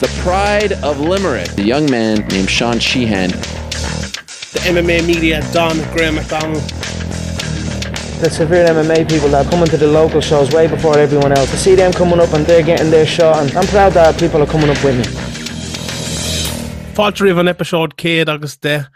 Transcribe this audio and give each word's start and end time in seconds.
the 0.00 0.08
pride 0.22 0.72
of 0.82 0.98
Limerick, 0.98 1.58
a 1.58 1.62
young 1.62 1.90
man 1.90 2.26
named 2.28 2.48
Sean 2.48 2.78
Sheehan. 2.78 3.28
The 3.28 4.60
MMA 4.64 5.06
media, 5.06 5.42
Don 5.52 5.76
Graham 5.92 6.14
McDonald. 6.14 6.62
The 8.22 8.30
severe 8.30 8.66
MMA 8.66 9.06
people 9.10 9.28
that 9.28 9.44
are 9.44 9.50
coming 9.50 9.66
to 9.68 9.76
the 9.76 9.86
local 9.86 10.22
shows 10.22 10.52
way 10.52 10.66
before 10.68 10.96
everyone 10.96 11.32
else. 11.32 11.50
To 11.50 11.58
see 11.58 11.74
them 11.74 11.92
coming 11.92 12.18
up 12.18 12.32
and 12.32 12.46
they're 12.46 12.62
getting 12.62 12.90
their 12.90 13.04
shot, 13.04 13.42
and 13.42 13.54
I'm 13.54 13.66
proud 13.66 13.92
that 13.92 14.18
people 14.18 14.42
are 14.42 14.46
coming 14.46 14.70
up 14.70 14.82
with 14.82 14.96
me. 14.96 15.04
Fáiltarí 16.94 17.38
an 17.38 17.48
episód 17.48 17.92
céad 17.96 18.28
agus 18.28 18.56
de 18.56 18.88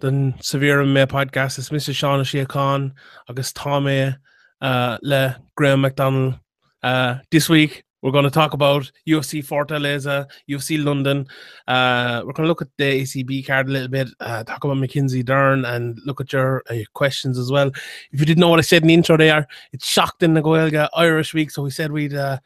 den 0.00 0.34
severe 0.40 0.82
MMA 0.82 1.06
podcast 1.06 1.58
is 1.58 1.70
Mr. 1.70 1.94
Sean 1.94 2.24
si 2.24 2.44
Khan 2.44 2.92
agus 3.28 3.52
Tommy 3.52 4.16
uh, 4.60 4.98
le 5.00 5.36
Graham 5.54 5.82
McDonald. 5.82 6.34
Uh, 6.82 7.18
this 7.30 7.48
week 7.48 7.84
we're 8.02 8.10
going 8.10 8.24
to 8.24 8.30
talk 8.30 8.54
about 8.54 8.90
UFC 9.06 9.44
Fortaleza, 9.44 10.26
UFC 10.48 10.82
London. 10.82 11.26
Uh, 11.68 12.22
we're 12.24 12.32
going 12.32 12.44
to 12.44 12.48
look 12.48 12.62
at 12.62 12.68
the 12.78 13.02
ACB 13.02 13.46
card 13.46 13.68
a 13.68 13.72
little 13.72 13.88
bit, 13.88 14.08
uh, 14.20 14.42
talk 14.44 14.64
about 14.64 14.78
Mackenzie 14.78 15.22
Dern, 15.22 15.64
and 15.64 15.98
look 16.04 16.20
at 16.20 16.32
your, 16.32 16.62
uh, 16.70 16.76
questions 16.94 17.38
as 17.38 17.50
well. 17.50 17.68
If 18.12 18.20
you 18.20 18.26
didn't 18.26 18.40
know 18.40 18.48
what 18.48 18.58
I 18.58 18.62
said 18.62 18.82
in 18.82 18.88
the 18.88 18.94
intro 18.94 19.16
there, 19.16 19.46
it's 19.72 19.86
shocked 19.86 20.22
in 20.22 20.34
the 20.34 20.42
Goelga 20.42 20.88
Irish 20.94 21.34
week, 21.34 21.50
so 21.50 21.62
we 21.62 21.70
said 21.70 21.92
we'd 21.92 22.14
uh, 22.14 22.38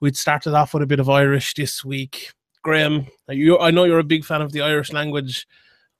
we'd 0.00 0.16
started 0.16 0.54
off 0.54 0.74
with 0.74 0.82
a 0.82 0.86
bit 0.86 1.00
of 1.00 1.08
Irish 1.08 1.54
this 1.54 1.84
week. 1.84 2.32
Graham, 2.62 3.06
you, 3.28 3.58
I 3.58 3.70
know 3.70 3.84
you're 3.84 3.98
a 3.98 4.04
big 4.04 4.24
fan 4.24 4.42
of 4.42 4.52
the 4.52 4.62
Irish 4.62 4.92
language. 4.92 5.46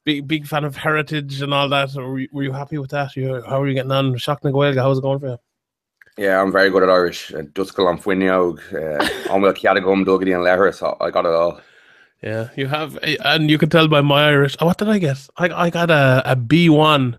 Big, 0.05 0.27
big 0.27 0.47
fan 0.47 0.65
of 0.65 0.77
heritage 0.77 1.43
and 1.43 1.53
all 1.53 1.69
that. 1.69 1.95
Were 1.95 2.19
you, 2.19 2.29
were 2.33 2.43
you 2.43 2.53
happy 2.53 2.79
with 2.79 2.91
that? 2.91 3.15
You, 3.15 3.43
how 3.47 3.61
are 3.61 3.69
you 3.69 3.75
getting 3.75 3.93
on? 3.93 4.17
Shock 4.17 4.43
na 4.45 4.51
Goelga, 4.51 4.77
how's 4.77 4.99
it 4.99 5.03
going 5.03 5.19
for 5.19 5.29
you? 5.29 5.39
Yeah, 6.19 6.43
I'm 6.43 6.51
very 6.51 6.69
good 6.69 6.83
at 6.83 6.91
Irish. 6.91 7.31
Duscail 7.31 7.89
an 7.89 7.99
foiineog, 7.99 8.59
anhfuil 9.29 9.55
cead 9.57 9.83
gom 9.85 10.05
dogad 10.05 10.29
an 10.35 10.43
lehar, 10.43 10.75
so 10.75 10.97
I 11.01 11.11
got 11.11 11.25
it 11.25 11.33
all. 11.33 11.61
Yeah, 12.23 12.49
you 12.57 12.67
have, 12.67 12.99
and 13.03 13.49
you 13.49 13.59
can 13.59 13.71
tell 13.71 13.87
by 13.87 14.01
my 14.01 14.27
Irish. 14.29 14.57
Oh, 14.61 14.67
what 14.67 14.79
did 14.79 14.89
I 14.89 14.99
get? 14.99 15.29
I, 15.37 15.49
I 15.67 15.71
got 15.71 15.91
a, 15.91 16.23
a 16.33 16.35
B1 16.35 17.17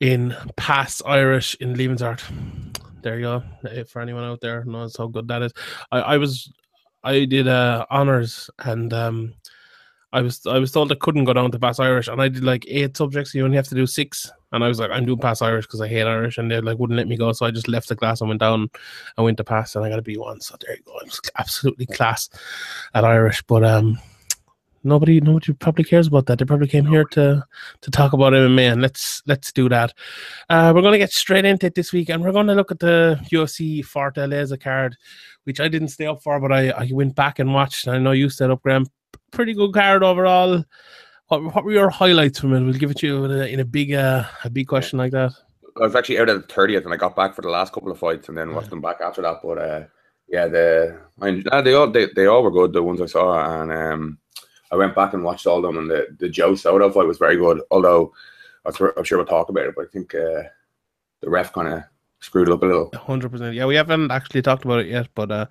in 0.00 0.34
past 0.56 1.02
Irish 1.06 1.54
in 1.60 1.74
Leavensart. 1.74 2.20
There 3.02 3.16
you 3.16 3.22
go. 3.22 3.84
For 3.86 4.02
anyone 4.02 4.24
out 4.24 4.40
there 4.40 4.64
knows 4.64 4.96
how 4.96 5.06
good 5.06 5.28
that 5.28 5.42
is. 5.42 5.52
I, 5.92 6.00
I 6.00 6.16
was, 6.18 6.52
I 7.04 7.24
did 7.24 7.46
uh, 7.46 7.86
honors 7.88 8.50
and 8.58 8.92
um, 8.92 9.34
I 10.12 10.22
was 10.22 10.46
I 10.46 10.58
was 10.58 10.72
told 10.72 10.90
I 10.90 10.96
couldn't 10.96 11.24
go 11.24 11.32
down 11.34 11.50
to 11.50 11.58
pass 11.58 11.78
Irish, 11.78 12.08
and 12.08 12.22
I 12.22 12.28
did 12.28 12.42
like 12.42 12.64
eight 12.68 12.96
subjects. 12.96 13.34
You 13.34 13.44
only 13.44 13.56
have 13.56 13.68
to 13.68 13.74
do 13.74 13.86
six, 13.86 14.30
and 14.52 14.64
I 14.64 14.68
was 14.68 14.78
like, 14.78 14.90
I'm 14.90 15.04
doing 15.04 15.18
pass 15.18 15.42
Irish 15.42 15.66
because 15.66 15.80
I 15.80 15.88
hate 15.88 16.02
Irish, 16.06 16.38
and 16.38 16.50
they 16.50 16.60
like 16.60 16.78
wouldn't 16.78 16.96
let 16.96 17.08
me 17.08 17.16
go. 17.16 17.32
So 17.32 17.46
I 17.46 17.50
just 17.50 17.68
left 17.68 17.88
the 17.88 17.96
class 17.96 18.20
and 18.20 18.28
went 18.28 18.40
down. 18.40 18.70
I 19.16 19.22
went 19.22 19.36
to 19.38 19.44
pass, 19.44 19.74
and 19.74 19.84
I 19.84 19.88
got 19.88 19.98
a 19.98 20.02
B 20.02 20.16
one. 20.16 20.40
So 20.40 20.56
there 20.60 20.76
you 20.76 20.82
go. 20.84 20.92
I 20.92 21.04
was 21.04 21.20
absolutely 21.38 21.86
class 21.86 22.28
at 22.94 23.04
Irish, 23.04 23.42
but 23.42 23.64
um, 23.64 23.98
nobody 24.84 25.20
nobody 25.20 25.52
probably 25.52 25.84
cares 25.84 26.06
about 26.06 26.26
that. 26.26 26.38
They 26.38 26.44
probably 26.44 26.68
came 26.68 26.86
here 26.86 27.04
to 27.04 27.44
to 27.80 27.90
talk 27.90 28.12
about 28.12 28.32
MMA, 28.32 28.72
and 28.72 28.82
let's 28.82 29.22
let's 29.26 29.52
do 29.52 29.68
that. 29.68 29.92
Uh, 30.48 30.72
we're 30.74 30.82
gonna 30.82 30.98
get 30.98 31.12
straight 31.12 31.44
into 31.44 31.66
it 31.66 31.74
this 31.74 31.92
week, 31.92 32.08
and 32.08 32.22
we're 32.22 32.32
gonna 32.32 32.54
look 32.54 32.70
at 32.70 32.78
the 32.78 33.20
UFC 33.32 33.84
Fortaleza 33.84 34.60
card, 34.60 34.96
which 35.44 35.60
I 35.60 35.68
didn't 35.68 35.88
stay 35.88 36.06
up 36.06 36.22
for, 36.22 36.40
but 36.40 36.52
I 36.52 36.70
I 36.70 36.90
went 36.92 37.14
back 37.14 37.38
and 37.38 37.52
watched. 37.52 37.88
I 37.88 37.98
know 37.98 38.12
you 38.12 38.28
set 38.30 38.50
up, 38.50 38.62
Graham 38.62 38.86
pretty 39.32 39.54
good 39.54 39.72
card 39.72 40.02
overall. 40.02 40.64
What, 41.28 41.54
what 41.54 41.64
were 41.64 41.72
your 41.72 41.90
highlights 41.90 42.38
from 42.38 42.54
it? 42.54 42.62
We'll 42.62 42.74
give 42.74 42.90
it 42.90 42.98
to 42.98 43.06
you 43.06 43.24
in 43.24 43.30
a, 43.32 43.44
in 43.46 43.60
a 43.60 43.64
big 43.64 43.92
uh, 43.92 44.24
a 44.44 44.50
big 44.50 44.68
question 44.68 44.98
like 44.98 45.12
that. 45.12 45.32
I 45.78 45.84
was 45.84 45.94
actually 45.94 46.18
out 46.18 46.28
at 46.28 46.48
the 46.48 46.54
30th 46.54 46.84
and 46.84 46.94
I 46.94 46.96
got 46.96 47.16
back 47.16 47.34
for 47.34 47.42
the 47.42 47.50
last 47.50 47.72
couple 47.72 47.90
of 47.90 47.98
fights 47.98 48.28
and 48.28 48.38
then 48.38 48.54
watched 48.54 48.70
them 48.70 48.80
back 48.80 49.00
after 49.02 49.22
that. 49.22 49.40
But 49.42 49.58
uh, 49.58 49.84
yeah, 50.28 50.46
the 50.46 51.00
I, 51.20 51.60
they 51.60 51.74
all 51.74 51.90
they, 51.90 52.06
they 52.14 52.26
all 52.26 52.42
were 52.42 52.50
good. 52.50 52.72
The 52.72 52.82
ones 52.82 53.00
I 53.00 53.06
saw 53.06 53.60
and 53.60 53.72
um, 53.72 54.18
I 54.70 54.76
went 54.76 54.94
back 54.94 55.14
and 55.14 55.24
watched 55.24 55.46
all 55.46 55.58
of 55.58 55.62
them. 55.64 55.78
And 55.78 55.90
the 55.90 56.06
the 56.18 56.28
Joe 56.28 56.54
Soto 56.54 56.90
fight 56.90 57.06
was 57.06 57.18
very 57.18 57.36
good. 57.36 57.60
Although 57.70 58.12
I'm 58.64 59.04
sure 59.04 59.18
we'll 59.18 59.26
talk 59.26 59.48
about 59.48 59.66
it, 59.66 59.74
but 59.76 59.86
I 59.86 59.88
think 59.92 60.14
uh, 60.14 60.42
the 61.20 61.30
ref 61.30 61.52
kind 61.52 61.68
of 61.68 61.82
screwed 62.26 62.50
up 62.50 62.62
a 62.62 62.66
little. 62.66 62.90
Hundred 62.94 63.30
percent. 63.30 63.54
Yeah, 63.54 63.66
we 63.66 63.76
haven't 63.76 64.10
actually 64.10 64.42
talked 64.42 64.64
about 64.64 64.80
it 64.80 64.88
yet, 64.88 65.08
but 65.14 65.30
uh, 65.30 65.46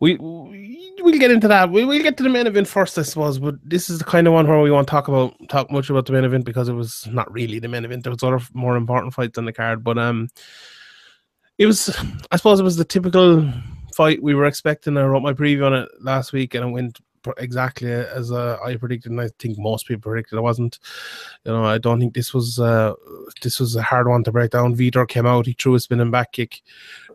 we, 0.00 0.16
we 0.16 0.92
we'll 1.00 1.18
get 1.18 1.30
into 1.30 1.48
that. 1.48 1.70
We 1.70 1.84
will 1.84 2.02
get 2.02 2.16
to 2.18 2.22
the 2.22 2.28
main 2.28 2.46
event 2.46 2.68
first, 2.68 2.98
I 2.98 3.02
suppose. 3.02 3.38
But 3.38 3.56
this 3.62 3.88
is 3.88 3.98
the 3.98 4.04
kind 4.04 4.26
of 4.26 4.32
one 4.32 4.46
where 4.46 4.60
we 4.60 4.70
want 4.70 4.86
to 4.86 4.90
talk 4.90 5.08
about 5.08 5.34
talk 5.48 5.70
much 5.70 5.88
about 5.88 6.06
the 6.06 6.12
main 6.12 6.24
event 6.24 6.44
because 6.44 6.68
it 6.68 6.74
was 6.74 7.06
not 7.10 7.32
really 7.32 7.58
the 7.58 7.68
main 7.68 7.84
event. 7.84 8.04
There 8.04 8.12
was 8.12 8.22
other 8.22 8.40
more 8.52 8.76
important 8.76 9.14
fights 9.14 9.38
on 9.38 9.44
the 9.44 9.52
card, 9.52 9.84
but 9.84 9.98
um, 9.98 10.28
it 11.58 11.66
was. 11.66 11.96
I 12.30 12.36
suppose 12.36 12.60
it 12.60 12.64
was 12.64 12.76
the 12.76 12.84
typical 12.84 13.50
fight 13.94 14.22
we 14.22 14.34
were 14.34 14.46
expecting. 14.46 14.96
I 14.96 15.04
wrote 15.04 15.22
my 15.22 15.32
preview 15.32 15.66
on 15.66 15.74
it 15.74 15.88
last 16.00 16.32
week, 16.32 16.54
and 16.54 16.68
it 16.68 16.72
went 16.72 17.00
exactly 17.38 17.90
as 17.90 18.32
uh, 18.32 18.58
I 18.64 18.76
predicted, 18.76 19.12
and 19.12 19.20
I 19.20 19.28
think 19.38 19.58
most 19.58 19.86
people 19.86 20.10
predicted. 20.10 20.38
it 20.38 20.42
wasn't, 20.42 20.78
you 21.44 21.52
know, 21.52 21.64
I 21.64 21.78
don't 21.78 22.00
think 22.00 22.14
this 22.14 22.32
was 22.32 22.58
uh, 22.58 22.94
this 23.42 23.60
was 23.60 23.76
a 23.76 23.82
hard 23.82 24.08
one 24.08 24.24
to 24.24 24.32
break 24.32 24.50
down. 24.50 24.76
Vitor 24.76 25.08
came 25.08 25.26
out, 25.26 25.46
he 25.46 25.52
threw 25.52 25.74
a 25.74 25.80
spinning 25.80 26.10
back 26.10 26.32
kick, 26.32 26.62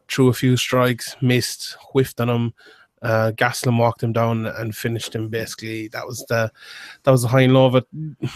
threw 0.08 0.30
a 0.30 0.34
few 0.34 0.58
strikes, 0.58 1.16
missed, 1.22 1.78
whiffed 1.92 2.22
on 2.22 2.30
him. 2.30 2.54
Uh, 3.06 3.32
Gastelum 3.34 3.78
walked 3.78 4.02
him 4.02 4.14
down 4.14 4.48
and 4.48 4.76
finished 4.76 5.14
him. 5.14 5.30
Basically, 5.30 5.88
that 5.90 6.08
was 6.08 6.26
the 6.28 6.52
that 7.04 7.12
was 7.12 7.22
the 7.22 7.28
high 7.28 7.42
and 7.42 7.54
low 7.54 7.68
of 7.68 7.76
it. 7.76 7.86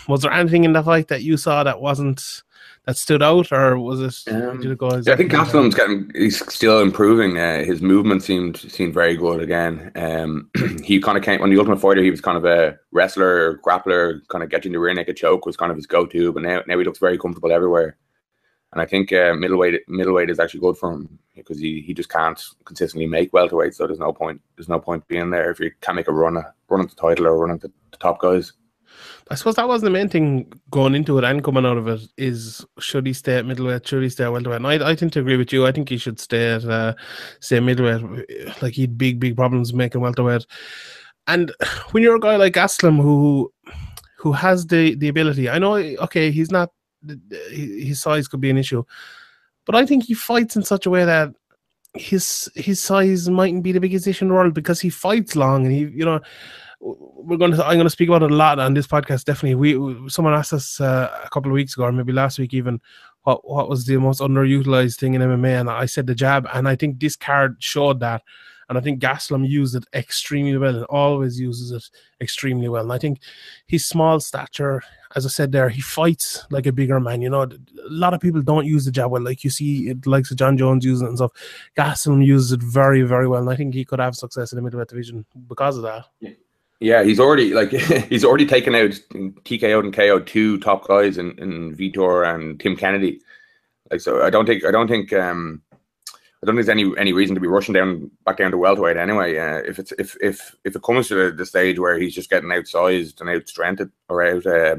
Was 0.07 0.21
there 0.21 0.31
anything 0.31 0.63
in 0.63 0.73
the 0.73 0.83
fight 0.83 1.07
that 1.07 1.23
you 1.23 1.37
saw 1.37 1.63
that 1.63 1.81
wasn't 1.81 2.43
that 2.85 2.95
stood 2.95 3.23
out, 3.23 3.51
or 3.51 3.79
was 3.79 3.99
it? 3.99 4.31
Um, 4.31 4.61
it 4.61 4.77
go 4.77 4.89
yeah, 5.03 5.13
I 5.13 5.15
think 5.15 5.31
Gastelum's 5.31 5.73
getting 5.73 6.11
he's 6.13 6.45
still 6.53 6.81
improving. 6.81 7.39
Uh, 7.39 7.63
his 7.63 7.81
movement 7.81 8.21
seemed 8.21 8.57
seemed 8.57 8.93
very 8.93 9.17
good 9.17 9.41
again. 9.41 9.91
Um, 9.95 10.51
he 10.83 11.01
kind 11.01 11.17
of 11.17 11.23
came 11.23 11.41
on 11.41 11.49
the 11.49 11.57
Ultimate 11.57 11.81
Fighter. 11.81 12.03
He 12.03 12.11
was 12.11 12.21
kind 12.21 12.37
of 12.37 12.45
a 12.45 12.77
wrestler, 12.91 13.57
grappler, 13.65 14.21
kind 14.27 14.43
of 14.43 14.51
getting 14.51 14.73
the 14.73 14.79
rear 14.79 14.93
naked 14.93 15.17
choke 15.17 15.47
was 15.47 15.57
kind 15.57 15.71
of 15.71 15.77
his 15.77 15.87
go 15.87 16.05
to. 16.05 16.31
But 16.31 16.43
now 16.43 16.61
now 16.67 16.77
he 16.77 16.85
looks 16.85 16.99
very 16.99 17.17
comfortable 17.17 17.51
everywhere. 17.51 17.97
And 18.71 18.81
I 18.81 18.85
think 18.85 19.11
uh, 19.11 19.33
middleweight 19.33 19.81
middleweight 19.87 20.29
is 20.29 20.39
actually 20.39 20.59
good 20.59 20.77
for 20.77 20.91
him 20.91 21.19
because 21.35 21.59
he, 21.59 21.81
he 21.81 21.93
just 21.93 22.09
can't 22.09 22.41
consistently 22.65 23.07
make 23.07 23.33
welterweight. 23.33 23.73
So 23.73 23.87
there's 23.87 23.99
no 23.99 24.13
point 24.13 24.41
there's 24.55 24.69
no 24.69 24.79
point 24.79 25.07
being 25.07 25.31
there 25.31 25.49
if 25.49 25.59
you 25.59 25.71
can't 25.81 25.95
make 25.95 26.07
a 26.07 26.13
run 26.13 26.37
run 26.69 26.81
at 26.81 26.89
the 26.89 26.95
title 26.95 27.27
or 27.27 27.37
run 27.37 27.51
at 27.51 27.61
the, 27.61 27.71
the 27.91 27.97
top 27.97 28.19
guys. 28.19 28.53
I 29.29 29.35
suppose 29.35 29.55
that 29.55 29.67
wasn't 29.67 29.85
the 29.93 29.97
main 29.97 30.09
thing 30.09 30.51
going 30.71 30.95
into 30.95 31.17
it 31.17 31.23
and 31.23 31.43
coming 31.43 31.65
out 31.65 31.77
of 31.77 31.87
it 31.87 32.01
is 32.17 32.65
should 32.79 33.05
he 33.05 33.13
stay 33.13 33.37
at 33.37 33.45
middleweight, 33.45 33.87
should 33.87 34.03
he 34.03 34.09
stay 34.09 34.23
at 34.23 34.31
welterweight? 34.31 34.57
And 34.57 34.67
I, 34.67 34.89
I 34.89 34.95
tend 34.95 35.13
to 35.13 35.19
agree 35.19 35.37
with 35.37 35.53
you. 35.53 35.65
I 35.65 35.71
think 35.71 35.89
he 35.89 35.97
should 35.97 36.19
stay 36.19 36.53
at 36.53 36.65
uh, 36.65 36.95
stay 37.39 37.59
middleweight. 37.59 38.61
Like 38.61 38.73
he'd 38.73 38.97
big, 38.97 39.19
big 39.19 39.35
problems 39.35 39.73
making 39.73 40.01
welterweight. 40.01 40.45
And 41.27 41.53
when 41.91 42.03
you're 42.03 42.15
a 42.15 42.19
guy 42.19 42.35
like 42.35 42.53
Aslam 42.53 43.01
who 43.01 43.51
who 44.17 44.31
has 44.33 44.67
the 44.67 44.95
the 44.95 45.07
ability, 45.07 45.49
I 45.49 45.59
know 45.59 45.75
okay, 45.75 46.31
he's 46.31 46.51
not 46.51 46.71
his 47.51 48.01
size 48.01 48.27
could 48.27 48.41
be 48.41 48.49
an 48.49 48.57
issue, 48.57 48.83
but 49.65 49.75
I 49.75 49.85
think 49.85 50.05
he 50.05 50.13
fights 50.13 50.55
in 50.55 50.63
such 50.63 50.85
a 50.85 50.89
way 50.89 51.05
that 51.05 51.33
his 51.93 52.49
his 52.55 52.79
size 52.79 53.29
mightn't 53.29 53.63
be 53.63 53.71
the 53.71 53.79
biggest 53.79 54.07
issue 54.07 54.25
in 54.25 54.29
the 54.29 54.35
world 54.35 54.53
because 54.53 54.79
he 54.79 54.89
fights 54.89 55.35
long 55.35 55.65
and 55.65 55.73
he 55.73 55.79
you 55.79 56.05
know 56.05 56.19
we're 56.81 57.37
going 57.37 57.51
to 57.51 57.65
I'm 57.65 57.75
going 57.75 57.85
to 57.85 57.89
speak 57.89 58.09
about 58.09 58.23
it 58.23 58.31
a 58.31 58.35
lot 58.35 58.59
on 58.59 58.73
this 58.73 58.87
podcast. 58.87 59.25
Definitely, 59.25 59.55
we 59.75 60.09
someone 60.09 60.33
asked 60.33 60.53
us 60.53 60.79
uh, 60.79 61.09
a 61.25 61.29
couple 61.29 61.51
of 61.51 61.55
weeks 61.55 61.73
ago, 61.73 61.83
or 61.83 61.91
maybe 61.91 62.13
last 62.13 62.39
week 62.39 62.53
even, 62.53 62.79
what 63.23 63.47
what 63.47 63.67
was 63.67 63.85
the 63.85 63.97
most 63.97 64.21
underutilized 64.21 64.97
thing 64.97 65.13
in 65.13 65.21
MMA, 65.21 65.59
and 65.59 65.69
I 65.69 65.85
said 65.85 66.07
the 66.07 66.15
jab, 66.15 66.47
and 66.53 66.67
I 66.67 66.75
think 66.75 66.99
this 66.99 67.15
card 67.15 67.57
showed 67.59 67.99
that. 67.99 68.23
And 68.69 68.77
I 68.77 68.81
think 68.81 69.01
Gastelum 69.01 69.49
used 69.49 69.75
it 69.75 69.85
extremely 69.95 70.55
well 70.55 70.75
and 70.75 70.85
always 70.85 71.39
uses 71.39 71.71
it 71.71 71.83
extremely 72.21 72.69
well. 72.69 72.83
And 72.83 72.93
I 72.93 72.99
think 72.99 73.19
his 73.65 73.85
small 73.85 74.19
stature, 74.19 74.83
as 75.15 75.25
I 75.25 75.29
said 75.29 75.51
there, 75.51 75.69
he 75.69 75.81
fights 75.81 76.45
like 76.51 76.67
a 76.67 76.71
bigger 76.71 76.99
man. 76.99 77.23
You 77.23 77.31
know, 77.31 77.41
a 77.41 77.49
lot 77.89 78.13
of 78.13 78.21
people 78.21 78.43
don't 78.43 78.67
use 78.67 78.85
the 78.85 78.91
jab 78.91 79.09
well. 79.09 79.23
Like 79.23 79.43
you 79.43 79.49
see, 79.49 79.89
it 79.89 80.05
likes 80.05 80.33
Jon 80.35 80.55
Jones 80.55 80.85
using 80.85 81.07
it 81.07 81.09
and 81.09 81.17
stuff. 81.17 81.31
Gastelum 81.75 82.23
uses 82.23 82.51
it 82.51 82.61
very, 82.61 83.01
very 83.01 83.27
well. 83.27 83.41
And 83.41 83.49
I 83.49 83.55
think 83.55 83.73
he 83.73 83.83
could 83.83 83.99
have 83.99 84.15
success 84.15 84.51
in 84.51 84.57
the 84.57 84.61
middleweight 84.61 84.89
division 84.89 85.25
because 85.47 85.75
of 85.75 85.83
that. 85.83 86.05
Yeah. 86.19 86.31
Yeah, 86.81 87.03
he's 87.03 87.19
already 87.19 87.53
like 87.53 87.71
he's 88.09 88.23
already 88.23 88.45
taken 88.45 88.73
out 88.73 88.91
TKO 89.11 89.79
and 89.81 89.93
KO 89.93 90.19
two 90.19 90.59
top 90.59 90.87
guys 90.87 91.17
in, 91.17 91.37
in 91.37 91.75
Vitor 91.75 92.33
and 92.33 92.57
Tim 92.57 92.77
Kennedy. 92.77 93.19
Like 93.91 93.99
so, 93.99 94.23
I 94.23 94.29
don't 94.29 94.45
think 94.45 94.63
I 94.63 94.71
don't 94.71 94.87
think 94.87 95.11
um 95.11 95.61
I 96.41 96.45
don't 96.45 96.55
think 96.55 96.65
there's 96.65 96.77
any 96.77 96.97
any 96.97 97.11
reason 97.11 97.35
to 97.35 97.41
be 97.41 97.47
rushing 97.47 97.73
down 97.73 98.09
back 98.25 98.37
down 98.37 98.51
to 98.51 98.57
welterweight 98.57 98.95
anyway. 98.95 99.37
Uh, 99.37 99.57
if 99.57 99.77
it's 99.77 99.91
if 99.99 100.15
if 100.21 100.55
if 100.63 100.75
it 100.75 100.83
comes 100.83 101.09
to 101.09 101.15
the, 101.15 101.35
the, 101.35 101.45
stage 101.45 101.79
where 101.79 101.99
he's 101.99 102.15
just 102.15 102.29
getting 102.29 102.49
outsized 102.49 103.19
and 103.19 103.29
outstrengthed 103.29 103.91
or 104.07 104.23
out 104.23 104.45
uh, 104.45 104.77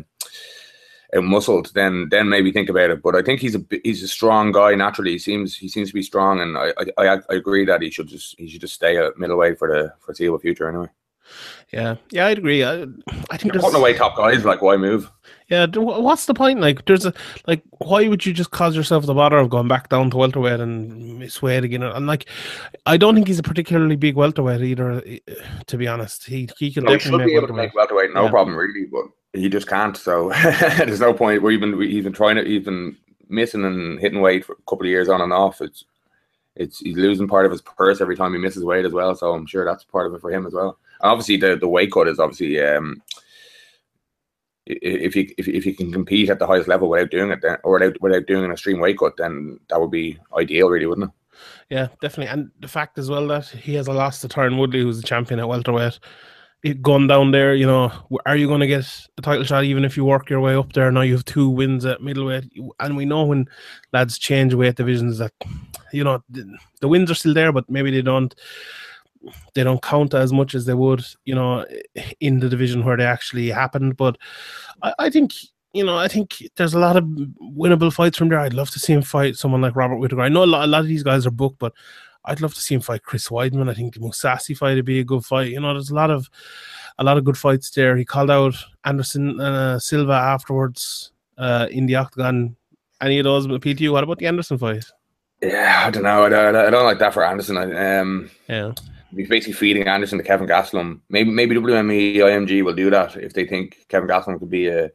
out 1.14 1.24
muscled, 1.24 1.70
then 1.74 2.08
then 2.10 2.30
maybe 2.30 2.50
think 2.50 2.70
about 2.70 2.90
it. 2.90 3.02
But 3.02 3.14
I 3.14 3.20
think 3.20 3.40
he's 3.40 3.56
a 3.56 3.64
he's 3.84 4.02
a 4.02 4.08
strong 4.08 4.52
guy 4.52 4.74
naturally. 4.74 5.12
He 5.12 5.18
seems 5.18 5.54
he 5.54 5.68
seems 5.68 5.88
to 5.88 5.94
be 5.94 6.02
strong, 6.02 6.40
and 6.40 6.56
I 6.56 6.72
I, 6.96 7.18
I 7.28 7.34
agree 7.34 7.66
that 7.66 7.82
he 7.82 7.90
should 7.90 8.08
just 8.08 8.38
he 8.38 8.48
should 8.48 8.62
just 8.62 8.74
stay 8.74 8.96
at 8.96 9.18
middleweight 9.18 9.58
for 9.58 9.68
the 9.68 9.92
foreseeable 10.00 10.38
future 10.38 10.66
anyway. 10.66 10.88
Yeah, 11.72 11.96
yeah, 12.10 12.26
I'd 12.26 12.38
agree. 12.38 12.64
I, 12.64 12.82
I 12.82 12.84
think 13.36 13.44
You're 13.44 13.52
there's 13.52 13.64
putting 13.64 13.80
away 13.80 13.94
top 13.94 14.16
guys. 14.16 14.44
Like, 14.44 14.60
why 14.60 14.76
move? 14.76 15.10
yeah. 15.48 15.66
What's 15.76 16.26
the 16.26 16.34
point? 16.34 16.60
Like, 16.60 16.84
there's 16.86 17.06
a 17.06 17.12
like, 17.46 17.62
why 17.78 18.08
would 18.08 18.26
you 18.26 18.32
just 18.32 18.50
cause 18.50 18.74
yourself 18.74 19.06
the 19.06 19.14
bother 19.14 19.38
of 19.38 19.50
going 19.50 19.68
back 19.68 19.88
down 19.88 20.10
to 20.10 20.16
welterweight 20.16 20.58
and 20.60 21.18
miss 21.20 21.40
weight 21.42 21.62
again? 21.64 21.82
And 21.84 22.06
like, 22.06 22.26
I 22.86 22.96
don't 22.96 23.14
think 23.14 23.28
he's 23.28 23.38
a 23.38 23.42
particularly 23.44 23.96
big 23.96 24.16
welterweight 24.16 24.60
either. 24.62 25.02
eh, 25.06 25.18
To 25.66 25.76
be 25.76 25.86
honest, 25.86 26.24
he 26.24 26.48
he 26.58 26.72
can 26.72 26.84
No, 26.84 26.90
definitely 26.96 27.26
make 27.26 27.36
able 27.36 27.46
to 27.46 27.52
welterweight. 27.52 27.66
make 27.68 27.74
welterweight, 27.74 28.14
no 28.14 28.24
Yeah. 28.24 28.30
problem, 28.30 28.56
really. 28.56 28.86
But 28.90 29.04
he 29.32 29.48
just 29.48 29.68
can't. 29.68 29.96
So 29.96 30.30
there's 30.42 31.00
no 31.00 31.14
point. 31.14 31.42
We've 31.42 31.60
been 31.60 31.76
we've 31.76 32.02
been 32.04 32.12
trying. 32.12 32.44
He's 32.44 32.64
been 32.64 32.96
missing 33.28 33.64
and 33.64 34.00
hitting 34.00 34.20
weight 34.20 34.44
for 34.44 34.54
a 34.54 34.56
couple 34.68 34.86
of 34.86 34.90
years 34.90 35.08
on 35.08 35.20
and 35.20 35.32
off. 35.32 35.60
It's 35.60 35.84
it's 36.56 36.80
he's 36.80 36.96
losing 36.96 37.28
part 37.28 37.46
of 37.46 37.52
his 37.52 37.62
purse 37.62 38.00
every 38.00 38.16
time 38.16 38.32
he 38.32 38.40
misses 38.40 38.64
weight 38.64 38.84
as 38.84 38.92
well. 38.92 39.14
So 39.14 39.32
I'm 39.32 39.46
sure 39.46 39.64
that's 39.64 39.84
part 39.84 40.06
of 40.08 40.14
it 40.14 40.20
for 40.20 40.32
him 40.32 40.46
as 40.46 40.52
well. 40.52 40.78
Obviously, 41.02 41.36
the 41.36 41.56
the 41.56 41.68
weight 41.68 41.92
cut 41.92 42.08
is 42.08 42.18
obviously 42.18 42.60
um, 42.60 43.02
if 44.66 45.16
you 45.16 45.32
if, 45.38 45.48
if 45.48 45.66
you 45.66 45.74
can 45.74 45.92
compete 45.92 46.30
at 46.30 46.38
the 46.38 46.46
highest 46.46 46.68
level 46.68 46.88
without 46.88 47.10
doing 47.10 47.30
it, 47.30 47.40
then 47.42 47.56
or 47.64 47.74
without 47.74 48.00
without 48.00 48.26
doing 48.26 48.44
an 48.44 48.52
extreme 48.52 48.80
weight 48.80 48.98
cut, 48.98 49.16
then 49.16 49.58
that 49.68 49.80
would 49.80 49.90
be 49.90 50.18
ideal, 50.36 50.68
really, 50.68 50.86
wouldn't 50.86 51.08
it? 51.08 51.44
Yeah, 51.70 51.88
definitely. 52.00 52.32
And 52.32 52.50
the 52.60 52.68
fact 52.68 52.98
as 52.98 53.08
well 53.08 53.26
that 53.28 53.46
he 53.46 53.74
has 53.74 53.86
a 53.86 53.92
loss 53.92 54.20
to 54.20 54.28
Tyron 54.28 54.58
Woodley, 54.58 54.82
who's 54.82 55.00
the 55.00 55.06
champion 55.06 55.40
at 55.40 55.48
welterweight. 55.48 55.98
It 56.62 56.82
going 56.82 57.06
down 57.06 57.30
there, 57.30 57.54
you 57.54 57.66
know, 57.66 57.90
are 58.26 58.36
you 58.36 58.46
going 58.46 58.60
to 58.60 58.66
get 58.66 58.84
a 59.16 59.22
title 59.22 59.44
shot 59.44 59.64
even 59.64 59.82
if 59.82 59.96
you 59.96 60.04
work 60.04 60.28
your 60.28 60.40
way 60.40 60.54
up 60.54 60.74
there? 60.74 60.92
Now 60.92 61.00
you 61.00 61.14
have 61.14 61.24
two 61.24 61.48
wins 61.48 61.86
at 61.86 62.02
middleweight, 62.02 62.52
and 62.80 62.98
we 62.98 63.06
know 63.06 63.24
when 63.24 63.48
lads 63.94 64.18
change 64.18 64.52
weight 64.52 64.76
divisions 64.76 65.16
that, 65.16 65.32
you 65.90 66.04
know, 66.04 66.22
the, 66.28 66.58
the 66.82 66.88
wins 66.88 67.10
are 67.10 67.14
still 67.14 67.32
there, 67.32 67.50
but 67.50 67.70
maybe 67.70 67.90
they 67.90 68.02
don't, 68.02 68.34
they 69.54 69.64
don't 69.64 69.82
count 69.82 70.14
as 70.14 70.32
much 70.32 70.54
as 70.54 70.66
they 70.66 70.74
would, 70.74 71.04
you 71.24 71.34
know, 71.34 71.64
in 72.20 72.40
the 72.40 72.48
division 72.48 72.84
where 72.84 72.96
they 72.96 73.04
actually 73.04 73.48
happened. 73.48 73.96
But 73.96 74.16
I, 74.82 74.94
I 74.98 75.10
think 75.10 75.32
you 75.72 75.84
know, 75.84 75.96
I 75.96 76.08
think 76.08 76.42
there's 76.56 76.74
a 76.74 76.78
lot 76.78 76.96
of 76.96 77.04
winnable 77.04 77.92
fights 77.92 78.18
from 78.18 78.28
there. 78.28 78.40
I'd 78.40 78.54
love 78.54 78.70
to 78.70 78.80
see 78.80 78.92
him 78.92 79.02
fight 79.02 79.36
someone 79.36 79.60
like 79.60 79.76
Robert 79.76 79.96
Whittaker. 79.96 80.22
I 80.22 80.28
know 80.28 80.42
a 80.42 80.46
lot, 80.46 80.64
a 80.64 80.66
lot 80.66 80.80
of 80.80 80.88
these 80.88 81.04
guys 81.04 81.26
are 81.26 81.30
booked, 81.30 81.60
but 81.60 81.72
I'd 82.24 82.40
love 82.40 82.54
to 82.54 82.60
see 82.60 82.74
him 82.74 82.80
fight 82.80 83.04
Chris 83.04 83.28
Weidman. 83.28 83.70
I 83.70 83.74
think 83.74 83.94
the 83.94 84.00
Mousasi 84.00 84.56
fight 84.56 84.74
would 84.74 84.84
be 84.84 85.00
a 85.00 85.04
good 85.04 85.24
fight. 85.24 85.50
You 85.50 85.60
know, 85.60 85.72
there's 85.72 85.90
a 85.90 85.94
lot 85.94 86.10
of 86.10 86.28
a 86.98 87.04
lot 87.04 87.18
of 87.18 87.24
good 87.24 87.38
fights 87.38 87.70
there. 87.70 87.96
He 87.96 88.04
called 88.04 88.30
out 88.30 88.56
Anderson 88.84 89.40
uh, 89.40 89.78
Silva 89.78 90.12
afterwards 90.12 91.12
uh, 91.38 91.68
in 91.70 91.86
the 91.86 91.94
octagon. 91.94 92.56
Any 93.00 93.18
of 93.18 93.24
those 93.24 93.46
appeal 93.46 93.76
to 93.76 93.82
you? 93.82 93.92
What 93.92 94.04
about 94.04 94.18
the 94.18 94.26
Anderson 94.26 94.58
fight? 94.58 94.84
Yeah, 95.40 95.84
I 95.86 95.90
don't 95.90 96.02
know. 96.02 96.24
I 96.24 96.28
don't, 96.28 96.56
I 96.56 96.68
don't 96.68 96.84
like 96.84 96.98
that 96.98 97.14
for 97.14 97.24
Anderson. 97.24 97.56
I, 97.56 97.98
um, 97.98 98.30
Yeah, 98.48 98.72
he's 99.14 99.28
basically 99.28 99.54
feeding 99.54 99.86
Anderson 99.86 100.18
to 100.18 100.24
Kevin 100.24 100.48
Gastelum. 100.48 101.00
Maybe 101.08 101.30
maybe 101.30 101.56
WME 101.56 102.16
IMG 102.16 102.64
will 102.64 102.74
do 102.74 102.90
that 102.90 103.16
if 103.16 103.32
they 103.32 103.46
think 103.46 103.86
Kevin 103.88 104.08
Gastelum 104.08 104.38
could 104.38 104.50
be 104.50 104.68
a 104.68 104.90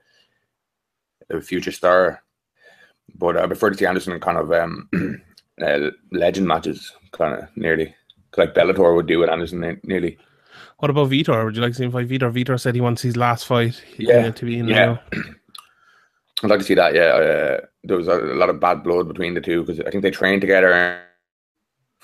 a 1.29 1.41
future 1.41 1.71
star. 1.71 2.21
But 3.15 3.38
I 3.38 3.47
prefer 3.47 3.69
to 3.69 3.77
see 3.77 3.85
Anderson 3.85 4.13
in 4.13 4.19
kind 4.19 4.38
of 4.38 4.51
um, 4.51 4.89
uh, 5.62 5.91
legend 6.12 6.47
matches, 6.47 6.91
kind 7.12 7.41
of 7.41 7.50
nearly 7.56 7.95
like 8.38 8.53
Bellator 8.53 8.95
would 8.95 9.07
do 9.07 9.19
with 9.19 9.29
Anderson, 9.29 9.79
nearly. 9.83 10.17
What 10.79 10.91
about 10.91 11.09
Vitor? 11.09 11.45
Would 11.45 11.56
you 11.56 11.62
like 11.62 11.71
to 11.71 11.77
see 11.77 11.85
him 11.85 11.91
fight 11.91 12.07
Vitor? 12.07 12.31
Vitor 12.31 12.59
said 12.59 12.75
he 12.75 12.81
wants 12.81 13.01
his 13.01 13.15
last 13.15 13.45
fight 13.45 13.81
Yeah, 13.97 14.31
to 14.31 14.45
be 14.45 14.59
in 14.59 14.67
yeah. 14.67 14.97
I'd 16.44 16.50
like 16.50 16.59
to 16.59 16.65
see 16.65 16.75
that. 16.75 16.94
Yeah, 16.94 17.01
uh, 17.01 17.65
there 17.83 17.97
was 17.97 18.07
a, 18.07 18.19
a 18.19 18.35
lot 18.35 18.50
of 18.50 18.59
bad 18.59 18.83
blood 18.83 19.07
between 19.07 19.33
the 19.33 19.41
two 19.41 19.63
because 19.63 19.79
I 19.85 19.89
think 19.89 20.03
they 20.03 20.12
trained 20.12 20.41
together 20.41 21.01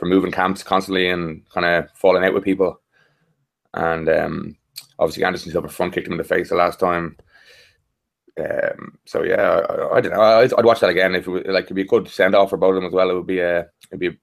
for 0.01 0.07
moving 0.07 0.31
camps 0.31 0.63
constantly 0.63 1.11
and 1.11 1.47
kind 1.51 1.63
of 1.63 1.87
falling 1.91 2.23
out 2.23 2.33
with 2.33 2.43
people. 2.43 2.81
And 3.75 4.09
um, 4.09 4.57
obviously, 4.97 5.23
Anderson 5.23 5.51
Silva 5.51 5.69
front 5.69 5.93
kicked 5.93 6.07
him 6.07 6.13
in 6.13 6.17
the 6.17 6.23
face 6.23 6.49
the 6.49 6.55
last 6.55 6.79
time. 6.79 7.17
Um, 8.39 8.97
so 9.05 9.21
yeah, 9.21 9.35
I, 9.69 9.97
I 9.97 10.01
don't 10.01 10.13
know. 10.13 10.21
I'd, 10.21 10.51
I'd 10.55 10.65
watch 10.65 10.79
that 10.79 10.89
again 10.89 11.13
if 11.13 11.27
it 11.27 11.29
was, 11.29 11.43
like 11.45 11.65
it'd 11.65 11.75
be 11.75 11.83
a 11.83 11.85
good 11.85 12.07
send 12.07 12.33
off 12.33 12.49
for 12.49 12.57
both 12.57 12.71
of 12.71 12.75
them 12.77 12.85
as 12.85 12.93
well. 12.93 13.11
It 13.11 13.13
would 13.13 13.27
be 13.27 13.41
a 13.41 13.67
it'd 13.91 13.99
be 13.99 14.07
a 14.07 14.17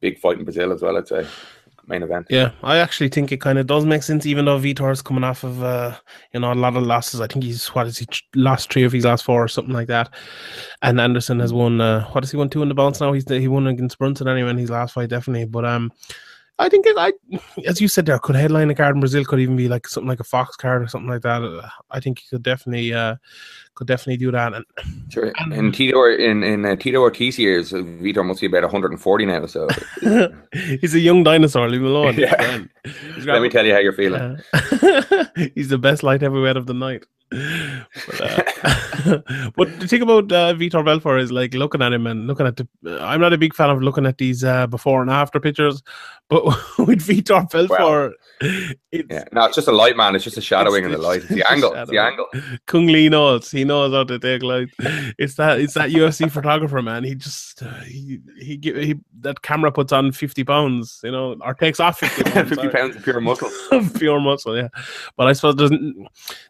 big 0.00 0.18
fight 0.18 0.38
in 0.38 0.44
Brazil 0.44 0.72
as 0.72 0.82
well. 0.82 0.96
I'd 0.96 1.06
say 1.06 1.24
main 1.88 2.02
event. 2.02 2.26
Yeah, 2.30 2.52
I 2.62 2.78
actually 2.78 3.08
think 3.08 3.32
it 3.32 3.40
kind 3.40 3.58
of 3.58 3.66
does 3.66 3.84
make 3.84 4.02
sense, 4.02 4.26
even 4.26 4.44
though 4.44 4.58
Vitor's 4.58 5.02
coming 5.02 5.24
off 5.24 5.44
of 5.44 5.62
uh, 5.62 5.96
you 6.32 6.40
know 6.40 6.52
a 6.52 6.54
lot 6.54 6.76
of 6.76 6.82
losses. 6.82 7.20
I 7.20 7.26
think 7.26 7.44
he's 7.44 7.66
what 7.68 7.86
is 7.86 7.98
he 7.98 8.06
lost 8.34 8.72
three 8.72 8.84
of 8.84 8.92
his 8.92 9.04
last 9.04 9.24
four 9.24 9.42
or 9.42 9.48
something 9.48 9.74
like 9.74 9.88
that. 9.88 10.12
And 10.82 11.00
Anderson 11.00 11.40
has 11.40 11.52
won. 11.52 11.80
Uh, 11.80 12.04
what 12.10 12.24
has 12.24 12.30
he 12.30 12.36
won 12.36 12.50
two 12.50 12.62
in 12.62 12.68
the 12.68 12.74
bounce 12.74 13.00
now? 13.00 13.12
He's 13.12 13.28
he 13.28 13.48
won 13.48 13.66
against 13.66 13.98
Brunson 13.98 14.28
anyway 14.28 14.50
in 14.50 14.58
his 14.58 14.70
last 14.70 14.94
fight 14.94 15.10
definitely. 15.10 15.46
But 15.46 15.64
um, 15.64 15.92
I 16.58 16.68
think 16.68 16.86
it, 16.86 16.96
I 16.98 17.12
as 17.66 17.80
you 17.80 17.88
said 17.88 18.06
there 18.06 18.18
could 18.18 18.36
headline 18.36 18.70
a 18.70 18.74
card 18.74 18.96
in 18.96 19.00
Brazil 19.00 19.24
could 19.24 19.40
even 19.40 19.56
be 19.56 19.68
like 19.68 19.86
something 19.86 20.08
like 20.08 20.20
a 20.20 20.24
Fox 20.24 20.56
card 20.56 20.82
or 20.82 20.88
something 20.88 21.10
like 21.10 21.22
that. 21.22 21.42
Uh, 21.42 21.68
I 21.90 22.00
think 22.00 22.18
he 22.18 22.26
could 22.28 22.42
definitely 22.42 22.92
uh 22.92 23.16
could 23.78 23.86
definitely 23.86 24.16
do 24.18 24.30
that. 24.32 24.52
And 24.54 24.64
Sure. 25.08 25.32
And- 25.38 25.52
In 25.54 25.72
Tito 25.72 26.04
in 26.04 26.42
in 26.42 26.64
uh, 26.66 26.76
Tito 26.76 27.00
Ortiz 27.00 27.38
years, 27.38 27.72
uh, 27.72 27.78
Vitor 27.78 28.24
must 28.26 28.40
be 28.40 28.46
about 28.46 28.62
140 28.64 29.26
now. 29.26 29.46
So 29.46 29.68
he's 30.80 30.94
a 30.94 31.00
young 31.00 31.22
dinosaur. 31.24 31.68
Leave 31.68 31.80
him 31.80 31.86
alone. 31.86 32.14
Yeah. 32.18 32.64
Let 33.24 33.42
me 33.42 33.48
tell 33.48 33.64
you 33.66 33.72
how 33.72 33.78
you're 33.78 33.92
feeling. 33.92 34.20
Uh, 34.20 35.24
he's 35.54 35.68
the 35.68 35.78
best 35.78 36.02
light 36.02 36.20
heavyweight 36.22 36.56
of 36.56 36.66
the 36.66 36.74
night. 36.74 37.04
But, 37.30 38.20
uh, 38.20 39.18
but 39.56 39.80
the 39.80 39.86
thing 39.86 40.02
about 40.02 40.32
uh, 40.32 40.54
Vitor 40.54 40.82
Belfort 40.84 41.20
is 41.20 41.30
like 41.30 41.52
looking 41.54 41.82
at 41.82 41.92
him 41.92 42.06
and 42.06 42.26
looking 42.26 42.46
at 42.46 42.56
the. 42.56 42.66
I'm 43.02 43.20
not 43.20 43.32
a 43.34 43.38
big 43.38 43.54
fan 43.54 43.70
of 43.70 43.82
looking 43.82 44.06
at 44.06 44.16
these 44.18 44.42
uh, 44.44 44.66
before 44.66 45.02
and 45.02 45.10
after 45.10 45.38
pictures, 45.38 45.82
but 46.28 46.44
with 46.78 47.00
Vitor 47.06 47.48
Belfort, 47.50 48.14
it's 48.40 49.06
Yeah, 49.10 49.24
no, 49.32 49.44
it's 49.44 49.56
just 49.56 49.68
a 49.68 49.72
light, 49.72 49.96
man. 49.96 50.14
It's 50.14 50.24
just 50.24 50.36
a 50.36 50.40
shadowing 50.40 50.84
in 50.84 50.92
the 50.92 50.98
light. 50.98 51.22
It's 51.22 51.28
the 51.28 51.38
It's 51.40 51.50
angle. 51.50 51.74
It's 51.74 51.90
the 51.90 51.98
angle. 51.98 52.26
Kung 52.66 52.86
Lee 52.86 53.08
knows. 53.08 53.50
He 53.50 53.64
knows 53.64 53.92
how 53.92 54.04
to 54.04 54.18
take 54.18 54.42
light. 54.42 54.68
It's 55.18 55.34
that. 55.34 55.60
It's 55.60 55.74
that 55.74 55.90
UFC 55.90 56.30
photographer, 56.38 56.82
man. 56.82 57.04
He 57.04 57.14
just 57.14 57.62
uh, 57.62 57.80
he 57.80 58.20
he 58.38 58.58
he 58.62 58.94
that 59.20 59.42
camera 59.42 59.72
puts 59.72 59.92
on 59.92 60.12
fifty 60.12 60.44
pounds, 60.44 61.00
you 61.02 61.10
know, 61.10 61.36
or 61.40 61.54
takes 61.54 61.80
off 61.80 61.98
fifty 61.98 62.22
pounds. 62.30 62.48
50 62.50 62.68
pounds 62.68 62.96
of 62.96 63.02
pure 63.02 63.20
muscle. 63.20 63.50
pure 63.96 64.20
muscle, 64.20 64.56
yeah. 64.56 64.68
But 65.16 65.28
I 65.28 65.32
suppose 65.32 65.56
there's, 65.56 65.72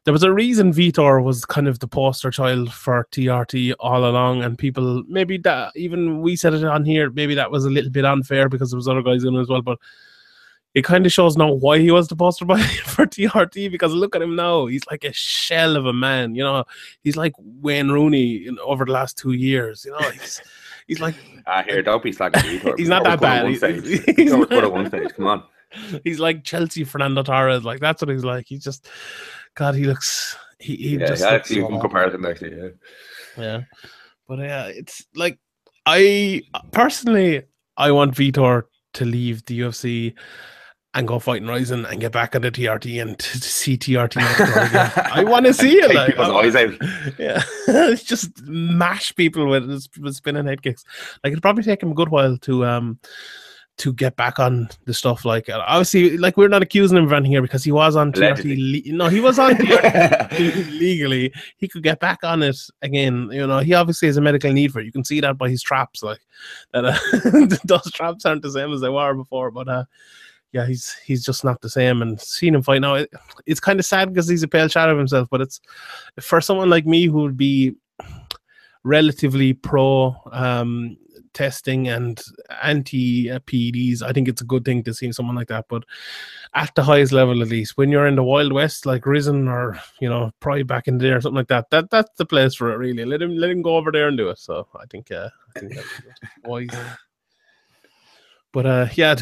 there 0.05 0.13
was 0.13 0.23
a 0.23 0.33
reason 0.33 0.73
Vitor 0.73 1.23
was 1.23 1.45
kind 1.45 1.69
of 1.69 1.79
the 1.79 1.89
poster 1.89 2.31
child 2.31 2.73
for 2.73 3.07
TRT 3.13 3.75
all 3.81 4.05
along, 4.09 4.43
and 4.43 4.59
people 4.59 5.03
maybe 5.09 5.39
that 5.39 5.73
even 5.77 6.21
we 6.21 6.37
said 6.37 6.55
it 6.55 6.65
on 6.65 6.85
here, 6.85 7.11
maybe 7.11 7.35
that 7.35 7.51
was 7.51 7.65
a 7.65 7.71
little 7.71 7.91
bit 7.91 8.05
unfair 8.05 8.49
because 8.49 8.71
there 8.71 8.77
was 8.77 8.89
other 8.89 9.03
guys 9.03 9.25
in 9.25 9.35
it 9.35 9.41
as 9.41 9.49
well, 9.49 9.63
but. 9.63 9.79
It 10.75 10.85
kind 10.85 11.07
of 11.07 11.13
shows 11.13 11.37
now 11.37 11.51
why 11.53 11.79
he 11.79 11.91
was 11.91 12.09
the 12.09 12.15
poster 12.17 12.45
boy 12.45 12.59
for 12.85 13.07
TRT 13.07 13.71
because 13.71 13.93
look 13.93 14.15
at 14.15 14.23
him 14.23 14.37
now. 14.37 14.67
He's 14.67 14.83
like 14.91 15.03
a 15.03 15.13
shell 15.13 15.77
of 15.77 15.87
a 15.87 15.93
man, 15.93 16.35
you 16.35 16.45
know. 16.45 16.65
He's 17.03 17.17
like 17.17 17.33
Wayne 17.39 17.89
Rooney 17.89 18.47
in, 18.47 18.59
over 18.61 18.85
the 18.85 18.93
last 18.93 19.17
two 19.19 19.33
years, 19.33 19.85
you 19.85 19.93
know. 19.93 20.11
He's 20.11 20.41
he's 20.87 21.01
like 21.01 21.15
Ah, 21.47 21.63
here, 21.67 21.83
don't 21.83 22.03
be. 22.03 22.11
He's 22.77 22.89
not 22.89 23.05
that 23.05 23.21
bad. 23.21 23.47
He's- 23.49 23.63
he's 24.17 24.35
was 24.35 24.51
not- 24.51 24.65
at 24.65 24.71
one 24.73 24.87
stage. 24.89 25.15
Come 25.17 25.27
on. 25.27 25.43
he's 26.05 26.21
like 26.21 26.45
Chelsea 26.45 26.85
Fernando 26.85 27.23
Torres. 27.23 27.65
Like 27.65 27.81
that's 27.81 28.03
what 28.03 28.11
he's 28.11 28.25
like. 28.25 28.47
He's 28.47 28.63
just 28.63 28.89
God. 29.55 29.75
He 29.75 29.85
looks. 29.85 30.37
He, 30.61 30.77
he 30.77 30.97
Yeah, 30.99 31.07
just 31.09 31.23
yeah, 31.23 31.31
looks 31.31 31.51
actually, 31.51 31.61
so 31.63 31.69
good 31.69 31.81
comparison, 31.81 32.27
actually. 32.27 32.57
Yeah. 32.57 32.69
Yeah, 33.39 33.61
but 34.29 34.39
yeah, 34.41 34.67
it's 34.67 35.07
like 35.15 35.39
I 35.87 36.43
personally 36.73 37.45
I 37.77 37.91
want 37.93 38.15
Vitor 38.15 38.65
to 38.95 39.05
leave 39.05 39.45
the 39.47 39.61
UFC 39.61 40.15
and 40.99 41.07
go 41.07 41.21
fight 41.21 41.41
in 41.41 41.49
Rizin 41.49 41.87
and 41.87 42.01
get 42.01 42.11
back 42.11 42.35
on 42.35 42.43
the 42.43 42.51
TRT 42.51 43.01
and 43.01 43.17
to 43.21 43.41
see 43.41 43.79
TRT. 43.79 44.17
I 45.13 45.23
want 45.23 45.47
to 45.47 45.55
see 45.55 45.77
it. 45.77 45.95
Like, 45.95 46.09
people's 46.09 46.29
eyes 46.29 46.57
out. 46.57 46.73
yeah, 47.19 47.43
it's 47.69 48.03
just 48.03 48.43
mash 48.43 49.15
people 49.15 49.47
with, 49.47 49.87
with 50.01 50.17
spinning 50.17 50.47
head 50.47 50.63
kicks. 50.63 50.85
Like 51.23 51.31
it'd 51.31 51.43
probably 51.43 51.63
take 51.63 51.83
him 51.83 51.93
a 51.93 51.95
good 51.95 52.09
while 52.09 52.37
to 52.39 52.65
um 52.65 52.99
to 53.77 53.93
get 53.93 54.17
back 54.17 54.41
on 54.41 54.69
the 54.87 54.93
stuff. 54.93 55.25
Like 55.25 55.49
uh, 55.49 55.63
obviously, 55.69 56.19
like 56.19 56.37
we're 56.37 56.49
not 56.49 56.63
accusing 56.63 56.99
him 56.99 57.05
of 57.05 57.13
anything 57.13 57.31
here 57.31 57.43
because 57.43 57.63
he 57.63 57.71
was 57.71 57.95
on. 57.95 58.11
TRT. 58.11 58.89
Le- 58.89 58.97
no, 58.97 59.07
he 59.07 59.21
was 59.21 59.39
on 59.39 59.53
TRT 59.53 60.81
legally. 60.81 61.33
He 61.59 61.69
could 61.69 61.85
get 61.85 62.01
back 62.01 62.25
on 62.25 62.43
it 62.43 62.59
again. 62.83 63.31
You 63.31 63.47
know, 63.47 63.61
he 63.61 63.73
obviously 63.73 64.09
has 64.09 64.17
a 64.17 64.21
medical 64.21 64.53
need 64.53 64.73
for 64.73 64.81
it. 64.81 64.87
You 64.87 64.93
can 64.93 65.05
see 65.05 65.21
that 65.21 65.39
by 65.39 65.49
his 65.49 65.63
traps. 65.63 66.03
Like 66.03 66.19
that, 66.73 66.87
uh, 66.87 67.57
those 67.65 67.89
traps 67.93 68.27
aren't 68.27 68.43
the 68.43 68.51
same 68.51 68.73
as 68.73 68.81
they 68.81 68.89
were 68.89 69.15
before. 69.15 69.53
But 69.53 69.69
uh, 69.69 69.85
yeah, 70.53 70.67
he's 70.67 70.95
he's 71.05 71.25
just 71.25 71.45
not 71.45 71.61
the 71.61 71.71
same. 71.71 72.03
And 72.03 72.21
seeing 72.21 72.55
him 72.55 72.63
fight 72.63 72.81
now, 72.81 72.95
it, 72.95 73.11
it's 73.47 73.61
kind 73.61 73.79
of 73.79 73.87
sad 73.87 74.09
because 74.09 74.29
he's 74.29 74.43
a 74.43 74.49
pale 74.49 74.69
shadow 74.69 74.93
of 74.93 74.99
himself. 74.99 75.29
But 75.31 75.43
it's 75.43 75.61
for 76.21 76.41
someone 76.41 76.71
like 76.71 76.87
me 76.87 77.07
who 77.07 77.23
would 77.23 77.37
be 77.37 77.75
relatively 78.85 79.53
pro 79.53 80.17
um, 80.33 80.97
testing 81.35 81.89
and 81.89 82.21
anti 82.63 83.29
PEDs, 83.29 84.03
I 84.03 84.13
think 84.13 84.29
it's 84.29 84.43
a 84.43 84.47
good 84.47 84.65
thing 84.65 84.83
to 84.83 84.93
see 84.95 85.13
someone 85.13 85.37
like 85.37 85.49
that. 85.49 85.67
But 85.69 85.85
at 86.55 86.75
the 86.75 86.83
highest 86.83 87.13
level, 87.13 87.43
at 87.43 87.49
least, 87.49 87.77
when 87.77 87.91
you're 87.91 88.07
in 88.07 88.17
the 88.17 88.25
Wild 88.25 88.53
West, 88.53 88.87
like 88.87 89.07
Rizin 89.07 89.49
or 89.49 89.79
you 90.01 90.09
know 90.09 90.33
probably 90.41 90.65
back 90.65 90.89
in 90.89 90.99
there 90.99 91.19
or 91.19 91.21
something 91.21 91.37
like 91.37 91.49
that, 91.49 91.71
that 91.71 91.91
that's 91.91 92.11
the 92.17 92.27
place 92.27 92.55
for 92.55 92.73
it. 92.73 92.77
Really, 92.77 93.05
let 93.05 93.23
him 93.23 93.37
let 93.37 93.51
him 93.51 93.63
go 93.63 93.77
over 93.77 93.93
there 93.93 94.09
and 94.09 94.17
do 94.17 94.31
it. 94.31 94.39
So 94.39 94.67
I 94.75 94.87
think, 94.87 95.11
uh, 95.11 95.29
I 95.57 95.61
think 95.61 95.75
that's 95.75 95.89
wise. 96.45 96.69
But 98.59 98.67
uh, 98.67 98.89
yeah, 98.95 99.15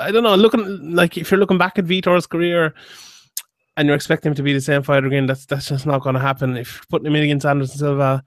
I 0.00 0.10
don't 0.10 0.24
know. 0.24 0.34
Looking 0.34 0.96
like 0.96 1.16
if 1.16 1.30
you're 1.30 1.38
looking 1.38 1.58
back 1.58 1.78
at 1.78 1.84
Vitor's 1.84 2.26
career, 2.26 2.74
and 3.76 3.86
you're 3.86 3.94
expecting 3.94 4.30
him 4.30 4.34
to 4.34 4.42
be 4.42 4.52
the 4.52 4.60
same 4.60 4.82
fighter 4.82 5.06
again, 5.06 5.26
that's 5.26 5.46
that's 5.46 5.68
just 5.68 5.86
not 5.86 6.02
going 6.02 6.14
to 6.14 6.20
happen. 6.20 6.56
If 6.56 6.84
putting 6.88 7.06
him 7.06 7.14
in 7.14 7.22
against 7.22 7.46
Anderson 7.46 7.78
Silva, 7.78 8.24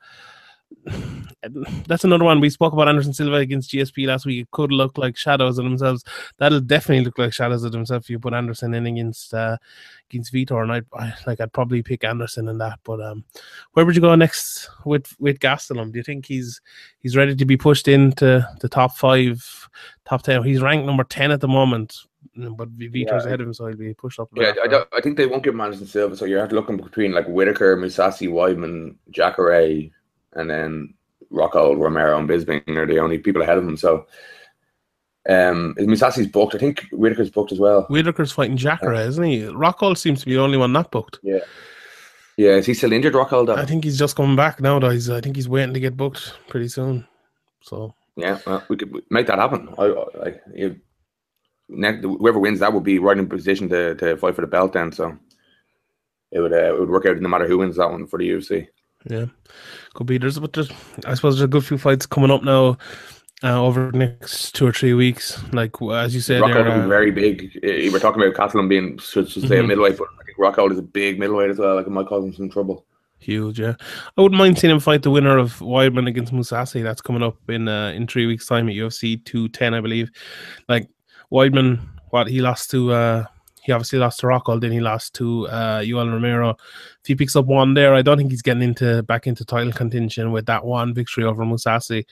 that's 1.88 2.03
another 2.03 2.24
one. 2.24 2.39
We 2.39 2.50
spoke 2.50 2.74
about 2.74 2.88
Anderson 2.88 3.13
Silva 3.13 3.36
against 3.36 3.72
GSP 3.72 4.07
last 4.07 4.25
week. 4.25 4.41
It 4.41 4.51
could 4.51 4.72
look 4.72 4.98
like 4.98 5.17
shadows 5.17 5.57
of 5.57 5.65
themselves. 5.65 6.03
That'll 6.38 6.60
definitely 6.62 7.05
look 7.05 7.17
like 7.17 7.34
shadows 7.34 7.63
of 7.63 7.72
themselves 7.72 8.05
if 8.05 8.10
you 8.10 8.19
put 8.19 8.34
Anderson 8.34 8.74
in 8.74 8.86
against 8.86 9.34
uh, 9.34 9.57
against 10.10 10.34
Vitor. 10.34 10.62
And 10.63 10.72
I'd 10.72 10.86
I, 10.93 11.13
like 11.27 11.41
I'd 11.41 11.53
probably 11.53 11.84
pick 11.84 12.03
Anderson 12.03 12.48
in 12.48 12.57
that. 12.60 12.79
But 12.84 13.01
um, 13.01 13.24
where 13.74 13.86
would 13.86 13.95
you 13.95 14.01
go 14.01 14.15
next 14.15 14.69
with 14.86 15.13
with 15.19 15.39
Gastelum? 15.39 15.91
Do 15.91 15.98
you 15.98 16.03
think 16.03 16.25
he's 16.25 16.62
he's 17.00 17.17
ready 17.17 17.36
to 17.36 17.45
be 17.45 17.57
pushed 17.57 17.88
into 17.88 18.48
the 18.60 18.69
top 18.69 18.95
five, 18.95 19.69
top 20.05 20.24
ten? 20.24 20.43
He's 20.43 20.62
ranked 20.62 20.86
number 20.86 21.03
ten 21.03 21.31
at 21.31 21.41
the 21.41 21.48
moment. 21.48 21.95
But 22.36 22.75
Vitor's 22.75 23.24
Yeah. 23.24 23.27
ahead 23.27 23.39
of 23.41 23.48
him, 23.48 23.53
so 23.53 23.67
he'll 23.67 23.77
be 23.77 23.93
pushed 23.93 24.19
up. 24.19 24.29
Yeah, 24.34 24.53
I, 24.62 24.67
don't, 24.67 24.88
I 24.91 25.00
think 25.00 25.15
they 25.15 25.27
won't 25.27 25.43
give 25.43 25.53
him 25.53 25.62
Anderson 25.62 25.86
Silva, 25.86 26.17
so 26.17 26.25
you're 26.25 26.39
have 26.39 26.50
to 26.50 26.55
looking 26.55 26.75
between 26.75 27.12
like 27.12 27.27
Whittaker, 27.27 27.77
Mousasi, 27.77 28.27
Weidman, 28.27 28.95
Jacare, 29.12 29.91
and 30.36 30.50
then 30.50 30.94
Rockhold, 31.32 31.80
Romero, 31.80 32.18
and 32.18 32.30
Bisping 32.30 32.68
are 32.77 32.86
the 32.86 33.00
only 33.00 33.18
people 33.18 33.42
ahead 33.42 33.58
of 33.58 33.68
him. 33.68 33.77
So, 33.77 34.06
um, 35.27 35.74
is 35.77 35.88
Mousasi's 35.88 36.27
booked? 36.27 36.56
I 36.56 36.60
think 36.60 36.86
Whittaker's 36.92 37.32
booked 37.32 37.51
as 37.51 37.60
well. 37.60 37.84
Whittaker's 37.89 38.32
fighting 38.32 38.58
Jacare, 38.58 38.94
isn't 38.94 39.24
he? 39.24 39.42
Rockhold 39.42 39.98
seems 39.98 40.20
to 40.20 40.25
be 40.25 40.34
the 40.34 40.42
only 40.42 40.58
one 40.58 40.72
not 40.72 40.92
booked. 40.92 41.20
Yeah, 41.24 41.39
Yeah, 42.38 42.51
is 42.51 42.65
he 42.65 42.74
still 42.74 42.94
injured? 42.94 43.13
Though? 43.13 43.56
I 43.56 43.65
think 43.65 43.84
he's 43.84 43.98
just 43.98 44.15
coming 44.15 44.36
back 44.36 44.62
now. 44.62 44.80
Though 44.80 44.92
he's, 44.92 45.10
I 45.10 45.22
think 45.22 45.36
he's 45.36 45.50
waiting 45.50 45.74
to 45.74 45.80
get 45.80 45.98
booked 45.98 46.34
pretty 46.48 46.68
soon. 46.68 47.08
So 47.62 47.96
Yeah, 48.15 48.39
well, 48.46 48.63
we 48.70 48.77
could 48.77 48.94
make 49.10 49.27
that 49.27 49.39
happen. 49.39 49.70
I, 49.80 49.86
I 50.24 50.34
you, 50.54 50.80
next, 51.70 52.04
whoever 52.04 52.39
wins 52.39 52.60
that 52.60 52.74
would 52.74 52.84
be 52.84 53.00
right 53.00 53.18
in 53.18 53.27
position 53.27 53.68
to, 53.70 53.96
to 53.96 54.18
fight 54.18 54.36
for 54.36 54.42
the 54.42 54.48
belt. 54.48 54.74
Then, 54.74 54.92
so 54.92 55.18
it 56.32 56.39
would 56.39 56.54
uh, 56.54 56.75
it 56.75 56.80
would 56.80 56.89
work 56.89 57.06
out 57.08 57.18
no 57.18 57.30
matter 57.30 57.48
who 57.48 57.58
wins 57.58 57.77
that 57.77 57.89
one 57.89 58.06
for 58.06 58.20
the 58.20 58.30
UFC. 58.30 58.68
Yeah, 59.08 59.26
could 59.94 60.08
be. 60.08 60.18
There's 60.18 60.40
but 60.40 60.54
there's, 60.54 60.72
I 61.06 61.14
suppose 61.14 61.36
there's 61.36 61.46
a 61.46 61.48
good 61.48 61.66
few 61.66 61.78
fights 61.78 62.06
coming 62.06 62.32
up 62.32 62.44
now 62.44 62.78
uh, 63.44 63.62
over 63.62 63.92
the 63.92 63.98
next 63.98 64.54
two 64.56 64.66
or 64.66 64.72
three 64.72 64.94
weeks. 64.94 65.42
Like 65.54 65.80
as 65.82 66.16
you 66.16 66.22
said, 66.22 66.42
Rockhold 66.42 66.86
uh, 66.86 66.88
very 66.88 67.12
big. 67.12 67.52
Uh, 67.58 67.92
We're 67.92 68.00
talking 68.00 68.22
about 68.22 68.36
Catalan 68.36 68.68
being 68.68 68.98
should, 68.98 69.30
should 69.30 69.48
say 69.48 69.60
a 69.60 69.64
middleweight, 69.64 69.98
but 69.98 70.08
I 70.20 70.24
think 70.24 70.38
Rockhold 70.38 70.72
is 70.72 70.80
a 70.80 70.84
big 70.84 71.20
middleweight 71.20 71.52
as 71.52 71.60
well. 71.60 71.76
Like 71.76 71.88
it 71.88 71.92
might 71.92 72.08
cause 72.08 72.24
him 72.24 72.34
some 72.34 72.50
trouble. 72.50 72.86
huge. 73.20 73.60
Yeah, 73.60 73.76
I 74.18 74.22
wouldn't 74.22 74.40
mind 74.40 74.58
seeing 74.58 74.74
him 74.74 74.80
fight 74.80 75.04
the 75.04 75.12
winner 75.12 75.38
of 75.38 75.60
Weidman 75.60 76.08
against 76.08 76.34
Mousasi. 76.34 76.82
That's 76.82 77.02
coming 77.02 77.24
up 77.24 77.38
in 77.50 77.68
uh, 77.68 77.90
in 77.90 78.08
three 78.08 78.26
weeks' 78.26 78.48
time 78.48 78.70
at 78.70 78.76
UFC 78.76 79.24
210, 79.26 79.74
I 79.74 79.82
believe. 79.82 80.10
Like 80.68 80.90
Weidman, 81.32 81.80
what 82.10 82.28
he 82.28 82.42
lost 82.42 82.72
to. 82.72 82.92
Uh, 82.92 83.26
he 83.65 83.72
obviously 83.72 83.98
lost 83.98 84.19
to 84.19 84.27
Rockhold, 84.27 84.62
then 84.62 84.72
he 84.72 84.79
lost 84.79 85.15
to 85.15 85.48
uh, 85.48 85.84
Romero. 85.84 86.51
If 86.51 87.07
he 87.07 87.15
picks 87.15 87.36
up 87.36 87.48
one 87.48 87.74
there, 87.74 87.95
I 87.95 88.03
don't 88.03 88.17
think 88.17 88.29
he's 88.29 88.43
getting 88.43 88.62
into 88.62 89.01
back 89.03 89.25
into 89.25 89.43
title 89.43 89.74
contention 89.74 90.31
with 90.31 90.45
that 90.45 90.63
one 90.63 90.93
victory 90.93 91.24
over 91.24 91.43
Mousasi. 91.43 92.05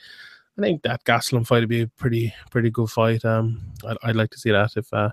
I 0.58 0.60
think 0.60 0.82
that 0.82 1.04
Gastelum 1.04 1.46
fight 1.46 1.60
would 1.60 1.68
be 1.68 1.82
a 1.82 1.86
pretty 1.86 2.34
pretty 2.50 2.70
good 2.70 2.90
fight. 2.90 3.24
Um, 3.24 3.60
I'd, 3.86 3.96
I'd 4.02 4.16
like 4.16 4.30
to 4.30 4.38
see 4.38 4.50
that 4.50 4.76
if 4.76 4.92
uh, 4.92 5.10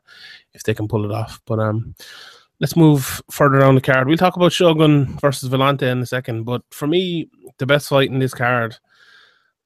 if 0.54 0.64
they 0.64 0.74
can 0.74 0.88
pull 0.88 1.06
it 1.06 1.12
off. 1.12 1.40
But 1.46 1.60
um, 1.60 1.94
let's 2.60 2.76
move 2.76 3.22
further 3.30 3.60
down 3.60 3.76
the 3.76 3.82
card. 3.82 4.08
We'll 4.08 4.18
talk 4.18 4.36
about 4.36 4.52
Shogun 4.52 5.18
versus 5.20 5.50
Villante 5.50 5.84
in 5.84 6.00
a 6.00 6.08
second. 6.08 6.46
But 6.46 6.64
for 6.72 6.88
me, 6.88 7.30
the 7.60 7.68
best 7.68 7.88
fight 7.88 8.10
in 8.10 8.18
this 8.18 8.34
card, 8.34 8.78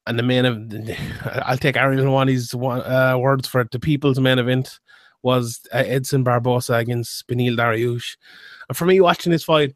and 0.07 0.19
the 0.19 0.23
main 0.23 0.43
of, 0.43 0.57
I'll 1.45 1.57
take 1.57 1.77
Ariel 1.77 2.05
Helwani's 2.05 2.53
uh, 2.53 3.17
words 3.17 3.47
for 3.47 3.61
it. 3.61 3.71
The 3.71 3.79
people's 3.79 4.19
main 4.19 4.39
event 4.39 4.79
was 5.25 5.59
uh, 5.73 5.77
Edson 5.77 6.23
Barbosa 6.23 6.77
against 6.79 7.27
Beneil 7.27 7.57
Dariush. 7.57 8.15
And 8.69 8.77
for 8.77 8.85
me, 8.85 9.01
watching 9.01 9.31
this 9.31 9.43
fight, 9.43 9.73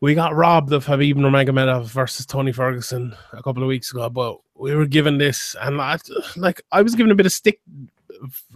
we 0.00 0.14
got 0.14 0.34
robbed 0.34 0.72
of 0.72 0.86
Khabib 0.86 1.16
Nurmagomedov 1.16 1.86
versus 1.86 2.24
Tony 2.24 2.52
Ferguson 2.52 3.14
a 3.32 3.42
couple 3.42 3.64
of 3.64 3.68
weeks 3.68 3.90
ago, 3.90 4.08
but 4.08 4.38
we 4.54 4.74
were 4.74 4.86
given 4.86 5.18
this, 5.18 5.56
and 5.60 5.80
I, 5.80 5.98
like 6.36 6.62
I 6.70 6.82
was 6.82 6.94
given 6.94 7.10
a 7.10 7.16
bit 7.16 7.26
of 7.26 7.32
stick 7.32 7.60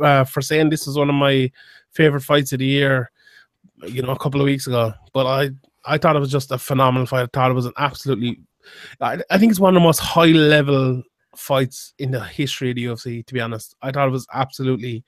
uh, 0.00 0.24
for 0.24 0.40
saying 0.40 0.70
this 0.70 0.86
was 0.86 0.96
one 0.96 1.08
of 1.08 1.16
my 1.16 1.50
favorite 1.90 2.22
fights 2.22 2.52
of 2.52 2.60
the 2.60 2.66
year, 2.66 3.10
you 3.86 4.00
know, 4.00 4.12
a 4.12 4.18
couple 4.18 4.40
of 4.40 4.44
weeks 4.44 4.68
ago. 4.68 4.94
But 5.12 5.26
I, 5.26 5.50
I 5.84 5.98
thought 5.98 6.16
it 6.16 6.20
was 6.20 6.32
just 6.32 6.52
a 6.52 6.58
phenomenal 6.58 7.06
fight. 7.06 7.24
I 7.24 7.28
thought 7.32 7.50
it 7.50 7.54
was 7.54 7.66
an 7.66 7.72
absolutely, 7.76 8.40
I, 9.00 9.18
I 9.30 9.38
think 9.38 9.50
it's 9.50 9.60
one 9.60 9.76
of 9.76 9.80
the 9.80 9.86
most 9.86 9.98
high 9.98 10.26
level 10.26 11.02
fights 11.34 11.92
in 11.98 12.12
the 12.12 12.24
history 12.24 12.70
of 12.70 12.76
the 12.76 12.84
UFC. 12.84 13.26
To 13.26 13.34
be 13.34 13.40
honest, 13.40 13.74
I 13.82 13.90
thought 13.90 14.08
it 14.08 14.12
was 14.12 14.28
absolutely 14.32 15.04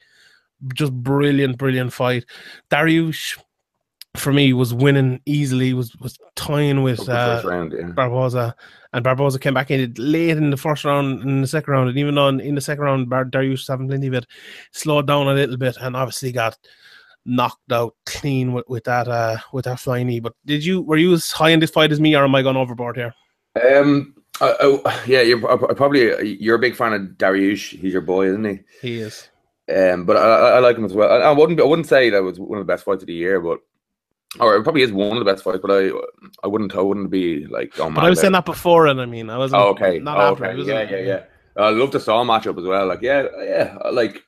just 0.75 0.92
brilliant, 0.92 1.58
brilliant 1.58 1.92
fight. 1.92 2.25
Dariush, 2.70 3.38
for 4.16 4.32
me, 4.32 4.52
was 4.52 4.72
winning 4.72 5.20
easily. 5.26 5.72
Was 5.75 5.94
was 5.96 6.18
tying 6.34 6.82
with 6.82 7.08
uh, 7.08 7.42
round, 7.44 7.75
yeah. 7.76 7.88
Barboza, 7.88 8.54
and 8.92 9.04
Barboza 9.04 9.38
came 9.38 9.54
back 9.54 9.70
in 9.70 9.80
it 9.80 9.98
late 9.98 10.36
in 10.36 10.50
the 10.50 10.56
first 10.56 10.84
round, 10.84 11.22
in 11.22 11.40
the 11.40 11.46
second 11.46 11.72
round, 11.72 11.88
and 11.88 11.98
even 11.98 12.18
on 12.18 12.40
in 12.40 12.54
the 12.54 12.60
second 12.60 12.84
round, 12.84 13.10
Bar- 13.10 13.26
Dariush 13.26 13.50
was 13.50 13.68
having 13.68 13.88
plenty 13.88 14.06
of 14.06 14.14
it, 14.14 14.26
slowed 14.72 15.06
down 15.06 15.28
a 15.28 15.34
little 15.34 15.56
bit, 15.56 15.76
and 15.80 15.96
obviously 15.96 16.32
got 16.32 16.56
knocked 17.28 17.72
out 17.72 17.92
clean 18.06 18.52
with, 18.52 18.64
with 18.68 18.84
that 18.84 19.08
uh 19.08 19.36
with 19.52 19.64
that 19.64 19.80
flying 19.80 20.06
knee. 20.06 20.20
But 20.20 20.34
did 20.44 20.64
you 20.64 20.82
were 20.82 20.96
you 20.96 21.12
as 21.12 21.32
high 21.32 21.50
in 21.50 21.60
this 21.60 21.70
fight 21.70 21.92
as 21.92 22.00
me, 22.00 22.14
or 22.14 22.25
am 22.25 22.34
I 22.34 22.42
going 22.42 22.56
overboard 22.56 22.96
here? 22.96 23.14
Um, 23.56 24.14
I, 24.40 25.02
yeah, 25.06 25.22
you're 25.22 25.40
probably 25.75 26.36
you're 26.40 26.56
a 26.56 26.60
big 26.60 26.76
fan 26.76 26.92
of 26.92 27.02
Dariush. 27.02 27.78
He's 27.80 27.92
your 27.92 28.02
boy, 28.02 28.28
isn't 28.28 28.44
he? 28.44 28.60
He 28.80 29.00
is. 29.00 29.28
Um, 29.75 30.04
but 30.04 30.16
I, 30.16 30.56
I 30.56 30.58
like 30.61 30.76
him 30.76 30.85
as 30.85 30.92
well. 30.92 31.11
I, 31.11 31.26
I 31.26 31.32
wouldn't 31.32 31.61
I 31.61 31.64
wouldn't 31.64 31.88
say 31.88 32.11
that 32.11 32.23
was 32.23 32.38
one 32.38 32.58
of 32.58 32.66
the 32.66 32.73
best 32.73 32.85
fights 32.85 33.02
of 33.02 33.08
the 33.08 33.14
year, 33.14 33.40
but 33.40 33.58
or 34.38 34.54
it 34.56 34.62
probably 34.62 34.82
is 34.82 34.92
one 34.92 35.16
of 35.16 35.25
the 35.25 35.30
best 35.30 35.42
fights. 35.42 35.58
But 35.61 35.70
I 35.73 35.90
I 36.44 36.46
wouldn't 36.46 36.75
I 36.76 36.80
wouldn't 36.80 37.11
be 37.11 37.46
like 37.46 37.78
oh 37.80 37.90
But 37.90 38.04
I 38.04 38.11
was 38.11 38.20
saying 38.20 38.32
that 38.35 38.44
before, 38.44 38.87
and 38.87 39.00
I 39.00 39.06
mean, 39.06 39.28
I 39.28 39.38
was 39.38 39.52
Oh, 39.52 39.70
okay. 39.70 39.99
not 39.99 40.18
Oh, 40.18 40.32
after. 40.32 40.46
okay. 40.46 40.56
Was 40.56 40.68
Yeah, 40.68 40.82
yeah, 40.90 40.99
yeah. 40.99 41.23
I 41.56 41.70
love 41.70 41.90
the 41.90 41.99
Saw 42.00 42.23
matchup 42.23 42.58
as 42.58 42.64
well. 42.64 42.87
Like, 42.87 43.00
yeah, 43.02 43.26
yeah. 43.42 43.78
Like, 43.90 44.23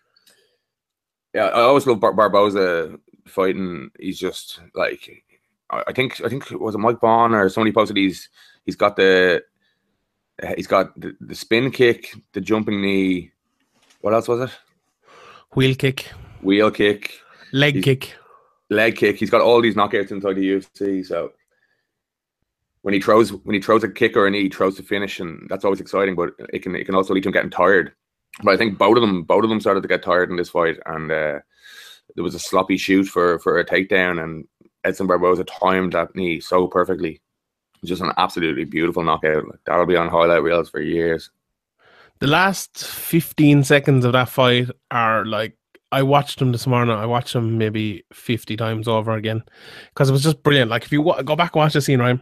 yeah, 1.35 1.45
I 1.47 1.61
always 1.61 1.87
love 1.87 2.01
Bar- 2.01 2.15
Barboza 2.15 2.99
fighting. 3.27 3.91
He's 4.01 4.19
just 4.19 4.61
like, 4.75 5.23
I 5.71 5.85
I 5.89 5.93
think, 5.93 6.21
I 6.25 6.29
think 6.31 6.51
it 6.51 6.59
was 6.59 6.75
it 6.75 6.79
Mike 6.79 7.01
Bohn 7.01 7.35
or 7.35 7.49
somebody 7.51 7.73
posted 7.73 7.97
he's 7.99 8.31
he's 8.65 8.77
got 8.77 8.97
the 8.97 9.43
he's 10.57 10.67
got 10.67 10.99
the, 10.99 11.15
the 11.21 11.35
spin 11.35 11.71
kick, 11.71 12.15
the 12.33 12.41
jumping 12.41 12.81
knee. 12.81 13.33
What 14.01 14.15
else 14.15 14.27
was 14.27 14.51
it? 14.51 14.59
Wheel 15.55 15.75
kick, 15.75 16.11
Wheel 16.43 16.71
kick, 16.71 17.13
leg 17.53 17.75
He's- 17.75 17.85
kick. 17.85 18.15
leg 18.71 18.97
kick. 18.97 19.17
He's 19.17 19.31
got 19.31 19.41
all 19.41 19.61
these 19.63 19.75
knockouts 19.75 20.11
inside 20.11 20.37
the 20.37 20.43
UFC. 20.51 21.03
So 21.05 21.33
when 22.83 22.95
he 22.95 23.01
throws 23.01 23.33
when 23.33 23.55
he 23.55 23.61
throws 23.61 23.83
a 23.85 23.89
kick 23.89 24.17
or 24.17 24.27
a 24.27 24.31
knee, 24.31 24.43
he 24.45 24.49
throws 24.49 24.77
to 24.77 24.83
finish, 24.83 25.21
and 25.21 25.47
that's 25.49 25.65
always 25.65 25.81
exciting. 25.81 26.15
But 26.15 26.31
it 26.53 26.63
can 26.63 26.75
it 26.77 26.85
can 26.85 26.95
also 26.95 27.15
lead 27.15 27.23
to 27.23 27.29
him 27.29 27.33
getting 27.33 27.51
tired. 27.51 27.93
But 28.43 28.53
I 28.53 28.57
think 28.57 28.79
both 28.79 28.97
of 28.97 29.01
them 29.01 29.23
both 29.25 29.43
of 29.45 29.51
them 29.51 29.61
started 29.61 29.83
to 29.83 29.89
get 29.89 30.03
tired 30.03 30.31
in 30.31 30.37
this 30.37 30.51
fight, 30.51 30.77
and 30.87 31.11
uh, 31.11 31.41
there 32.15 32.25
was 32.25 32.35
a 32.35 32.39
sloppy 32.39 32.77
shoot 32.77 33.05
for 33.07 33.39
for 33.41 33.59
a 33.59 33.65
takedown, 33.65 34.23
and 34.23 34.47
Edson 34.85 35.07
Barboza 35.07 35.45
timed 35.45 35.93
that 35.95 36.15
knee 36.15 36.41
so 36.41 36.67
perfectly. 36.69 37.21
Just 37.85 38.03
an 38.03 38.13
absolutely 38.17 38.65
beautiful 38.65 39.03
knockout. 39.05 39.45
That'll 39.65 39.87
be 39.87 39.97
on 39.97 40.09
highlight 40.09 40.43
reels 40.43 40.69
for 40.69 40.81
years. 40.81 41.31
The 42.21 42.27
last 42.27 42.85
15 42.87 43.65
seconds 43.65 44.05
of 44.05 44.13
that 44.13 44.29
fight 44.29 44.71
are 44.91 45.25
like 45.25 45.57
I 45.91 46.03
watched 46.03 46.39
them 46.39 46.53
this 46.53 46.67
morning. 46.67 46.95
I 46.95 47.07
watched 47.07 47.33
them 47.33 47.57
maybe 47.57 48.05
50 48.13 48.57
times 48.57 48.89
over 48.89 49.13
again 49.13 49.43
because 49.95 50.11
it 50.11 50.13
was 50.13 50.23
just 50.23 50.43
brilliant. 50.43 50.71
Like 50.71 50.85
if 50.85 50.93
you 50.93 51.01
wa- 51.01 51.23
go 51.23 51.37
back 51.37 51.55
and 51.55 51.61
watch 51.61 51.73
the 51.73 51.81
scene, 51.81 52.01
right? 52.01 52.19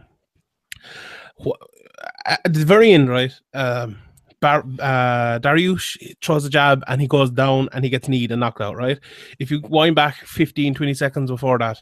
At 2.25 2.53
the 2.53 2.65
very 2.65 2.91
end, 2.91 3.09
right? 3.09 3.33
Um, 3.53 3.97
Bar- 4.39 4.65
uh, 4.79 5.39
Dariush 5.39 6.15
throws 6.23 6.45
a 6.45 6.49
jab 6.49 6.83
and 6.87 7.01
he 7.01 7.07
goes 7.07 7.31
down 7.31 7.69
and 7.73 7.83
he 7.83 7.89
gets 7.89 8.07
kneed 8.07 8.31
and 8.31 8.39
knocked 8.39 8.61
out, 8.61 8.75
right? 8.75 8.99
If 9.39 9.49
you 9.51 9.61
wind 9.61 9.95
back 9.95 10.15
15, 10.15 10.75
20 10.75 10.93
seconds 10.93 11.31
before 11.31 11.57
that, 11.57 11.81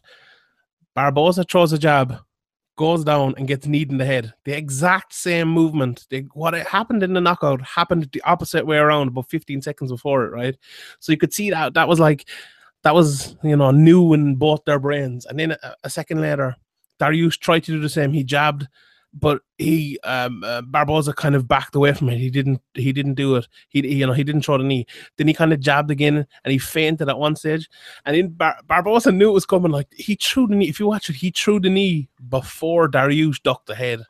Barboza 0.95 1.43
throws 1.43 1.73
a 1.73 1.77
jab, 1.77 2.17
goes 2.77 3.03
down 3.03 3.33
and 3.37 3.47
gets 3.47 3.67
kneed 3.67 3.91
in 3.91 3.97
the 3.97 4.05
head. 4.05 4.33
The 4.43 4.53
exact 4.53 5.13
same 5.13 5.47
movement. 5.47 6.05
The, 6.09 6.27
what 6.33 6.53
happened 6.53 7.03
in 7.03 7.13
the 7.13 7.21
knockout 7.21 7.61
happened 7.61 8.09
the 8.11 8.21
opposite 8.23 8.65
way 8.65 8.77
around 8.77 9.07
about 9.07 9.29
15 9.29 9.61
seconds 9.61 9.91
before 9.91 10.25
it, 10.25 10.31
right? 10.31 10.55
So 10.99 11.11
you 11.11 11.17
could 11.17 11.33
see 11.33 11.49
that 11.51 11.73
that 11.73 11.87
was 11.87 11.99
like 11.99 12.27
that 12.83 12.93
was 12.93 13.35
you 13.43 13.55
know 13.55 13.71
new 13.71 14.13
in 14.13 14.35
both 14.35 14.63
their 14.65 14.79
brains. 14.79 15.25
And 15.25 15.39
then 15.39 15.51
a, 15.51 15.75
a 15.85 15.89
second 15.89 16.21
later, 16.21 16.55
Dariush 16.99 17.39
tried 17.39 17.63
to 17.65 17.71
do 17.71 17.79
the 17.79 17.89
same. 17.89 18.11
He 18.11 18.23
jabbed, 18.23 18.67
but 19.17 19.41
he 19.57 19.97
um, 20.03 20.43
uh, 20.43 20.61
Barboza 20.61 21.13
kind 21.13 21.35
of 21.35 21.47
backed 21.47 21.75
away 21.75 21.93
from 21.93 22.09
it. 22.09 22.17
He 22.17 22.29
didn't 22.29 22.61
he 22.73 22.91
didn't 22.91 23.13
do 23.13 23.35
it. 23.35 23.47
He, 23.69 23.81
he, 23.81 23.95
you 23.95 24.05
know 24.07 24.13
he 24.13 24.23
didn't 24.23 24.43
throw 24.43 24.57
the 24.57 24.63
knee. 24.63 24.85
Then 25.17 25.27
he 25.27 25.33
kind 25.33 25.53
of 25.53 25.59
jabbed 25.61 25.89
again 25.89 26.27
and 26.43 26.51
he 26.51 26.57
fainted 26.57 27.09
at 27.09 27.17
one 27.17 27.35
stage. 27.35 27.69
And 28.05 28.15
then 28.15 28.29
Bar- 28.29 28.59
Barboza 28.67 29.11
knew 29.11 29.29
it 29.29 29.33
was 29.33 29.45
coming. 29.45 29.71
Like 29.71 29.87
he 29.93 30.15
threw 30.15 30.47
the 30.47 30.55
knee. 30.55 30.67
If 30.67 30.79
you 30.79 30.87
watch 30.87 31.09
it, 31.09 31.15
he 31.15 31.31
threw 31.31 31.59
the 31.59 31.69
knee 31.69 32.09
before 32.29 32.89
Dariush 32.89 33.41
ducked 33.41 33.67
the 33.67 33.75
head. 33.75 34.01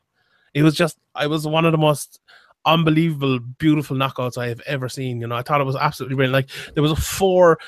It 0.54 0.62
was 0.62 0.74
just, 0.74 0.98
I 1.14 1.26
was 1.26 1.46
one 1.46 1.66
of 1.66 1.72
the 1.72 1.78
most 1.78 2.18
unbelievable, 2.64 3.38
beautiful 3.58 3.96
knockouts 3.96 4.38
I 4.38 4.48
have 4.48 4.60
ever 4.66 4.88
seen. 4.88 5.20
You 5.20 5.26
know, 5.26 5.36
I 5.36 5.42
thought 5.42 5.60
it 5.60 5.64
was 5.64 5.76
absolutely 5.76 6.16
brilliant. 6.16 6.32
Like 6.32 6.74
there 6.74 6.82
was 6.82 6.92
a 6.92 6.96
four, 6.96 7.58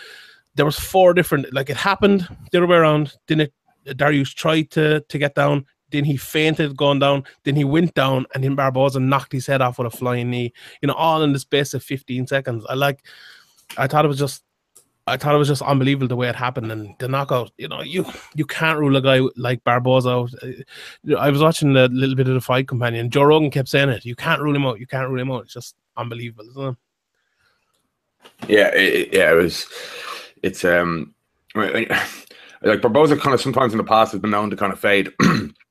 there 0.54 0.66
was 0.66 0.78
four 0.78 1.14
different. 1.14 1.52
Like 1.52 1.70
it 1.70 1.76
happened 1.76 2.26
the 2.50 2.58
other 2.58 2.66
way 2.66 2.78
around. 2.78 3.14
Then 3.26 3.40
it 3.40 3.52
Darius 3.96 4.32
tried 4.32 4.70
to 4.72 5.00
to 5.00 5.18
get 5.18 5.34
down. 5.34 5.66
Then 5.90 6.04
he 6.04 6.16
fainted 6.16 6.76
going 6.76 6.98
down. 6.98 7.24
Then 7.44 7.56
he 7.56 7.64
went 7.64 7.94
down, 7.94 8.26
and 8.34 8.44
then 8.44 8.54
Barboza 8.54 9.00
knocked 9.00 9.32
his 9.32 9.46
head 9.46 9.62
off 9.62 9.78
with 9.78 9.92
a 9.92 9.96
flying 9.96 10.30
knee. 10.30 10.52
You 10.82 10.88
know, 10.88 10.94
all 10.94 11.22
in 11.22 11.32
the 11.32 11.38
space 11.38 11.74
of 11.74 11.82
15 11.82 12.26
seconds. 12.26 12.64
I 12.68 12.74
like. 12.74 13.04
I 13.76 13.86
thought 13.86 14.04
it 14.04 14.08
was 14.08 14.18
just 14.18 14.42
I 15.08 15.16
thought 15.16 15.34
it 15.34 15.38
was 15.38 15.48
just 15.48 15.62
unbelievable 15.62 16.06
the 16.06 16.16
way 16.16 16.28
it 16.28 16.36
happened 16.36 16.70
and 16.70 16.94
the 16.98 17.08
knockout. 17.08 17.50
You 17.56 17.68
know, 17.68 17.80
you 17.80 18.04
you 18.34 18.44
can't 18.44 18.78
rule 18.78 18.96
a 18.96 19.00
guy 19.00 19.20
like 19.36 19.64
Barboza 19.64 20.10
out. 20.10 20.34
Uh, 20.42 21.16
I 21.16 21.30
was 21.30 21.40
watching 21.40 21.74
a 21.76 21.88
little 21.88 22.14
bit 22.14 22.28
of 22.28 22.34
the 22.34 22.40
fight 22.40 22.68
companion. 22.68 23.10
Joe 23.10 23.22
Rogan 23.22 23.50
kept 23.50 23.68
saying 23.68 23.88
it. 23.88 24.04
You 24.04 24.14
can't 24.14 24.42
rule 24.42 24.54
him 24.54 24.66
out. 24.66 24.78
You 24.78 24.86
can't 24.86 25.08
rule 25.08 25.20
him 25.20 25.30
out. 25.30 25.44
It's 25.44 25.54
just 25.54 25.76
unbelievable, 25.96 26.48
isn't 26.50 26.68
it? 26.68 26.76
Yeah, 28.48 28.68
it, 28.74 29.14
yeah, 29.14 29.32
it 29.32 29.36
was. 29.36 29.66
It's 30.42 30.64
um, 30.64 31.14
like 31.54 31.88
Barboza 32.62 33.16
kind 33.16 33.34
of 33.34 33.40
sometimes 33.40 33.72
in 33.72 33.78
the 33.78 33.84
past 33.84 34.12
has 34.12 34.20
been 34.20 34.30
known 34.30 34.50
to 34.50 34.56
kind 34.56 34.72
of 34.72 34.78
fade. 34.78 35.12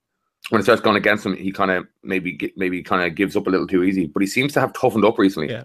when 0.50 0.62
it 0.62 0.63
starts 0.63 0.82
going 0.82 0.96
against 0.96 1.25
him, 1.25 1.36
he 1.36 1.51
kind 1.51 1.72
of 1.72 1.86
maybe 2.04 2.54
maybe 2.56 2.82
kind 2.82 3.04
of 3.06 3.16
gives 3.16 3.36
up 3.36 3.48
a 3.48 3.50
little 3.50 3.68
too 3.68 3.84
easy. 3.84 4.08
But 4.08 4.22
he 4.22 4.27
seems 4.27 4.54
to 4.54 4.60
have 4.62 4.74
toughened 4.74 5.06
up 5.06 5.18
recently. 5.18 5.50
Yeah, 5.50 5.63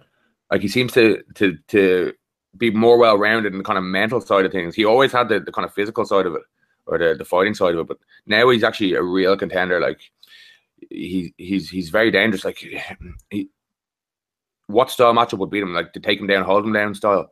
like 0.51 0.61
he 0.61 0.69
seems 0.69 0.93
to 0.93 1.23
to 1.35 1.57
to 1.69 2.13
be 2.57 2.71
more 2.71 2.99
well 2.99 3.17
rounded 3.17 3.53
in 3.53 3.59
the 3.59 3.65
kind 3.65 3.79
of 3.79 3.85
mental 3.85 4.21
side 4.21 4.45
of 4.45 4.53
things. 4.53 4.75
He 4.75 4.85
always 4.85 5.13
had 5.13 5.29
the, 5.29 5.41
the 5.41 5.53
kind 5.53 5.67
of 5.67 5.73
physical 5.73 6.05
side 6.05 6.27
of 6.27 6.35
it 6.35 6.43
or 6.87 6.99
the, 6.99 7.15
the 7.15 7.25
fighting 7.25 7.55
side 7.55 7.75
of 7.75 7.81
it, 7.81 7.89
but 7.89 7.99
now 8.27 8.49
he's 8.51 8.65
actually 8.65 8.95
a 8.95 9.03
real 9.03 9.37
contender. 9.37 9.81
Like 9.81 10.01
he 10.91 11.33
he's 11.39 11.71
he's 11.71 11.91
very 11.91 12.11
dangerous. 12.11 12.45
Like 12.45 12.59
he, 13.31 13.49
what 14.67 14.91
style 14.91 15.15
matchup 15.15 15.39
would 15.39 15.51
beat 15.51 15.63
him? 15.63 15.75
Like 15.75 15.93
to 15.93 16.01
take 16.01 16.21
him 16.21 16.27
down, 16.27 16.45
hold 16.45 16.65
him 16.65 16.73
down 16.73 16.95
style. 16.95 17.31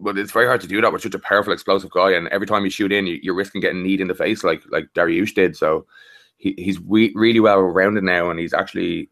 But 0.00 0.18
it's 0.18 0.32
very 0.32 0.46
hard 0.46 0.60
to 0.62 0.66
do 0.66 0.80
that 0.80 0.92
with 0.92 1.02
such 1.02 1.14
a 1.14 1.18
powerful, 1.18 1.52
explosive 1.52 1.90
guy. 1.90 2.12
And 2.12 2.26
every 2.28 2.46
time 2.46 2.64
you 2.64 2.70
shoot 2.70 2.90
in, 2.90 3.06
you, 3.06 3.32
are 3.32 3.36
risking 3.36 3.60
getting 3.60 3.82
kneed 3.82 4.00
in 4.00 4.08
the 4.08 4.14
face, 4.14 4.42
like 4.42 4.62
like 4.70 4.92
Dariush 4.94 5.34
did. 5.34 5.56
So 5.56 5.86
he, 6.38 6.54
he's 6.56 6.80
re- 6.80 7.12
really 7.14 7.40
well 7.40 7.60
rounded 7.60 8.04
now, 8.04 8.30
and 8.30 8.40
he's 8.40 8.54
actually 8.54 9.10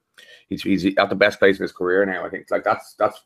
he's 0.49 0.63
he's 0.63 0.87
at 0.97 1.11
the 1.11 1.15
best 1.15 1.39
place 1.39 1.59
in 1.59 1.63
his 1.63 1.73
career 1.73 2.05
now. 2.07 2.25
I 2.25 2.31
think 2.31 2.51
like 2.51 2.65
that's 2.65 2.95
that's 2.95 3.21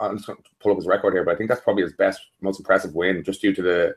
I'm 0.00 0.16
just 0.16 0.26
going 0.26 0.38
to 0.38 0.50
pull 0.60 0.72
up 0.72 0.78
his 0.78 0.86
record 0.86 1.14
here, 1.14 1.24
but 1.24 1.34
I 1.34 1.38
think 1.38 1.48
that's 1.48 1.60
probably 1.60 1.84
his 1.84 1.92
best, 1.92 2.20
most 2.40 2.58
impressive 2.58 2.94
win, 2.94 3.22
just 3.24 3.40
due 3.40 3.54
to 3.54 3.62
the 3.62 3.96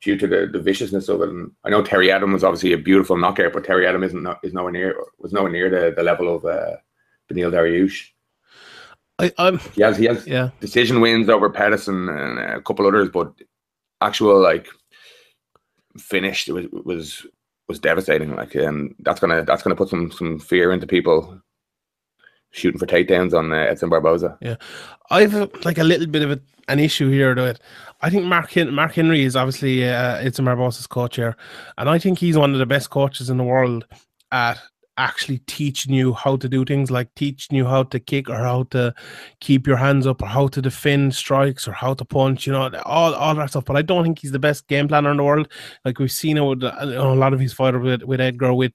due 0.00 0.18
to 0.18 0.26
the, 0.26 0.46
the 0.52 0.60
viciousness 0.60 1.08
of 1.08 1.22
it. 1.22 1.30
And 1.30 1.50
I 1.64 1.70
know 1.70 1.82
Terry 1.82 2.08
Etim 2.08 2.32
was 2.32 2.44
obviously 2.44 2.72
a 2.74 2.78
beautiful 2.78 3.16
knockout, 3.16 3.52
but 3.52 3.64
Terry 3.64 3.86
Etim 3.86 4.04
isn't 4.04 4.28
is 4.42 4.52
nowhere 4.52 4.72
near 4.72 4.96
was 5.18 5.32
nowhere 5.32 5.50
near 5.50 5.70
the, 5.70 5.94
the 5.96 6.02
level 6.02 6.34
of 6.34 6.44
uh, 6.44 6.76
Beneil 7.28 7.50
Dariush. 7.50 8.10
I, 9.18 9.32
I'm 9.38 9.58
he 9.58 9.82
has 9.82 9.96
he 9.96 10.06
has 10.06 10.26
yeah 10.26 10.50
decision 10.60 11.00
wins 11.00 11.28
over 11.28 11.48
Pedersen 11.50 12.08
and 12.08 12.38
a 12.38 12.60
couple 12.60 12.86
others, 12.86 13.10
but 13.10 13.32
actual 14.00 14.40
like 14.40 14.68
finished 15.98 16.48
was 16.48 16.66
was 16.72 17.26
was 17.68 17.78
devastating. 17.78 18.34
Like, 18.34 18.54
and 18.54 18.94
that's 19.00 19.20
gonna 19.20 19.44
that's 19.44 19.62
gonna 19.62 19.76
put 19.76 19.88
some 19.88 20.10
some 20.10 20.38
fear 20.38 20.72
into 20.72 20.86
people 20.86 21.40
shooting 22.50 22.78
for 22.78 22.86
takedowns 22.86 23.34
on 23.36 23.52
uh, 23.52 23.56
Edson 23.56 23.88
Barboza. 23.88 24.38
Yeah, 24.40 24.56
I've 25.10 25.34
like 25.64 25.78
a 25.78 25.84
little 25.84 26.06
bit 26.06 26.22
of 26.22 26.30
a, 26.32 26.40
an 26.68 26.78
issue 26.78 27.10
here 27.10 27.34
though. 27.34 27.54
I 28.00 28.10
think 28.10 28.24
Mark 28.24 28.50
Hen- 28.50 28.74
Mark 28.74 28.92
Henry 28.94 29.22
is 29.22 29.36
obviously 29.36 29.88
uh, 29.88 30.16
Edson 30.16 30.44
Barboza's 30.44 30.86
coach 30.86 31.16
here, 31.16 31.36
and 31.78 31.88
I 31.88 31.98
think 31.98 32.18
he's 32.18 32.36
one 32.36 32.52
of 32.52 32.58
the 32.58 32.66
best 32.66 32.90
coaches 32.90 33.30
in 33.30 33.36
the 33.36 33.44
world 33.44 33.86
at 34.32 34.60
actually 34.96 35.38
teaching 35.38 35.92
you 35.92 36.12
how 36.12 36.36
to 36.36 36.48
do 36.48 36.64
things 36.64 36.90
like 36.90 37.12
teaching 37.14 37.56
you 37.56 37.64
how 37.64 37.82
to 37.82 37.98
kick 37.98 38.30
or 38.30 38.36
how 38.36 38.62
to 38.64 38.94
keep 39.40 39.66
your 39.66 39.76
hands 39.76 40.06
up 40.06 40.22
or 40.22 40.26
how 40.26 40.46
to 40.46 40.62
defend 40.62 41.14
strikes 41.14 41.66
or 41.66 41.72
how 41.72 41.94
to 41.94 42.04
punch, 42.04 42.46
you 42.46 42.52
know, 42.52 42.70
all, 42.84 43.14
all 43.14 43.34
that 43.34 43.50
stuff. 43.50 43.64
But 43.64 43.76
I 43.76 43.82
don't 43.82 44.04
think 44.04 44.20
he's 44.20 44.32
the 44.32 44.38
best 44.38 44.66
game 44.68 44.88
planner 44.88 45.10
in 45.10 45.16
the 45.16 45.24
world. 45.24 45.50
Like 45.84 45.98
we've 45.98 46.12
seen 46.12 46.36
it 46.36 46.42
with 46.42 46.62
uh, 46.62 46.74
a 46.80 47.14
lot 47.14 47.32
of 47.32 47.40
his 47.40 47.52
fighters 47.52 47.82
with, 47.82 48.02
with 48.02 48.20
Edgar, 48.20 48.54
with 48.54 48.72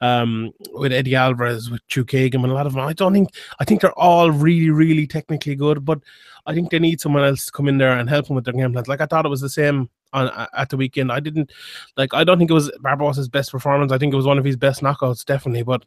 um 0.00 0.52
with 0.72 0.92
Eddie 0.92 1.14
Alvarez, 1.14 1.70
with 1.70 1.86
Chu 1.88 2.04
Chookagian, 2.04 2.42
and 2.42 2.52
a 2.52 2.54
lot 2.54 2.66
of 2.66 2.74
them. 2.74 2.82
I 2.82 2.92
don't 2.92 3.12
think 3.12 3.30
I 3.60 3.64
think 3.64 3.80
they're 3.80 3.98
all 3.98 4.30
really, 4.30 4.70
really 4.70 5.06
technically 5.06 5.54
good, 5.54 5.84
but 5.84 6.00
I 6.46 6.54
think 6.54 6.70
they 6.70 6.78
need 6.78 7.00
someone 7.00 7.24
else 7.24 7.46
to 7.46 7.52
come 7.52 7.68
in 7.68 7.78
there 7.78 7.96
and 7.98 8.08
help 8.08 8.26
them 8.26 8.36
with 8.36 8.44
their 8.44 8.54
game 8.54 8.72
plans. 8.72 8.88
Like 8.88 9.00
I 9.00 9.06
thought 9.06 9.26
it 9.26 9.30
was 9.30 9.40
the 9.40 9.48
same 9.48 9.88
on 10.12 10.48
at 10.56 10.70
the 10.70 10.76
weekend. 10.76 11.12
I 11.12 11.20
didn't 11.20 11.52
like. 11.96 12.14
I 12.14 12.24
don't 12.24 12.38
think 12.38 12.50
it 12.50 12.54
was 12.54 12.70
Barboza's 12.80 13.28
best 13.28 13.52
performance. 13.52 13.92
I 13.92 13.98
think 13.98 14.12
it 14.12 14.16
was 14.16 14.26
one 14.26 14.38
of 14.38 14.44
his 14.44 14.56
best 14.56 14.82
knockouts, 14.82 15.24
definitely. 15.24 15.62
But 15.62 15.84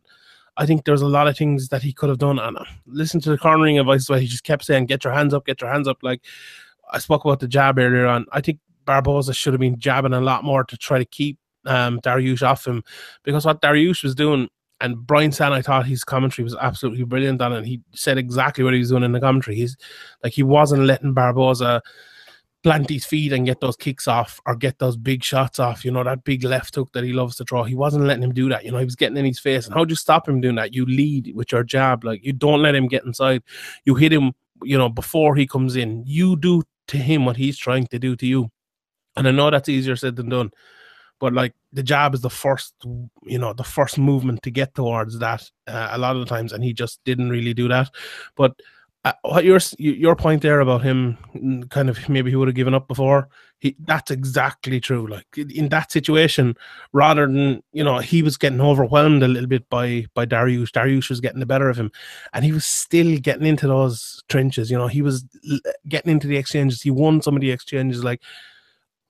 I 0.57 0.65
think 0.65 0.85
there's 0.85 1.01
a 1.01 1.07
lot 1.07 1.27
of 1.27 1.37
things 1.37 1.69
that 1.69 1.81
he 1.81 1.93
could 1.93 2.09
have 2.09 2.17
done. 2.17 2.39
And 2.39 2.57
uh, 2.57 2.65
listen 2.85 3.19
to 3.21 3.29
the 3.29 3.37
cornering 3.37 3.79
advice 3.79 4.09
where 4.09 4.19
he 4.19 4.27
just 4.27 4.43
kept 4.43 4.65
saying, 4.65 4.85
"Get 4.85 5.03
your 5.03 5.13
hands 5.13 5.33
up, 5.33 5.45
get 5.45 5.61
your 5.61 5.71
hands 5.71 5.87
up." 5.87 5.97
Like 6.01 6.21
I 6.91 6.99
spoke 6.99 7.25
about 7.25 7.39
the 7.39 7.47
jab 7.47 7.77
earlier 7.77 8.07
on. 8.07 8.25
I 8.31 8.41
think 8.41 8.59
Barboza 8.85 9.33
should 9.33 9.53
have 9.53 9.59
been 9.59 9.79
jabbing 9.79 10.13
a 10.13 10.21
lot 10.21 10.43
more 10.43 10.63
to 10.63 10.77
try 10.77 10.97
to 10.97 11.05
keep 11.05 11.37
um, 11.65 11.99
Dariush 12.01 12.43
off 12.43 12.65
him 12.65 12.83
because 13.23 13.45
what 13.45 13.61
Dariush 13.61 14.03
was 14.03 14.15
doing. 14.15 14.49
And 14.81 15.07
Brian 15.07 15.31
Stann, 15.31 15.53
I 15.53 15.61
thought 15.61 15.85
his 15.85 16.03
commentary 16.03 16.43
was 16.43 16.55
absolutely 16.55 17.05
brilliant 17.05 17.41
on 17.41 17.53
it. 17.53 17.65
He 17.65 17.81
said 17.93 18.17
exactly 18.17 18.61
what 18.61 18.73
he 18.73 18.79
was 18.79 18.89
doing 18.89 19.03
in 19.03 19.13
the 19.13 19.21
commentary. 19.21 19.55
He's 19.55 19.77
like 20.21 20.33
he 20.33 20.43
wasn't 20.43 20.83
letting 20.83 21.13
Barboza 21.13 21.81
plant 22.65 22.89
his 22.89 23.05
feet 23.05 23.31
and 23.31 23.45
get 23.45 23.59
those 23.59 23.75
kicks 23.75 24.07
off 24.07 24.41
or 24.47 24.55
get 24.55 24.79
those 24.79 24.97
big 24.97 25.23
shots 25.23 25.59
off. 25.59 25.85
You 25.85 25.91
know, 25.91 26.03
that 26.03 26.23
big 26.23 26.43
left 26.43 26.73
hook 26.73 26.91
that 26.93 27.03
he 27.03 27.13
loves 27.13 27.35
to 27.35 27.43
throw. 27.43 27.63
He 27.63 27.75
wasn't 27.75 28.05
letting 28.05 28.23
him 28.23 28.33
do 28.33 28.49
that. 28.49 28.65
You 28.65 28.71
know, 28.71 28.79
he 28.79 28.85
was 28.85 28.95
getting 28.95 29.17
in 29.17 29.23
his 29.23 29.37
face. 29.37 29.67
And 29.67 29.75
how 29.75 29.85
do 29.85 29.91
you 29.91 29.95
stop 29.95 30.27
him 30.27 30.41
doing 30.41 30.55
that? 30.55 30.73
You 30.73 30.83
lead 30.87 31.31
with 31.35 31.51
your 31.51 31.63
jab. 31.63 32.03
Like, 32.03 32.25
you 32.25 32.33
don't 32.33 32.63
let 32.63 32.73
him 32.73 32.87
get 32.87 33.05
inside. 33.05 33.43
You 33.85 33.93
hit 33.93 34.11
him, 34.11 34.33
you 34.63 34.79
know, 34.79 34.89
before 34.89 35.35
he 35.35 35.45
comes 35.45 35.75
in. 35.75 36.03
You 36.07 36.37
do 36.37 36.63
to 36.87 36.97
him 36.97 37.23
what 37.23 37.37
he's 37.37 37.55
trying 37.55 37.85
to 37.85 37.99
do 37.99 38.15
to 38.15 38.25
you. 38.25 38.49
And 39.15 39.27
I 39.27 39.31
know 39.31 39.51
that's 39.51 39.69
easier 39.69 39.95
said 39.95 40.15
than 40.15 40.29
done. 40.29 40.49
But 41.19 41.33
like 41.33 41.53
the 41.71 41.83
jab 41.83 42.15
is 42.15 42.21
the 42.21 42.31
first, 42.31 42.73
you 42.83 43.37
know, 43.37 43.53
the 43.53 43.63
first 43.63 43.99
movement 43.99 44.41
to 44.41 44.49
get 44.49 44.73
towards 44.73 45.19
that 45.19 45.47
uh, 45.67 45.89
a 45.91 45.99
lot 45.99 46.15
of 46.15 46.21
the 46.21 46.25
times, 46.25 46.51
and 46.51 46.63
he 46.63 46.73
just 46.73 46.99
didn't 47.05 47.29
really 47.29 47.53
do 47.53 47.67
that. 47.67 47.91
But 48.35 48.59
uh, 49.05 49.13
what 49.21 49.45
your 49.45 49.59
your 49.77 50.15
point 50.15 50.41
there 50.41 50.59
about 50.59 50.81
him 50.81 51.17
kind 51.69 51.89
of 51.89 52.09
maybe 52.09 52.31
he 52.31 52.35
would 52.35 52.47
have 52.47 52.55
given 52.55 52.73
up 52.73 52.87
before 52.87 53.29
he 53.59 53.75
that's 53.79 54.11
exactly 54.11 54.79
true. 54.79 55.07
Like 55.07 55.25
in 55.37 55.69
that 55.69 55.91
situation 55.91 56.55
rather 56.91 57.25
than 57.25 57.63
you 57.71 57.83
know 57.83 57.99
he 57.99 58.21
was 58.21 58.37
getting 58.37 58.61
overwhelmed 58.61 59.23
a 59.23 59.27
little 59.27 59.47
bit 59.47 59.69
by 59.69 60.05
by 60.13 60.25
Darius 60.25 60.71
Darius 60.71 61.09
was 61.09 61.21
getting 61.21 61.39
the 61.39 61.45
better 61.45 61.69
of 61.69 61.77
him. 61.77 61.91
And 62.33 62.43
he 62.43 62.51
was 62.51 62.65
still 62.65 63.17
getting 63.19 63.45
into 63.45 63.67
those 63.67 64.23
trenches. 64.27 64.69
You 64.69 64.77
know 64.77 64.87
he 64.87 65.01
was 65.01 65.25
getting 65.87 66.11
into 66.11 66.27
the 66.27 66.37
exchanges. 66.37 66.81
He 66.81 66.91
won 66.91 67.21
some 67.21 67.35
of 67.35 67.41
the 67.41 67.51
exchanges. 67.51 68.03
Like 68.03 68.21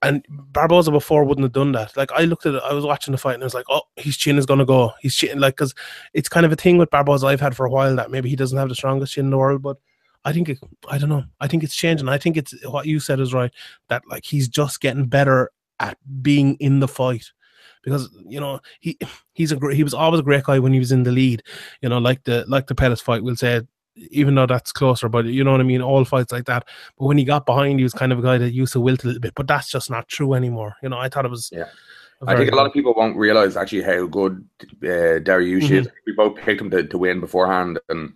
and 0.05 0.25
Barboza 0.29 0.91
before 0.91 1.23
wouldn't 1.23 1.43
have 1.43 1.51
done 1.51 1.71
that. 1.71 1.97
Like 1.97 2.11
I 2.11 2.25
looked 2.25 2.45
at 2.45 2.53
it, 2.53 2.63
I 2.63 2.73
was 2.73 2.85
watching 2.85 3.11
the 3.11 3.17
fight 3.17 3.33
and 3.33 3.43
I 3.43 3.45
was 3.45 3.55
like, 3.55 3.65
oh, 3.69 3.81
his 3.95 4.15
chin 4.15 4.37
is 4.37 4.45
gonna 4.45 4.65
go. 4.65 4.91
He's 5.01 5.15
chin 5.15 5.39
like 5.39 5.55
because 5.55 5.73
it's 6.13 6.29
kind 6.29 6.45
of 6.45 6.51
a 6.51 6.55
thing 6.55 6.77
with 6.77 6.91
Barboza 6.91 7.25
I've 7.25 7.41
had 7.41 7.55
for 7.55 7.65
a 7.65 7.69
while 7.69 7.95
that 7.95 8.11
maybe 8.11 8.29
he 8.29 8.35
doesn't 8.35 8.57
have 8.57 8.69
the 8.69 8.75
strongest 8.75 9.13
chin 9.13 9.25
in 9.25 9.31
the 9.31 9.37
world, 9.37 9.63
but 9.63 9.77
I 10.23 10.31
think 10.31 10.49
it, 10.49 10.59
I 10.87 10.97
don't 10.97 11.09
know. 11.09 11.23
I 11.39 11.47
think 11.47 11.63
it's 11.63 11.75
changing. 11.75 12.07
I 12.07 12.17
think 12.17 12.37
it's 12.37 12.53
what 12.65 12.85
you 12.85 12.99
said 12.99 13.19
is 13.19 13.33
right. 13.33 13.51
That 13.89 14.03
like 14.07 14.25
he's 14.25 14.47
just 14.47 14.79
getting 14.79 15.05
better 15.07 15.51
at 15.79 15.97
being 16.21 16.55
in 16.55 16.79
the 16.79 16.87
fight 16.87 17.31
because 17.83 18.09
you 18.27 18.39
know 18.39 18.59
he 18.79 18.97
he's 19.33 19.51
a 19.51 19.55
great 19.55 19.75
he 19.75 19.83
was 19.83 19.93
always 19.93 20.19
a 20.19 20.23
great 20.23 20.43
guy 20.43 20.59
when 20.59 20.73
he 20.73 20.79
was 20.79 20.91
in 20.91 21.03
the 21.03 21.11
lead. 21.11 21.41
You 21.81 21.89
know, 21.89 21.97
like 21.97 22.23
the 22.25 22.45
like 22.47 22.67
the 22.67 22.75
Pettis 22.75 23.01
fight, 23.01 23.23
we'll 23.23 23.35
say 23.35 23.61
even 23.95 24.35
though 24.35 24.45
that's 24.45 24.71
closer, 24.71 25.09
but 25.09 25.25
you 25.25 25.43
know 25.43 25.51
what 25.51 25.61
I 25.61 25.63
mean, 25.63 25.81
all 25.81 26.05
fights 26.05 26.31
like 26.31 26.45
that. 26.45 26.67
But 26.97 27.05
when 27.05 27.17
he 27.17 27.23
got 27.23 27.45
behind, 27.45 27.79
he 27.79 27.83
was 27.83 27.93
kind 27.93 28.11
of 28.11 28.19
a 28.19 28.21
guy 28.21 28.37
that 28.37 28.51
used 28.51 28.73
to 28.73 28.81
wilt 28.81 29.03
a 29.03 29.07
little 29.07 29.21
bit, 29.21 29.35
but 29.35 29.47
that's 29.47 29.69
just 29.69 29.89
not 29.89 30.07
true 30.07 30.33
anymore. 30.33 30.75
You 30.83 30.89
know, 30.89 30.97
I 30.97 31.09
thought 31.09 31.25
it 31.25 31.31
was. 31.31 31.49
Yeah. 31.51 31.65
I 32.27 32.35
think 32.37 32.51
a 32.51 32.55
lot 32.55 32.65
of 32.65 32.73
people 32.73 32.93
won't 32.95 33.17
realize 33.17 33.57
actually 33.57 33.83
how 33.83 34.07
good 34.07 34.47
uh, 34.83 35.19
Dariush 35.19 35.63
mm-hmm. 35.63 35.73
is. 35.73 35.89
We 36.07 36.13
both 36.13 36.37
picked 36.37 36.61
him 36.61 36.71
to, 36.71 36.83
to 36.83 36.97
win 36.97 37.19
beforehand, 37.19 37.79
and 37.89 38.13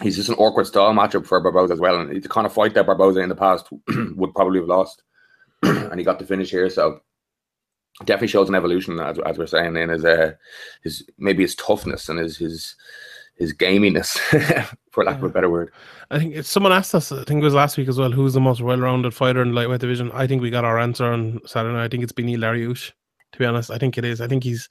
he's 0.00 0.16
just 0.16 0.28
an 0.28 0.36
awkward 0.36 0.66
style 0.66 0.92
matchup 0.94 1.26
for 1.26 1.40
Barboza 1.40 1.74
as 1.74 1.80
well. 1.80 2.00
And 2.00 2.12
it's 2.12 2.22
the 2.22 2.32
kind 2.32 2.46
of 2.46 2.52
fight 2.52 2.74
that 2.74 2.86
Barboza 2.86 3.20
in 3.20 3.28
the 3.28 3.34
past 3.34 3.68
would 3.88 4.34
probably 4.34 4.60
have 4.60 4.68
lost, 4.68 5.02
and 5.62 5.98
he 5.98 6.04
got 6.04 6.18
the 6.18 6.24
finish 6.24 6.50
here. 6.50 6.70
So 6.70 7.00
definitely 8.00 8.28
shows 8.28 8.48
an 8.48 8.54
evolution, 8.54 8.98
as, 9.00 9.18
as 9.18 9.38
we're 9.38 9.46
saying, 9.46 9.76
in 9.76 9.88
his 9.88 10.04
uh, 10.04 10.32
his 10.82 11.04
maybe 11.18 11.42
his 11.42 11.56
toughness 11.56 12.08
and 12.08 12.18
his 12.18 12.36
his 12.36 12.76
his 13.36 13.52
gaminess, 13.52 14.18
for 14.90 15.04
lack 15.04 15.16
of 15.16 15.24
a 15.24 15.28
better 15.28 15.50
word. 15.50 15.72
I 16.10 16.18
think 16.18 16.44
someone 16.44 16.72
asked 16.72 16.94
us, 16.94 17.10
I 17.10 17.24
think 17.24 17.40
it 17.40 17.44
was 17.44 17.54
last 17.54 17.76
week 17.76 17.88
as 17.88 17.98
well, 17.98 18.12
who's 18.12 18.34
the 18.34 18.40
most 18.40 18.60
well-rounded 18.60 19.14
fighter 19.14 19.42
in 19.42 19.48
the 19.48 19.54
lightweight 19.54 19.80
division. 19.80 20.10
I 20.12 20.26
think 20.26 20.42
we 20.42 20.50
got 20.50 20.64
our 20.64 20.78
answer 20.78 21.04
on 21.04 21.40
Saturday. 21.46 21.82
I 21.82 21.88
think 21.88 22.02
it's 22.02 22.12
Beneil 22.12 22.38
Dariush. 22.38 22.92
To 23.32 23.38
be 23.38 23.44
honest, 23.44 23.70
I 23.70 23.78
think 23.78 23.98
it 23.98 24.04
is. 24.04 24.20
I 24.20 24.28
think 24.28 24.44
he's 24.44 24.68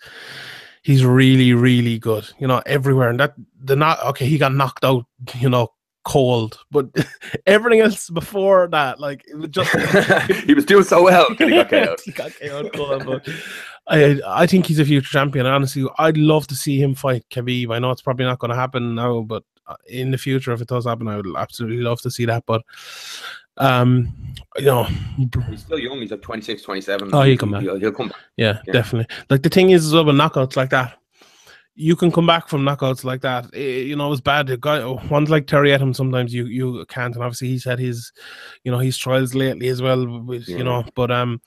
he's 0.83 1.03
really, 1.03 1.53
really 1.53 1.99
good. 1.99 2.29
You 2.39 2.47
know, 2.47 2.61
everywhere. 2.65 3.09
And 3.09 3.19
that 3.19 3.33
the 3.61 3.75
not 3.75 4.01
okay, 4.05 4.25
he 4.25 4.37
got 4.37 4.53
knocked 4.53 4.85
out. 4.85 5.05
You 5.35 5.49
know, 5.49 5.67
cold, 6.03 6.59
but 6.71 6.87
everything 7.45 7.79
else 7.81 8.09
before 8.09 8.67
that, 8.69 8.99
like 8.99 9.23
it 9.27 9.35
was 9.35 9.49
just 9.49 9.71
he 10.45 10.53
was 10.53 10.65
doing 10.65 10.83
so 10.83 11.03
well. 11.03 11.27
He 11.35 11.49
got 11.49 11.69
KO'd. 11.69 11.99
he 12.05 12.11
got 12.11 12.31
KO'd 12.39 12.73
cold, 12.73 13.05
but 13.05 13.29
I 13.87 14.19
I 14.27 14.47
think 14.47 14.65
he's 14.65 14.79
a 14.79 14.85
future 14.85 15.09
champion. 15.09 15.45
Honestly, 15.45 15.85
I'd 15.97 16.17
love 16.17 16.47
to 16.47 16.55
see 16.55 16.81
him 16.81 16.95
fight 16.95 17.25
Khabib. 17.29 17.73
I 17.73 17.79
know 17.79 17.91
it's 17.91 18.01
probably 18.01 18.25
not 18.25 18.39
going 18.39 18.49
to 18.49 18.55
happen 18.55 18.95
now, 18.95 19.21
but 19.21 19.43
uh, 19.67 19.75
in 19.87 20.11
the 20.11 20.17
future, 20.17 20.51
if 20.51 20.61
it 20.61 20.67
does 20.67 20.85
happen, 20.85 21.07
I 21.07 21.17
would 21.17 21.27
absolutely 21.37 21.81
love 21.83 22.01
to 22.01 22.11
see 22.11 22.25
that. 22.25 22.43
But 22.45 22.63
um, 23.57 24.11
you 24.57 24.65
know, 24.65 24.83
He's 25.49 25.61
still 25.61 25.79
young. 25.79 25.99
He's 26.01 26.11
like 26.11 26.21
26, 26.21 26.63
27. 26.63 27.11
Oh, 27.13 27.21
he'll 27.21 27.37
come 27.37 27.51
back. 27.51 27.61
He'll, 27.61 27.79
he'll 27.79 27.91
come 27.91 28.07
back. 28.07 28.17
Yeah, 28.35 28.59
Yeah. 28.65 28.73
definitely. 28.73 29.15
Like 29.29 29.43
the 29.43 29.49
thing 29.49 29.69
is, 29.69 29.85
as 29.85 29.93
well, 29.93 30.05
with 30.05 30.15
knockouts 30.15 30.55
like 30.55 30.71
that, 30.71 30.97
you 31.75 31.95
can 31.95 32.11
come 32.11 32.27
back 32.27 32.47
from 32.47 32.61
knockouts 32.63 33.03
like 33.03 33.21
that. 33.21 33.45
Eh, 33.53 33.79
you 33.81 33.95
know, 33.95 34.11
it's 34.11 34.21
bad. 34.21 34.47
The 34.47 34.57
guy, 34.57 34.85
ones 35.09 35.29
like 35.29 35.47
Terry 35.47 35.69
Etim, 35.69 35.95
sometimes 35.95 36.33
you 36.33 36.45
you 36.45 36.85
can't. 36.87 37.15
And 37.15 37.23
obviously, 37.23 37.47
he's 37.47 37.65
had 37.65 37.79
his, 37.79 38.11
you 38.63 38.71
know, 38.71 38.79
his 38.79 38.97
trials 38.97 39.33
lately 39.33 39.67
as 39.69 39.81
well. 39.81 40.05
With, 40.23 40.47
Yeah. 40.47 40.57
You 40.57 40.63
know, 40.63 40.85
but 40.95 41.09
um, 41.11 41.41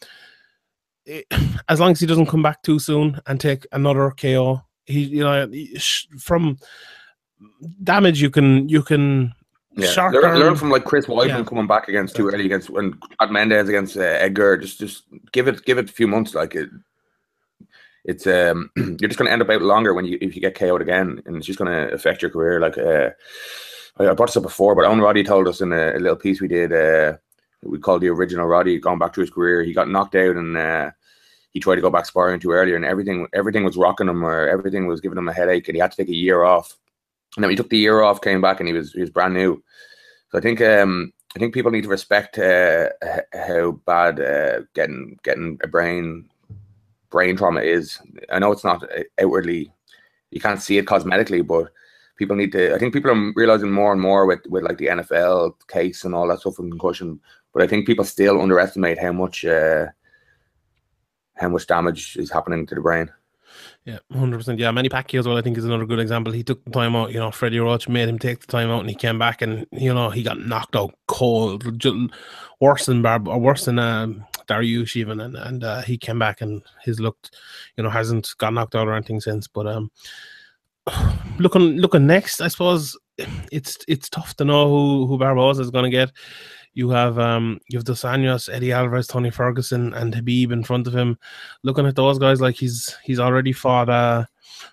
it, 1.05 1.27
as 1.69 1.79
long 1.81 1.93
as 1.93 2.01
he 2.01 2.07
doesn't 2.07 2.27
come 2.27 2.43
back 2.43 2.63
too 2.63 2.79
soon 2.79 3.21
and 3.27 3.41
take 3.41 3.67
another 3.73 4.11
KO, 4.21 4.63
he, 4.85 5.01
you 5.05 5.23
know, 5.23 5.49
from 6.19 6.59
damage 7.85 8.21
you 8.21 8.31
can 8.31 8.69
you 8.69 8.83
can 8.83 9.33
Yeah. 9.77 10.09
Learn, 10.11 10.39
learn 10.41 10.57
from 10.57 10.71
like 10.71 10.85
Chris 10.85 11.07
Weidman 11.07 11.29
Yeah. 11.29 11.45
coming 11.45 11.67
back 11.69 11.87
against 11.89 12.17
too 12.17 12.29
early 12.29 12.47
against 12.47 12.71
when 12.71 12.99
Chad 13.21 13.31
Mendes 13.31 13.69
against 13.69 13.97
uh, 13.97 14.01
Edgar. 14.01 14.57
Just 14.57 14.81
just 14.81 15.05
give 15.33 15.47
it 15.47 15.65
give 15.65 15.79
it 15.79 15.91
a 15.91 15.93
few 15.93 16.09
months. 16.09 16.35
Like 16.35 16.55
it, 16.57 16.71
it's 18.07 18.27
um 18.27 18.71
you're 18.77 19.09
just 19.09 19.19
gonna 19.19 19.31
end 19.31 19.43
up 19.43 19.51
out 19.51 19.63
longer 19.63 19.93
when 19.93 20.07
you 20.07 20.17
if 20.21 20.35
you 20.35 20.41
get 20.41 20.55
KO'd 20.55 20.81
again, 20.81 21.23
and 21.27 21.37
it's 21.37 21.47
just 21.47 21.59
gonna 21.59 21.89
affect 21.89 22.23
your 22.23 22.31
career. 22.31 22.61
Like 22.61 22.79
uh, 22.79 23.11
I 23.99 24.09
I 24.09 24.15
brought 24.15 24.29
this 24.29 24.37
up 24.37 24.45
before, 24.45 24.75
but 24.75 24.85
Owen 24.85 25.01
Roddy 25.01 25.25
told 25.25 25.49
us 25.49 25.61
in 25.61 25.73
a, 25.73 25.97
a 25.97 25.99
little 25.99 26.17
piece 26.17 26.41
we 26.41 26.49
did. 26.49 26.73
Uh, 26.73 27.19
we 27.63 27.79
called 27.79 28.01
the 28.01 28.09
original 28.09 28.47
Roddy 28.47 28.79
going 28.79 28.99
back 28.99 29.13
to 29.15 29.21
his 29.21 29.31
career. 29.31 29.63
He 29.63 29.75
got 29.75 29.91
knocked 29.91 30.15
out 30.15 30.37
and. 30.37 30.57
Uh, 30.57 30.91
he 31.53 31.61
tried 31.61 31.77
to 31.77 31.81
go 31.81 31.89
back 31.89 32.05
sparring 32.05 32.39
too 32.39 32.51
earlier, 32.51 32.77
and 32.77 32.85
everything 32.85 33.27
everything 33.33 33.65
was 33.65 33.79
rocking 33.79 34.09
him, 34.09 34.23
or 34.23 34.47
everything 34.47 34.87
was 34.87 35.01
giving 35.01 35.17
him 35.17 35.29
a 35.29 35.33
headache, 35.33 35.67
and 35.67 35.75
he 35.75 35.81
had 35.81 35.91
to 35.91 35.97
take 35.97 36.11
a 36.11 36.15
year 36.15 36.45
off. 36.45 36.77
And 37.35 37.43
then 37.43 37.49
he 37.49 37.57
took 37.57 37.71
the 37.71 37.79
year 37.79 38.03
off, 38.03 38.21
came 38.21 38.43
back, 38.43 38.61
and 38.61 38.69
he 38.69 38.75
was 38.75 38.93
he 38.93 39.01
was 39.01 39.09
brand 39.09 39.33
new. 39.33 39.63
So 40.31 40.37
I 40.37 40.43
think 40.43 40.61
um 40.61 41.15
I 41.35 41.39
think 41.39 41.55
people 41.55 41.71
need 41.71 41.85
to 41.85 41.89
respect 41.89 42.39
uh, 42.39 42.91
how 43.33 43.73
bad 43.87 44.21
uh, 44.21 44.61
getting 44.75 45.19
getting 45.23 45.59
a 45.63 45.67
brain 45.67 46.29
brain 47.11 47.37
trauma 47.37 47.61
is. 47.61 47.99
I 48.31 48.39
know 48.39 48.53
it's 48.53 48.65
not 48.65 48.85
outwardly 49.21 49.73
you 50.31 50.41
can't 50.41 50.63
see 50.63 50.79
it 50.79 50.87
cosmetically, 50.87 51.47
but 51.47 51.73
people 52.17 52.37
need 52.37 52.53
to. 52.53 52.75
I 52.75 52.79
think 52.79 52.93
people 52.93 53.11
are 53.11 53.33
realizing 53.35 53.73
more 53.73 53.93
and 53.93 54.01
more 54.01 54.27
with 54.27 54.41
with 54.49 54.65
like 54.65 54.79
the 54.79 54.87
NFL 54.87 55.55
case 55.69 56.05
and 56.05 56.15
all 56.15 56.29
that 56.29 56.41
stuff 56.41 56.59
with 56.59 56.71
concussion. 56.71 57.21
But 57.53 57.63
I 57.63 57.67
think 57.67 57.87
people 57.87 58.05
still 58.05 58.41
underestimate 58.41 58.99
how 58.99 59.13
much 59.13 59.45
uh, 59.45 59.87
how 61.37 61.49
much 61.49 61.67
damage 61.67 62.17
is 62.17 62.31
happening 62.31 62.67
to 62.67 62.75
the 62.75 62.81
brain. 62.81 63.11
Yeah, 63.85 64.01
hundred 64.13 64.39
percent. 64.39 64.59
Yeah, 64.59 64.71
Manny 64.73 64.89
Pacquiao 64.89 65.21
as 65.21 65.29
well. 65.29 65.39
I 65.39 65.43
think 65.43 65.57
is 65.57 65.65
another 65.65 65.87
good 65.87 66.01
example. 66.01 66.33
He 66.33 66.43
took 66.43 66.63
the 66.65 66.71
time 66.71 66.97
out. 66.97 67.13
You 67.13 67.21
know, 67.21 67.31
Freddie 67.31 67.61
Roach 67.61 67.89
made 67.89 68.09
him 68.09 68.19
take 68.19 68.41
the 68.41 68.47
time 68.47 68.69
out, 68.69 68.81
and 68.81 68.91
he 68.91 68.97
came 68.97 69.19
back, 69.19 69.41
and 69.41 69.67
you 69.73 69.95
know 69.95 70.11
he 70.11 70.23
got 70.23 70.41
knocked 70.41 70.77
out 70.77 70.95
cold, 71.07 71.65
worse 72.61 72.87
than 72.87 73.03
Barb, 73.03 73.29
or 73.29 73.39
worse 73.39 73.65
than 73.65 73.79
um, 73.79 74.27
Dariush 74.47 74.97
even, 74.97 75.21
and 75.21 75.37
and 75.37 75.65
uh, 75.65 75.83
he 75.83 75.99
came 75.99 76.19
back, 76.19 76.41
and 76.41 76.63
his 76.83 77.01
looked, 77.01 77.37
you 77.77 77.85
know, 77.85 77.91
hasn't 77.91 78.29
got 78.39 78.53
knocked 78.53 78.75
out 78.75 78.89
or 78.89 78.95
anything 78.95 79.21
since. 79.21 79.47
But 79.47 79.67
um, 79.67 79.91
looking 81.39 81.77
looking 81.77 82.07
next, 82.07 82.41
I 82.41 82.49
suppose 82.49 82.97
it's 83.51 83.79
it's 83.89 84.09
tough 84.09 84.35
to 84.37 84.45
know 84.45 84.69
who 84.69 85.07
who 85.07 85.19
Barboza 85.19 85.63
is 85.63 85.71
going 85.71 85.85
to 85.85 85.91
get. 85.91 86.13
You 86.75 86.91
have 86.91 87.19
um 87.19 87.59
you 87.69 87.79
have 87.79 87.85
Dos 87.85 88.03
Anjos, 88.03 88.53
Eddie 88.53 88.73
Alvarez, 88.73 89.07
Tony 89.07 89.31
Ferguson, 89.31 89.95
and 89.95 90.15
Habib 90.15 90.53
in 90.53 90.63
front 90.63 90.87
of 90.87 90.95
him. 90.95 91.19
Looking 91.63 91.87
at 91.87 91.97
those 91.97 92.19
guys, 92.19 92.41
like 92.41 92.55
he's 92.55 92.95
he's 93.03 93.19
already 93.19 93.53
fought 93.53 93.89
uh 93.89 94.27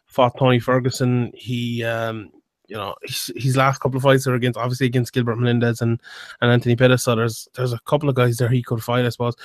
fought 0.06 0.38
Tony 0.38 0.60
Ferguson. 0.60 1.32
He 1.34 1.84
um 1.84 2.30
you 2.68 2.76
know 2.76 2.96
his, 3.04 3.32
his 3.36 3.58
last 3.58 3.80
couple 3.80 3.98
of 3.98 4.04
fights 4.04 4.28
are 4.28 4.36
against 4.36 4.58
obviously 4.58 4.88
against 4.88 5.14
Gilbert 5.14 5.38
Melendez 5.38 5.82
and 5.82 6.02
and 6.42 6.52
Anthony 6.52 6.76
Pettis. 6.76 7.04
So 7.04 7.16
there's 7.16 7.48
there's 7.56 7.74
a 7.74 7.80
couple 7.86 8.10
of 8.10 8.16
guys 8.16 8.38
there 8.38 8.50
he 8.50 8.64
could 8.64 8.84
fight, 8.84 9.06
I 9.06 9.10
suppose. 9.10 9.36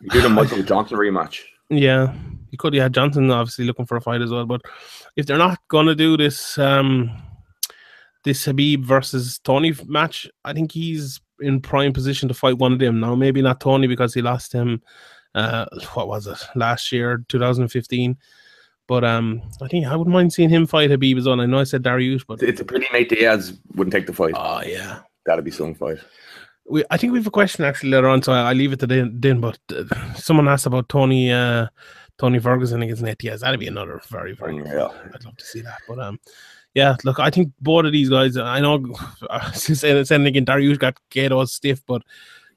You 0.00 0.10
do 0.10 0.22
the 0.22 0.28
Michael 0.28 0.62
Johnson 0.62 0.98
rematch. 0.98 1.40
Yeah, 1.68 2.14
you 2.50 2.58
could. 2.58 2.74
Yeah, 2.74 2.88
Johnson 2.88 3.30
obviously 3.30 3.64
looking 3.64 3.86
for 3.86 3.96
a 3.96 4.00
fight 4.00 4.22
as 4.22 4.30
well. 4.30 4.46
But 4.46 4.62
if 5.16 5.26
they're 5.26 5.38
not 5.38 5.58
gonna 5.68 5.94
do 5.94 6.16
this, 6.16 6.58
um, 6.58 7.10
this 8.24 8.44
Habib 8.44 8.84
versus 8.84 9.38
Tony 9.40 9.74
match, 9.86 10.28
I 10.44 10.52
think 10.52 10.72
he's 10.72 11.20
in 11.40 11.60
prime 11.60 11.92
position 11.92 12.28
to 12.28 12.34
fight 12.34 12.58
one 12.58 12.72
of 12.72 12.78
them. 12.78 13.00
Now, 13.00 13.14
maybe 13.14 13.42
not 13.42 13.60
Tony 13.60 13.86
because 13.86 14.14
he 14.14 14.22
lost 14.22 14.52
him. 14.52 14.82
Uh, 15.34 15.66
what 15.94 16.08
was 16.08 16.26
it 16.26 16.38
last 16.54 16.92
year, 16.92 17.24
2015? 17.28 18.16
But 18.88 19.04
um, 19.04 19.42
I 19.60 19.68
think 19.68 19.86
I 19.86 19.96
wouldn't 19.96 20.14
mind 20.14 20.32
seeing 20.32 20.48
him 20.48 20.66
fight 20.66 20.90
Habib 20.90 21.18
as 21.18 21.26
well. 21.26 21.40
I 21.40 21.46
know 21.46 21.58
I 21.58 21.64
said 21.64 21.82
Darius, 21.82 22.22
but 22.24 22.42
It's 22.42 22.60
a 22.60 22.64
pretty 22.64 22.86
Nate 22.92 23.08
Diaz 23.08 23.58
wouldn't 23.74 23.92
take 23.92 24.06
the 24.06 24.12
fight. 24.12 24.34
oh 24.36 24.62
yeah, 24.64 25.00
That'd 25.26 25.44
be 25.44 25.50
some 25.50 25.74
fight. 25.74 25.98
we 26.68 26.84
I 26.90 26.96
think 26.96 27.12
we 27.12 27.18
have 27.18 27.26
a 27.26 27.30
question 27.30 27.64
actually 27.64 27.90
later 27.90 28.08
on, 28.08 28.22
so 28.22 28.32
I, 28.32 28.50
I 28.50 28.52
leave 28.52 28.72
it 28.72 28.80
to 28.80 28.86
Din. 28.86 29.18
Din 29.20 29.40
but 29.40 29.58
uh, 29.74 30.14
someone 30.14 30.46
asked 30.48 30.66
about 30.66 30.88
Tony 30.88 31.32
uh, 31.32 31.66
Tony 32.18 32.38
Ferguson 32.38 32.82
against 32.82 33.02
Nate 33.02 33.18
Diaz. 33.18 33.40
That'd 33.40 33.58
be 33.60 33.66
another 33.66 34.00
very 34.08 34.34
very 34.34 34.62
fight. 34.64 34.76
I'd 35.14 35.24
love 35.24 35.36
to 35.36 35.44
see 35.44 35.62
that. 35.62 35.78
But 35.88 35.98
um, 35.98 36.20
yeah, 36.74 36.96
look, 37.04 37.18
I 37.18 37.30
think 37.30 37.52
both 37.60 37.86
of 37.86 37.92
these 37.92 38.08
guys. 38.10 38.36
I 38.36 38.60
know 38.60 38.94
saying 39.54 40.04
saying 40.04 40.26
again, 40.26 40.44
Darius 40.44 40.78
got 40.78 40.96
KO 41.12 41.44
stiff, 41.46 41.84
but 41.86 42.02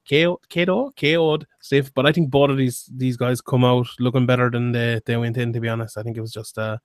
KO 0.10 0.40
KO 0.50 0.92
KO'd. 1.00 1.46
But 1.94 2.06
I 2.06 2.12
think 2.12 2.30
both 2.30 2.50
of 2.50 2.58
these 2.58 2.90
these 2.92 3.18
guys 3.18 3.42
come 3.42 3.64
out 3.64 3.88
looking 4.00 4.26
better 4.26 4.50
than 4.50 4.72
they 4.72 5.02
they 5.06 5.18
went 5.18 5.38
in. 5.38 5.54
To 5.54 5.60
be 5.60 5.70
honest, 5.70 5.98
I 5.98 6.04
think 6.04 6.18
it 6.18 6.22
was 6.22 6.34
just 6.34 6.58
a 6.58 6.80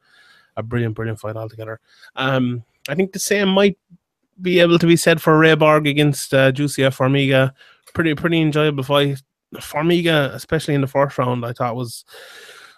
a 0.56 0.62
brilliant 0.62 0.94
brilliant 0.94 1.20
fight 1.20 1.36
altogether. 1.36 1.80
Um, 2.16 2.64
I 2.88 2.94
think 2.94 3.12
the 3.12 3.18
same 3.18 3.48
might 3.48 3.78
be 4.40 4.60
able 4.60 4.78
to 4.78 4.86
be 4.86 4.96
said 4.96 5.22
for 5.22 5.38
Ray 5.38 5.54
Borg 5.54 5.86
against 5.86 6.34
uh, 6.34 6.52
Jussier 6.52 6.90
Formiga. 6.90 7.52
Pretty 7.94 8.14
pretty 8.14 8.40
enjoyable 8.40 8.82
fight. 8.82 9.22
Formiga, 9.56 10.34
especially 10.34 10.74
in 10.74 10.80
the 10.80 10.86
first 10.86 11.16
round, 11.16 11.46
I 11.46 11.52
thought 11.52 11.76
was 11.76 12.04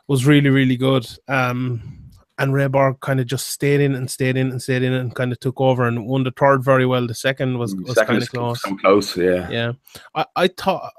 was 0.06 0.26
really 0.26 0.50
really 0.50 0.76
good. 0.76 1.06
Um, 1.28 2.05
and 2.38 2.52
Ray 2.52 2.66
Borg 2.68 3.00
kind 3.00 3.18
of 3.20 3.26
just 3.26 3.48
stayed 3.48 3.80
in 3.80 3.94
and 3.94 4.10
stayed 4.10 4.36
in 4.36 4.50
and 4.50 4.60
stayed 4.60 4.82
in 4.82 4.92
and 4.92 5.14
kind 5.14 5.32
of 5.32 5.40
took 5.40 5.60
over 5.60 5.86
and 5.88 6.06
won 6.06 6.24
the 6.24 6.32
third 6.32 6.62
very 6.62 6.84
well. 6.86 7.06
The 7.06 7.14
second 7.14 7.58
was 7.58 7.74
was 7.76 7.94
kind 7.96 8.22
of 8.22 8.28
close. 8.30 8.60
close. 8.80 9.16
Yeah. 9.16 9.48
Yeah, 9.50 9.72
I, 10.14 10.26
I 10.36 10.48
thought 10.48 10.92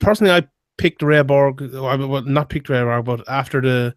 personally 0.00 0.32
I 0.32 0.46
picked 0.78 1.02
Ray 1.02 1.22
Borg. 1.22 1.62
I 1.74 1.94
well, 1.96 2.22
not 2.22 2.48
picked 2.48 2.68
Ray 2.68 2.82
Borg, 2.82 3.04
but 3.04 3.28
after 3.28 3.60
the 3.60 3.94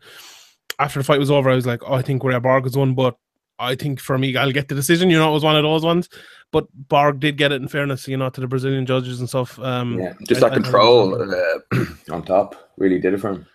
after 0.80 1.00
the 1.00 1.04
fight 1.06 1.20
was 1.20 1.32
over, 1.32 1.50
I 1.50 1.56
was 1.56 1.66
like, 1.66 1.82
oh, 1.88 1.94
I 1.94 2.02
think 2.02 2.24
Ray 2.24 2.38
Borg 2.40 2.66
has 2.66 2.78
won, 2.78 2.94
but 2.96 3.18
I 3.58 3.76
think 3.76 4.02
for 4.02 4.18
me, 4.18 4.36
I'll 4.36 4.52
get 4.52 4.68
the 4.68 4.76
decision. 4.76 5.10
You 5.10 5.18
know, 5.18 5.30
it 5.30 5.34
was 5.34 5.44
one 5.44 5.56
of 5.56 5.64
those 5.64 5.84
ones, 5.86 6.10
but 6.52 6.68
Borg 6.90 7.22
did 7.22 7.38
get 7.38 7.54
it. 7.54 7.62
In 7.62 7.70
fairness, 7.70 8.08
you 8.08 8.18
know, 8.18 8.30
to 8.30 8.42
the 8.42 8.48
Brazilian 8.48 8.86
judges 8.86 9.22
and 9.22 9.30
stuff. 9.30 9.58
Um, 9.60 9.98
Yeah. 9.98 10.14
Just 10.28 10.44
I- 10.44 10.50
that 10.50 10.52
I- 10.52 10.60
I- 10.60 10.62
control 10.62 11.16
uh, 11.16 11.86
on 12.12 12.24
top 12.24 12.72
really 12.78 13.00
did 13.00 13.14
it 13.14 13.22
for 13.22 13.30
him. 13.32 13.46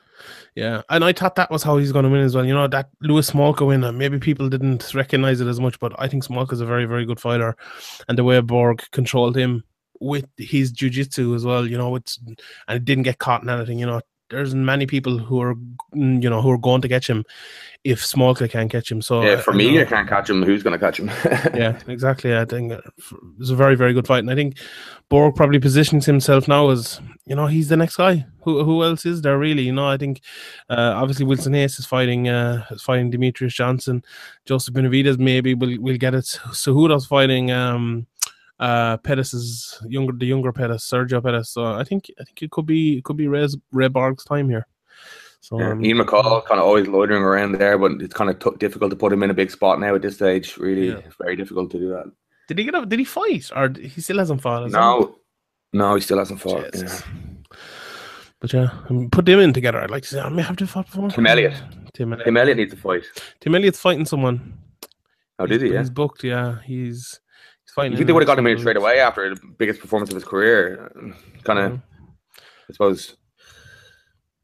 Yeah, 0.57 0.83
and 0.89 1.05
I 1.05 1.13
thought 1.13 1.37
that 1.37 1.51
was 1.51 1.63
how 1.63 1.77
he's 1.79 1.93
going 1.93 2.05
to 2.05 2.11
win 2.11 2.23
as 2.23 2.35
well. 2.35 2.45
You 2.45 2.55
know, 2.55 2.67
that 2.67 2.89
Louis 3.01 3.31
Smolka 3.31 3.67
win, 3.67 3.97
maybe 3.97 4.19
people 4.19 4.49
didn't 4.49 4.93
recognize 4.95 5.41
it 5.41 5.47
as 5.47 5.61
much, 5.61 5.79
but 5.79 5.93
I 5.99 6.09
think 6.09 6.25
Smolka 6.25 6.53
is 6.53 6.61
a 6.61 6.67
very, 6.67 6.87
very 6.87 7.05
good 7.05 7.21
fighter. 7.21 7.57
And 8.09 8.19
the 8.19 8.25
way 8.25 8.41
Borg 8.41 8.83
controlled 8.91 9.37
him 9.37 9.63
with 10.01 10.27
his 10.37 10.73
jiu-jitsu 10.73 11.35
as 11.35 11.45
well, 11.45 11.67
you 11.67 11.79
know, 11.79 11.95
it's 11.95 12.19
and 12.67 12.77
it 12.77 12.85
didn't 12.85 13.05
get 13.05 13.19
caught 13.19 13.43
in 13.43 13.49
anything, 13.49 13.79
you 13.79 13.87
know. 13.87 14.01
There's 14.31 14.55
many 14.55 14.87
people 14.87 15.19
who 15.19 15.41
are, 15.43 15.55
mm, 15.95 16.23
you 16.23 16.31
know, 16.31 16.41
who 16.41 16.51
are 16.51 16.59
going 16.59 16.81
to 16.83 16.89
catch 16.89 17.09
him 17.09 17.25
if 17.83 18.01
Smolka 18.01 18.51
can't 18.51 18.71
catch 18.71 18.91
him. 18.91 19.01
So 19.01 19.23
yeah, 19.23 19.37
for 19.41 19.53
me, 19.53 19.81
I 19.81 19.85
can't 19.85 20.09
catch 20.09 20.29
him. 20.29 20.43
Who's 20.43 20.63
going 20.63 20.79
to 20.79 20.85
catch 20.85 20.99
him? 20.99 21.09
yeah, 21.55 21.79
exactly. 21.89 22.37
I 22.37 22.45
think 22.45 22.73
uh, 22.73 22.81
it's 23.39 23.51
a 23.51 23.57
very, 23.57 23.75
very 23.75 23.93
good 23.93 24.07
fight, 24.07 24.19
and 24.19 24.31
I 24.31 24.35
think 24.35 24.59
Borg 25.09 25.35
probably 25.35 25.59
positions 25.59 26.07
himself 26.07 26.47
now 26.47 26.71
as 26.71 27.01
you 27.27 27.35
know 27.35 27.47
he's 27.47 27.69
the 27.69 27.77
next 27.77 27.97
guy. 27.97 28.27
Who 28.43 28.65
who 28.65 28.83
else 28.85 29.07
is 29.07 29.23
there 29.23 29.39
really? 29.39 29.63
You 29.63 29.73
know, 29.73 29.89
I 29.89 29.97
think 29.97 30.21
uh, 30.69 30.93
obviously 30.97 31.25
Wilson 31.25 31.53
Reis 31.53 31.79
is 31.79 31.87
fighting 31.87 32.29
uh, 32.29 32.67
is 32.71 32.83
fighting 32.83 33.11
Demetrious 33.11 33.53
Johnson, 33.53 34.05
Joseph 34.47 34.75
Benavidez 34.75 35.19
maybe 35.19 35.55
will 35.55 35.81
will 35.81 35.99
get 35.99 36.15
it. 36.15 36.27
So 36.27 36.75
Cejudo's 36.75 37.07
fighting 37.07 37.51
um 37.51 38.07
uh 38.61 38.97
Pettis's 38.99 39.83
younger 39.89 40.13
the 40.13 40.27
younger 40.27 40.53
Pettis, 40.53 40.89
Sergio 40.89 41.21
Pettis. 41.23 41.51
So 41.51 41.65
I 41.65 41.83
think 41.83 42.11
I 42.21 42.25
think 42.25 42.43
it 42.43 42.51
could 42.53 42.67
be 42.67 42.99
it 42.99 43.05
could 43.05 43.17
be 43.17 43.27
Ray 43.27 43.89
Borg's 43.89 44.25
time 44.25 44.49
here. 44.49 44.67
So 45.41 45.59
Yeah, 45.59 45.71
um, 45.71 45.85
Ian 45.85 45.99
McCall 45.99 46.45
kind 46.45 46.61
of 46.61 46.67
always 46.67 46.87
loitering 46.87 47.23
around 47.23 47.53
there, 47.53 47.79
but 47.79 47.93
it's 48.03 48.13
kind 48.15 48.29
of 48.31 48.39
t- 48.39 48.59
difficult 48.59 48.91
to 48.91 48.97
put 48.97 49.13
him 49.13 49.23
in 49.23 49.31
a 49.31 49.35
big 49.35 49.51
spot 49.51 49.81
now 49.81 49.95
at 49.95 50.03
this 50.03 50.17
stage. 50.17 50.57
Really, 50.59 50.89
Yeah. 50.89 50.99
it's 50.99 51.17
very 51.17 51.35
difficult 51.35 51.71
to 51.73 51.79
do 51.79 51.89
that. 51.89 52.13
did 52.49 52.59
he 52.59 52.65
get 52.65 52.75
up? 52.75 52.89
Did 52.89 52.99
he 52.99 53.05
fight 53.07 53.51
or 53.57 53.73
he 53.81 54.01
still 54.03 54.19
hasn't 54.19 54.43
fought? 54.43 54.65
has 54.65 54.73
he? 54.73 54.79
No, 54.79 55.17
no, 55.73 55.95
he 55.95 56.01
still 56.03 56.19
hasn't 56.19 56.41
fought. 56.41 56.69
Yeah. 56.75 56.99
But 58.41 58.53
yeah, 58.53 58.71
um, 58.89 59.09
put 59.11 59.25
them 59.27 59.39
in 59.41 59.53
together. 59.53 59.81
I'd 59.81 59.91
like 59.91 60.03
to 60.05 60.09
say, 60.09 60.21
I 60.21 60.29
may 60.31 60.43
have 60.43 60.57
to 60.57 60.67
fight 60.67 60.87
before. 60.87 61.11
Tim 61.11 61.27
Elliott. 61.27 61.55
Tim 61.95 62.13
Elliott. 62.13 62.25
Tim 62.27 62.37
Elliott 62.37 62.57
needs 62.57 62.73
a 62.73 62.77
fight. 62.77 63.05
Tim 63.41 63.55
Elliott's 63.55 63.81
fighting 63.81 64.07
someone. 64.07 64.59
Oh, 65.39 65.47
did 65.47 65.63
he? 65.63 65.73
Yeah. 65.73 65.79
He's 65.81 65.91
booked. 65.91 66.25
Yeah, 66.25 66.59
he's 66.65 67.21
fighting 67.75 67.93
You 67.93 67.97
think 67.99 68.07
they 68.07 68.13
would 68.13 68.23
have 68.23 68.27
got 68.27 68.39
him 68.39 68.47
in 68.47 68.59
straight 68.59 68.77
away 68.77 69.01
after 69.01 69.35
the 69.35 69.41
biggest 69.59 69.81
performance 69.81 70.11
of 70.11 70.15
his 70.15 70.25
career? 70.25 70.91
Kind 71.45 71.59
of, 71.59 71.73
Mhm. 71.73 71.83
I 72.69 72.73
suppose. 72.73 73.17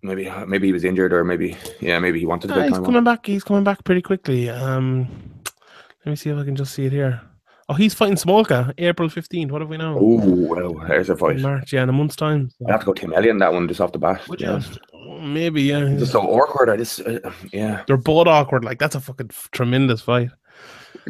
Maybe 0.02 0.30
maybe 0.46 0.66
he 0.68 0.72
was 0.72 0.84
injured, 0.84 1.12
or 1.12 1.24
maybe 1.24 1.56
yeah, 1.80 1.98
maybe 1.98 2.20
he 2.20 2.26
wanted 2.26 2.48
to 2.48 2.54
Ah, 2.54 2.62
he's 2.62 2.72
time 2.72 2.80
off. 2.82 2.86
coming 2.86 3.02
back. 3.04 3.26
He's 3.26 3.42
coming 3.42 3.64
back 3.64 3.82
pretty 3.84 4.02
quickly. 4.02 4.48
Um, 4.50 5.08
let 6.04 6.10
me 6.10 6.16
see 6.16 6.30
if 6.30 6.36
I 6.38 6.44
can 6.44 6.54
just 6.54 6.74
see 6.74 6.84
it 6.86 6.92
here. 6.92 7.20
Oh, 7.68 7.74
he's 7.74 7.94
fighting 7.94 8.14
Smolka, 8.16 8.72
April 8.78 9.08
fifteenth. 9.08 9.50
What 9.50 9.62
have 9.62 9.70
we 9.70 9.76
now? 9.78 9.96
Oh 9.98 10.20
well, 10.48 10.74
there's 10.86 11.10
a 11.10 11.16
fight. 11.16 11.36
In 11.36 11.42
March, 11.42 11.72
yeah, 11.72 11.82
in 11.82 11.88
a 11.88 11.92
month's 11.92 12.14
time. 12.14 12.50
I 12.68 12.72
have 12.72 12.80
to 12.80 12.86
go 12.86 12.92
Tim 12.92 13.12
Elliott 13.12 13.38
that 13.40 13.52
one 13.52 13.66
just 13.66 13.80
off 13.80 13.90
the 13.92 13.98
bat. 13.98 14.20
Would 14.28 14.38
be 14.38 14.44
you? 14.44 14.60
Maybe, 15.20 15.62
yeah. 15.62 15.78
It's 15.86 16.00
just 16.00 16.12
so 16.12 16.20
awkward. 16.22 16.68
I 16.68 16.76
just 16.76 17.00
uh, 17.00 17.18
yeah. 17.52 17.82
They're 17.88 17.96
both 17.96 18.28
awkward. 18.28 18.64
Like 18.64 18.78
that's 18.78 18.94
a 18.94 19.00
fucking 19.00 19.30
tremendous 19.50 20.02
fight. 20.02 20.30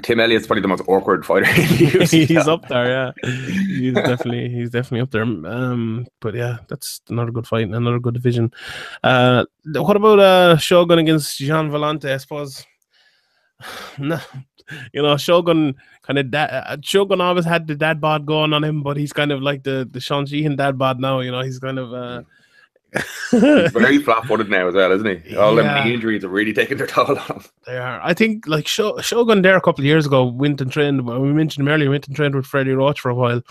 Tim 0.02 0.20
Elliott's 0.20 0.46
probably 0.46 0.60
the 0.62 0.68
most 0.68 0.82
awkward 0.88 1.24
fighter. 1.24 1.46
in 1.46 1.54
the 1.54 1.90
UFC. 1.98 2.26
he's 2.26 2.46
up 2.46 2.68
there, 2.68 2.86
yeah. 2.86 3.30
He's 3.66 3.94
definitely 3.94 4.48
he's 4.50 4.70
definitely 4.70 5.00
up 5.00 5.10
there. 5.10 5.22
Um, 5.22 6.06
but 6.20 6.34
yeah, 6.34 6.58
that's 6.68 7.00
another 7.08 7.30
good 7.30 7.46
fight, 7.46 7.68
another 7.68 7.98
good 7.98 8.14
division. 8.14 8.52
Uh, 9.02 9.44
what 9.64 9.96
about 9.96 10.18
uh 10.18 10.56
Shogun 10.58 10.98
against 10.98 11.38
Gian 11.38 11.70
Villante? 11.70 12.12
I 12.12 12.16
suppose. 12.18 12.64
No, 13.98 14.20
you 14.92 15.00
know 15.00 15.16
Shogun 15.16 15.74
kind 16.02 16.18
of 16.18 16.30
da- 16.30 16.44
uh, 16.66 16.76
Shogun 16.82 17.20
always 17.22 17.44
had 17.46 17.66
the 17.66 17.74
dad 17.74 18.00
bod 18.00 18.26
going 18.26 18.52
on 18.52 18.62
him, 18.64 18.82
but 18.82 18.96
he's 18.98 19.12
kind 19.14 19.32
of 19.32 19.40
like 19.40 19.62
the 19.62 19.88
the 19.90 20.00
Sean 20.00 20.26
Sheehan 20.26 20.56
dad 20.56 20.76
bod 20.76 21.00
now. 21.00 21.20
You 21.20 21.30
know, 21.30 21.40
he's 21.40 21.58
kind 21.58 21.78
of 21.78 21.92
uh. 21.94 22.22
He's 23.30 23.72
very 23.72 23.98
flat-footed 24.02 24.48
now 24.48 24.68
as 24.68 24.74
well, 24.74 24.92
isn't 24.92 25.24
he? 25.24 25.36
All 25.36 25.54
them 25.54 25.66
Yeah. 25.66 25.84
knee 25.84 25.94
injuries 25.94 26.22
have 26.22 26.30
really 26.32 26.52
taken 26.52 26.78
their 26.78 26.86
toll 26.86 27.18
on 27.18 27.26
him. 27.26 27.44
They 27.66 27.76
are. 27.78 28.00
I 28.02 28.14
think 28.14 28.46
like 28.46 28.66
Shogun 28.68 29.42
there 29.42 29.56
a 29.56 29.60
couple 29.60 29.82
of 29.82 29.86
years 29.86 30.06
ago 30.06 30.24
went 30.24 30.60
and 30.60 30.70
trained. 30.70 31.06
We 31.06 31.32
mentioned 31.32 31.66
him 31.66 31.72
earlier. 31.72 31.90
Went 31.90 32.06
and 32.06 32.16
trained 32.16 32.34
with 32.34 32.46
Freddie 32.46 32.72
Roach 32.72 33.00
for 33.00 33.10
a 33.10 33.14
while, 33.14 33.42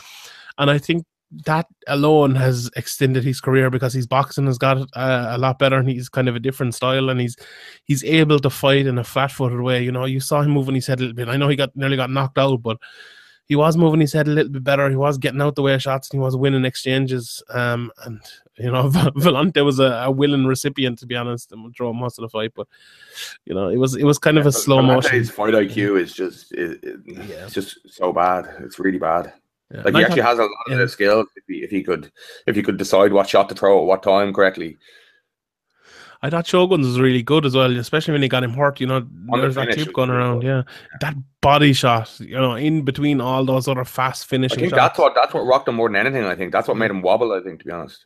and 0.58 0.69
I 0.71 0.77
think 0.77 1.05
that 1.45 1.65
alone 1.88 2.36
has 2.36 2.69
extended 2.77 3.23
his 3.23 3.41
career 3.41 3.69
because 3.69 3.91
his 3.93 4.08
boxing 4.08 4.45
has 4.45 4.58
got 4.58 4.77
uh, 4.93 5.27
a 5.31 5.38
lot 5.38 5.58
better 5.60 5.75
and 5.75 5.89
he's 5.89 6.08
kind 6.08 6.29
of 6.29 6.36
a 6.36 6.39
different 6.39 6.73
style 6.75 7.10
and 7.10 7.19
he's 7.19 7.36
he's 7.86 8.03
able 8.05 8.39
to 8.39 8.49
fight 8.49 8.86
in 8.86 8.97
a 8.99 9.03
flat-footed 9.03 9.60
way. 9.60 9.84
You 9.84 9.91
know, 9.91 10.05
you 10.05 10.19
saw 10.21 10.41
him 10.43 10.51
moving 10.51 10.75
his 10.75 10.88
head 10.88 10.99
a 10.99 11.01
little 11.01 11.15
bit. 11.15 11.27
I 11.27 11.36
know 11.36 11.49
he 11.49 11.55
got 11.58 11.75
nearly 11.75 11.97
got 11.97 12.12
knocked 12.12 12.38
out, 12.38 12.62
but 12.62 12.77
he 13.47 13.55
was 13.55 13.75
moving 13.75 13.99
his 13.99 14.13
head 14.13 14.27
a 14.27 14.31
little 14.31 14.51
bit 14.51 14.63
better. 14.63 14.89
He 14.89 14.95
was 14.95 15.17
getting 15.17 15.41
out 15.41 15.55
the 15.55 15.62
way 15.63 15.73
of 15.73 15.81
shots 15.81 16.10
and 16.10 16.19
he 16.19 16.23
was 16.23 16.38
winning 16.38 16.63
exchanges. 16.63 17.43
Um, 17.49 17.91
and 18.05 18.21
you 18.58 18.72
know, 18.72 18.84
Villante 18.89 19.63
was 19.65 19.80
a, 19.80 20.04
a 20.06 20.12
willing 20.12 20.46
recipient 20.46 21.00
to 21.00 21.06
be 21.06 21.15
honest, 21.15 21.52
and 21.52 21.74
draw 21.74 21.91
most 21.94 22.18
of 22.18 22.24
the 22.24 22.30
fight. 22.30 22.52
But 22.56 22.68
you 23.46 23.54
know, 23.54 23.70
it 23.70 23.78
was 23.78 23.96
it 23.96 24.04
was 24.06 24.18
kind 24.18 24.38
of 24.38 24.46
a 24.46 24.52
slow 24.52 24.82
motion. 24.82 25.12
His 25.12 25.30
fight 25.32 25.54
IQ 25.54 26.00
is 26.02 26.13
just 26.13 26.52
it, 26.54 26.84
it- 26.84 27.00
Yeah. 27.06 27.46
it's 27.46 27.54
just 27.54 27.78
so 27.89 28.13
bad. 28.13 28.48
It's 28.62 28.80
really 28.80 29.00
bad. 29.00 29.34
Yeah. 29.72 29.78
Like 29.78 29.88
And 29.88 29.98
he 29.98 30.04
I 30.04 30.06
actually 30.06 30.22
thought- 30.22 30.30
has 30.30 30.39
a 30.39 30.44
lot 30.44 30.50
yeah. 30.68 30.74
of 30.76 30.80
the 30.80 30.88
skills 30.89 31.28
if 31.36 31.44
he, 31.48 31.56
if 31.63 31.70
he 31.72 31.84
could 31.84 32.12
if 32.48 32.56
he 32.56 32.62
could 32.63 32.78
decide 32.78 33.12
what 33.13 33.28
shot 33.28 33.50
to 33.50 33.56
throw 33.56 33.82
at 33.82 33.86
what 33.88 34.04
time 34.04 34.34
correctly. 34.34 34.78
I 36.22 36.30
thought 36.30 36.48
Shogun's 36.48 36.88
was 36.88 37.00
really 37.00 37.22
good 37.22 37.46
as 37.46 37.56
well, 37.56 37.76
especially 37.78 38.13
when 38.13 38.22
he 38.24 38.28
got 38.30 38.44
him 38.44 38.54
hurt. 38.54 38.80
You 38.80 38.88
know, 38.88 39.02
the 39.02 39.38
there's 39.38 39.56
that 39.56 39.68
finish 39.68 39.84
chip 39.86 39.94
going 39.94 40.10
around. 40.10 40.39
good. 40.39 40.48
Yeah, 40.48 40.62
that 41.02 41.15
body 41.41 41.74
shot. 41.74 42.20
You 42.20 42.36
know, 42.38 42.56
in 42.56 42.84
between 42.84 43.22
all 43.22 43.46
those 43.46 43.68
other 43.68 43.86
fast 43.86 44.24
I 44.24 44.28
finishing 44.28 44.60
think 44.60 44.70
shots. 44.72 44.80
that's 44.80 45.00
what 45.00 45.13
that's 45.13 45.34
what 45.34 45.41
rocked 45.46 45.68
him 45.68 45.76
more 45.76 45.89
than 45.89 45.98
anything. 45.98 46.24
I 46.26 46.36
think 46.36 46.52
that's 46.52 46.68
what 46.68 46.78
made 46.78 46.89
him 46.89 47.02
wobble. 47.02 47.34
I 47.34 47.41
think 47.41 47.60
to 47.60 47.65
be 47.65 47.72
honest. 47.72 48.06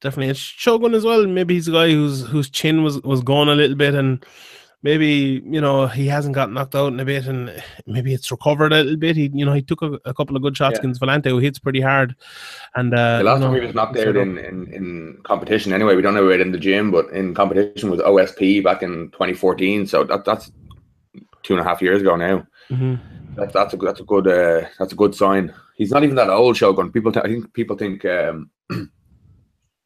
Definitely. 0.00 0.28
It's 0.28 0.38
Shogun 0.38 0.94
as 0.94 1.04
well. 1.04 1.26
Maybe 1.26 1.54
he's 1.54 1.68
a 1.68 1.72
guy 1.72 1.90
whose 1.90 2.26
whose 2.26 2.50
chin 2.50 2.82
was 2.84 3.00
was 3.02 3.22
going 3.22 3.48
a 3.48 3.54
little 3.54 3.76
bit, 3.76 3.94
and 3.94 4.24
maybe 4.82 5.42
you 5.46 5.60
know 5.60 5.86
he 5.86 6.06
hasn't 6.06 6.34
got 6.34 6.52
knocked 6.52 6.74
out 6.74 6.92
in 6.92 7.00
a 7.00 7.04
bit, 7.04 7.26
and 7.26 7.62
maybe 7.86 8.12
it's 8.12 8.30
recovered 8.30 8.72
a 8.72 8.82
little 8.82 8.96
bit. 8.98 9.16
He 9.16 9.30
you 9.32 9.44
know 9.46 9.52
he 9.54 9.62
took 9.62 9.82
a, 9.82 9.98
a 10.04 10.12
couple 10.14 10.36
of 10.36 10.42
good 10.42 10.56
shots 10.56 10.74
Yeah. 10.74 10.80
against 10.80 11.00
Villante, 11.00 11.28
who 11.30 11.38
hits 11.38 11.58
pretty 11.58 11.80
hard. 11.80 12.14
And 12.74 12.92
uh, 12.92 13.18
The 13.18 13.24
last 13.24 13.36
you 13.36 13.40
know, 13.40 13.46
time 13.52 13.60
he 13.60 13.66
was 13.66 13.74
knocked 13.74 13.96
out 13.96 14.16
in, 14.16 14.38
in, 14.38 14.72
in 14.72 15.18
competition, 15.24 15.72
anyway, 15.72 15.96
we 15.96 16.02
don't 16.02 16.14
know 16.14 16.26
about 16.26 16.40
in 16.40 16.52
the 16.52 16.58
gym, 16.58 16.90
but 16.90 17.08
in 17.10 17.34
competition 17.34 17.90
was 17.90 18.00
OSP 18.00 18.62
back 18.62 18.82
in 18.82 19.10
2014. 19.12 19.86
So 19.86 20.04
that 20.04 20.24
that's 20.24 20.52
two 21.42 21.54
and 21.54 21.60
a 21.60 21.64
half 21.68 21.80
years 21.82 22.02
ago 22.02 22.16
now. 22.16 22.46
Mhm. 22.70 22.98
That, 23.36 23.52
that's 23.52 23.74
a 23.74 23.76
that's 23.78 24.00
a 24.00 24.04
good 24.04 24.28
uh, 24.28 24.68
that's 24.78 24.92
a 24.92 24.96
good 24.96 25.14
sign. 25.14 25.52
He's 25.76 25.90
not 25.90 26.04
even 26.04 26.14
that 26.16 26.30
old, 26.30 26.56
Shogun. 26.56 26.92
People, 26.92 27.10
th- 27.10 27.24
I 27.24 27.28
think 27.28 27.52
people 27.52 27.76
think 27.76 28.04
um, 28.04 28.48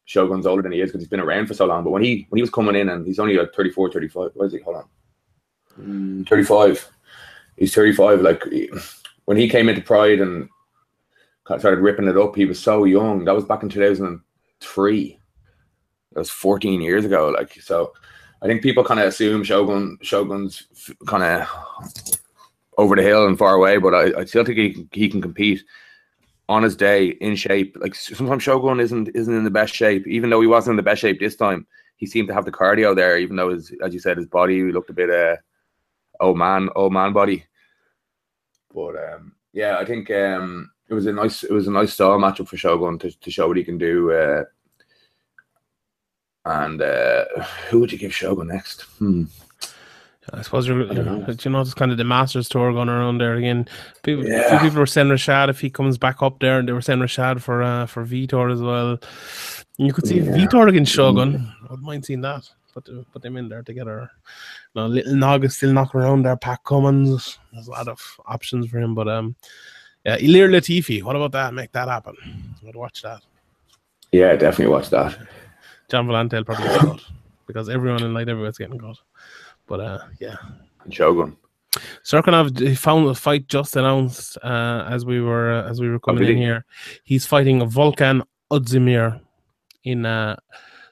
Shogun's 0.09 0.47
older 0.47 0.63
than 0.63 0.71
he 0.71 0.81
is 0.81 0.89
because 0.89 1.01
he's 1.03 1.07
been 1.07 1.19
around 1.19 1.45
for 1.45 1.53
so 1.53 1.65
long. 1.67 1.83
But 1.83 1.91
when 1.91 2.01
he 2.01 2.25
when 2.29 2.37
he 2.37 2.41
was 2.41 2.49
coming 2.49 2.75
in 2.75 2.89
and 2.89 3.05
he's 3.05 3.19
only 3.19 3.35
like 3.37 3.53
34, 3.53 3.91
35. 3.91 4.31
What 4.33 4.45
is 4.45 4.53
he? 4.53 4.59
Hold 4.61 4.77
on, 4.77 4.85
Mm, 5.79 6.27
35. 6.27 6.89
He's 7.57 7.75
35. 7.75 8.21
Like 8.21 8.43
he- 8.45 8.71
when 9.25 9.37
he 9.37 9.47
came 9.47 9.69
into 9.69 9.81
Pride 9.83 10.19
and 10.19 10.49
started 11.45 11.79
ripping 11.79 12.07
it 12.07 12.17
up, 12.17 12.35
he 12.35 12.45
was 12.45 12.59
so 12.59 12.85
young. 12.85 13.23
That 13.23 13.35
was 13.35 13.45
back 13.45 13.61
in 13.61 13.69
2003. 13.69 15.19
That 16.13 16.19
was 16.19 16.31
14 16.31 16.81
years 16.81 17.05
ago. 17.05 17.29
Like 17.29 17.53
so, 17.61 17.93
I 18.41 18.47
think 18.47 18.63
people 18.63 18.83
kind 18.83 18.99
of 18.99 19.05
assume 19.05 19.43
Shogun 19.43 19.99
Shogun's 20.01 20.65
kind 21.05 21.21
of 21.23 21.47
over 22.79 22.95
the 22.95 23.03
hill 23.03 23.27
and 23.27 23.37
far 23.37 23.53
away, 23.53 23.77
but 23.77 23.93
I, 23.93 24.21
I 24.21 24.25
still 24.25 24.43
think 24.43 24.57
he 24.57 24.87
he 24.91 25.07
can 25.07 25.21
compete 25.21 25.63
on 26.49 26.63
his 26.63 26.75
day 26.75 27.09
in 27.21 27.35
shape. 27.35 27.77
Like 27.79 27.95
sometimes 27.95 28.43
Shogun 28.43 28.81
isn't 28.81 29.09
isn't 29.15 29.33
in 29.33 29.45
the 29.45 29.51
best 29.51 29.73
shape, 29.73 30.05
even 30.07 30.29
though 30.29 30.41
he 30.41 30.47
wasn't 30.47 30.73
in 30.73 30.77
the 30.77 30.83
best 30.83 30.99
shape 30.99 31.19
this 31.19 31.37
time. 31.37 31.65
He 31.95 32.05
seemed 32.05 32.27
to 32.29 32.33
have 32.33 32.45
the 32.45 32.51
cardio 32.51 32.95
there, 32.95 33.17
even 33.17 33.35
though 33.35 33.49
his, 33.49 33.71
as 33.83 33.93
you 33.93 33.99
said, 33.99 34.17
his 34.17 34.25
body 34.25 34.71
looked 34.71 34.89
a 34.89 34.93
bit 34.93 35.09
uh 35.09 35.37
old 36.19 36.37
man, 36.37 36.69
old 36.75 36.91
man 36.91 37.13
body. 37.13 37.45
But 38.73 38.95
um, 38.95 39.33
yeah, 39.53 39.77
I 39.77 39.85
think 39.85 40.09
um, 40.11 40.71
it 40.89 40.93
was 40.93 41.05
a 41.05 41.13
nice 41.13 41.43
it 41.43 41.51
was 41.51 41.67
a 41.67 41.71
nice 41.71 41.93
style 41.93 42.17
matchup 42.17 42.47
for 42.47 42.57
Shogun 42.57 42.97
to, 42.99 43.11
to 43.11 43.31
show 43.31 43.47
what 43.47 43.57
he 43.57 43.63
can 43.63 43.77
do. 43.77 44.11
Uh, 44.11 44.43
and 46.45 46.81
uh, 46.81 47.25
who 47.69 47.79
would 47.79 47.91
you 47.91 47.97
give 47.97 48.13
Shogun 48.13 48.47
next? 48.47 48.81
Hmm. 48.97 49.25
I 50.33 50.41
suppose 50.41 50.67
you're, 50.67 50.83
I 50.83 50.93
know. 50.93 51.25
you're- 51.27 51.51
know, 51.51 51.61
it's 51.61 51.73
kind 51.73 51.91
of 51.91 51.97
the 51.97 52.03
Masters 52.03 52.47
tour 52.49 52.71
going 52.73 52.89
around 52.89 53.17
there 53.19 53.35
again. 53.35 53.67
People, 54.03 54.25
a 54.25 54.49
few 54.49 54.59
people 54.59 54.79
were 54.79 54.85
saying 54.85 55.07
Rashad 55.07 55.49
if 55.49 55.59
he 55.59 55.69
comes 55.69 55.97
back 55.97 56.21
up 56.21 56.39
there, 56.39 56.59
and 56.59 56.67
they 56.67 56.71
were 56.73 56.81
saying 56.81 56.99
Rashad 56.99 57.41
for 57.41 57.63
uh, 57.63 57.85
for 57.85 58.05
Vitor 58.05 58.51
as 58.51 58.61
well. 58.61 58.91
And 59.77 59.87
you 59.87 59.93
could 59.93 60.07
see 60.07 60.19
Yeah. 60.19 60.31
Vitor 60.33 60.67
against 60.69 60.93
Shogun. 60.93 61.51
I 61.61 61.63
wouldn't 61.71 61.83
mind 61.83 62.05
seeing 62.05 62.21
that. 62.21 62.49
Put 62.73 62.85
the- 62.85 63.05
put 63.11 63.21
them 63.21 63.37
in 63.37 63.49
there 63.49 63.63
together. 63.63 64.11
You 64.75 64.81
know, 64.81 64.87
little 64.87 65.15
Nog 65.15 65.43
is 65.45 65.57
still 65.57 65.73
knocking 65.73 66.01
around 66.01 66.23
there. 66.23 66.37
Pat 66.37 66.63
Cummins. 66.63 67.39
There's 67.51 67.67
a 67.67 67.71
lot 67.71 67.87
of 67.87 67.99
options 68.27 68.67
for 68.67 68.77
him, 68.79 68.93
but 68.93 69.07
um, 69.07 69.35
yeah, 70.05 70.17
Ilir 70.17 70.49
Latifi. 70.49 71.01
What 71.03 71.15
about 71.15 71.31
that? 71.31 71.53
Make 71.53 71.71
that 71.71 71.87
happen. 71.87 72.15
I'd 72.67 72.75
watch 72.75 73.01
that. 73.01 73.21
Yeah, 74.11 74.35
definitely 74.35 74.71
watch 74.73 74.89
that. 74.91 75.17
Gian 75.89 76.05
Villante 76.07 76.33
will 76.33 76.43
probably 76.45 76.67
get 76.97 77.05
because 77.47 77.69
everyone 77.69 78.03
in 78.03 78.13
light 78.13 78.27
heavyweight's 78.27 78.57
getting 78.59 78.79
cut. 78.79 78.97
But 79.69 79.79
uh, 79.79 79.99
yeah, 80.19 80.35
And 80.83 80.93
Shogun. 80.93 81.37
Cirkunov 82.03 82.57
he 82.59 82.73
found 82.75 83.07
a 83.07 83.13
fight 83.13 83.47
just 83.47 83.75
announced 83.75 84.37
uh, 84.43 84.85
as 84.89 85.05
we 85.05 85.21
were 85.21 85.51
uh, 85.53 85.69
as 85.69 85.79
we 85.79 85.87
were 85.87 85.99
coming 85.99 86.23
in 86.23 86.29
really? 86.29 86.41
here. 86.41 86.65
He's 87.03 87.25
fighting 87.27 87.61
a 87.61 87.65
Volkan 87.65 88.23
Ozdemir 88.51 89.21
in 89.83 90.05
uh, 90.05 90.35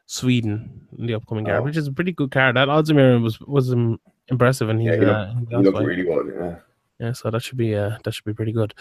Sweden 0.05 0.87
in 0.97 1.07
the 1.07 1.15
upcoming 1.15 1.45
card, 1.45 1.61
Oh. 1.61 1.63
which 1.63 1.77
is 1.77 1.87
a 1.87 1.91
pretty 1.91 2.11
good 2.11 2.29
card. 2.31 2.55
That 2.55 2.67
Ozdemir 2.67 3.19
was 3.21 3.39
was 3.41 3.73
um, 3.73 3.99
impressive, 4.27 4.69
and 4.69 4.79
he's 4.79 4.91
Yeah, 4.91 4.95
he 4.97 5.05
uh, 5.05 5.31
in 5.31 5.45
the 5.45 5.57
He 5.57 5.63
looked 5.63 5.79
really 5.85 6.03
good. 6.03 6.33
Yeah. 6.39 6.55
yeah. 6.99 7.11
So 7.13 7.31
that 7.31 7.41
should 7.41 7.57
be 7.57 7.73
uh, 7.75 7.97
that 8.03 8.13
should 8.13 8.25
be 8.25 8.33
pretty 8.33 8.51
good. 8.53 8.75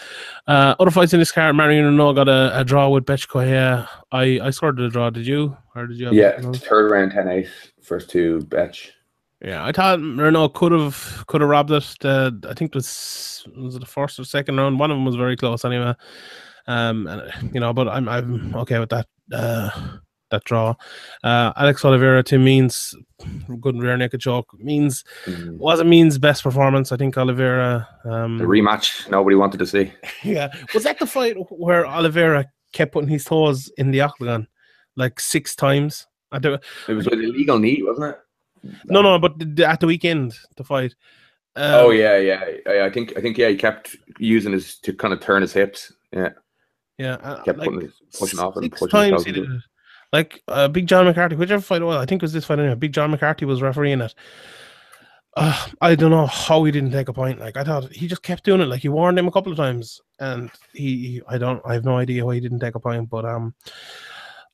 Uh, 0.45 0.75
other 0.79 0.91
fights 0.91 1.13
in 1.13 1.19
this 1.19 1.31
card, 1.31 1.55
Marion 1.55 1.85
Reneau 1.85 2.13
got 2.13 2.29
a, 2.29 2.59
a 2.59 2.63
draw 2.63 2.89
with 2.89 3.05
Betch 3.05 3.25
here. 3.33 3.87
I 4.11 4.39
I 4.43 4.51
scored 4.51 4.77
the 4.77 4.87
draw. 4.89 5.09
Did 5.09 5.25
you? 5.25 5.57
Or 5.75 5.87
did 5.87 5.97
you? 5.97 6.05
Have 6.05 6.13
Yeah, 6.13 6.39
third 6.53 6.91
round 6.91 7.11
10 7.11 7.27
8, 7.27 7.47
first 7.81 8.09
two 8.11 8.41
betch. 8.43 8.91
Yeah, 9.41 9.63
I 9.63 9.71
thought 9.71 9.99
Reneau 9.99 10.51
could 10.53 10.71
have 10.71 11.23
could 11.27 11.41
have 11.41 11.49
robbed 11.49 11.71
it. 11.71 11.95
I 12.03 12.53
think 12.55 12.69
it 12.69 12.75
was 12.75 13.47
was 13.55 13.75
it 13.75 13.79
the 13.79 13.85
first 13.85 14.19
or 14.19 14.23
second 14.23 14.57
round. 14.57 14.79
One 14.79 14.89
of 14.91 14.95
them 14.97 15.05
was 15.05 15.15
very 15.15 15.35
close 15.35 15.63
anyway. 15.63 15.93
Um, 16.67 17.07
and 17.07 17.53
you 17.53 17.59
know, 17.59 17.71
but 17.73 17.87
I'm 17.87 18.09
I'm 18.09 18.55
okay 18.55 18.79
with 18.79 18.89
that. 18.89 19.07
Uh, 19.31 19.69
that 20.29 20.43
draw. 20.43 20.73
Uh, 21.23 21.53
Alex 21.55 21.85
Oliveira 21.85 22.21
to 22.23 22.37
Means 22.37 22.93
good 23.61 23.75
and 23.75 23.83
rear 23.83 23.95
naked 23.95 24.19
choke. 24.21 24.47
Means 24.59 25.03
Mm. 25.25 25.57
wasn't 25.57 25.89
Means 25.89 26.17
best 26.17 26.43
performance. 26.43 26.91
I 26.91 26.97
think 26.97 27.17
Oliveira. 27.17 27.87
Um, 28.05 28.37
The 28.37 28.43
rematch 28.45 29.09
nobody 29.09 29.35
wanted 29.35 29.59
to 29.59 29.65
see. 29.65 29.93
yeah, 30.23 30.49
was 30.73 30.83
that 30.83 30.99
the 30.99 31.05
fight 31.05 31.35
where 31.49 31.85
Oliveira 31.85 32.45
kept 32.73 32.91
putting 32.93 33.07
his 33.09 33.23
toes 33.23 33.71
in 33.77 33.91
the 33.91 34.01
octagon 34.01 34.47
like 34.95 35.19
six 35.19 35.55
times? 35.55 36.07
I 36.31 36.39
don't. 36.39 36.61
It 36.89 36.93
was 36.93 37.05
with 37.05 37.19
illegal 37.19 37.59
knee, 37.59 37.81
wasn't 37.83 38.15
it? 38.15 38.19
No, 38.85 39.01
no, 39.01 39.19
but 39.19 39.33
the, 39.37 39.65
at 39.65 39.79
the 39.79 39.87
weekend 39.87 40.33
the 40.55 40.63
fight. 40.63 40.95
Um, 41.55 41.73
oh 41.73 41.89
yeah, 41.89 42.17
yeah. 42.17 42.43
I, 42.67 42.81
I 42.81 42.89
think 42.89 43.17
I 43.17 43.21
think 43.21 43.37
yeah, 43.37 43.49
he 43.49 43.55
kept 43.55 43.95
using 44.19 44.51
his 44.53 44.77
to 44.79 44.93
kind 44.93 45.13
of 45.13 45.21
turn 45.21 45.41
his 45.41 45.53
hips. 45.53 45.91
Yeah, 46.11 46.29
Yeah, 46.97 47.15
uh, 47.15 47.43
kept 47.43 47.59
like, 47.59 47.71
his, 47.81 47.93
pushing 48.17 48.39
off 48.39 48.55
and 48.57 48.71
pushing 48.71 48.89
times 48.89 49.25
he 49.25 49.31
did 49.31 49.45
it. 49.45 49.51
it. 49.51 49.61
Like 50.13 50.43
uh, 50.47 50.67
Big 50.67 50.87
John 50.87 51.05
McCarthy, 51.05 51.35
whichever 51.35 51.61
fight 51.61 51.81
it 51.81 51.85
was, 51.85 51.97
I 51.97 52.05
think 52.05 52.21
it 52.21 52.25
was 52.25 52.33
this 52.33 52.45
fight 52.45 52.59
anyway. 52.59 52.75
Big 52.75 52.93
John 52.93 53.11
McCarthy 53.11 53.45
was 53.45 53.61
refereeing 53.61 54.01
it. 54.01 54.13
uh, 55.35 55.67
I 55.81 55.95
don't 55.95 56.11
know 56.11 56.25
how 56.25 56.63
he 56.63 56.71
didn't 56.71 56.91
take 56.91 57.09
a 57.09 57.13
point. 57.13 57.39
Like 57.39 57.57
I 57.57 57.63
thought 57.63 57.91
he 57.91 58.07
just 58.07 58.23
kept 58.23 58.43
doing 58.43 58.61
it. 58.61 58.65
Like 58.65 58.81
he 58.81 58.89
warned 58.89 59.19
him 59.19 59.27
a 59.27 59.31
couple 59.31 59.51
of 59.51 59.57
times, 59.57 59.99
and 60.19 60.49
he, 60.73 60.97
he 60.97 61.21
I 61.27 61.37
don't 61.37 61.61
I 61.65 61.73
have 61.73 61.85
no 61.85 61.97
idea 61.97 62.25
why 62.25 62.35
he 62.35 62.39
didn't 62.39 62.59
take 62.59 62.75
a 62.75 62.79
point. 62.79 63.09
But 63.09 63.25
um, 63.25 63.53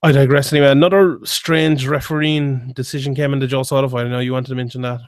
I 0.04 0.12
digress 0.12 0.52
anyway. 0.52 0.70
Another 0.70 1.18
strange 1.24 1.88
refereeing 1.88 2.74
decision 2.74 3.16
came 3.16 3.34
into 3.34 3.48
Joe 3.48 3.64
Soto. 3.64 3.98
I 3.98 4.04
know 4.04 4.20
you 4.20 4.34
wanted 4.34 4.50
to 4.50 4.56
mention 4.56 4.82
that. 4.82 5.00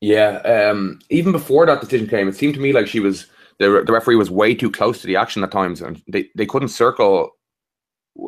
Yeah, 0.00 0.38
um, 0.38 0.98
even 1.08 1.30
before 1.30 1.66
that 1.66 1.80
decision 1.80 2.08
came, 2.08 2.28
it 2.28 2.34
seemed 2.34 2.54
to 2.54 2.60
me 2.60 2.72
like 2.72 2.88
she 2.88 3.00
was 3.00 3.26
the 3.58 3.82
the 3.86 3.92
referee 3.92 4.16
was 4.16 4.30
way 4.30 4.54
too 4.54 4.70
close 4.70 5.00
to 5.00 5.06
the 5.06 5.16
action 5.16 5.44
at 5.44 5.52
times, 5.52 5.82
and 5.82 6.02
they, 6.08 6.28
they 6.34 6.46
couldn't 6.46 6.68
circle 6.68 7.30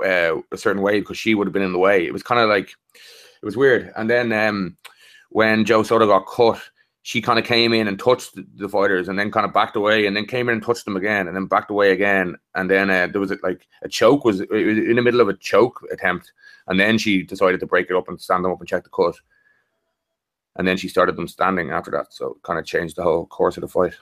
uh, 0.05 0.37
a 0.53 0.57
certain 0.57 0.83
way 0.83 1.01
because 1.01 1.19
she 1.19 1.35
would 1.35 1.47
have 1.47 1.55
been 1.55 1.63
in 1.63 1.73
the 1.73 1.79
way. 1.79 2.07
It 2.07 2.13
was 2.13 2.23
kind 2.23 2.41
of 2.41 2.49
like 2.49 2.69
it 3.43 3.45
was 3.45 3.57
weird. 3.57 3.93
And 3.97 4.09
then 4.09 4.33
um, 4.33 4.77
when 5.31 5.65
Joe 5.65 5.83
Soto 5.83 6.07
got 6.07 6.27
cut, 6.27 6.61
she 7.03 7.21
kind 7.21 7.39
of 7.39 7.45
came 7.45 7.73
in 7.73 7.89
and 7.89 7.99
touched 7.99 8.39
the 8.57 8.69
fighters, 8.69 9.09
and 9.09 9.19
then 9.19 9.31
kind 9.31 9.47
of 9.47 9.53
backed 9.53 9.77
away, 9.77 10.07
and 10.07 10.17
then 10.17 10.27
came 10.27 10.49
in 10.49 10.55
and 10.55 10.63
touched 10.63 10.85
them 10.85 10.97
again, 10.97 11.27
and 11.27 11.37
then 11.37 11.47
backed 11.47 11.71
away 11.71 11.91
again, 11.91 12.37
and 12.55 12.71
then 12.71 12.91
uh, 12.91 13.07
there 13.09 13.21
was 13.21 13.31
a, 13.31 13.39
like 13.43 13.67
a 13.83 13.89
choke 13.89 14.25
was, 14.25 14.41
was 14.41 14.49
in 14.51 14.97
the 14.97 15.03
middle 15.03 15.21
of 15.21 15.29
a 15.29 15.37
choke 15.37 15.81
attempt, 15.93 16.33
and 16.69 16.79
then 16.79 16.99
she 16.99 17.23
decided 17.23 17.61
to 17.61 17.67
break 17.67 17.91
it 17.91 17.97
up 17.97 18.09
and 18.09 18.21
stand 18.21 18.45
them 18.45 18.53
up 18.53 18.61
and 18.61 18.69
check 18.69 18.85
the 18.85 18.91
cut 18.91 19.17
and 20.57 20.69
then 20.69 20.77
she 20.77 20.89
started 20.89 21.17
them 21.17 21.29
standing 21.29 21.71
after 21.71 21.91
that. 21.93 22.13
So 22.13 22.33
it 22.33 22.43
kind 22.43 22.59
of 22.59 22.67
changed 22.67 22.97
the 22.97 23.03
whole 23.03 23.27
course 23.27 23.57
of 23.57 23.63
the 23.63 23.69
fight. 23.69 23.95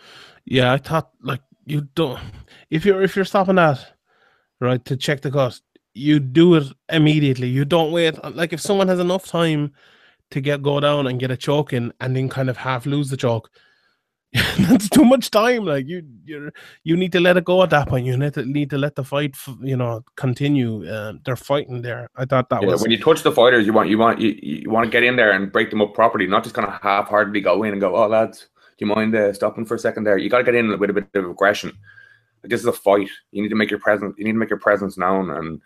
Yeah, 0.44 0.72
I 0.72 0.78
thought 0.78 1.10
like 1.22 1.42
you 1.66 1.82
don't 1.94 2.20
if 2.70 2.84
you're 2.84 3.02
if 3.02 3.14
you're 3.14 3.24
stopping 3.24 3.56
that 3.56 3.94
right 4.60 4.84
to 4.86 4.96
check 4.96 5.20
the 5.20 5.30
cut, 5.30 5.60
you 5.94 6.18
do 6.20 6.54
it 6.54 6.64
immediately. 6.88 7.48
You 7.48 7.64
don't 7.64 7.92
wait. 7.92 8.22
Like 8.34 8.52
if 8.52 8.60
someone 8.60 8.88
has 8.88 8.98
enough 8.98 9.26
time 9.26 9.72
to 10.30 10.40
get 10.40 10.62
go 10.62 10.80
down 10.80 11.06
and 11.06 11.20
get 11.20 11.30
a 11.30 11.36
choke 11.36 11.72
in, 11.72 11.92
and 12.00 12.16
then 12.16 12.28
kind 12.28 12.50
of 12.50 12.56
half 12.56 12.86
lose 12.86 13.10
the 13.10 13.16
choke, 13.16 13.50
that's 14.58 14.88
too 14.88 15.04
much 15.04 15.30
time. 15.30 15.64
Like 15.64 15.86
you, 15.88 16.02
you, 16.24 16.50
you 16.84 16.96
need 16.96 17.10
to 17.12 17.20
let 17.20 17.36
it 17.36 17.44
go 17.44 17.62
at 17.64 17.70
that 17.70 17.88
point. 17.88 18.06
You 18.06 18.16
need 18.16 18.34
to 18.34 18.44
need 18.44 18.70
to 18.70 18.78
let 18.78 18.94
the 18.94 19.02
fight, 19.02 19.34
you 19.60 19.76
know, 19.76 20.04
continue. 20.16 20.88
Uh, 20.88 21.14
they're 21.24 21.34
fighting 21.34 21.82
there. 21.82 22.08
I 22.16 22.26
thought 22.26 22.48
that 22.50 22.62
yeah, 22.62 22.68
was 22.68 22.82
when 22.82 22.92
you 22.92 22.98
touch 22.98 23.24
the 23.24 23.32
fighters, 23.32 23.66
you 23.66 23.72
want 23.72 23.88
you 23.88 23.98
want 23.98 24.20
you, 24.20 24.38
you 24.40 24.70
want 24.70 24.84
to 24.84 24.90
get 24.90 25.02
in 25.02 25.16
there 25.16 25.32
and 25.32 25.50
break 25.50 25.70
them 25.70 25.82
up 25.82 25.94
properly, 25.94 26.28
not 26.28 26.44
just 26.44 26.54
kind 26.54 26.68
of 26.68 26.80
half-heartedly 26.80 27.40
go 27.40 27.64
in 27.64 27.72
and 27.72 27.80
go, 27.80 27.96
"Oh, 27.96 28.06
lads, 28.06 28.48
do 28.78 28.84
you 28.84 28.94
mind 28.94 29.16
uh, 29.16 29.32
stopping 29.32 29.64
for 29.64 29.74
a 29.74 29.80
second 29.80 30.04
there?" 30.04 30.16
You 30.16 30.30
got 30.30 30.38
to 30.38 30.44
get 30.44 30.54
in 30.54 30.78
with 30.78 30.90
a 30.90 30.92
bit 30.92 31.08
of 31.14 31.28
aggression. 31.28 31.72
Like, 32.44 32.50
this 32.50 32.60
is 32.60 32.66
a 32.66 32.72
fight. 32.72 33.10
You 33.32 33.42
need 33.42 33.48
to 33.48 33.56
make 33.56 33.70
your 33.70 33.80
presence. 33.80 34.14
You 34.16 34.24
need 34.24 34.32
to 34.32 34.38
make 34.38 34.50
your 34.50 34.60
presence 34.60 34.96
known 34.96 35.30
and 35.30 35.60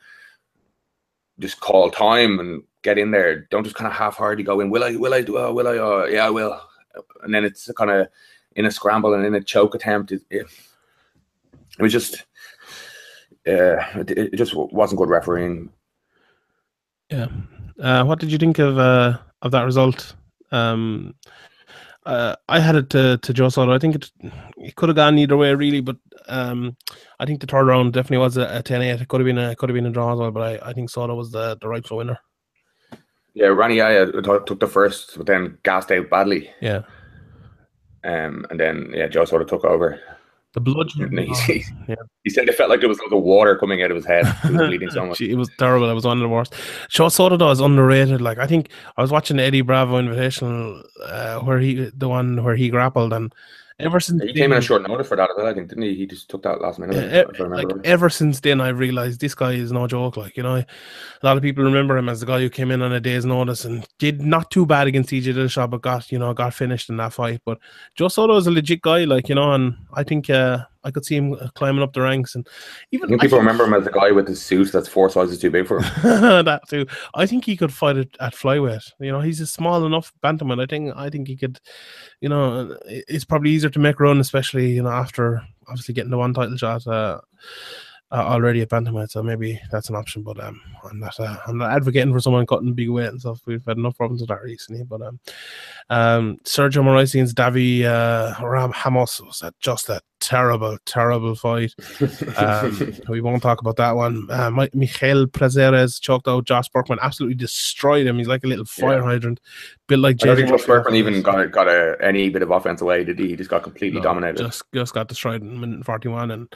just 1.39 1.61
call 1.61 1.91
time 1.91 2.39
and 2.39 2.63
get 2.83 2.99
in 2.99 3.11
there. 3.11 3.41
Don't 3.51 3.65
just 3.65 3.77
kind 3.77 3.91
of 3.91 3.97
half-heartedly 3.97 4.45
go 4.45 4.61
in. 4.61 4.71
Will 4.71 4.85
I? 4.85 4.97
Will 4.97 5.15
I 5.15 5.23
do? 5.23 5.39
Oh, 5.39 5.53
will 5.53 5.69
I? 5.69 5.79
Uh, 5.79 6.05
yeah, 6.07 6.27
I 6.27 6.31
will. 6.31 6.61
And 7.23 7.35
then 7.35 7.45
it's 7.45 7.71
kind 7.77 7.91
of 7.91 8.09
in 8.57 8.67
a 8.67 8.71
scramble 8.71 9.15
and 9.15 9.27
in 9.27 9.35
a 9.35 9.41
choke 9.41 9.75
attempt. 9.75 10.13
It, 10.13 10.23
it, 10.31 10.47
it 11.79 11.83
was 11.83 11.93
just, 11.93 12.25
uh, 13.47 13.83
it, 13.97 14.11
it, 14.11 14.37
just 14.37 14.55
wasn't 14.55 14.99
good 14.99 15.09
refereeing. 15.09 15.71
Yeah. 17.11 17.29
Uh, 17.81 18.05
what 18.05 18.21
did 18.21 18.31
you 18.31 18.39
think 18.39 18.59
of 18.61 18.79
uh, 18.79 19.19
of 19.43 19.51
that 19.51 19.65
result? 19.65 20.15
Um, 20.53 21.15
uh, 22.07 22.37
I 22.49 22.61
had 22.61 22.77
it 22.77 22.91
to, 22.91 23.19
to 23.19 23.33
Joe 23.33 23.49
Soto. 23.49 23.73
I 23.73 23.79
think 23.79 23.95
it 23.95 24.11
it 24.57 24.77
could 24.77 24.89
have 24.89 24.97
gone 24.97 25.19
either 25.19 25.37
way, 25.37 25.55
really. 25.55 25.81
But 25.81 25.97
um, 26.29 26.77
I 27.19 27.27
think 27.27 27.41
the 27.41 27.47
third 27.47 27.67
round 27.67 27.93
definitely 27.93 28.19
was 28.19 28.37
a, 28.37 28.43
a 28.43 28.63
10-8. 28.63 29.01
It 29.01 29.09
could 29.09 29.21
have 29.21 29.27
been 29.27 29.39
a 29.39 29.57
could 29.57 29.69
have 29.69 29.75
been 29.75 29.87
a 29.87 29.91
draw 29.91 30.13
as 30.13 30.19
well. 30.19 30.31
But 30.31 30.63
I, 30.63 30.71
I 30.71 30.73
think 30.73 30.91
Soto 30.91 31.15
was 31.15 31.31
the 31.31 31.57
the 31.61 31.69
rightful 31.69 31.97
winner. 31.97 32.19
Yeah, 33.35 33.49
Rani 33.49 33.77
Yahya 33.77 34.13
took 34.23 34.61
the 34.61 34.69
first, 34.69 35.17
but 35.17 35.27
then 35.27 35.59
gassed 35.65 35.91
out 35.91 36.09
badly. 36.09 36.51
Yeah. 36.61 36.83
Um, 38.05 38.47
and 38.51 38.61
then 38.61 38.91
yeah, 38.95 39.09
Joe 39.09 39.25
sort 39.25 39.43
of 39.43 39.49
took 39.49 39.65
over. 39.65 40.01
The 40.55 40.61
blood. 40.61 40.91
He, 41.47 41.65
yeah. 41.89 41.97
he 42.23 42.31
said 42.31 42.49
it 42.49 42.55
felt 42.55 42.71
like 42.71 42.79
there 42.81 42.89
was 42.89 43.01
the 43.11 43.17
water 43.17 43.57
coming 43.59 43.83
out 43.83 43.91
of 43.91 43.97
his 43.97 44.07
head. 44.07 44.25
He 44.25 44.53
was 44.53 44.57
bleeding 44.69 44.91
so 44.91 45.05
much. 45.05 45.21
it 45.21 45.35
was 45.35 45.51
terrible. 45.59 45.91
It 45.91 45.95
was 45.95 46.07
one 46.07 46.19
of 46.19 46.23
the 46.23 46.29
worst. 46.29 46.55
Joe 46.89 47.09
Soto 47.09 47.37
though 47.37 47.51
is 47.51 47.61
underrated. 47.61 48.21
Like 48.21 48.39
I 48.39 48.47
think 48.47 48.71
I 48.97 49.03
was 49.03 49.11
watching 49.11 49.41
Eddie 49.41 49.63
Bravo 49.63 50.01
Invitational, 50.01 50.83
uh, 51.05 51.41
where 51.41 51.59
he 51.59 51.91
the 51.95 52.09
one 52.09 52.43
where 52.45 52.55
he 52.55 52.69
grappled, 52.69 53.13
and 53.13 53.35
ever 53.79 54.01
since 54.01 54.23
he 54.23 54.33
came 54.33 54.53
in 54.53 54.59
a 54.59 54.61
short 54.61 54.87
notice 54.87 55.09
for 55.09 55.17
that 55.17 55.31
as 55.31 55.37
well. 55.37 55.47
I 55.47 55.55
think 55.55 55.69
didn't 55.69 55.85
he? 55.85 55.95
He 55.95 56.07
just 56.07 56.29
took 56.29 56.43
that 56.43 56.61
last 56.61 56.79
minute. 56.79 56.95
Yeah, 56.97 57.47
like 57.47 57.67
ever 57.85 58.09
since 58.09 58.41
then, 58.41 58.61
I 58.61 58.69
realized 58.69 59.21
this 59.21 59.35
guy 59.35 59.53
is 59.53 59.73
no 59.73 59.87
joke. 59.87 60.17
Like 60.17 60.37
you 60.37 60.43
know, 60.43 60.57
a 60.57 60.67
lot 61.23 61.37
of 61.37 61.43
people 61.43 61.65
remember 61.65 61.97
him 61.97 62.09
as 62.09 62.21
the 62.21 62.27
guy 62.27 62.41
who 62.41 62.51
came 62.51 62.71
in 62.71 62.83
on 62.83 62.93
a 62.93 63.01
day's 63.01 63.25
notice 63.25 63.65
and 63.65 63.87
did 63.99 64.21
not 64.21 64.51
too 64.51 64.67
bad 64.67 64.87
against 64.87 65.11
TJ 65.11 65.35
Dillashaw, 65.35 65.69
but 65.69 65.83
got 65.83 66.11
you 66.13 66.19
know 66.19 66.33
got 66.35 66.55
finished 66.55 66.89
in 66.91 66.97
that 66.99 67.13
fight. 67.13 67.41
But 67.45 67.59
Joe 67.95 68.09
Soto 68.09 68.37
is 68.37 68.47
a 68.47 68.51
legit 68.51 68.83
guy, 68.83 69.05
like 69.05 69.29
you 69.29 69.35
know, 69.35 69.53
and 69.53 69.77
I 69.93 70.05
think 70.05 70.31
uh, 70.31 70.65
I 70.85 70.91
could 70.91 71.05
see 71.05 71.17
him 71.17 71.37
climbing 71.55 71.83
up 71.83 71.93
the 71.93 72.03
ranks. 72.03 72.35
And 72.35 72.47
even 72.93 73.09
people 73.09 73.21
think, 73.21 73.33
remember 73.33 73.65
him 73.65 73.75
as 73.75 73.85
the 73.85 73.91
guy 73.91 74.13
with 74.13 74.27
the 74.27 74.37
suit 74.37 74.71
that's 74.73 74.89
four 74.89 75.11
sizes 75.11 75.39
too 75.39 75.51
big 75.51 75.67
for 75.67 75.81
him. 75.81 76.03
that 76.45 76.63
too. 76.69 76.87
I 77.15 77.27
think 77.27 77.45
he 77.45 77.57
could 77.57 77.73
fight 77.73 77.97
it 77.97 78.17
at 78.21 78.35
flyweight. 78.35 78.93
You 79.01 79.13
know, 79.13 79.21
he's 79.21 79.41
a 79.41 79.47
small 79.47 79.85
enough 79.87 80.13
bantamweight. 80.23 80.63
I 80.63 80.67
think 80.67 80.93
I 80.97 81.11
think 81.11 81.29
he 81.29 81.37
could. 81.37 81.61
You 82.21 82.29
know, 82.29 82.77
it's 82.87 83.25
probably 83.25 83.51
easier 83.51 83.71
to 83.71 83.79
make 83.79 84.01
run, 84.01 84.21
especially 84.21 84.73
you 84.73 84.83
know 84.83 84.91
after 84.91 85.43
obviously 85.69 85.95
getting 85.95 86.11
the 86.11 86.19
one 86.19 86.35
title 86.35 86.57
shot. 86.57 86.87
Uh, 86.87 86.91
uh, 86.95 87.21
already 88.23 88.61
at 88.61 88.71
bantamweight, 88.71 89.11
so 89.11 89.23
maybe 89.23 89.61
that's 89.71 89.89
an 89.89 89.97
option. 89.97 90.23
But 90.23 90.43
um, 90.43 90.61
I'm 90.89 91.01
not 91.01 91.19
uh, 91.19 91.37
I'm 91.47 91.59
not 91.59 91.73
advocating 91.73 92.13
for 92.13 92.21
someone 92.21 92.47
cutting 92.47 92.73
big 92.75 92.91
weight 92.91 93.09
and 93.09 93.21
stuff. 93.21 93.41
We've 93.47 93.65
had 93.65 93.79
enough 93.79 93.97
problems 93.97 94.21
with 94.21 94.29
that 94.29 94.43
recently. 94.43 94.85
But 94.85 95.03
um, 95.03 95.21
um, 95.91 96.39
Sergio 96.45 96.83
Moraes 96.83 97.15
against 97.15 97.37
Davi 97.37 97.85
uh, 97.85 98.35
Ram 98.45 98.73
Ramos 98.85 99.21
was 99.21 99.43
a, 99.43 99.53
just 99.61 99.89
a 99.89 100.01
terrible, 100.25 100.79
terrible 100.87 101.35
fight. 101.35 101.75
Um, 102.37 102.95
we 103.09 103.21
won't 103.21 103.43
talk 103.43 103.61
about 103.61 103.77
that 103.77 103.95
one. 103.95 104.27
Uh, 104.31 104.51
Miguel 104.73 105.27
Prazeres 105.27 106.01
choked 106.01 106.29
out 106.29 106.47
Josh 106.47 106.69
Burkman, 106.71 106.99
absolutely 107.03 107.37
destroyed 107.37 108.07
him. 108.07 108.19
He's 108.19 108.29
like 108.29 108.45
a 108.45 108.47
little 108.47 108.65
fire 108.65 108.99
yeah. 108.99 109.05
hydrant, 109.05 109.41
built 109.87 110.01
like. 110.01 110.23
I 110.23 110.27
don't 110.27 110.37
think 110.37 110.49
Josh 110.49 110.67
Burkman 110.67 110.95
even 110.95 111.23
got 111.23 111.41
a, 111.41 111.49
got 111.49 111.69
a, 111.69 111.97
any 112.01 112.31
bit 112.31 112.43
of 112.43 112.51
offense 112.51 112.81
away. 112.81 113.05
Did 113.05 113.19
he? 113.19 113.29
He 113.29 113.37
just 113.37 113.51
got 113.51 113.63
completely 113.63 114.01
no, 114.01 114.05
dominated. 114.05 114.39
Just 114.39 114.63
just 114.73 114.95
got 114.95 115.09
destroyed 115.09 115.43
in 115.43 115.61
minute 115.61 115.85
forty 115.85 116.09
one 116.09 116.31
and. 116.31 116.55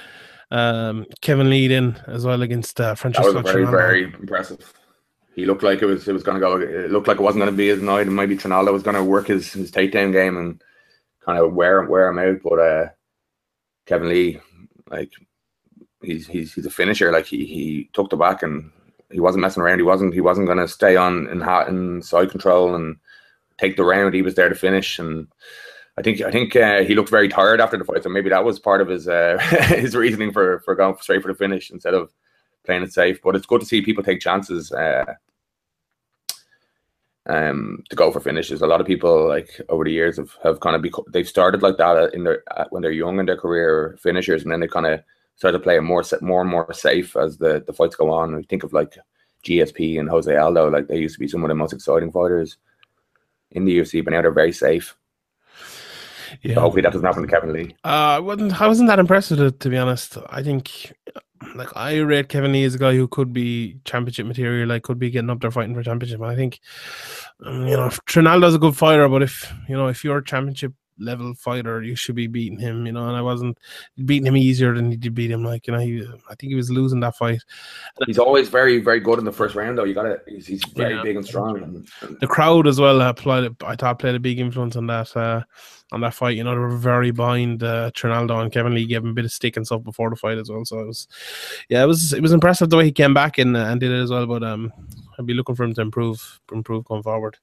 Um, 0.51 1.07
Kevin 1.21 1.51
Lee 1.51 1.73
in 1.73 1.97
as 2.07 2.25
well 2.25 2.43
against 2.43 2.81
uh, 2.81 2.95
Francisco. 2.95 3.33
That 3.33 3.45
was 3.45 3.53
very, 3.53 3.67
very 3.67 4.05
impressive. 4.05 4.73
He 5.35 5.47
looked 5.47 5.63
like 5.63 5.83
it 5.83 5.87
was 5.87 6.09
it 6.09 6.13
was 6.13 6.23
going 6.23 6.41
to 6.41 6.41
go. 6.41 6.57
It 6.59 6.91
looked 6.91 7.07
like 7.07 7.19
it 7.19 7.23
wasn't 7.23 7.43
going 7.43 7.53
to 7.53 7.57
be 7.57 7.69
as 7.69 7.83
night, 7.83 8.07
and 8.07 8.17
maybe 8.17 8.37
Trinaldo 8.37 8.73
was 8.73 8.83
going 8.83 8.97
to 8.97 9.05
work 9.05 9.29
his 9.29 9.53
his 9.53 9.71
takedown 9.71 10.13
game 10.13 10.37
and 10.37 10.63
kind 11.25 11.39
of 11.39 11.53
wear 11.53 11.83
wear 11.83 12.09
him 12.09 12.19
out. 12.19 12.41
But 12.43 12.59
uh, 12.59 12.89
Kevin 13.87 14.09
Lee, 14.09 14.41
like 14.91 15.13
he's 16.03 16.27
he's 16.27 16.55
he's 16.55 16.67
a 16.67 16.71
finisher. 16.71 17.13
Like 17.13 17.27
he 17.27 17.45
he 17.45 17.91
took 17.93 18.11
the 18.11 18.17
back 18.17 18.43
and 18.43 18.73
he 19.11 19.21
wasn't 19.21 19.43
messing 19.43 19.63
around. 19.63 19.79
He 19.79 19.85
wasn't 19.85 20.15
he 20.15 20.21
wasn't 20.21 20.47
going 20.47 20.59
to 20.59 20.69
stay 20.69 20.97
on 20.97 21.29
in 21.29 21.41
hat 21.41 21.69
and 21.69 22.05
side 22.05 22.31
control 22.31 22.75
and 22.75 22.97
take 23.59 23.77
the 23.77 23.85
round. 23.85 24.15
He 24.15 24.23
was 24.23 24.35
there 24.35 24.49
to 24.49 24.55
finish 24.55 24.99
and 24.99 25.29
I 25.99 26.03
think 26.03 26.21
I 26.21 26.31
think 26.31 26.55
uh, 26.55 26.85
he 26.85 26.95
looked 26.95 27.11
very 27.11 27.29
tired 27.29 27.61
after 27.61 27.77
the 27.77 27.85
fight, 27.85 28.05
so 28.05 28.09
maybe 28.09 28.31
that 28.31 28.45
was 28.45 28.61
part 28.61 28.81
of 28.81 28.87
his 28.87 29.09
uh, 29.09 29.37
his 29.69 29.97
reasoning 29.97 30.33
for 30.33 30.61
for 30.61 30.77
going 30.77 30.97
straight 31.01 31.23
for 31.23 31.33
the 31.33 31.39
finish 31.39 31.71
instead 31.71 31.93
of 31.93 32.13
playing 32.65 32.85
it 32.85 32.93
safe. 32.93 33.21
But 33.21 33.35
it's 33.35 33.47
good 33.47 33.61
to 33.61 33.67
see 33.67 33.83
people 33.83 34.05
take 34.05 34.21
chances 34.21 34.71
uh, 34.71 35.05
um, 37.27 37.83
to 37.91 37.97
go 37.97 38.13
for 38.13 38.21
finishes. 38.21 38.63
A 38.63 38.67
lot 38.67 38.81
of 38.81 38.87
people, 38.87 39.27
like 39.27 39.61
over 39.69 39.83
the 39.83 39.91
years, 39.91 40.19
have, 40.19 40.31
have 40.45 40.61
kind 40.61 40.77
of 40.77 40.83
become, 40.83 41.05
they've 41.13 41.29
started 41.29 41.63
like 41.63 41.79
that 41.79 42.15
in 42.15 42.23
their 42.23 42.45
when 42.71 42.83
they're 42.83 42.93
young 42.93 43.19
in 43.19 43.27
their 43.27 43.37
career, 43.37 43.99
finishers, 44.01 44.45
and 44.45 44.53
then 44.53 44.61
they 44.61 44.69
kind 44.69 44.87
of 44.87 45.01
start 45.35 45.53
to 45.53 45.59
play 45.59 45.81
more 45.81 46.05
more 46.21 46.43
and 46.43 46.51
more 46.51 46.73
safe 46.73 47.17
as 47.17 47.39
the 47.39 47.65
the 47.67 47.73
fights 47.73 47.97
go 47.97 48.09
on. 48.09 48.37
We 48.37 48.45
think 48.45 48.63
of 48.63 48.73
like 48.73 48.97
GSP 49.45 49.99
and 49.99 50.09
Jose 50.09 50.35
Aldo, 50.37 50.71
like 50.71 50.87
they 50.87 50.99
used 50.99 51.17
to 51.17 51.21
be 51.21 51.27
some 51.27 51.43
of 51.43 51.49
the 51.49 51.57
most 51.57 51.73
exciting 51.73 52.13
fighters 52.13 52.57
in 53.51 53.65
the 53.65 53.79
UFC, 53.79 54.05
but 54.05 54.13
now 54.13 54.23
they're 54.23 54.31
very 54.31 54.53
safe. 54.53 54.97
Yeah. 56.43 56.55
So 56.55 56.61
hopefully 56.61 56.83
that 56.83 56.93
doesn't 56.93 57.07
happen 57.07 57.23
to 57.23 57.29
Kevin 57.29 57.53
Lee. 57.53 57.77
Uh, 57.85 57.89
I 57.89 58.19
wasn't, 58.19 58.61
I 58.61 58.67
wasn't 58.67 58.89
that 58.89 58.99
impressed 58.99 59.31
with 59.31 59.41
it, 59.41 59.61
to 59.61 59.69
be 59.69 59.77
honest. 59.77 60.19
I 60.31 60.43
think, 60.43 60.93
like, 61.55 61.69
I 61.77 61.99
rate 61.99 62.29
Kevin 62.29 62.53
Lee 62.53 62.65
as 62.65 62.75
a 62.75 62.79
guy 62.79 62.95
who 62.95 63.09
could 63.09 63.33
be 63.33 63.79
championship 63.85 64.27
material, 64.27 64.69
like, 64.69 64.83
could 64.83 64.99
be 64.99 65.11
getting 65.11 65.31
up 65.31 65.41
there 65.41 65.51
fighting 65.51 65.75
for 65.75 65.83
championship. 65.83 66.21
I 66.23 66.35
think, 66.35 66.61
um, 67.45 67.67
you 67.67 67.77
know, 67.77 67.89
Trinaldo's 68.07 68.55
a 68.55 68.59
good 68.59 68.77
fighter, 68.77 69.09
but 69.09 69.23
if, 69.23 69.53
you 69.69 69.77
know, 69.77 69.89
if 69.89 70.05
you're 70.05 70.19
a 70.19 70.25
championship 70.25 70.73
level 70.99 71.35
fighter, 71.35 71.83
you 71.83 71.95
should 71.95 72.15
be 72.15 72.27
beating 72.27 72.59
him, 72.59 72.87
you 72.87 72.93
know. 72.93 73.09
And 73.09 73.17
I 73.17 73.23
wasn't 73.23 73.59
beating 74.05 74.27
him 74.27 74.37
easier 74.37 74.75
than 74.75 74.91
he 74.91 74.97
did 74.97 75.15
beat 75.15 75.31
him. 75.31 75.45
Like, 75.45 75.67
you 75.67 75.73
know, 75.73 75.81
he, 75.81 76.07
I 76.29 76.35
think 76.35 76.51
he 76.51 76.55
was 76.55 76.71
losing 76.71 77.01
that 77.01 77.17
fight. 77.17 77.43
He's 78.07 78.19
always 78.19 78.49
very, 78.49 78.79
very 78.81 79.01
good 79.01 79.19
in 79.19 79.25
the 79.25 79.33
first 79.33 79.55
round, 79.55 79.79
though. 79.79 79.85
You 79.85 79.95
got 79.95 80.05
to, 80.05 80.21
he's, 80.27 80.47
he's 80.47 80.65
very 80.65 80.95
yeah, 80.95 81.03
big 81.03 81.17
and 81.17 81.25
strong. 81.25 81.63
And, 81.63 81.89
and, 82.03 82.21
the 82.21 82.27
crowd 82.27 82.67
as 82.67 82.81
well 82.81 83.01
uh, 83.01 83.13
played, 83.13 83.55
I 83.65 83.77
thought, 83.77 83.99
played 83.99 84.15
a 84.15 84.21
big 84.21 84.39
influence 84.39 84.77
on 84.77 84.87
that. 84.87 85.17
Uh, 85.17 85.43
on 85.93 86.01
that 86.03 86.15
fight. 86.15 86.37
You 86.37 86.45
know, 86.45 86.51
they 86.51 86.59
were 86.59 86.77
very 86.77 87.11
behind 87.11 87.63
uh, 87.63 87.91
Trinaldo 87.95 88.41
and 88.41 88.53
Kevin 88.53 88.75
Lee 88.75 88.87
gave 88.87 89.03
him 89.03 89.11
a 89.11 89.15
bit 89.15 89.25
of 89.25 89.33
stick 89.33 89.57
and 89.57 89.67
stuff 89.67 89.83
before 89.83 90.11
the 90.11 90.17
fight 90.17 90.39
as 90.39 90.51
well. 90.51 90.65
So 90.65 90.81
it 90.81 90.87
was, 90.87 91.09
yeah, 91.69 91.83
it 91.83 91.87
was 91.87 92.13
it 92.13 92.23
was 92.23 92.33
impressive 92.33 92.71
the 92.71 92.77
way 92.77 92.85
he 92.85 92.93
came 92.93 93.15
back 93.15 93.39
and 93.39 93.57
uh, 93.57 93.61
and 93.61 93.81
did 93.81 93.91
it 93.91 94.03
as 94.03 94.11
well. 94.11 94.27
But 94.27 94.43
um, 94.43 94.73
I'd 95.19 95.27
be 95.27 95.35
looking 95.35 95.55
for 95.55 95.65
him 95.65 95.75
to 95.75 95.81
improve 95.81 96.41
improve 96.53 96.85
going 96.85 97.03
forward. 97.03 97.37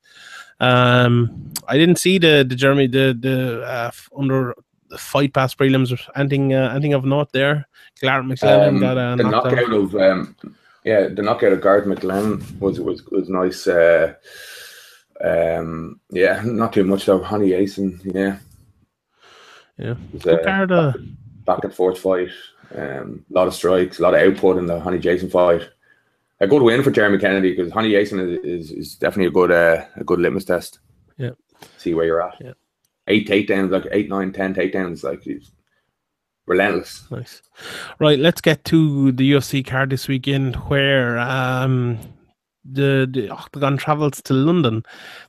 Um, 0.59 1.51
I 1.67 1.77
didn't 1.77 1.97
see 1.97 2.17
the 2.17 2.45
the 2.47 2.55
Jeremy 2.55 2.87
the 2.87 3.17
the 3.19 3.63
uh, 3.63 3.91
under 4.17 4.55
the 4.89 4.97
fight 4.97 5.33
past 5.33 5.57
prelims. 5.57 5.97
Anything 6.15 6.53
uh, 6.53 6.69
anything 6.71 6.93
of 6.93 7.05
note 7.05 7.31
there? 7.33 7.67
Clark 7.99 8.25
McLellan 8.25 8.67
Um, 8.67 8.79
got 8.79 8.97
a 8.97 9.15
the 9.17 9.29
knockout 9.29 9.73
of 9.73 9.95
um, 9.95 10.35
yeah, 10.83 11.07
the 11.07 11.21
knockout 11.21 11.53
of 11.53 11.61
Garreth 11.61 11.85
McLellan 11.85 12.59
was 12.59 12.79
was 12.79 13.03
was 13.07 13.29
nice. 13.29 13.67
Uh, 13.67 14.13
um, 15.23 15.99
yeah, 16.11 16.41
not 16.43 16.73
too 16.73 16.83
much 16.83 17.05
though. 17.05 17.19
Rony 17.19 17.49
Jason, 17.49 17.99
yeah, 18.03 18.37
Yeah, 19.77 19.95
was, 20.13 20.25
uh. 20.25 20.31
Uh, 20.71 20.93
back 21.45 21.63
and 21.63 21.73
forth 21.73 21.99
fight. 21.99 22.29
Um, 22.75 23.25
a 23.29 23.33
lot 23.33 23.47
of 23.47 23.53
strikes, 23.53 23.99
a 23.99 24.01
lot 24.01 24.13
of 24.13 24.21
output 24.21 24.57
in 24.57 24.65
the 24.65 24.79
Rony 24.79 24.99
Jason 24.99 25.29
fight. 25.29 25.69
A 26.41 26.47
good 26.47 26.61
win 26.61 26.83
for 26.83 26.91
Jeremy 26.91 27.17
Kennedy 27.17 27.55
because 27.55 27.71
Rony 27.71 27.91
Jason 27.91 28.19
is, 28.19 28.39
is, 28.43 28.71
is 28.71 28.95
definitely 28.95 29.27
a 29.27 29.31
good 29.31 29.51
uh, 29.51 29.85
a 29.95 30.03
good 30.03 30.19
litmus 30.19 30.45
test. 30.45 30.79
Yeah. 31.17 31.31
See 31.77 31.93
where 31.93 32.05
you're 32.05 32.21
at. 32.21 32.35
Yeah. 32.41 32.53
Eight 33.07 33.27
takedowns, 33.27 33.71
like 33.71 33.87
eight, 33.91 34.09
nine, 34.09 34.33
ten 34.33 34.53
takedowns, 34.53 35.03
like 35.03 35.23
he's 35.23 35.51
relentless. 36.45 37.09
Nice. 37.09 37.41
Right, 37.99 38.19
let's 38.19 38.41
get 38.41 38.65
to 38.65 39.11
the 39.11 39.31
UFC 39.31 39.65
card 39.65 39.89
this 39.89 40.07
weekend 40.07 40.55
where 40.67 41.17
um 41.19 41.99
the, 42.65 43.07
the 43.09 43.29
Octagon 43.29 43.77
travels 43.77 44.21
to 44.23 44.33
London 44.33 44.83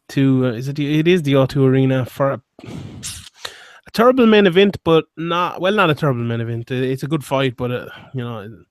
to 0.09 0.46
uh, 0.46 0.52
is 0.52 0.68
it 0.68 0.78
it 0.78 1.07
is 1.07 1.22
the 1.22 1.34
O2 1.34 1.68
Arena 1.68 2.07
for 2.07 2.32
a, 2.32 2.42
a 2.64 3.90
terrible 3.92 4.26
main 4.26 4.46
event, 4.46 4.78
but 4.84 5.04
not 5.16 5.61
well, 5.61 5.74
not 5.74 5.90
a 5.90 5.94
terrible 5.94 6.22
main 6.22 6.40
event. 6.40 6.70
It's 6.70 7.02
a 7.02 7.09
good 7.09 7.24
fight, 7.24 7.57
but 7.57 7.70
uh, 7.70 7.88
you 8.14 8.24
know 8.24 8.64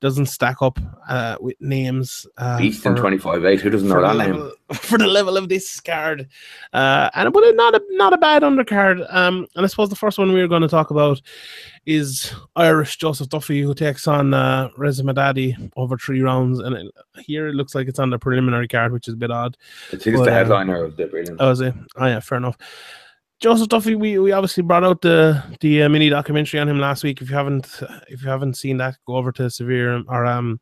doesn't 0.00 0.26
stack 0.26 0.62
up 0.62 0.78
uh, 1.08 1.36
with 1.40 1.56
names. 1.60 2.26
Uh, 2.36 2.58
Beast 2.58 2.84
in 2.86 2.94
for- 2.94 3.02
25 3.02 3.44
8. 3.44 3.60
Who 3.60 3.70
doesn't 3.70 3.88
know 3.88 4.00
that 4.00 4.16
name? 4.16 4.32
level 4.36 4.52
for 4.72 4.98
the 4.98 5.06
level 5.06 5.36
of 5.36 5.48
this 5.48 5.80
card. 5.80 6.28
Uh, 6.72 7.10
and 7.14 7.32
but 7.32 7.42
not 7.54 7.74
a 7.74 7.82
not 7.90 8.12
a 8.12 8.18
bad 8.18 8.42
undercard. 8.42 9.06
Um, 9.14 9.46
and 9.56 9.64
I 9.64 9.68
suppose 9.68 9.90
the 9.90 9.96
first 9.96 10.18
one 10.18 10.32
we 10.32 10.40
are 10.40 10.48
going 10.48 10.62
to 10.62 10.68
talk 10.68 10.90
about 10.90 11.20
is 11.86 12.32
Irish 12.56 12.96
Joseph 12.96 13.28
Duffy, 13.28 13.62
who 13.62 13.74
takes 13.74 14.06
on 14.06 14.32
uh, 14.34 14.70
Reza 14.76 15.02
Madadi 15.02 15.70
over 15.76 15.96
three 15.96 16.22
rounds. 16.22 16.58
And 16.60 16.74
it, 16.76 16.94
here 17.18 17.48
it 17.48 17.54
looks 17.54 17.74
like 17.74 17.88
it's 17.88 17.98
on 17.98 18.10
the 18.10 18.18
preliminary 18.18 18.68
card, 18.68 18.92
which 18.92 19.08
is 19.08 19.14
a 19.14 19.18
bit 19.18 19.30
odd. 19.30 19.56
It's 19.92 20.04
But, 20.04 20.12
the 20.12 20.20
um, 20.20 20.28
headliner 20.28 20.84
of 20.84 20.96
the 20.96 21.06
brilliant. 21.06 21.38
Oh, 21.40 21.50
is 21.50 21.60
it? 21.60 21.74
Oh, 21.96 22.06
yeah, 22.06 22.20
fair 22.20 22.38
enough. 22.38 22.56
Joseph 23.40 23.68
Duffy, 23.68 23.94
we, 23.94 24.18
we 24.18 24.32
obviously 24.32 24.62
brought 24.62 24.84
out 24.84 25.00
the 25.00 25.42
the 25.60 25.82
uh, 25.82 25.88
mini 25.88 26.10
documentary 26.10 26.60
on 26.60 26.68
him 26.68 26.78
last 26.78 27.02
week. 27.02 27.22
If 27.22 27.30
you 27.30 27.36
haven't 27.36 27.80
if 28.08 28.22
you 28.22 28.28
haven't 28.28 28.54
seen 28.54 28.76
that, 28.76 28.98
go 29.06 29.16
over 29.16 29.32
to 29.32 29.48
Severe 29.48 30.02
or 30.08 30.26
um 30.26 30.60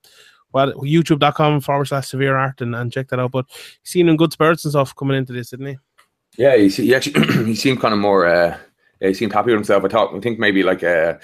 well 0.52 0.72
youtube.com 0.74 1.60
forward 1.60 1.86
slash 1.86 2.08
severe 2.08 2.36
art 2.36 2.60
and, 2.60 2.74
and 2.74 2.92
check 2.92 3.08
that 3.08 3.18
out. 3.18 3.32
But 3.32 3.46
he's 3.50 3.92
seen 3.92 4.08
in 4.08 4.16
good 4.16 4.32
spirits 4.32 4.64
and 4.64 4.72
stuff 4.72 4.94
coming 4.94 5.16
into 5.16 5.32
this, 5.32 5.50
didn't 5.50 5.66
he? 5.66 5.78
Yeah, 6.36 6.56
he, 6.56 6.68
he 6.68 6.94
actually 6.94 7.44
he 7.46 7.54
seemed 7.56 7.80
kind 7.80 7.92
of 7.92 8.00
more. 8.00 8.26
Uh, 8.26 8.56
he 9.00 9.12
seemed 9.12 9.32
happy 9.32 9.50
with 9.50 9.58
himself. 9.58 9.84
I 9.84 9.88
thought. 9.88 10.14
I 10.14 10.20
think 10.20 10.38
maybe 10.38 10.62
like 10.62 10.84
uh, 10.84 11.14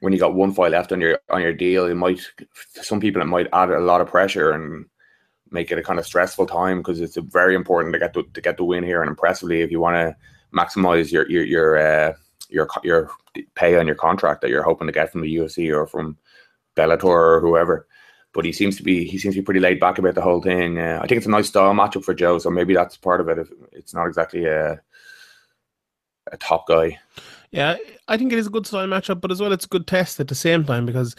when 0.00 0.12
you 0.12 0.18
got 0.18 0.34
one 0.34 0.52
fight 0.52 0.72
left 0.72 0.90
on 0.90 1.00
your 1.00 1.20
on 1.30 1.42
your 1.42 1.52
deal, 1.52 1.86
it 1.86 1.94
might 1.94 2.20
some 2.74 2.98
people 2.98 3.22
it 3.22 3.26
might 3.26 3.46
add 3.52 3.70
a 3.70 3.78
lot 3.78 4.00
of 4.00 4.08
pressure 4.08 4.50
and 4.50 4.86
make 5.50 5.70
it 5.70 5.78
a 5.78 5.82
kind 5.82 6.00
of 6.00 6.06
stressful 6.06 6.46
time 6.46 6.78
because 6.78 7.00
it's 7.00 7.16
very 7.16 7.54
important 7.54 7.92
to 7.94 7.98
get 7.98 8.12
the, 8.12 8.22
to 8.34 8.40
get 8.40 8.56
the 8.56 8.64
win 8.64 8.84
here 8.84 9.00
and 9.00 9.08
impressively 9.08 9.62
if 9.62 9.70
you 9.70 9.80
want 9.80 9.94
to 9.94 10.14
maximize 10.52 11.12
your 11.12 11.28
your 11.30 11.44
your 11.44 11.78
uh, 11.78 12.12
your 12.48 12.68
your 12.82 13.10
pay 13.54 13.78
on 13.78 13.86
your 13.86 13.96
contract 13.96 14.40
that 14.40 14.50
you're 14.50 14.62
hoping 14.62 14.86
to 14.86 14.92
get 14.92 15.12
from 15.12 15.20
the 15.20 15.36
UFC 15.36 15.74
or 15.74 15.86
from 15.86 16.16
Bellator 16.76 17.04
or 17.04 17.40
whoever. 17.40 17.86
But 18.32 18.44
he 18.44 18.52
seems 18.52 18.76
to 18.76 18.82
be 18.82 19.04
he 19.04 19.18
seems 19.18 19.34
to 19.34 19.40
be 19.40 19.44
pretty 19.44 19.60
laid 19.60 19.80
back 19.80 19.98
about 19.98 20.14
the 20.14 20.22
whole 20.22 20.42
thing. 20.42 20.78
Uh, 20.78 21.00
I 21.02 21.06
think 21.06 21.18
it's 21.18 21.26
a 21.26 21.30
nice 21.30 21.48
style 21.48 21.72
matchup 21.72 22.04
for 22.04 22.14
Joe, 22.14 22.38
so 22.38 22.50
maybe 22.50 22.74
that's 22.74 22.96
part 22.96 23.20
of 23.20 23.28
it. 23.28 23.38
If 23.38 23.50
it's 23.72 23.94
not 23.94 24.06
exactly 24.06 24.44
a 24.44 24.80
a 26.32 26.36
top 26.36 26.66
guy. 26.68 26.98
Yeah, 27.50 27.76
I 28.08 28.18
think 28.18 28.32
it 28.32 28.38
is 28.38 28.46
a 28.46 28.50
good 28.50 28.66
style 28.66 28.86
matchup, 28.86 29.20
but 29.22 29.30
as 29.30 29.40
well, 29.40 29.52
it's 29.52 29.64
a 29.64 29.68
good 29.68 29.86
test 29.86 30.20
at 30.20 30.28
the 30.28 30.34
same 30.34 30.64
time 30.64 30.84
because 30.84 31.16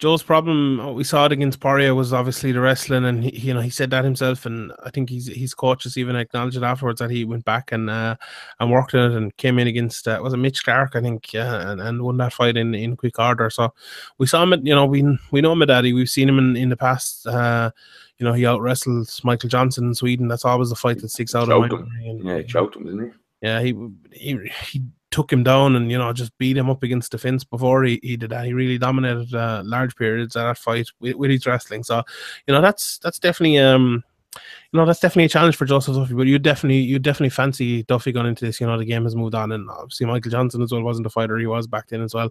Joe's 0.00 0.22
problem, 0.22 0.94
we 0.94 1.04
saw 1.04 1.26
it 1.26 1.32
against 1.32 1.60
Poirier, 1.60 1.94
was 1.94 2.14
obviously 2.14 2.52
the 2.52 2.60
wrestling, 2.60 3.04
and 3.04 3.22
he, 3.22 3.38
you 3.38 3.52
know 3.52 3.60
he 3.60 3.68
said 3.68 3.90
that 3.90 4.02
himself, 4.02 4.46
and 4.46 4.72
I 4.82 4.88
think 4.88 5.10
he's 5.10 5.26
his 5.26 5.52
coaches 5.52 5.98
even 5.98 6.16
acknowledged 6.16 6.56
it 6.56 6.62
afterwards 6.62 7.00
that 7.00 7.10
he 7.10 7.26
went 7.26 7.44
back 7.44 7.70
and 7.70 7.90
uh, 7.90 8.16
and 8.58 8.70
worked 8.70 8.94
on 8.94 9.12
it 9.12 9.16
and 9.16 9.36
came 9.36 9.58
in 9.58 9.66
against 9.66 10.08
uh, 10.08 10.18
was 10.22 10.32
it 10.32 10.38
Mitch 10.38 10.64
Clark, 10.64 10.96
I 10.96 11.02
think, 11.02 11.34
yeah, 11.34 11.70
and, 11.70 11.82
and 11.82 12.02
won 12.02 12.16
that 12.16 12.32
fight 12.32 12.56
in, 12.56 12.74
in 12.74 12.96
quick 12.96 13.18
order. 13.18 13.50
So 13.50 13.74
we 14.16 14.26
saw 14.26 14.42
him, 14.42 14.54
at, 14.54 14.64
you 14.64 14.74
know, 14.74 14.86
we 14.86 15.02
we 15.32 15.42
know 15.42 15.54
Madadi, 15.54 15.94
we've 15.94 16.08
seen 16.08 16.30
him 16.30 16.38
in, 16.38 16.56
in 16.56 16.70
the 16.70 16.78
past. 16.78 17.26
Uh, 17.26 17.70
you 18.16 18.24
know, 18.24 18.32
he 18.32 18.46
out 18.46 18.62
wrestled 18.62 19.08
Michael 19.22 19.50
Johnson 19.50 19.84
in 19.84 19.94
Sweden. 19.94 20.28
That's 20.28 20.46
always 20.46 20.70
the 20.70 20.76
fight 20.76 20.98
that 21.00 21.10
sticks 21.10 21.34
out 21.34 21.50
of 21.50 21.60
my 21.60 21.68
Choked 21.68 21.82
him. 21.82 21.92
And- 22.06 22.24
Yeah, 22.24 22.38
he 22.38 22.44
choked 22.44 22.76
him, 22.76 22.84
didn't 22.84 23.04
he? 23.04 23.10
yeah, 23.42 23.60
he 23.60 23.74
he 24.12 24.50
he 24.70 24.82
took 25.10 25.32
him 25.32 25.42
down 25.42 25.76
and 25.76 25.90
you 25.90 25.98
know 25.98 26.12
just 26.12 26.36
beat 26.38 26.56
him 26.56 26.70
up 26.70 26.82
against 26.82 27.12
the 27.12 27.18
fence 27.18 27.44
before 27.44 27.84
he, 27.84 27.98
he 28.02 28.16
did 28.16 28.30
that. 28.30 28.46
He 28.46 28.52
really 28.52 28.78
dominated 28.78 29.34
uh, 29.34 29.62
large 29.64 29.96
periods 29.96 30.36
of 30.36 30.42
that 30.42 30.58
fight 30.58 30.88
with, 31.00 31.16
with 31.16 31.30
his 31.30 31.46
wrestling. 31.46 31.82
So 31.82 32.02
you 32.46 32.54
know 32.54 32.60
that's 32.60 32.98
that's 32.98 33.18
definitely 33.18 33.58
um 33.58 34.04
you 34.34 34.78
know 34.78 34.86
that's 34.86 35.00
definitely 35.00 35.24
a 35.24 35.28
challenge 35.28 35.56
for 35.56 35.64
Joseph 35.64 35.96
Duffy. 35.96 36.14
But 36.14 36.26
you 36.26 36.38
definitely 36.38 36.78
you 36.78 36.98
definitely 36.98 37.30
fancy 37.30 37.82
Duffy 37.84 38.12
going 38.12 38.26
into 38.26 38.44
this. 38.44 38.60
You 38.60 38.66
know 38.66 38.78
the 38.78 38.84
game 38.84 39.04
has 39.04 39.16
moved 39.16 39.34
on, 39.34 39.52
and 39.52 39.68
obviously 39.68 40.06
Michael 40.06 40.30
Johnson 40.30 40.62
as 40.62 40.72
well 40.72 40.82
wasn't 40.82 41.04
the 41.04 41.10
fighter 41.10 41.36
he 41.38 41.46
was 41.46 41.66
back 41.66 41.88
then 41.88 42.02
as 42.02 42.14
well. 42.14 42.30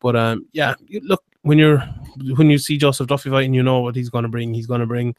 But 0.00 0.16
um 0.16 0.46
yeah, 0.52 0.74
look 1.02 1.22
when 1.48 1.58
you're 1.58 1.82
when 2.36 2.50
you 2.50 2.58
see 2.58 2.76
Joseph 2.76 3.06
Duffy 3.06 3.30
fighting, 3.30 3.54
you 3.54 3.62
know 3.62 3.80
what 3.80 3.94
he's 3.96 4.10
going 4.10 4.24
to 4.24 4.28
bring. 4.28 4.52
He's 4.52 4.66
going 4.66 4.80
to 4.80 4.86
bring 4.86 5.14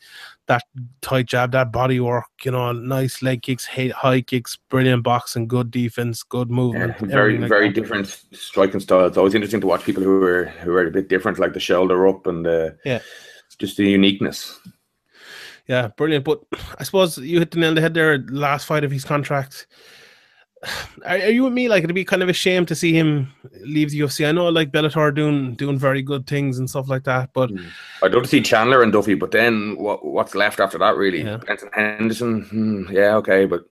that 0.47 0.63
tight 1.01 1.25
jab, 1.27 1.51
that 1.53 1.71
body 1.71 1.99
work, 1.99 2.25
you 2.43 2.51
know, 2.51 2.71
nice 2.71 3.21
leg 3.21 3.41
kicks, 3.41 3.65
high, 3.65 4.21
kicks, 4.21 4.57
brilliant 4.69 5.03
boxing, 5.03 5.47
good 5.47 5.71
defense, 5.71 6.23
good 6.23 6.49
Yeah, 6.49 6.55
movement. 6.55 6.97
very 6.99 7.37
like 7.37 7.49
very 7.49 7.69
that. 7.69 7.73
different 7.75 8.07
striking 8.33 8.79
style. 8.79 9.05
It's 9.07 9.17
always 9.17 9.33
interesting 9.33 9.61
to 9.61 9.67
watch 9.67 9.83
people 9.85 10.03
who 10.03 10.21
are 10.23 10.45
who 10.63 10.73
are 10.73 10.85
a 10.85 10.91
bit 10.91 11.07
different, 11.09 11.39
like 11.39 11.53
the 11.53 11.59
shoulder 11.59 12.07
up 12.07 12.27
and 12.27 12.45
the 12.45 12.77
Yeah. 12.85 12.99
just 13.57 13.77
the 13.77 13.85
uniqueness. 13.89 14.59
Yeah, 15.67 15.87
brilliant. 15.97 16.25
But 16.25 16.41
I 16.79 16.83
suppose 16.83 17.17
you 17.17 17.39
hit 17.39 17.51
the 17.51 17.59
nail 17.59 17.69
on 17.69 17.75
the 17.75 17.81
head 17.81 17.93
there. 17.93 18.17
Last 18.29 18.65
fight 18.65 18.83
of 18.83 18.91
his 18.91 19.05
contract. 19.05 19.67
Are, 21.05 21.15
are 21.15 21.29
you 21.29 21.43
with 21.45 21.53
me? 21.53 21.69
Like 21.69 21.83
it'd 21.83 21.95
be 21.95 22.03
kind 22.03 22.21
of 22.21 22.29
a 22.29 22.33
shame 22.33 22.65
to 22.65 22.75
see 22.75 22.91
him 22.93 23.31
leave 23.61 23.91
the 23.91 23.99
UFC. 24.01 24.27
I 24.27 24.31
know 24.33 24.49
like 24.49 24.71
Bellator 24.71 25.13
doing 25.15 25.55
doing 25.55 25.77
very 25.79 26.01
good 26.01 26.27
things 26.27 26.59
and 26.59 26.69
stuff 26.69 26.89
like 26.89 27.03
that, 27.05 27.29
but 27.33 27.49
I'd 28.03 28.11
love 28.13 28.23
to 28.23 28.29
see 28.29 28.41
Chandler 28.41 28.81
and 28.83 28.91
Duffy, 28.91 29.13
but 29.13 29.31
then 29.31 29.77
what 29.77 30.05
what's 30.05 30.35
left 30.35 30.59
after 30.59 30.77
that 30.79 30.95
really? 30.97 31.21
Yeah. 31.23 31.37
Benson 31.37 31.69
Henderson, 31.73 32.41
hmm, 32.43 32.83
yeah, 32.91 33.15
okay, 33.15 33.45
but 33.45 33.63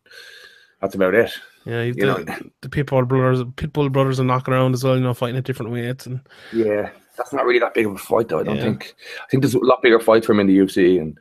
that's 0.80 0.94
about 0.94 1.14
it. 1.14 1.30
yeah, 1.66 1.82
you've 1.82 1.98
You 1.98 2.06
the, 2.06 2.24
know, 2.24 2.38
the 2.62 2.68
Pitbull 2.68 3.06
brothers, 3.06 3.42
Pitbull 3.44 3.92
brothers 3.92 4.18
are 4.20 4.24
knocking 4.24 4.54
around 4.54 4.72
as 4.74 4.82
well. 4.84 4.96
You 4.96 5.02
know, 5.02 5.12
fighting 5.14 5.36
at 5.36 5.44
different 5.44 5.72
weights 5.72 6.06
and 6.06 6.20
yeah, 6.54 6.88
that's 7.18 7.32
not 7.34 7.44
really 7.44 7.58
that 7.58 7.74
big 7.74 7.84
of 7.86 7.92
a 7.92 7.98
fight 7.98 8.28
though. 8.28 8.40
I 8.40 8.44
don't 8.44 8.56
Yeah. 8.56 8.62
think. 8.62 8.94
I 9.22 9.26
think 9.30 9.42
there's 9.42 9.54
a 9.54 9.58
lot 9.58 9.82
bigger 9.82 10.00
fights 10.00 10.24
for 10.24 10.32
him 10.32 10.40
in 10.40 10.46
the 10.46 10.56
UFC, 10.58 10.98
and 11.00 11.18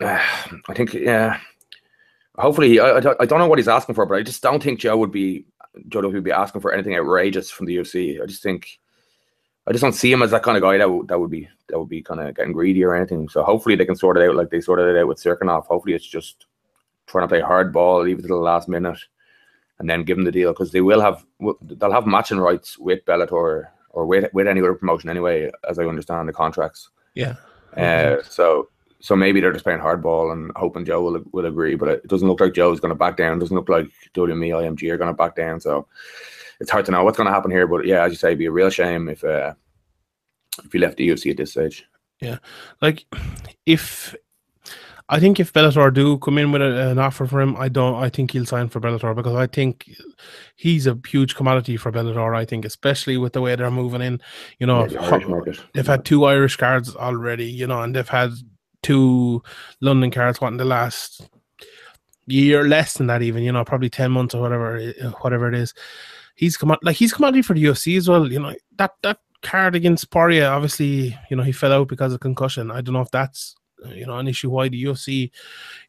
uh, 0.00 0.20
I 0.68 0.74
think 0.74 0.94
yeah. 0.94 1.40
Hopefully, 2.36 2.68
he, 2.70 2.80
I, 2.80 2.96
I 2.96 3.00
don't- 3.00 3.38
know 3.38 3.46
what 3.46 3.58
he's 3.58 3.68
asking 3.68 3.94
for, 3.94 4.06
but 4.06 4.16
I 4.18 4.22
just 4.22 4.42
don't 4.42 4.62
think 4.62 4.80
Joe 4.80 4.96
would 4.96 5.12
be 5.12 5.44
Joe 5.88 6.00
Duffy 6.02 6.14
would 6.14 6.24
be 6.24 6.32
asking 6.32 6.60
for 6.60 6.72
anything 6.72 6.94
outrageous 6.96 7.50
from 7.50 7.66
the 7.66 7.76
UFC. 7.76 8.22
I 8.22 8.26
just 8.26 8.42
think 8.42 8.78
I 9.66 9.72
just 9.72 9.82
don't 9.82 9.92
see 9.92 10.12
him 10.12 10.22
as 10.22 10.30
that 10.30 10.42
kind 10.42 10.56
of 10.56 10.62
guy 10.62 10.78
that 10.78 10.90
would 10.90 11.08
that 11.08 11.18
would 11.20 11.30
be 11.30 11.48
that 11.68 11.78
would 11.78 11.88
be 11.88 12.02
kind 12.02 12.20
of 12.20 12.34
getting 12.34 12.52
greedy 12.52 12.84
or 12.84 12.94
anything. 12.94 13.28
So 13.28 13.42
hopefully 13.42 13.74
they 13.76 13.86
can 13.86 13.96
sort 13.96 14.16
it 14.16 14.28
out 14.28 14.36
like 14.36 14.50
they 14.50 14.60
sorted 14.60 14.86
it 14.94 14.98
out 15.00 15.08
with 15.08 15.18
Cirkunov. 15.22 15.66
Hopefully 15.66 15.94
it's 15.94 16.06
just 16.06 16.46
trying 17.06 17.24
to 17.24 17.28
play 17.28 17.40
hard 17.40 17.72
ball, 17.72 18.02
leave 18.02 18.18
it 18.18 18.22
to 18.22 18.28
the 18.28 18.34
last 18.36 18.68
minute, 18.68 18.98
and 19.78 19.88
then 19.90 20.04
give 20.04 20.16
him 20.18 20.24
the 20.24 20.32
deal 20.32 20.52
because 20.52 20.70
they 20.72 20.80
will 20.80 21.00
have 21.00 21.24
they'll 21.62 21.92
have 21.92 22.06
matching 22.06 22.38
rights 22.38 22.78
with 22.78 23.04
Bellator 23.04 23.66
or 23.90 24.06
with 24.06 24.32
with 24.32 24.46
any 24.48 24.60
other 24.60 24.74
promotion 24.74 25.08
anyway, 25.10 25.50
as 25.68 25.78
I 25.78 25.84
understand 25.84 26.28
the 26.28 26.32
contracts. 26.32 26.90
yeah, 27.14 27.34
Uh, 27.76 28.22
so 28.22 28.68
so 29.04 29.14
maybe 29.14 29.38
they're 29.38 29.52
just 29.52 29.66
playing 29.66 29.80
hardball 29.80 30.32
and 30.32 30.50
hoping 30.56 30.86
Joe 30.86 31.02
will 31.02 31.22
will 31.30 31.44
agree, 31.44 31.74
but 31.74 31.90
it 31.90 32.08
doesn't 32.08 32.26
look 32.26 32.40
like 32.40 32.54
Joe's 32.54 32.80
going 32.80 32.88
to 32.88 32.94
back 32.94 33.18
down. 33.18 33.38
doesn't 33.38 33.54
look 33.54 33.68
like 33.68 33.90
WME 34.14 34.30
and 34.30 34.40
me, 34.40 34.48
IMG 34.48 34.90
are 34.90 34.96
going 34.96 35.10
to 35.10 35.14
back 35.14 35.36
down. 35.36 35.60
So 35.60 35.86
it's 36.58 36.70
hard 36.70 36.86
to 36.86 36.90
know 36.90 37.04
what's 37.04 37.18
going 37.18 37.26
to 37.26 37.32
happen 37.32 37.50
here. 37.50 37.66
But 37.66 37.84
yeah, 37.84 38.02
as 38.02 38.12
you 38.12 38.16
say, 38.16 38.28
it'd 38.28 38.38
be 38.38 38.46
a 38.46 38.50
real 38.50 38.70
shame 38.70 39.10
if 39.10 39.22
uh, 39.22 39.52
if 40.64 40.72
he 40.72 40.78
left 40.78 40.96
the 40.96 41.06
UFC 41.06 41.32
at 41.32 41.36
this 41.36 41.50
stage. 41.50 41.84
Yeah, 42.22 42.38
like 42.80 43.04
if 43.66 44.16
I 45.10 45.20
think 45.20 45.38
if 45.38 45.52
Bellator 45.52 45.92
do 45.92 46.16
come 46.16 46.38
in 46.38 46.50
with 46.50 46.62
a, 46.62 46.88
an 46.88 46.98
offer 46.98 47.26
for 47.26 47.42
him, 47.42 47.56
I 47.58 47.68
don't. 47.68 48.02
I 48.02 48.08
think 48.08 48.30
he'll 48.30 48.46
sign 48.46 48.70
for 48.70 48.80
Bellator 48.80 49.14
because 49.14 49.34
I 49.34 49.48
think 49.48 49.86
he's 50.56 50.86
a 50.86 50.98
huge 51.06 51.34
commodity 51.34 51.76
for 51.76 51.92
Bellator. 51.92 52.34
I 52.34 52.46
think, 52.46 52.64
especially 52.64 53.18
with 53.18 53.34
the 53.34 53.42
way 53.42 53.54
they're 53.54 53.70
moving 53.70 54.00
in. 54.00 54.22
You 54.58 54.66
know, 54.66 54.86
Yeah, 54.86 54.88
the 54.88 55.62
they've 55.74 55.86
had 55.86 56.06
two 56.06 56.24
Irish 56.24 56.56
cards 56.56 56.96
already. 56.96 57.44
You 57.44 57.66
know, 57.66 57.82
and 57.82 57.94
they've 57.94 58.08
had 58.08 58.30
two 58.84 59.42
London 59.80 60.10
cards. 60.10 60.40
What 60.40 60.52
in 60.52 60.58
the 60.58 60.64
last 60.64 61.28
year, 62.26 62.64
less 62.64 62.94
than 62.94 63.08
that, 63.08 63.22
even. 63.22 63.42
You 63.42 63.52
know, 63.52 63.64
probably 63.64 63.90
ten 63.90 64.12
months 64.12 64.34
or 64.34 64.42
whatever, 64.42 64.92
whatever 65.20 65.48
it 65.48 65.54
is. 65.54 65.74
He's 66.36 66.56
come 66.56 66.70
out 66.70 66.82
like 66.84 66.96
he's 66.96 67.12
commodity 67.12 67.42
for 67.42 67.54
the 67.54 67.64
UFC 67.64 67.96
as 67.96 68.08
well. 68.08 68.30
You 68.30 68.40
know 68.40 68.54
that 68.76 68.92
that 69.02 69.18
card 69.42 69.74
against 69.74 70.10
Poirier, 70.10 70.48
obviously, 70.48 71.18
you 71.30 71.36
know 71.36 71.42
he 71.42 71.52
fell 71.52 71.72
out 71.72 71.88
because 71.88 72.12
of 72.12 72.20
concussion. 72.20 72.70
I 72.70 72.80
don't 72.80 72.94
know 72.94 73.00
if 73.00 73.10
that's 73.10 73.54
you 73.92 74.06
know, 74.06 74.18
an 74.18 74.28
issue 74.28 74.50
why 74.50 74.68
the 74.68 74.82
UFC 74.84 75.30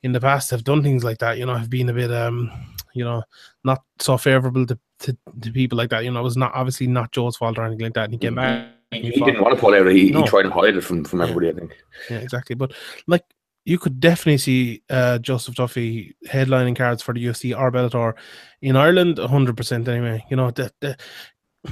in 0.03 0.11
the 0.11 0.19
past 0.19 0.51
have 0.51 0.63
done 0.63 0.83
things 0.83 1.03
like 1.03 1.19
that. 1.19 1.37
You 1.37 1.45
know, 1.45 1.55
have 1.55 1.69
been 1.69 1.89
a 1.89 1.93
bit, 1.93 2.11
um, 2.11 2.51
you 2.93 3.03
know, 3.03 3.23
not 3.63 3.83
so 3.99 4.17
favorable 4.17 4.65
to, 4.65 4.79
to, 4.99 5.17
to 5.41 5.51
people 5.51 5.77
like 5.77 5.89
that. 5.89 6.03
You 6.03 6.11
know, 6.11 6.19
it 6.19 6.23
was 6.23 6.37
not 6.37 6.53
obviously 6.53 6.87
not 6.87 7.11
Joe's 7.11 7.37
fault 7.37 7.57
or 7.57 7.65
anything 7.65 7.85
like 7.85 7.93
that. 7.93 8.05
And 8.05 8.13
he 8.13 8.19
came 8.19 8.35
back. 8.35 8.67
He, 9.01 9.11
he 9.11 9.21
didn't 9.25 9.41
want 9.41 9.55
to 9.55 9.59
pull 9.61 9.73
out. 9.73 9.87
He, 9.87 10.11
No. 10.11 10.21
he 10.21 10.27
tried 10.27 10.43
to 10.43 10.49
hide 10.51 10.75
it 10.75 10.81
from, 10.83 11.03
from 11.05 11.21
everybody. 11.21 11.49
I 11.49 11.53
think. 11.53 11.75
Yeah, 12.09 12.17
exactly. 12.17 12.55
But 12.55 12.73
like 13.07 13.23
you 13.65 13.79
could 13.79 13.99
definitely 13.99 14.37
see 14.37 14.83
uh 14.89 15.17
Joseph 15.19 15.55
Duffy 15.55 16.15
headlining 16.27 16.75
cards 16.75 17.01
for 17.01 17.13
the 17.13 17.25
UFC 17.25 17.57
or 17.57 17.71
Bellator 17.71 18.13
in 18.61 18.75
Ireland, 18.75 19.17
hundred 19.17 19.57
percent 19.57 19.87
anyway. 19.87 20.23
You 20.29 20.37
know, 20.37 20.51
the, 20.51 20.71
the, 20.81 20.97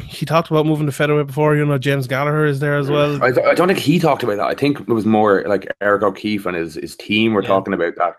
he 0.08 0.26
talked 0.26 0.50
about 0.50 0.66
moving 0.66 0.88
to 0.88 0.92
featherweight 0.92 1.28
before. 1.28 1.56
You 1.56 1.66
know, 1.66 1.78
James 1.78 2.08
Gallagher 2.08 2.46
is 2.46 2.60
there 2.60 2.78
as 2.78 2.90
well. 2.90 3.22
I, 3.24 3.32
th- 3.32 3.46
I 3.46 3.54
don't 3.54 3.68
think 3.68 3.78
he 3.80 4.00
talked 4.00 4.24
about 4.24 4.38
that. 4.38 4.48
I 4.48 4.56
think 4.56 4.80
it 4.80 4.88
was 4.88 5.06
more 5.06 5.44
like 5.48 5.72
Eric 5.82 6.02
O'Keefe 6.02 6.48
and 6.48 6.58
his, 6.58 6.74
his 6.76 6.96
team 6.96 7.34
were 7.34 7.44
Yeah. 7.44 7.50
talking 7.50 7.76
about 7.76 7.94
that. 7.98 8.16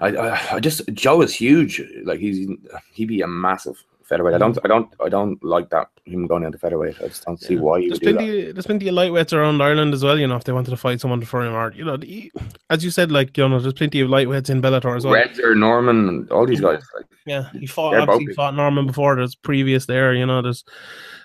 I, 0.00 0.08
I 0.08 0.54
I 0.56 0.60
just 0.60 0.82
Joe 0.92 1.22
is 1.22 1.34
huge. 1.34 1.82
Like 2.04 2.20
he's 2.20 2.46
he'd 2.92 3.06
be 3.08 3.22
a 3.22 3.26
massive 3.26 3.82
featherweight. 4.08 4.34
I 4.34 4.36
hmm. 4.38 4.52
don't 4.52 4.58
I 4.64 4.68
don't 4.68 4.94
I 5.04 5.08
don't 5.08 5.44
like 5.44 5.70
that 5.70 5.88
him 6.04 6.26
going 6.26 6.44
into 6.44 6.58
featherweight. 6.58 6.96
I 7.02 7.08
just 7.08 7.24
don't 7.24 7.40
see 7.40 7.54
Yeah. 7.54 7.60
why 7.60 7.80
he 7.80 7.88
There's 7.88 8.00
would 8.00 8.06
do 8.06 8.12
that. 8.12 8.18
plenty, 8.18 8.52
there's 8.52 8.66
plenty 8.66 8.88
of 8.88 8.94
lightweights 8.94 9.32
around 9.32 9.60
Ireland 9.60 9.94
as 9.94 10.02
well. 10.02 10.18
You 10.18 10.26
know, 10.26 10.36
if 10.36 10.44
they 10.44 10.52
wanted 10.52 10.70
to 10.70 10.76
fight 10.76 11.00
someone 11.00 11.22
for 11.22 11.44
him, 11.44 11.54
or 11.54 11.72
you 11.72 11.84
know, 11.84 11.96
the, 11.96 12.32
as 12.70 12.84
you 12.84 12.90
said, 12.90 13.12
like 13.12 13.36
you 13.36 13.48
know, 13.48 13.58
there's 13.60 13.74
plenty 13.74 14.00
of 14.00 14.08
lightweights 14.08 14.50
in 14.50 14.62
Bellator 14.62 14.96
as 14.96 15.04
well. 15.04 15.14
Reds 15.14 15.38
or 15.38 15.54
Norman 15.54 16.28
all 16.30 16.46
these 16.46 16.60
guys. 16.60 16.82
Like, 16.96 17.06
Yeah, 17.26 17.50
he 17.52 17.66
fought 17.66 17.94
obviously 17.94 18.26
he 18.26 18.34
fought 18.34 18.54
Norman 18.54 18.86
before. 18.86 19.16
There's 19.16 19.34
previous 19.34 19.86
there, 19.86 20.14
you 20.14 20.26
know. 20.26 20.42
There's, 20.42 20.64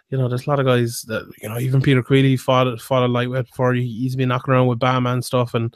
you 0.10 0.18
know, 0.18 0.28
there's 0.28 0.46
a 0.46 0.50
lot 0.50 0.60
of 0.60 0.66
guys 0.66 1.04
that 1.04 1.24
you 1.42 1.50
know. 1.50 1.60
Even 1.60 1.82
Peter 1.82 2.04
Queally 2.04 2.38
fought 2.38 2.80
fought 2.82 3.04
a 3.04 3.08
lightweight 3.08 3.48
before. 3.48 3.74
He, 3.74 3.88
he's 4.02 4.16
been 4.16 4.30
knocking 4.30 4.54
around 4.54 4.68
with 4.68 4.80
Bam 4.80 5.08
and 5.08 5.24
stuff, 5.24 5.54
and 5.54 5.76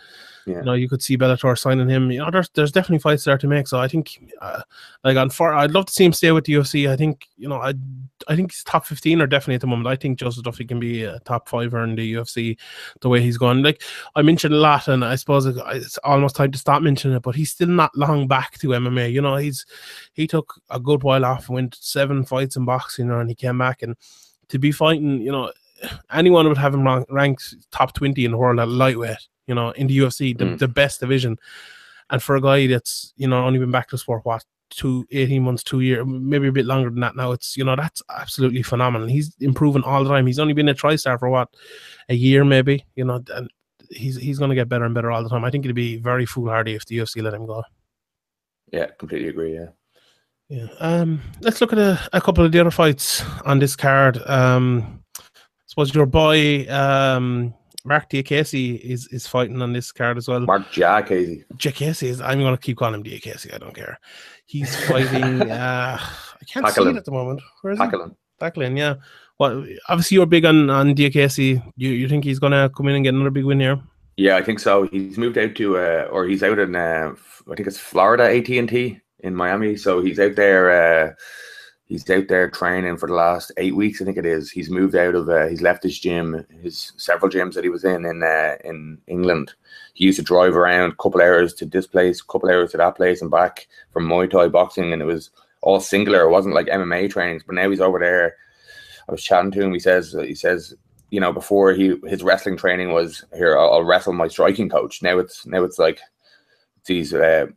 You 0.56 0.64
know, 0.64 0.74
you 0.74 0.88
could 0.88 1.02
see 1.02 1.18
Bellator 1.18 1.58
signing 1.58 1.90
him. 1.90 2.10
You 2.10 2.20
know, 2.20 2.32
there's 2.32 2.50
there's 2.50 2.72
definitely 2.72 3.00
fights 3.00 3.26
there 3.26 3.38
to 3.38 3.48
make. 3.48 3.68
So 3.68 3.80
I 3.80 3.88
think, 3.88 4.32
uh, 4.42 4.62
like 5.04 5.18
on 5.18 5.30
far, 5.30 5.54
I'd 5.54 5.72
love 5.72 5.88
to 5.88 5.92
see 5.92 6.06
him 6.06 6.14
stay 6.14 6.32
with 6.32 6.46
the 6.46 6.54
UFC. 6.54 6.90
I 6.90 6.96
think 6.96 7.28
you 7.38 7.50
know, 7.50 7.62
I 7.62 7.74
I 8.28 8.36
think 8.36 8.52
he's 8.52 8.64
top 8.64 8.86
fifteen 8.86 9.22
or 9.22 9.28
definitely 9.28 9.56
at 9.56 9.62
the 9.62 9.68
moment. 9.68 9.88
I 9.88 9.96
think 9.96 10.20
Joseph 10.20 10.44
Duffy 10.44 10.66
can 10.66 10.80
be 10.80 11.04
a 11.04 11.20
top 11.20 11.50
fiver 11.50 11.84
in 11.84 11.96
the 11.96 12.14
UFC 12.14 12.58
the 13.02 13.10
way 13.10 13.22
he's 13.22 13.38
gone. 13.38 13.62
Like 13.62 13.82
I 14.16 14.22
mentioned 14.22 14.54
a 14.54 14.58
lot, 14.58 14.88
and 14.88 15.04
I 15.04 15.16
suppose 15.16 15.46
it's 15.46 15.98
almost 16.00 16.36
time 16.36 16.52
to 16.52 16.58
stop 16.58 16.82
mentioning 16.82 17.18
it. 17.18 17.24
But 17.24 17.36
he's 17.36 17.52
still 17.52 17.68
not 17.68 17.96
long 17.98 18.28
back 18.28 18.58
to 18.60 18.70
MMA. 18.70 19.12
You 19.12 19.22
know, 19.22 19.36
he's 19.36 19.66
he 20.14 20.28
took 20.28 20.62
a 20.70 20.80
good 20.80 21.04
while 21.04 21.26
off, 21.26 21.50
and 21.50 21.56
went 21.56 21.76
seven 21.76 22.24
fights 22.24 22.56
in 22.56 22.66
boxing, 22.66 23.12
and 23.12 23.30
he 23.30 23.36
came 23.36 23.58
back 23.58 23.82
and 23.82 23.96
to 24.50 24.60
be 24.60 24.72
fighting, 24.72 25.22
you 25.22 25.32
know, 25.32 25.52
anyone 26.12 26.48
would 26.48 26.58
have 26.58 26.74
him 26.74 26.86
rank, 26.86 27.06
ranked 27.10 27.56
top 27.72 27.94
twenty 27.94 28.26
in 28.26 28.32
the 28.32 28.38
world 28.38 28.60
at 28.60 28.70
lightweight. 28.70 29.28
You 29.48 29.56
know, 29.56 29.72
in 29.72 29.88
the 29.88 29.98
UFC, 29.98 30.38
the, 30.38 30.46
Mm. 30.46 30.60
the 30.60 30.68
best 30.68 31.00
division, 31.00 31.38
and 32.10 32.22
for 32.22 32.36
a 32.36 32.42
guy 32.42 32.68
that's 32.68 33.14
you 33.18 33.28
know 33.28 33.44
only 33.46 33.60
been 33.60 33.72
back 33.72 33.90
to 33.90 33.98
sport 33.98 34.26
what 34.26 34.44
two 34.70 35.06
18 35.12 35.42
months 35.42 35.64
two 35.64 35.80
year 35.80 36.04
maybe 36.04 36.50
a 36.50 36.52
bit 36.52 36.66
longer 36.66 36.90
than 36.90 37.00
that 37.00 37.16
now 37.16 37.32
it's 37.32 37.56
you 37.56 37.64
know 37.64 37.78
that's 37.78 38.04
absolutely 38.10 38.62
phenomenal 38.62 39.08
he's 39.08 39.34
improving 39.40 39.82
all 39.84 40.04
the 40.04 40.10
time 40.10 40.28
he's 40.28 40.40
only 40.40 40.52
been 40.54 40.68
a 40.68 40.74
tri-star 40.74 41.18
for 41.18 41.30
what 41.30 41.48
a 42.10 42.14
year 42.14 42.44
maybe 42.44 42.84
you 42.96 43.06
know 43.06 43.24
and 43.34 43.50
he's 43.90 44.18
he's 44.18 44.38
going 44.38 44.50
to 44.50 44.56
get 44.56 44.68
better 44.68 44.84
and 44.84 44.94
better 44.94 45.10
all 45.10 45.24
the 45.24 45.30
time 45.30 45.46
i 45.46 45.50
think 45.50 45.64
it'd 45.64 45.74
be 45.74 45.96
very 45.96 46.26
foolhardy 46.26 46.76
if 46.76 46.86
the 46.88 46.98
ufc 46.98 47.24
let 47.24 47.34
him 47.34 47.46
go 47.46 47.64
yeah, 48.74 48.88
completely 49.00 49.30
agree. 49.30 49.54
Yeah. 49.54 49.68
yeah. 50.50 50.68
Um. 50.80 51.22
Let's 51.40 51.62
look 51.62 51.72
at 51.72 51.80
a, 51.80 51.98
a 52.12 52.20
couple 52.20 52.44
of 52.44 52.52
the 52.52 52.60
other 52.60 52.72
fights 52.72 53.24
on 53.46 53.60
this 53.60 53.78
card. 53.78 54.18
Um. 54.28 55.02
I 55.18 55.24
suppose 55.68 55.96
your 55.96 56.06
boy, 56.06 56.68
um, 56.70 57.54
Mark 57.88 58.10
Diakese 58.10 58.80
is 58.84 59.08
is 59.08 59.26
fighting 59.28 59.62
on 59.62 59.74
this 59.74 59.92
card 59.92 60.18
as 60.18 60.28
well. 60.28 60.42
Mark 60.42 60.70
Jack 60.72 61.08
Casey. 61.08 61.46
Diakese 61.58 62.04
is. 62.04 62.22
I'm 62.22 62.40
going 62.40 62.56
to 62.56 62.62
keep 62.62 62.78
calling 62.78 62.96
him 62.96 63.04
Diakese. 63.04 63.54
I 63.54 63.58
don't 63.58 63.74
care. 63.74 63.98
He's 64.46 64.76
fighting. 64.88 65.50
uh 65.50 65.98
I 66.00 66.46
can't 66.46 66.68
see 66.68 66.74
Tackling. 66.82 66.96
it 66.96 66.98
at 66.98 67.06
the 67.06 67.12
moment. 67.12 67.42
Where 67.62 67.74
is 67.74 67.80
he? 67.80 67.86
Tackling. 67.86 68.16
Tackling. 68.40 68.78
Yeah. 68.78 68.96
Well, 69.40 69.66
obviously 69.90 70.16
you're 70.16 70.26
big 70.26 70.46
on 70.46 70.70
on 70.70 70.94
Diakese. 70.94 71.38
You 71.40 71.90
you 72.02 72.08
think 72.10 72.24
he's 72.26 72.40
going 72.40 72.54
to 72.54 72.70
come 72.76 72.88
in 72.90 72.96
and 72.96 73.04
get 73.04 73.14
another 73.14 73.30
big 73.32 73.46
win 73.46 73.60
here? 73.60 73.80
Yeah, 74.18 74.36
I 74.36 74.44
think 74.44 74.60
so. 74.60 74.84
He's 74.88 75.18
moved 75.18 75.38
out 75.38 75.54
to, 75.56 75.78
uh, 75.78 76.08
or 76.12 76.26
he's 76.26 76.42
out 76.42 76.58
in, 76.58 76.76
uh, 76.76 77.12
I 77.52 77.56
think 77.56 77.68
it's 77.68 77.78
Florida 77.78 78.24
AT 78.24 78.50
and 78.50 78.68
T 78.68 79.00
in 79.20 79.36
Miami. 79.36 79.78
So 79.78 80.02
he's 80.02 80.20
out 80.20 80.36
there. 80.36 80.72
Uh, 80.72 81.14
he's 81.88 82.10
out 82.10 82.28
there 82.28 82.50
training 82.50 82.98
for 82.98 83.08
the 83.08 83.16
last 83.16 83.52
eight 83.58 83.76
weeks. 83.76 84.02
I 84.02 84.06
think 84.06 84.18
it 84.18 84.26
is. 84.26 84.52
He's 84.52 84.70
moved 84.70 84.96
out 84.96 85.16
of. 85.16 85.28
Uh, 85.28 85.48
he's 85.48 85.62
left 85.62 85.84
his 85.84 86.00
gym, 86.00 86.46
his 86.62 86.94
several 86.98 87.32
gyms 87.32 87.54
that 87.54 87.64
he 87.64 87.70
was 87.70 87.84
in 87.84 88.06
in 88.06 88.22
uh, 88.24 88.56
in 88.64 89.00
England. 89.08 89.54
He 89.94 90.06
used 90.06 90.20
to 90.20 90.24
drive 90.24 90.56
around 90.56 90.92
a 90.92 90.96
couple 90.96 91.22
hours 91.22 91.54
to 91.56 91.66
this 91.66 91.88
place, 91.88 92.22
a 92.22 92.32
couple 92.32 92.50
hours 92.50 92.72
to 92.72 92.78
that 92.78 92.96
place, 92.96 93.22
and 93.22 93.32
back 93.32 93.68
from 93.92 94.08
Muay 94.08 94.30
Thai 94.30 94.50
boxing, 94.50 94.94
and 94.94 95.02
it 95.02 95.06
was 95.06 95.32
all 95.62 95.80
singular. 95.80 96.22
It 96.22 96.32
wasn't 96.32 96.56
like 96.56 96.68
MMA 96.68 97.10
trainings. 97.10 97.44
But 97.46 97.56
now 97.56 97.70
he's 97.70 97.82
over 97.82 98.00
there. 98.00 98.36
I 99.10 99.12
was 99.12 99.24
chatting 99.24 99.52
to 99.52 99.62
him. 99.62 99.74
He 99.74 99.80
says 99.80 100.16
he 100.20 100.36
says 100.36 100.76
you 101.10 101.20
know, 101.20 101.32
before 101.32 101.74
he 101.74 101.96
his 102.08 102.24
wrestling 102.24 102.58
training 102.58 102.92
was 102.92 103.24
here, 103.36 103.58
I'll, 103.58 103.74
I'll 103.74 103.84
wrestle 103.84 104.14
my 104.14 104.28
striking 104.28 104.70
coach. 104.70 105.02
Now 105.02 105.20
it's 105.20 105.46
now 105.46 105.64
it's 105.64 105.80
like 105.80 106.00
these 106.86 107.14
uh, 107.14 107.48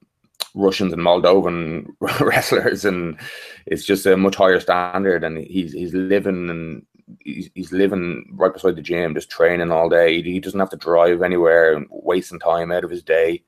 Russians 0.55 0.93
and 0.93 1.03
Moldovan 1.03 1.87
wrestlers, 2.21 2.85
and 2.85 3.19
it's 3.67 3.85
just 3.85 4.07
a 4.07 4.17
much 4.17 4.37
higher 4.37 4.61
standard. 4.61 5.25
And 5.25 5.39
he's 5.39 5.73
he's 5.73 5.95
living 5.95 6.51
and 6.51 6.87
he's, 7.21 7.51
he's 7.55 7.73
living 7.73 8.29
right 8.33 8.53
beside 8.53 8.77
the 8.77 8.83
gym, 8.83 9.15
just 9.15 9.31
training 9.31 9.71
all 9.71 9.89
day. 9.89 10.23
He, 10.23 10.41
doesn't 10.41 10.61
have 10.61 10.71
to 10.71 10.77
drive 10.77 11.23
anywhere 11.23 11.75
and 11.75 11.87
wasting 11.91 12.39
time 12.39 12.71
out 12.71 12.85
of 12.85 12.91
his 12.91 13.03
day. 13.03 13.43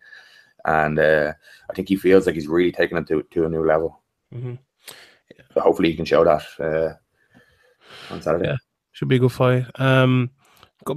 And 0.65 0.99
uh, 0.99 1.33
I 1.71 1.75
think 1.75 1.89
he 1.89 1.97
feels 1.97 2.27
like 2.27 2.35
he's 2.35 2.49
really 2.49 2.73
taking 2.73 2.99
it 2.99 3.07
to, 3.09 3.23
to 3.31 3.47
a 3.47 3.49
new 3.49 3.67
level. 3.67 4.01
Mhm. 4.35 4.59
So 5.55 5.61
hopefully 5.61 5.91
he 5.91 5.97
can 5.97 6.05
show 6.05 6.25
that 6.25 6.43
uh, 6.61 8.13
on 8.13 8.23
Saturday. 8.23 8.49
Yeah. 8.49 8.57
Should 8.93 9.09
be 9.09 9.17
a 9.17 9.21
good 9.21 9.33
fight. 9.33 9.67
Um, 9.77 10.31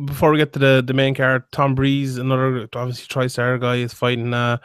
before 0.05 0.31
we 0.31 0.37
get 0.37 0.53
to 0.53 0.59
the, 0.59 0.83
the 0.85 0.93
main 0.93 1.15
card, 1.15 1.43
Tom 1.51 1.75
Breeze, 1.75 2.17
another 2.17 2.67
obviously 2.75 3.05
tri-star 3.07 3.57
guy, 3.57 3.77
is 3.77 3.93
fighting 3.93 4.33
uh, 4.33 4.57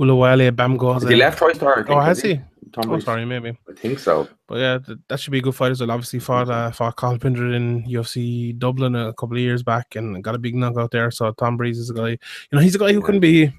Oluwale 0.00 0.50
Bamgbose. 0.52 1.02
Has 1.02 1.08
he 1.08 1.16
left? 1.16 1.42
I 1.42 1.52
think, 1.52 1.90
Oh, 1.90 2.00
has 2.00 2.20
he? 2.20 2.40
Tom 2.72 2.90
Oh, 2.90 2.98
sorry, 2.98 3.24
maybe. 3.24 3.50
I 3.68 3.72
think 3.74 3.98
so. 3.98 4.28
But 4.46 4.58
yeah, 4.58 4.78
th- 4.84 4.98
that 5.08 5.20
should 5.20 5.30
be 5.30 5.38
a 5.38 5.42
good 5.42 5.54
fight 5.54 5.70
as 5.70 5.80
well. 5.80 5.90
Obviously, 5.92 6.18
fought 6.18 6.50
uh, 6.50 6.70
fought 6.72 6.96
Cathal 6.96 7.18
Pendred 7.18 7.54
in 7.54 7.84
UFC 7.84 8.58
Dublin 8.58 8.94
a 8.94 9.12
couple 9.14 9.36
of 9.36 9.40
years 9.40 9.62
back 9.62 9.96
and 9.96 10.22
got 10.22 10.34
a 10.34 10.38
big 10.38 10.54
knockout 10.54 10.90
there. 10.90 11.10
So 11.10 11.32
Tom 11.32 11.56
Breeze 11.56 11.78
is 11.78 11.90
a 11.90 11.94
guy. 11.94 12.08
You 12.10 12.18
know, 12.52 12.58
he's 12.60 12.74
a 12.74 12.78
guy 12.78 12.92
who 12.92 13.00
can 13.00 13.20
be 13.20 13.50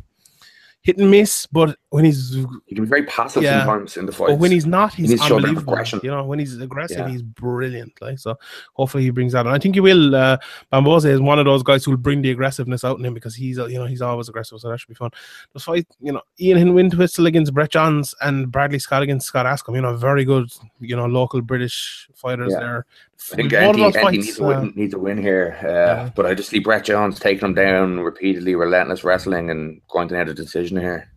hit 0.82 0.98
and 1.00 1.10
miss, 1.10 1.48
but 1.48 1.78
when 1.98 2.06
he's 2.06 2.36
He 2.68 2.76
can 2.76 2.84
be 2.84 2.90
very 2.90 3.04
passive 3.06 3.42
Yeah. 3.42 3.66
sometimes 3.66 3.98
in 3.98 4.06
the 4.06 4.12
fight. 4.12 4.28
but 4.28 4.38
when 4.38 4.52
he's 4.52 4.68
not, 4.68 4.94
he's 4.94 5.10
needs 5.10 5.22
to 5.24 5.28
show 5.28 5.38
a 5.40 5.42
bit 5.42 5.50
of 5.50 5.58
unbelievable. 5.58 6.00
You 6.04 6.12
know, 6.12 6.24
when 6.26 6.38
he's 6.38 6.56
aggressive, 6.60 7.00
Yeah. 7.00 7.10
he's 7.10 7.24
brilliant. 7.24 7.94
Like 8.00 8.20
so, 8.20 8.38
hopefully 8.74 9.02
he 9.04 9.10
brings 9.10 9.34
that. 9.34 9.48
And 9.48 9.56
I 9.56 9.58
think 9.58 9.74
he 9.74 9.82
will. 9.82 10.16
Uh, 10.16 10.38
Bamgbose 10.72 11.06
is 11.06 11.20
one 11.20 11.40
of 11.40 11.46
those 11.46 11.64
guys 11.64 11.84
who 11.84 11.90
will 11.92 11.98
bring 11.98 12.22
the 12.22 12.30
aggressiveness 12.30 12.84
out 12.84 13.00
in 13.00 13.06
him 13.06 13.16
because 13.16 13.34
he's 13.36 13.58
uh, 13.58 13.66
you 13.66 13.80
know 13.80 13.86
he's 13.88 14.04
always 14.04 14.30
aggressive. 14.30 14.60
So 14.60 14.70
that 14.70 14.80
should 14.80 14.90
be 14.90 14.94
fun. 14.94 15.10
The 15.54 15.60
fight, 15.60 15.88
you 16.00 16.12
know, 16.12 16.22
Ian 16.40 16.78
Entwistle 16.78 17.26
against 17.26 17.52
Brett 17.56 17.72
Johns 17.72 18.14
and 18.22 18.52
Bradley 18.52 18.78
Scott 18.78 19.02
against 19.02 19.26
Scott 19.26 19.48
Askham. 19.48 19.74
You 19.74 19.82
know, 19.82 19.96
very 19.96 20.24
good. 20.24 20.52
You 20.80 20.96
know, 20.96 21.08
local 21.08 21.42
British 21.42 22.08
fighters 22.16 22.52
Yeah. 22.54 22.60
there. 22.60 22.86
I 23.32 23.36
think 23.36 23.52
Andy, 23.54 23.84
Andy 23.84 24.00
fights, 24.00 24.26
needs, 24.28 24.40
a 24.40 24.44
win, 24.44 24.58
uh, 24.58 24.72
needs 24.76 24.94
a 24.94 25.00
win 25.00 25.18
here. 25.18 25.58
Uh, 25.64 25.68
yeah. 25.68 26.10
But 26.16 26.28
I 26.28 26.36
just 26.36 26.50
see 26.50 26.60
Brett 26.60 26.86
Johns 26.86 27.20
taking 27.20 27.46
him 27.48 27.56
down 27.56 28.00
repeatedly, 28.02 28.54
relentless 28.54 29.04
wrestling, 29.04 29.50
and 29.50 29.82
grinding 29.88 30.20
out 30.20 30.30
a 30.30 30.36
decision 30.36 30.78
here. 30.78 31.10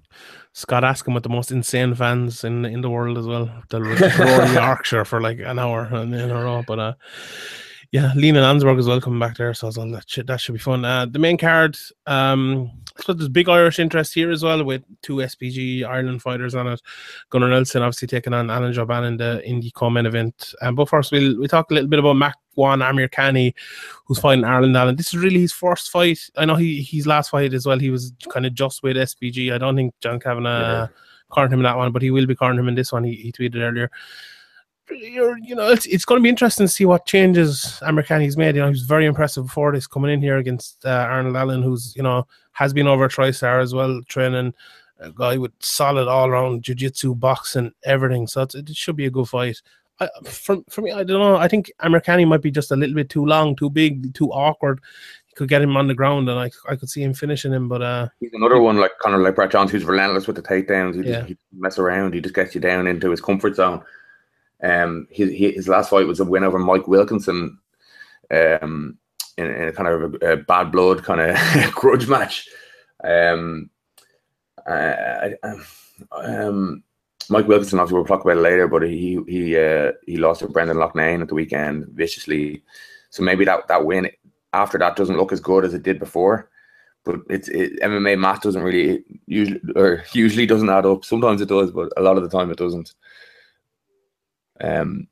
Scott 0.53 0.83
Askham 0.83 1.15
with 1.15 1.23
the 1.23 1.29
most 1.29 1.53
insane 1.53 1.95
fans 1.95 2.45
in 2.45 2.65
in 2.65 2.81
the 2.81 2.91
world 2.91 3.19
as 3.19 3.27
well. 3.27 3.51
They'll 3.69 3.83
roar 3.83 4.47
Yorkshire 4.53 5.05
for 5.05 5.21
like 5.21 5.39
an 5.39 5.59
hour 5.59 5.87
in 5.97 6.13
in 6.13 6.31
a 6.31 6.43
row. 6.43 6.65
But 6.67 6.79
uh, 6.79 6.95
yeah, 7.93 8.13
Lina 8.15 8.41
Länsberg 8.41 8.79
as 8.79 8.87
well 8.87 9.01
coming 9.01 9.19
back 9.19 9.37
there, 9.37 9.53
so, 9.53 9.71
so 9.71 9.89
that 9.91 10.09
should 10.09 10.27
that 10.29 10.41
should 10.41 10.53
be 10.53 10.59
fun. 10.59 10.85
Uh, 10.85 11.07
the 11.07 11.19
main 11.19 11.37
card, 11.37 11.77
um, 12.07 12.71
so 12.99 13.13
there's 13.13 13.29
big 13.29 13.49
Irish 13.49 13.79
interest 13.79 14.15
here 14.15 14.31
as 14.31 14.45
well 14.45 14.63
with 14.63 14.83
two 15.03 15.17
SBG 15.17 15.85
Ireland 15.85 16.23
fighters 16.23 16.55
on 16.55 16.69
it. 16.69 16.81
Gunnar 17.31 17.49
Nelson 17.49 17.83
obviously 17.83 18.09
taking 18.09 18.33
on 18.33 18.51
Alan 18.51 18.73
Jouban 18.73 19.07
in 19.07 19.17
the 19.17 19.45
Indy 19.45 19.73
co-main 19.73 20.07
event. 20.07 20.55
Um, 20.63 20.77
but 20.77 20.89
first 20.89 21.11
we'll 21.11 21.41
we 21.41 21.49
talk 21.49 21.71
a 21.71 21.75
little 21.75 21.89
bit 21.89 21.99
about 21.99 22.15
Mac 22.15 22.37
One 22.61 22.81
Amirkhani, 22.81 23.55
who's 24.05 24.19
fighting 24.19 24.45
Arnold 24.45 24.77
Allen. 24.77 24.97
This 24.97 25.09
is 25.15 25.17
really 25.25 25.41
his 25.41 25.53
first 25.53 25.91
fight. 25.91 26.21
I 26.37 26.45
know 26.45 26.57
he 26.57 26.83
his 26.83 27.07
last 27.07 27.31
fight 27.31 27.55
as 27.55 27.67
well. 27.67 27.79
He 27.79 27.91
was 27.91 28.13
kind 28.33 28.47
of 28.47 28.55
just 28.55 28.83
with 28.83 28.97
SBG. 28.97 29.53
I 29.55 29.59
don't 29.59 29.77
think 29.77 29.95
John 30.01 30.21
Kavanagh 30.21 30.61
Yeah. 30.61 30.87
cornered 31.31 31.53
him 31.53 31.61
in 31.61 31.65
that 31.65 31.77
one, 31.77 31.93
but 31.93 32.03
he 32.03 32.11
will 32.11 32.27
be 32.27 32.35
cornering 32.35 32.61
him 32.61 32.69
in 32.69 32.75
this 32.75 32.93
one. 32.93 33.05
He, 33.05 33.15
he 33.15 33.33
tweeted 33.33 33.61
earlier. 33.63 33.91
You're, 34.91 35.39
you 35.39 35.55
know, 35.55 35.69
it's 35.71 35.87
it's 35.87 36.05
going 36.05 36.19
to 36.21 36.23
be 36.23 36.29
interesting 36.29 36.67
to 36.67 36.73
see 36.73 36.85
what 36.85 37.07
changes 37.07 37.79
Amirkhani's 37.83 38.37
made. 38.37 38.57
You 38.57 38.63
know, 38.63 38.67
he 38.67 38.73
was 38.73 38.83
very 38.83 39.07
impressive 39.07 39.45
before 39.47 39.71
this, 39.73 39.87
coming 39.87 40.11
in 40.11 40.21
here 40.21 40.39
against 40.39 40.85
uh, 40.85 41.07
Arnold 41.09 41.37
Allen, 41.37 41.63
who's 41.63 41.95
you 41.95 42.03
know 42.03 42.27
has 42.53 42.73
been 42.73 42.89
over 42.89 43.05
a 43.05 43.09
TriStar 43.09 43.63
as 43.63 43.73
well, 43.73 44.01
training 44.09 44.53
a 44.99 45.11
guy 45.13 45.37
with 45.39 45.53
solid 45.61 46.09
all 46.09 46.29
round 46.29 46.63
jiu-jitsu, 46.65 47.15
boxing, 47.15 47.73
everything. 47.85 48.27
So 48.27 48.43
it's, 48.43 48.55
it 48.57 48.69
should 48.77 48.97
be 48.97 49.07
a 49.07 49.11
good 49.11 49.29
fight. 49.29 49.63
I, 50.01 50.09
for, 50.25 50.59
for 50.69 50.81
me, 50.83 50.93
I 50.93 51.05
don't 51.05 51.21
know. 51.21 51.37
I 51.37 51.47
think 51.49 51.71
Amirkhani 51.81 52.27
might 52.27 52.43
be 52.43 52.51
just 52.51 52.71
a 52.73 52.77
little 52.77 52.95
bit 52.95 53.11
too 53.11 53.25
long, 53.27 53.55
too 53.57 53.71
big, 53.71 54.15
too 54.15 54.31
awkward. 54.33 54.81
He 55.27 55.35
could 55.35 55.49
get 55.49 55.63
him 55.63 55.77
on 55.77 55.87
the 55.89 55.95
ground, 55.95 56.29
and 56.29 56.39
I 56.39 56.51
I 56.69 56.77
could 56.77 56.89
see 56.91 57.03
him 57.03 57.15
finishing 57.15 57.53
him. 57.53 57.69
But 57.69 57.83
uh, 57.83 58.09
He's 58.19 58.33
another 58.33 58.61
one 58.61 58.79
like 58.79 58.93
kind 59.03 59.15
of 59.15 59.21
like 59.21 59.35
Brett 59.37 59.51
Johns, 59.53 59.71
who's 59.71 59.85
relentless 59.85 60.27
with 60.27 60.37
the 60.37 60.43
takedowns. 60.43 60.95
He 61.03 61.09
Yeah. 61.09 61.19
just 61.21 61.29
he 61.29 61.37
mess 61.53 61.79
around. 61.79 62.15
He 62.15 62.21
just 62.21 62.35
gets 62.35 62.55
you 62.55 62.61
down 62.61 62.87
into 62.87 63.11
his 63.11 63.21
comfort 63.21 63.55
zone. 63.57 63.83
Um, 64.63 65.07
his 65.11 65.31
his 65.33 65.69
last 65.69 65.91
fight 65.91 66.07
was 66.07 66.21
a 66.21 66.25
win 66.25 66.45
over 66.45 66.59
Mike 66.59 66.89
Wilkinson. 66.89 67.59
Um, 68.31 68.97
in, 69.39 69.47
in 69.47 69.69
a 69.69 69.73
kind 69.73 69.89
of 69.89 70.15
a, 70.23 70.33
a 70.33 70.37
bad 70.37 70.71
blood 70.73 71.03
kind 71.05 71.21
of 71.21 71.73
grudge 71.75 72.09
match. 72.09 72.49
Um, 73.03 73.71
uh, 74.69 75.31
I- 75.43 75.55
um, 76.13 76.83
Mike 77.29 77.47
Wilkinson, 77.47 77.79
obviously, 77.79 77.97
we'll 77.97 78.07
talk 78.07 78.25
about 78.25 78.39
it 78.39 78.41
later, 78.41 78.67
but 78.67 78.83
he 78.83 79.21
he 79.29 79.57
uh, 79.57 79.93
he 80.07 80.17
lost 80.17 80.41
to 80.41 80.49
Brendan 80.49 80.79
Loughnane 80.79 81.23
at 81.23 81.29
the 81.29 81.35
weekend 81.35 81.87
viciously. 81.89 82.63
So 83.11 83.23
maybe 83.23 83.45
that 83.45 83.69
that 83.69 83.85
win 83.85 84.11
after 84.53 84.79
that 84.79 84.97
doesn't 84.97 85.17
look 85.17 85.33
as 85.33 85.41
good 85.41 85.65
as 85.65 85.75
it 85.75 85.83
did 85.83 85.99
before. 85.99 86.51
But 87.05 87.21
it's 87.29 87.49
it, 87.49 87.81
MMA 87.81 88.19
math 88.19 88.43
doesn't 88.43 88.63
really 88.63 89.05
usually 89.27 89.61
or 89.77 90.05
usually 90.13 90.47
doesn't 90.47 90.69
add 90.69 90.87
up. 90.87 91.05
Sometimes 91.05 91.41
it 91.41 91.49
does, 91.49 91.71
but 91.71 91.93
a 91.97 92.03
lot 92.03 92.17
of 92.17 92.23
the 92.23 92.29
time 92.29 92.51
it 92.51 92.59
doesn't. 92.59 92.93
Um, 94.61 95.09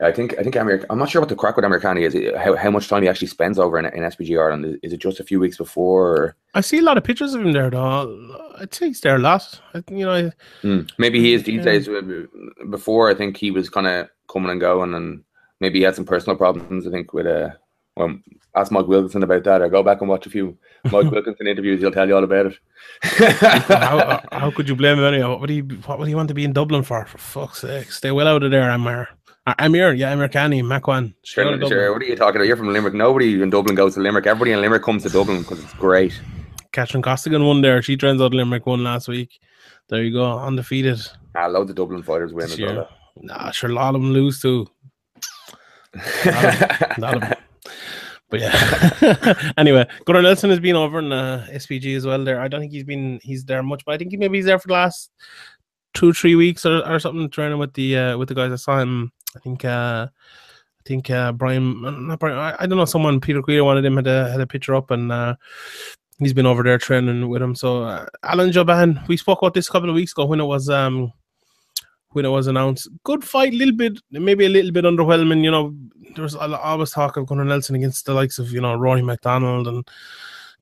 I 0.00 0.12
think 0.12 0.38
I 0.38 0.42
think 0.42 0.56
Amir, 0.56 0.84
I'm 0.90 0.98
not 0.98 1.08
sure 1.08 1.20
what 1.22 1.28
the 1.28 1.34
crack 1.36 1.56
with 1.56 1.64
Amirkhani 1.64 2.02
is. 2.06 2.36
How, 2.36 2.54
how 2.54 2.70
much 2.70 2.88
time 2.88 3.02
he 3.02 3.08
actually 3.08 3.28
spends 3.28 3.58
over 3.58 3.78
in, 3.78 3.86
in 3.86 4.02
SBG 4.02 4.38
Ireland? 4.38 4.64
Is, 4.66 4.76
is 4.82 4.92
it 4.92 4.98
just 5.00 5.20
a 5.20 5.24
few 5.24 5.40
weeks 5.40 5.56
before? 5.56 6.10
Or, 6.16 6.36
I 6.54 6.60
see 6.60 6.78
a 6.78 6.82
lot 6.82 6.98
of 6.98 7.04
pictures 7.04 7.32
of 7.34 7.40
him 7.40 7.52
there, 7.52 7.70
though. 7.70 8.52
I'd 8.58 8.74
say 8.74 8.88
he's 8.88 9.00
there 9.00 9.16
a 9.16 9.18
lot. 9.18 9.60
I, 9.74 9.82
you 9.90 10.04
know, 10.04 10.12
I, 10.12 10.32
Hmm. 10.60 10.80
Maybe 10.98 11.20
he 11.20 11.32
is 11.34 11.44
these 11.44 11.58
Yeah. 11.58 11.62
days. 11.64 11.88
Before 12.70 13.08
I 13.10 13.14
think 13.14 13.36
he 13.36 13.50
was 13.50 13.68
kind 13.70 13.86
of 13.86 14.08
coming 14.30 14.50
and 14.50 14.60
going, 14.60 14.92
and 14.94 15.22
maybe 15.60 15.78
he 15.78 15.84
had 15.84 15.94
some 15.94 16.04
personal 16.04 16.36
problems. 16.36 16.86
I 16.86 16.90
think 16.90 17.12
with 17.14 17.26
uh, 17.26 17.50
well, 17.96 18.18
ask 18.54 18.70
Mike 18.70 18.86
Wilkinson 18.88 19.22
about 19.22 19.44
that, 19.44 19.62
or 19.62 19.68
go 19.70 19.82
back 19.82 20.00
and 20.02 20.10
watch 20.10 20.26
a 20.26 20.30
few 20.30 20.58
Mike 20.92 21.10
Wilkinson 21.10 21.46
interviews. 21.46 21.80
He'll 21.80 21.90
tell 21.90 22.06
you 22.06 22.16
all 22.16 22.24
about 22.24 22.46
it. 22.46 22.58
how, 23.02 24.22
how 24.32 24.50
could 24.50 24.68
you 24.68 24.76
blame 24.76 24.98
him 24.98 25.04
anyway? 25.04 25.28
What 25.28 25.40
would 25.40 25.50
he 25.50 25.60
What 25.60 25.98
would 25.98 26.08
he 26.08 26.14
want 26.14 26.28
to 26.28 26.34
be 26.34 26.44
in 26.44 26.52
Dublin 26.52 26.82
for? 26.82 27.04
For 27.06 27.18
fuck's 27.18 27.60
sake, 27.60 27.90
stay 27.92 28.10
well 28.12 28.28
out 28.28 28.42
of 28.42 28.50
there, 28.50 28.70
Amir. 28.70 29.08
Amir, 29.46 29.92
yeah, 29.94 30.12
Amirkhani, 30.12 30.62
Makwan. 30.62 31.14
Sure, 31.22 31.44
sure, 31.68 31.92
what 31.92 32.02
are 32.02 32.04
you 32.04 32.16
talking 32.16 32.36
about? 32.36 32.48
You're 32.48 32.56
from 32.56 32.72
Limerick. 32.72 32.94
Nobody 32.94 33.40
in 33.40 33.50
Dublin 33.50 33.76
goes 33.76 33.94
to 33.94 34.00
Limerick. 34.00 34.26
Everybody 34.26 34.52
in 34.52 34.60
Limerick 34.60 34.82
comes 34.82 35.04
to 35.04 35.08
Dublin 35.08 35.42
because 35.42 35.62
it's 35.62 35.72
great. 35.74 36.20
Catherine 36.72 37.02
Costigan 37.02 37.44
won 37.44 37.62
there. 37.62 37.80
She 37.80 37.96
trains 37.96 38.20
out 38.20 38.34
Limerick 38.34 38.66
won 38.66 38.82
last 38.82 39.06
week. 39.08 39.40
There 39.88 40.02
you 40.02 40.12
go, 40.12 40.38
undefeated. 40.38 41.00
I 41.34 41.46
love 41.46 41.68
the 41.68 41.74
Dublin 41.74 42.02
fighters 42.02 42.32
win 42.32 42.46
this 42.46 42.54
as 42.54 42.58
year. 42.58 42.74
well. 42.74 42.88
Nah, 43.20 43.50
sure, 43.52 43.70
a 43.70 43.72
lot 43.72 43.94
of 43.94 44.00
them 44.00 44.12
lose 44.12 44.40
too. 44.40 44.66
A 46.24 46.96
of 47.02 47.22
'em. 47.22 47.34
But 48.28 48.40
yeah. 48.40 49.52
anyway, 49.56 49.86
Gunnar 50.04 50.22
Nelson 50.22 50.50
has 50.50 50.58
been 50.58 50.74
over 50.74 50.98
in 50.98 51.12
uh, 51.12 51.46
SBG 51.52 51.96
as 51.96 52.04
well. 52.04 52.22
There, 52.24 52.40
I 52.40 52.48
don't 52.48 52.60
think 52.60 52.72
he's 52.72 52.82
been 52.84 53.20
he's 53.22 53.44
there 53.44 53.62
much, 53.62 53.84
but 53.84 53.94
I 53.94 53.98
think 53.98 54.10
he 54.10 54.16
maybe 54.16 54.38
he's 54.38 54.46
there 54.46 54.58
for 54.58 54.66
the 54.66 54.74
last 54.74 55.12
two 55.94 56.12
three 56.12 56.34
weeks 56.34 56.66
or, 56.66 56.84
or 56.86 56.98
something 56.98 57.30
training 57.30 57.58
with 57.58 57.74
the 57.74 57.96
uh, 57.96 58.18
with 58.18 58.28
the 58.28 58.34
guys. 58.34 58.50
I 58.52 58.56
saw 58.56 58.80
him. 58.80 59.12
I 59.36 59.38
think 59.40 59.64
uh, 59.64 60.08
I 60.10 60.82
think 60.86 61.10
uh, 61.10 61.32
Brian, 61.32 62.06
not 62.08 62.18
Brian. 62.18 62.38
I, 62.38 62.56
I 62.60 62.66
don't 62.66 62.78
know. 62.78 62.84
Someone 62.84 63.20
Peter 63.20 63.42
Queally 63.42 63.60
wanted 63.60 63.84
him 63.84 63.96
had 63.96 64.06
a 64.06 64.30
had 64.30 64.40
a 64.40 64.46
picture 64.46 64.74
up 64.74 64.90
and. 64.90 65.12
Uh, 65.12 65.36
He's 66.18 66.32
been 66.32 66.46
over 66.46 66.62
there 66.62 66.78
training 66.78 67.28
with 67.28 67.42
him. 67.42 67.54
So 67.54 67.82
uh, 67.82 68.06
Alan 68.22 68.50
Jouban, 68.50 69.06
we 69.06 69.18
spoke 69.18 69.42
about 69.42 69.52
this 69.52 69.68
a 69.68 69.70
couple 69.70 69.90
of 69.90 69.94
weeks 69.94 70.12
ago 70.12 70.24
when 70.24 70.40
it 70.40 70.44
was 70.44 70.70
um 70.70 71.12
when 72.10 72.24
it 72.24 72.30
was 72.30 72.46
announced. 72.46 72.88
Good 73.04 73.22
fight, 73.22 73.52
little 73.52 73.74
bit, 73.74 74.00
maybe 74.10 74.46
a 74.46 74.48
little 74.48 74.72
bit 74.72 74.86
underwhelming. 74.86 75.44
You 75.44 75.50
know, 75.50 75.74
there 76.14 76.22
was 76.22 76.34
always 76.34 76.90
talk 76.90 77.18
of 77.18 77.26
Gunnar 77.26 77.44
Nelson 77.44 77.76
against 77.76 78.06
the 78.06 78.14
likes 78.14 78.38
of 78.38 78.50
you 78.50 78.62
know 78.62 78.74
Rory 78.74 79.02
MacDonald 79.02 79.68
and 79.68 79.86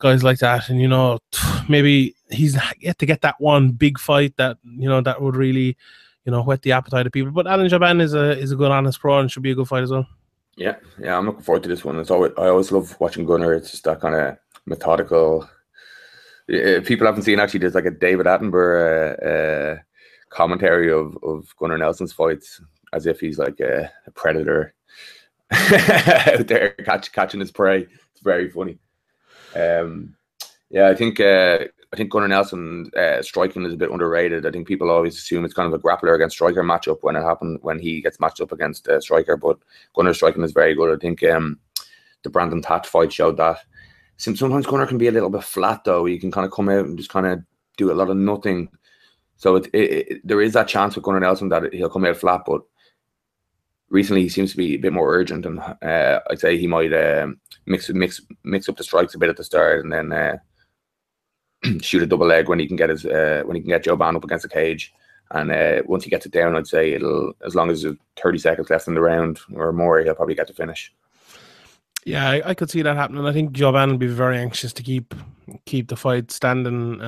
guys 0.00 0.24
like 0.24 0.38
that, 0.38 0.68
and 0.68 0.80
you 0.80 0.88
know 0.88 1.20
maybe 1.68 2.16
he's 2.30 2.58
yet 2.80 2.98
to 2.98 3.06
get 3.06 3.20
that 3.20 3.36
one 3.38 3.70
big 3.70 4.00
fight 4.00 4.36
that 4.36 4.58
you 4.64 4.88
know 4.88 5.00
that 5.02 5.22
would 5.22 5.36
really 5.36 5.76
you 6.24 6.32
know 6.32 6.42
whet 6.42 6.62
the 6.62 6.72
appetite 6.72 7.06
of 7.06 7.12
people. 7.12 7.32
But 7.32 7.46
Alan 7.46 7.68
Jouban 7.68 8.00
is 8.00 8.14
a 8.14 8.38
is 8.38 8.52
a 8.52 8.56
good 8.56 8.70
honest 8.70 9.00
pro 9.00 9.18
and 9.18 9.30
should 9.30 9.42
be 9.42 9.52
a 9.52 9.54
good 9.54 9.68
fight 9.68 9.82
as 9.82 9.90
well. 9.90 10.06
Yeah, 10.56 10.76
yeah, 10.98 11.18
I'm 11.18 11.26
looking 11.26 11.42
forward 11.42 11.62
to 11.64 11.68
this 11.68 11.84
one. 11.84 11.98
It's 11.98 12.10
always 12.10 12.32
I 12.38 12.48
always 12.48 12.72
love 12.72 12.98
watching 13.00 13.26
Gunnar. 13.26 13.54
It's 13.54 13.70
just 13.70 13.84
that 13.84 14.00
kind 14.00 14.14
of 14.14 14.38
methodical. 14.66 15.48
Uh, 16.52 16.80
people 16.84 17.06
haven't 17.06 17.22
seen 17.22 17.40
actually. 17.40 17.60
There's 17.60 17.74
like 17.74 17.86
a 17.86 17.90
David 17.90 18.26
Attenborough 18.26 19.22
uh, 19.22 19.26
uh, 19.26 19.78
commentary 20.30 20.90
of 20.92 21.18
of 21.22 21.54
Gunnar 21.56 21.78
Nelson's 21.78 22.12
fights, 22.12 22.60
as 22.92 23.06
if 23.06 23.20
he's 23.20 23.38
like 23.38 23.60
a, 23.60 23.90
a 24.06 24.10
predator 24.12 24.74
out 25.52 26.46
there 26.46 26.70
catch, 26.84 27.12
catching 27.12 27.40
his 27.40 27.50
prey. 27.50 27.86
It's 28.12 28.22
very 28.22 28.50
funny. 28.50 28.78
Um, 29.54 30.16
yeah, 30.70 30.88
I 30.88 30.94
think 30.94 31.20
uh, 31.20 31.66
I 31.94 31.96
think 31.96 32.10
Gunnar 32.10 32.26
Nelson 32.26 32.90
uh, 32.96 33.22
striking 33.22 33.64
is 33.64 33.72
a 33.72 33.76
bit 33.76 33.92
underrated. 33.92 34.44
I 34.44 34.50
think 34.50 34.66
people 34.66 34.90
always 34.90 35.14
assume 35.16 35.44
it's 35.44 35.54
kind 35.54 35.72
of 35.72 35.78
a 35.78 35.80
grappler 35.80 36.16
against 36.16 36.34
striker 36.34 36.64
matchup 36.64 36.98
when 37.02 37.14
it 37.14 37.22
happened 37.22 37.60
when 37.62 37.78
he 37.78 38.00
gets 38.02 38.18
matched 38.18 38.40
up 38.40 38.50
against 38.50 38.88
a 38.88 39.00
striker, 39.00 39.36
but 39.36 39.58
Gunnar 39.94 40.12
striking 40.12 40.42
is 40.42 40.50
very 40.50 40.74
good. 40.74 40.92
I 40.92 40.98
think 40.98 41.22
um, 41.22 41.56
the 42.24 42.30
Brandon 42.30 42.60
Thatch 42.60 42.88
fight 42.88 43.12
showed 43.12 43.36
that. 43.36 43.58
Some- 44.16 44.34
Sometimes 44.34 44.66
Gunnar 44.66 44.88
can 44.88 44.98
be 44.98 45.06
a 45.06 45.12
little 45.12 45.30
bit 45.30 45.44
flat 45.44 45.84
though. 45.84 46.04
He 46.04 46.18
can 46.18 46.32
kind 46.32 46.44
of 46.44 46.50
come 46.50 46.68
out 46.68 46.84
and 46.84 46.98
just 46.98 47.10
kind 47.10 47.26
of 47.28 47.38
do 47.76 47.92
a 47.92 47.94
lot 47.94 48.10
of 48.10 48.16
nothing. 48.16 48.70
So 49.36 49.54
it, 49.54 49.68
it, 49.72 50.08
it, 50.08 50.20
there 50.26 50.42
is 50.42 50.52
that 50.54 50.66
chance 50.66 50.96
with 50.96 51.04
Gunnar 51.04 51.20
Nelson 51.20 51.48
that 51.50 51.72
he'll 51.72 51.88
come 51.88 52.06
out 52.06 52.16
flat, 52.16 52.42
but 52.44 52.62
recently 53.88 54.22
he 54.22 54.28
seems 54.28 54.50
to 54.50 54.56
be 54.56 54.74
a 54.74 54.78
bit 54.78 54.92
more 54.92 55.14
urgent, 55.14 55.46
and 55.46 55.60
uh, 55.60 56.18
I'd 56.28 56.40
say 56.40 56.58
he 56.58 56.66
might 56.66 56.92
um, 56.92 57.38
mix 57.66 57.88
mix 57.90 58.20
mix 58.42 58.68
up 58.68 58.76
the 58.78 58.82
strikes 58.82 59.14
a 59.14 59.18
bit 59.18 59.30
at 59.30 59.36
the 59.36 59.44
start, 59.44 59.84
and 59.84 59.92
then 59.92 60.12
uh, 60.12 60.38
shoot 61.82 62.02
a 62.02 62.06
double 62.06 62.26
leg 62.26 62.48
when 62.48 62.58
he 62.58 62.66
can 62.66 62.76
get 62.76 62.90
his 62.90 63.04
uh, 63.06 63.42
when 63.44 63.56
he 63.56 63.60
can 63.62 63.70
get 63.70 63.84
Jouban 63.84 64.16
up 64.16 64.24
against 64.24 64.42
the 64.42 64.48
cage. 64.48 64.92
And 65.30 65.50
uh, 65.50 65.82
once 65.86 66.04
he 66.04 66.10
gets 66.10 66.26
it 66.26 66.32
down, 66.32 66.54
I'd 66.54 66.66
say 66.66 66.92
it'll 66.92 67.32
as 67.44 67.54
long 67.54 67.70
as 67.70 67.82
there's 67.82 67.96
30 68.22 68.38
seconds 68.38 68.70
left 68.70 68.86
in 68.88 68.94
the 68.94 69.00
round 69.00 69.40
or 69.54 69.72
more, 69.72 69.98
he'll 70.00 70.14
probably 70.14 70.34
get 70.34 70.46
to 70.48 70.52
finish. 70.54 70.92
Yeah, 72.04 72.28
I, 72.28 72.50
I 72.50 72.54
could 72.54 72.70
see 72.70 72.82
that 72.82 72.96
happening. 72.96 73.24
I 73.24 73.32
think 73.32 73.52
Jouban 73.52 73.90
will 73.90 73.98
be 73.98 74.06
very 74.06 74.36
anxious 74.38 74.72
to 74.74 74.82
keep 74.82 75.14
keep 75.64 75.88
the 75.88 75.96
fight 75.96 76.30
standing 76.30 76.98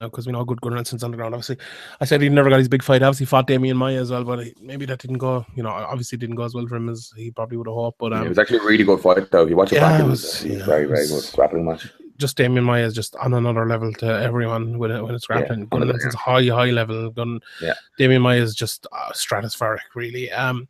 because 0.00 0.26
we 0.26 0.32
know 0.32 0.38
how 0.38 0.44
good 0.44 0.60
Gunnar 0.60 0.76
Nelson's 0.76 1.04
on 1.04 1.10
the 1.10 1.16
ground. 1.16 1.34
Obviously, 1.34 1.56
I 2.00 2.04
said 2.04 2.20
he 2.20 2.28
never 2.28 2.50
got 2.50 2.58
his 2.58 2.68
big 2.68 2.82
fight. 2.82 3.02
Obviously, 3.02 3.26
fought 3.26 3.46
Demian 3.46 3.76
Maia 3.76 4.00
as 4.00 4.10
well, 4.10 4.24
but 4.24 4.44
he- 4.44 4.54
maybe 4.60 4.86
that 4.86 4.98
didn't 4.98 5.18
go. 5.18 5.44
You 5.54 5.62
know, 5.62 5.70
obviously 5.70 6.18
didn't 6.18 6.36
go 6.36 6.44
as 6.44 6.54
well 6.54 6.66
for 6.66 6.76
him 6.76 6.88
as 6.88 7.12
he 7.16 7.30
probably 7.30 7.56
would 7.58 7.66
have 7.66 7.74
hoped. 7.74 7.98
But 7.98 8.12
it 8.12 8.16
um, 8.18 8.28
was 8.28 8.38
actually 8.38 8.58
a 8.58 8.64
really 8.64 8.84
good 8.84 9.00
fight, 9.00 9.30
though. 9.30 9.42
If 9.44 9.50
you 9.50 9.56
watch 9.56 9.72
it 9.72 9.76
Yeah, 9.76 9.90
back, 9.90 10.00
it 10.00 10.04
it 10.04 10.08
was, 10.08 10.44
it 10.44 10.50
was 10.50 10.58
yeah, 10.58 10.66
very, 10.66 10.84
it 10.84 10.88
very 10.88 11.00
was- 11.00 11.30
good 11.30 11.36
grappling 11.36 11.64
match. 11.66 11.88
Just 12.16 12.38
Demian 12.38 12.62
Maia 12.64 12.84
is 12.84 12.94
just 12.94 13.16
on 13.16 13.34
another 13.34 13.66
level 13.66 13.92
to 13.94 14.06
everyone 14.06 14.78
when, 14.78 14.90
it, 14.90 15.02
when 15.02 15.14
it's 15.14 15.26
Yeah, 15.28 15.38
grappling. 15.38 15.66
Gunnar 15.66 15.86
100%. 15.86 15.88
Nelson's 15.88 16.14
high, 16.14 16.46
high 16.46 16.70
level. 16.70 17.10
Gun, 17.10 17.40
Yeah. 17.60 17.74
Demian 17.98 18.22
Maia 18.22 18.40
is 18.40 18.54
just 18.54 18.86
uh, 18.92 19.10
stratospheric, 19.12 19.78
really. 19.94 20.30
Um, 20.30 20.68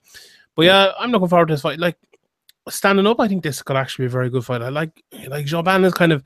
but 0.55 0.62
yeah, 0.62 0.92
I'm 0.99 1.11
looking 1.11 1.28
forward 1.28 1.49
to 1.49 1.55
this 1.55 1.62
fight. 1.62 1.78
Like 1.78 1.97
standing 2.68 3.07
up, 3.07 3.20
I 3.20 3.28
think 3.28 3.42
this 3.42 3.62
could 3.62 3.76
actually 3.76 4.05
be 4.05 4.07
a 4.07 4.11
very 4.11 4.30
good 4.30 4.45
fight. 4.45 4.62
I 4.62 4.68
like 4.68 5.03
like 5.28 5.47
Jouban 5.47 5.84
is 5.84 5.95
kind 5.95 6.12
of 6.12 6.22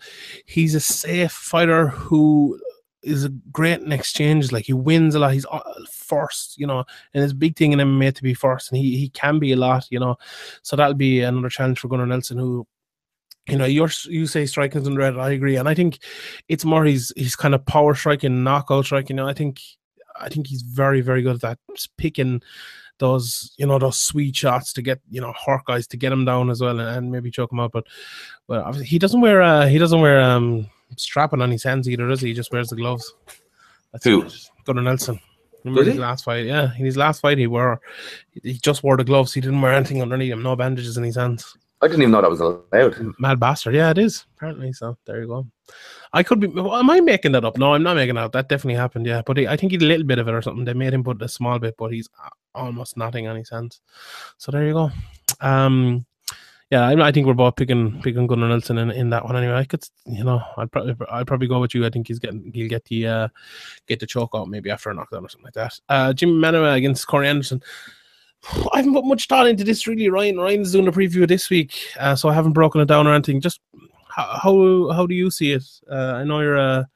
he's 0.46 0.74
a 0.74 0.80
safe 0.80 1.32
fighter 1.32 1.88
who 1.88 2.60
is 3.02 3.24
a 3.24 3.28
great 3.50 3.80
in 3.80 3.92
exchange. 3.92 4.52
Like 4.52 4.66
he 4.66 4.72
wins 4.72 5.14
a 5.14 5.18
lot. 5.18 5.32
He's 5.32 5.46
uh, 5.50 5.60
first, 5.90 6.58
you 6.58 6.66
know, 6.66 6.84
and 7.14 7.24
it's 7.24 7.32
a 7.32 7.36
big 7.36 7.56
thing 7.56 7.72
in 7.72 7.78
MMA 7.78 8.14
to 8.14 8.22
be 8.22 8.34
first, 8.34 8.70
and 8.70 8.80
he 8.80 8.96
he 8.98 9.08
can 9.08 9.38
be 9.38 9.52
a 9.52 9.56
lot, 9.56 9.86
you 9.90 9.98
know. 9.98 10.16
So 10.62 10.76
that'll 10.76 10.94
be 10.94 11.22
another 11.22 11.48
challenge 11.48 11.80
for 11.80 11.88
Gunnar 11.88 12.06
Nelson, 12.06 12.38
who 12.38 12.66
you 13.48 13.56
know, 13.56 13.64
you're 13.64 13.90
you 14.04 14.26
say 14.26 14.46
striking's 14.46 14.86
underrated. 14.86 15.18
I 15.18 15.30
agree, 15.30 15.56
and 15.56 15.68
I 15.68 15.74
think 15.74 15.98
it's 16.48 16.64
more 16.64 16.84
he's 16.84 17.12
he's 17.16 17.36
kind 17.36 17.54
of 17.54 17.64
power 17.66 17.94
striking, 17.94 18.42
knockout 18.44 18.84
striking. 18.84 19.16
You 19.16 19.22
know, 19.22 19.28
I 19.28 19.34
think 19.34 19.60
I 20.20 20.28
think 20.28 20.46
he's 20.46 20.62
very 20.62 21.00
very 21.00 21.22
good 21.22 21.36
at 21.36 21.40
that, 21.42 21.58
just 21.74 21.96
picking 21.96 22.42
those 22.98 23.54
you 23.56 23.66
know 23.66 23.78
those 23.78 23.98
sweet 23.98 24.36
shots 24.36 24.72
to 24.74 24.82
get 24.82 25.00
you 25.10 25.20
know 25.20 25.32
hurt 25.46 25.64
guys 25.66 25.86
to 25.88 25.96
get 25.96 26.12
him 26.12 26.24
down 26.24 26.50
as 26.50 26.60
well, 26.60 26.78
and, 26.78 26.96
and 26.96 27.12
maybe 27.12 27.30
choke 27.30 27.52
him 27.52 27.60
out. 27.60 27.72
But 27.72 27.86
but 28.46 28.74
he 28.76 28.98
doesn't 28.98 29.20
wear 29.20 29.42
uh, 29.42 29.66
he 29.66 29.78
doesn't 29.78 30.00
wear 30.00 30.20
um 30.20 30.68
strapping 30.96 31.42
on 31.42 31.50
his 31.50 31.62
hands 31.62 31.88
either, 31.88 32.08
does 32.08 32.20
he? 32.20 32.28
He 32.28 32.34
just 32.34 32.52
wears 32.52 32.68
the 32.68 32.76
gloves. 32.76 33.14
That's 33.92 34.04
Who? 34.04 34.22
it. 34.22 34.34
Gunnar 34.64 34.82
Nelson. 34.82 35.20
Remember 35.64 35.80
Does 35.80 35.88
his 35.88 35.96
he? 35.96 36.00
last 36.00 36.24
fight? 36.24 36.46
Yeah, 36.46 36.72
in 36.78 36.84
his 36.84 36.96
last 36.96 37.20
fight, 37.20 37.38
he 37.38 37.46
wore 37.46 37.80
he 38.42 38.54
just 38.54 38.82
wore 38.82 38.96
the 38.96 39.04
gloves. 39.04 39.34
He 39.34 39.40
didn't 39.40 39.60
wear 39.60 39.74
anything 39.74 40.02
underneath 40.02 40.32
him. 40.32 40.42
No 40.42 40.56
bandages 40.56 40.96
in 40.96 41.04
his 41.04 41.16
hands. 41.16 41.56
I 41.80 41.86
didn't 41.86 42.02
even 42.02 42.12
know 42.12 42.22
that 42.22 42.30
was 42.30 42.40
allowed. 42.40 43.14
Mad 43.18 43.38
bastard. 43.38 43.74
Yeah, 43.74 43.90
it 43.90 43.98
is 43.98 44.26
apparently. 44.36 44.72
So 44.72 44.96
there 45.04 45.20
you 45.20 45.28
go. 45.28 45.46
I 46.12 46.22
could 46.22 46.40
be. 46.40 46.48
Well, 46.48 46.74
am 46.74 46.90
I 46.90 47.00
making 47.00 47.32
that 47.32 47.44
up? 47.44 47.56
No, 47.56 47.74
I'm 47.74 47.82
not 47.82 47.96
making 47.96 48.16
that 48.16 48.24
up. 48.24 48.32
That 48.32 48.48
definitely 48.48 48.78
happened. 48.78 49.06
Yeah, 49.06 49.22
but 49.24 49.36
he, 49.36 49.46
I 49.46 49.56
think 49.56 49.72
he 49.72 49.78
did 49.78 49.86
a 49.86 49.88
little 49.88 50.06
bit 50.06 50.18
of 50.18 50.26
it 50.26 50.34
or 50.34 50.42
something. 50.42 50.64
They 50.64 50.74
made 50.74 50.94
him 50.94 51.04
put 51.04 51.22
a 51.22 51.28
small 51.28 51.58
bit, 51.58 51.76
but 51.78 51.92
he's 51.92 52.08
almost 52.54 52.96
nothing 52.96 53.28
on 53.28 53.36
his 53.36 53.50
hands. 53.50 53.80
So 54.38 54.50
there 54.50 54.66
you 54.66 54.72
go. 54.72 54.90
Um, 55.40 56.04
yeah, 56.70 56.86
I, 56.86 57.08
I 57.08 57.12
think 57.12 57.26
we're 57.26 57.34
both 57.34 57.56
picking 57.56 58.00
picking 58.02 58.26
Gunnar 58.26 58.48
Nelson 58.48 58.78
in, 58.78 58.90
in 58.90 59.10
that 59.10 59.24
one 59.24 59.36
anyway. 59.36 59.54
I 59.54 59.64
could, 59.64 59.84
you 60.04 60.24
know, 60.24 60.42
I'd 60.56 60.70
probably 60.70 60.96
I'd 61.10 61.26
probably 61.26 61.48
go 61.48 61.60
with 61.60 61.74
you. 61.74 61.86
I 61.86 61.90
think 61.90 62.08
he's 62.08 62.18
getting 62.18 62.50
he'll 62.52 62.68
get 62.68 62.84
the 62.86 63.06
uh 63.06 63.28
get 63.86 64.00
the 64.00 64.06
choke 64.06 64.30
out 64.34 64.48
maybe 64.48 64.70
after 64.70 64.90
a 64.90 64.94
knockdown 64.94 65.24
or 65.24 65.28
something 65.28 65.46
like 65.46 65.54
that. 65.54 65.80
Uh, 65.88 66.12
Jimi 66.12 66.32
Manuwa 66.32 66.74
against 66.76 67.06
Corey 67.06 67.28
Anderson. 67.28 67.62
I 68.72 68.78
haven't 68.78 68.94
put 68.94 69.04
much 69.04 69.26
thought 69.26 69.46
into 69.46 69.64
this 69.64 69.86
really. 69.86 70.08
Ryan 70.08 70.38
Ryan's 70.38 70.72
doing 70.72 70.88
a 70.88 70.92
preview 70.92 71.26
this 71.26 71.50
week, 71.50 71.74
uh, 71.98 72.14
so 72.16 72.28
I 72.28 72.34
haven't 72.34 72.52
broken 72.52 72.80
it 72.80 72.86
down 72.88 73.06
or 73.06 73.14
anything. 73.14 73.40
Just 73.40 73.60
how 74.08 74.38
how, 74.42 74.90
how 74.92 75.06
do 75.06 75.14
you 75.14 75.30
see 75.30 75.52
it? 75.52 75.64
Uh, 75.90 76.12
I 76.14 76.24
know 76.24 76.40
you're 76.40 76.56
a 76.56 76.88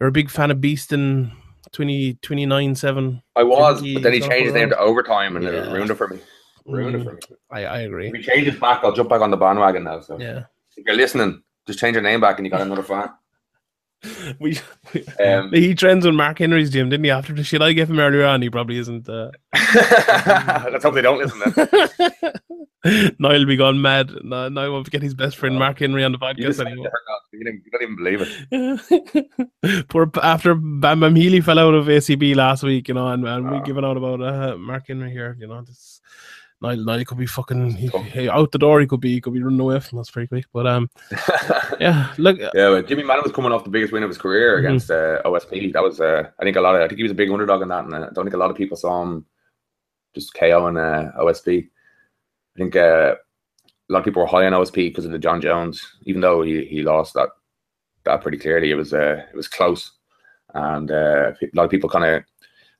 you're 0.00 0.08
a 0.08 0.12
big 0.12 0.30
fan 0.30 0.50
of 0.50 0.58
Beastin 0.58 1.30
20, 1.72 2.14
29 2.22 2.74
7. 2.74 3.22
I 3.36 3.42
was, 3.44 3.80
He- 3.80 3.94
but 3.94 4.02
then 4.02 4.12
he 4.12 4.20
changed 4.20 4.46
his 4.46 4.54
name 4.54 4.68
to 4.70 4.78
overtime 4.78 5.36
and 5.36 5.44
Yeah. 5.44 5.50
it 5.68 5.72
ruined 5.72 5.90
it 5.90 5.94
for 5.94 6.08
me. 6.08 6.18
Ruined 6.66 6.96
it 6.96 7.04
for 7.04 7.12
me. 7.14 7.20
I, 7.50 7.64
I 7.64 7.78
agree. 7.80 8.08
If 8.08 8.14
he 8.14 8.22
changes 8.22 8.58
back, 8.58 8.80
I'll 8.84 8.92
jump 8.92 9.08
back 9.08 9.20
on 9.20 9.30
the 9.30 9.36
bandwagon 9.36 9.84
now. 9.84 10.00
So 10.00 10.18
Yeah. 10.20 10.44
if 10.76 10.84
you're 10.86 10.96
listening, 10.96 11.42
just 11.66 11.78
change 11.78 11.94
your 11.94 12.02
name 12.02 12.20
back 12.20 12.38
and 12.38 12.46
you 12.46 12.50
got 12.50 12.60
another 12.60 12.82
fan. 12.82 13.10
We, 14.40 14.58
we 14.92 15.04
Um, 15.24 15.52
he 15.52 15.74
trends 15.74 16.04
with 16.04 16.14
Mark 16.14 16.38
Henry's 16.38 16.70
gym, 16.70 16.88
didn't 16.88 17.04
he? 17.04 17.10
After 17.10 17.32
the 17.32 17.44
shit 17.44 17.62
I 17.62 17.72
gave 17.72 17.88
him 17.90 18.00
earlier 18.00 18.24
on, 18.26 18.42
he 18.42 18.50
probably 18.50 18.78
isn't. 18.78 19.08
Uh... 19.08 19.30
Let's 19.74 20.82
hope 20.84 20.94
they 20.94 21.02
don't 21.02 21.18
listen 21.18 21.40
then. 21.54 23.12
Will 23.20 23.46
be 23.46 23.56
gone 23.56 23.80
mad. 23.80 24.10
No, 24.24 24.48
Niall 24.48 24.72
won't 24.72 24.90
get 24.90 25.02
his 25.02 25.14
best 25.14 25.36
friend 25.36 25.56
Mark 25.56 25.78
Henry 25.78 26.02
on 26.02 26.10
the 26.12 26.18
You, 26.36 26.48
podcast 26.48 26.54
said 26.56 26.66
anymore. 26.66 26.90
you, 27.32 27.38
you 27.64 27.70
don't 27.70 27.82
even 27.82 27.96
believe 27.96 29.28
it. 29.62 29.88
Poor 29.88 30.10
after 30.20 30.54
Bam 30.56 30.98
Bam 31.00 31.14
Healy 31.14 31.40
fell 31.40 31.60
out 31.60 31.74
of 31.74 31.86
ACB 31.86 32.34
last 32.34 32.64
week, 32.64 32.88
you 32.88 32.94
know, 32.94 33.06
and, 33.08 33.24
and 33.26 33.50
we 33.50 33.58
Ah. 33.58 33.62
giving 33.62 33.84
out 33.84 33.96
about 33.96 34.20
uh, 34.20 34.56
Mark 34.58 34.88
Henry 34.88 35.12
here, 35.12 35.36
you 35.38 35.46
know. 35.46 35.62
This 35.62 36.00
Niall, 36.62 36.84
Niall 36.84 37.04
could 37.04 37.18
be 37.18 37.26
fucking 37.26 37.72
he, 37.72 37.88
he- 37.88 38.28
out 38.28 38.52
the 38.52 38.58
door. 38.58 38.80
He 38.80 38.86
could 38.86 39.00
be 39.00 39.12
he 39.14 39.20
could 39.20 39.34
be 39.34 39.42
running 39.42 39.60
away 39.60 39.80
from 39.80 39.98
us 39.98 40.10
pretty 40.10 40.28
quick. 40.28 40.46
But 40.52 40.66
um, 40.66 40.88
yeah, 41.80 42.12
look, 42.18 42.38
Yeah, 42.38 42.50
but 42.54 42.86
Jimmy 42.88 43.02
Madden 43.02 43.22
was 43.24 43.32
coming 43.32 43.52
off 43.52 43.64
the 43.64 43.70
biggest 43.70 43.92
win 43.92 44.02
of 44.02 44.08
his 44.10 44.18
career 44.18 44.56
Mhm. 44.56 44.58
against 44.60 44.90
uh, 44.90 45.20
OSP. 45.24 45.72
That 45.72 45.82
was, 45.82 46.00
uh, 46.00 46.28
I 46.38 46.44
think, 46.44 46.56
a 46.56 46.60
lot 46.60 46.74
of. 46.76 46.80
I 46.82 46.88
think 46.88 46.98
he 46.98 47.02
was 47.02 47.12
a 47.12 47.16
big 47.16 47.30
underdog 47.30 47.62
in 47.62 47.68
that, 47.68 47.84
and 47.84 47.94
I 47.94 47.98
don't 48.12 48.24
think 48.24 48.34
a 48.34 48.38
lot 48.38 48.50
of 48.50 48.56
people 48.56 48.76
saw 48.76 49.02
him 49.02 49.26
just 50.14 50.34
KO 50.34 50.68
in 50.68 50.76
uh, 50.76 51.12
OSP. 51.18 51.68
I 52.54 52.58
think 52.58 52.76
uh, 52.76 53.14
a 53.16 53.92
lot 53.92 54.00
of 54.00 54.04
people 54.04 54.22
were 54.22 54.28
high 54.28 54.46
on 54.46 54.52
OSP 54.52 54.74
because 54.90 55.04
of 55.06 55.10
the 55.12 55.18
Jon 55.18 55.40
Jones, 55.40 55.82
even 56.04 56.20
though 56.20 56.42
he, 56.42 56.64
he 56.66 56.82
lost 56.82 57.14
that 57.14 57.30
that 58.04 58.20
pretty 58.20 58.38
clearly. 58.38 58.70
It 58.70 58.74
was 58.74 58.92
uh, 58.92 59.22
it 59.32 59.36
was 59.36 59.48
close, 59.48 59.92
and 60.54 60.90
uh, 60.90 61.32
a 61.42 61.48
lot 61.54 61.64
of 61.64 61.70
people 61.70 61.88
kind 61.88 62.04
of 62.04 62.24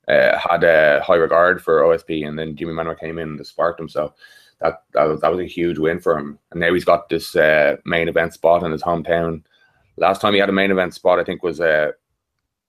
uh, 0.09 0.37
had 0.39 0.65
a 0.65 1.01
high 1.03 1.17
regard 1.17 1.63
for 1.63 1.81
OSP, 1.83 2.27
and 2.27 2.39
then 2.39 2.57
Jimi 2.57 2.73
Manuwa 2.73 2.99
came 2.99 3.19
in 3.19 3.29
and 3.31 3.47
sparked 3.47 3.81
him. 3.81 3.89
So 3.89 4.15
that 4.61 4.83
that 4.95 5.05
was 5.05 5.21
that 5.21 5.31
was 5.31 5.41
a 5.41 5.45
huge 5.47 5.79
win 5.79 6.01
for 6.01 6.19
him. 6.19 6.39
And 6.51 6.61
now 6.61 6.73
he's 6.73 6.85
got 6.85 7.09
this 7.09 7.35
uh, 7.37 7.77
main 7.85 8.09
event 8.09 8.35
spot 8.35 8.63
in 8.63 8.73
his 8.73 8.83
hometown. 8.83 9.43
Last 9.97 10.21
time 10.21 10.33
he 10.35 10.41
had 10.41 10.49
a 10.49 10.53
main 10.53 10.71
event 10.71 10.95
spot, 10.95 11.19
I 11.19 11.25
think 11.25 11.43
was 11.43 11.61
uh, 11.61 11.93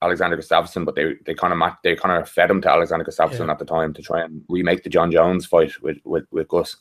Alexander 0.02 0.38
Gustafsson, 0.38 0.86
but 0.86 0.96
they 0.96 1.16
they 1.26 1.34
kind 1.34 1.54
of 1.54 1.74
they 1.84 1.96
kind 1.96 2.22
of 2.22 2.30
fed 2.30 2.52
him 2.52 2.62
to 2.62 2.70
Alexander 2.70 3.06
Gustafsson 3.06 3.46
Yeah. 3.46 3.52
at 3.52 3.60
the 3.60 3.66
time 3.66 3.94
to 3.94 4.02
try 4.02 4.22
and 4.22 4.44
remake 4.50 4.84
the 4.84 4.90
Jon 4.90 5.12
Jones 5.12 5.46
fight 5.46 5.72
with 5.82 5.98
with, 6.04 6.26
with 6.32 6.48
Gus. 6.50 6.76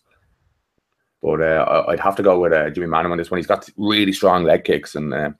But 1.23 1.41
uh, 1.41 1.85
I'd 1.89 2.01
have 2.01 2.17
to 2.17 2.23
go 2.23 2.41
with 2.41 2.53
uh, 2.53 2.71
Jimi 2.71 2.89
Manuwa 2.89 3.13
on 3.13 3.19
this 3.19 3.31
one. 3.31 3.39
He's 3.39 3.47
got 3.47 3.69
really 3.77 4.13
strong 4.13 4.43
leg 4.43 4.65
kicks, 4.65 4.97
and 4.97 5.15
uh, 5.15 5.31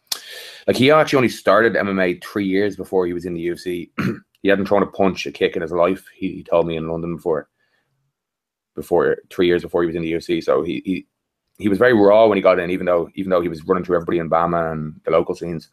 like 0.69 0.77
he 0.77 0.93
actually 0.93 1.17
only 1.17 1.29
started 1.29 1.75
MMA 1.75 2.23
three 2.23 2.47
years 2.47 2.77
before 2.77 3.05
he 3.05 3.13
was 3.13 3.27
in 3.27 3.35
the 3.35 3.47
UFC. 3.49 3.91
he 4.43 4.49
hadn't 4.49 4.67
thrown 4.67 4.83
a 4.83 4.87
punch, 4.87 5.27
a 5.27 5.33
kick 5.33 5.57
in 5.57 5.63
his 5.63 5.73
life. 5.73 6.05
He, 6.15 6.33
he 6.33 6.43
told 6.43 6.67
me 6.67 6.77
in 6.77 6.89
London 6.89 7.17
before, 7.17 7.49
before 8.75 9.19
three 9.31 9.47
years 9.47 9.63
before 9.63 9.83
he 9.83 9.87
was 9.87 9.97
in 9.97 10.03
the 10.03 10.13
UFC. 10.13 10.43
So 10.43 10.63
he 10.63 10.83
he 10.85 11.07
he 11.59 11.69
was 11.69 11.79
very 11.79 11.95
raw 11.95 12.27
when 12.27 12.37
he 12.37 12.43
got 12.43 12.59
in, 12.59 12.71
even 12.71 12.87
though 12.87 13.09
even 13.15 13.31
though 13.31 13.41
he 13.41 13.49
was 13.49 13.65
running 13.65 13.85
through 13.85 13.97
everybody 13.97 14.19
in 14.19 14.31
BAMMA 14.31 14.73
and 14.73 15.01
the 15.05 15.11
local 15.11 15.35
scenes. 15.35 15.69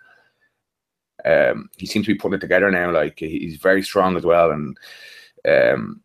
Um, 1.26 1.70
he 1.78 1.86
seems 1.86 2.06
to 2.06 2.14
be 2.14 2.18
putting 2.18 2.38
it 2.38 2.42
together 2.42 2.72
now. 2.72 2.92
Like 2.92 3.20
he's 3.20 3.58
very 3.58 3.84
strong 3.84 4.16
as 4.16 4.24
well, 4.24 4.52
and 4.52 4.78
um, 5.48 6.02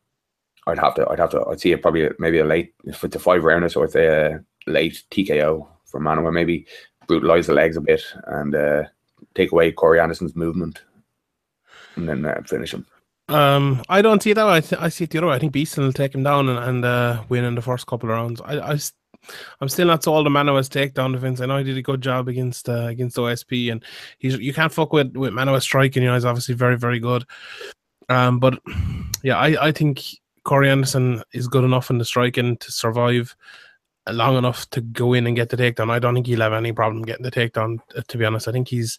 I'd 0.66 0.78
have 0.78 0.94
to, 0.94 1.08
I'd 1.08 1.20
have 1.20 1.30
to, 1.30 1.44
I'd 1.46 1.60
see 1.60 1.72
it 1.72 1.82
probably 1.82 2.08
maybe 2.18 2.38
a 2.38 2.44
late 2.44 2.74
it's 2.84 3.02
a 3.02 3.18
five 3.18 3.44
rounder, 3.44 3.68
so 3.68 3.82
it's 3.82 3.94
a 3.94 4.40
late 4.66 5.02
TKO 5.10 5.68
for 5.84 6.00
Manuwa, 6.00 6.32
maybe 6.32 6.66
brutalize 7.06 7.46
the 7.46 7.52
legs 7.52 7.76
a 7.76 7.80
bit 7.80 8.02
and 8.26 8.54
uh, 8.54 8.84
take 9.34 9.52
away 9.52 9.70
Corey 9.70 10.00
Anderson's 10.00 10.34
movement, 10.34 10.82
and 11.96 12.08
then 12.08 12.24
uh, 12.24 12.40
finish 12.46 12.74
him. 12.74 12.86
Um, 13.28 13.82
I 13.88 14.02
don't 14.02 14.22
see 14.22 14.32
it 14.32 14.34
that 14.34 14.46
way. 14.46 14.56
I, 14.56 14.60
th- 14.60 14.80
I 14.80 14.88
see 14.90 15.04
it 15.04 15.10
the 15.10 15.18
other 15.18 15.28
way. 15.28 15.34
I 15.34 15.38
think 15.38 15.54
Beastin 15.54 15.78
will 15.78 15.92
take 15.92 16.14
him 16.14 16.22
down 16.22 16.48
and, 16.48 16.58
and 16.58 16.84
uh, 16.84 17.22
win 17.28 17.44
in 17.44 17.54
the 17.54 17.62
first 17.62 17.86
couple 17.86 18.10
of 18.10 18.16
rounds. 18.16 18.40
I 18.42 18.78
I'm 19.60 19.68
still 19.68 19.86
not 19.86 20.04
sold 20.04 20.26
on 20.26 20.32
Manuwa's 20.32 20.68
takedown 20.68 21.12
defense. 21.12 21.40
I 21.40 21.46
know 21.46 21.58
he 21.58 21.64
did 21.64 21.78
a 21.78 21.82
good 21.82 22.02
job 22.02 22.28
against 22.28 22.68
uh, 22.68 22.86
against 22.86 23.16
OSP, 23.16 23.72
and 23.72 23.82
he's 24.18 24.36
you 24.38 24.52
can't 24.52 24.72
fuck 24.72 24.92
with 24.92 25.16
with 25.16 25.32
Manuwa's 25.32 25.64
striking. 25.64 26.02
You 26.02 26.10
know, 26.10 26.14
he's 26.14 26.24
obviously 26.24 26.54
very 26.54 26.76
very 26.76 26.98
good. 26.98 27.24
Um, 28.08 28.38
but 28.38 28.60
yeah, 29.22 29.38
I 29.38 29.68
I 29.68 29.72
think 29.72 30.02
Corey 30.44 30.70
Anderson 30.70 31.22
is 31.32 31.48
good 31.48 31.64
enough 31.64 31.90
in 31.90 31.98
the 31.98 32.04
striking 32.04 32.56
to 32.58 32.72
survive 32.72 33.34
long 34.10 34.36
enough 34.36 34.68
to 34.70 34.80
go 34.80 35.14
in 35.14 35.26
and 35.26 35.36
get 35.36 35.48
the 35.48 35.56
takedown. 35.56 35.90
I 35.90 35.98
don't 35.98 36.14
think 36.14 36.26
he'll 36.26 36.40
have 36.40 36.52
any 36.52 36.72
problem 36.72 37.02
getting 37.02 37.22
the 37.22 37.30
takedown. 37.30 37.78
uh, 37.96 38.02
To 38.06 38.18
be 38.18 38.24
honest, 38.24 38.48
I 38.48 38.52
think 38.52 38.68
he's 38.68 38.98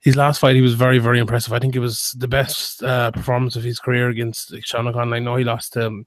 his 0.00 0.16
last 0.16 0.38
fight. 0.38 0.56
He 0.56 0.62
was 0.62 0.74
very 0.74 0.98
very 0.98 1.18
impressive. 1.18 1.52
I 1.52 1.58
think 1.58 1.74
it 1.74 1.80
was 1.80 2.14
the 2.18 2.28
best 2.28 2.82
uh, 2.82 3.10
performance 3.10 3.56
of 3.56 3.64
his 3.64 3.80
career 3.80 4.08
against 4.08 4.54
Sean 4.62 4.86
O'Connell. 4.86 5.14
I 5.14 5.18
know 5.18 5.36
he 5.36 5.44
lost 5.44 5.76
um, 5.76 6.06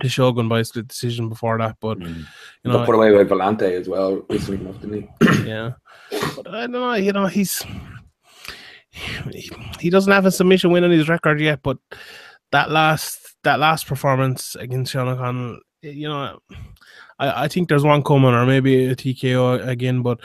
to 0.00 0.08
Shogun 0.08 0.48
by 0.48 0.60
a 0.60 0.64
split 0.64 0.88
decision 0.88 1.28
before 1.28 1.58
that, 1.58 1.76
but 1.80 2.00
you 2.00 2.24
know, 2.64 2.84
put 2.84 2.94
away 2.94 3.12
by 3.12 3.24
Villante 3.24 3.80
as 3.80 3.88
well 3.88 4.24
recently 4.28 4.60
enough, 4.60 4.80
didn't 4.80 5.08
he? 5.20 5.44
yeah. 5.48 5.72
But 6.10 6.48
I 6.48 6.60
don't 6.62 6.72
know. 6.72 6.94
You 6.94 7.12
know, 7.12 7.26
he's 7.26 7.64
he, 8.90 9.50
he 9.80 9.90
doesn't 9.90 10.12
have 10.12 10.26
a 10.26 10.30
submission 10.30 10.70
win 10.70 10.84
on 10.84 10.90
his 10.90 11.08
record 11.08 11.40
yet, 11.40 11.60
but 11.62 11.78
that 12.52 12.70
last 12.70 13.36
that 13.44 13.58
last 13.58 13.86
performance 13.86 14.54
against 14.54 14.92
Sean 14.92 15.08
O'Connell, 15.08 15.60
you 15.82 16.08
know, 16.08 16.38
I, 17.18 17.44
I 17.44 17.48
think 17.48 17.68
there's 17.68 17.84
one 17.84 18.02
coming 18.02 18.34
or 18.34 18.46
maybe 18.46 18.86
a 18.86 18.96
TKO 18.96 19.66
again, 19.66 20.02
but 20.02 20.20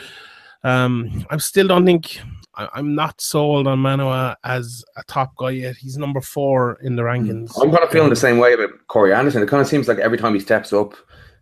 um, 0.62 1.24
I 1.30 1.36
still 1.38 1.68
don't 1.68 1.86
think 1.86 2.20
I, 2.54 2.68
I'm 2.74 2.94
not 2.94 3.20
sold 3.20 3.66
on 3.66 3.78
Manuwa 3.78 4.36
as 4.44 4.84
a 4.96 5.02
top 5.04 5.36
guy 5.36 5.50
yet. 5.50 5.76
He's 5.76 5.96
number 5.96 6.20
four 6.20 6.78
in 6.82 6.96
the 6.96 7.02
rankings. 7.02 7.52
I'm 7.60 7.70
kind 7.70 7.84
of 7.84 7.90
feeling 7.90 8.10
the 8.10 8.16
same 8.16 8.38
way 8.38 8.52
about 8.52 8.70
Corey 8.88 9.14
Anderson. 9.14 9.42
It 9.42 9.48
kind 9.48 9.60
of 9.62 9.68
seems 9.68 9.88
like 9.88 9.98
every 9.98 10.18
time 10.18 10.34
he 10.34 10.40
steps 10.40 10.72
up 10.72 10.94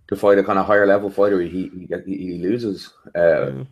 to 0.09 0.17
fight 0.17 0.39
a 0.39 0.45
kind 0.45 0.59
of 0.59 0.67
higher 0.67 0.87
level 0.87 1.11
fighter, 1.11 1.41
he 1.41 1.71
he, 1.71 1.89
he, 2.07 2.39
loses. 2.39 2.93
Uh, 3.17 3.51
Yeah. 3.51 3.65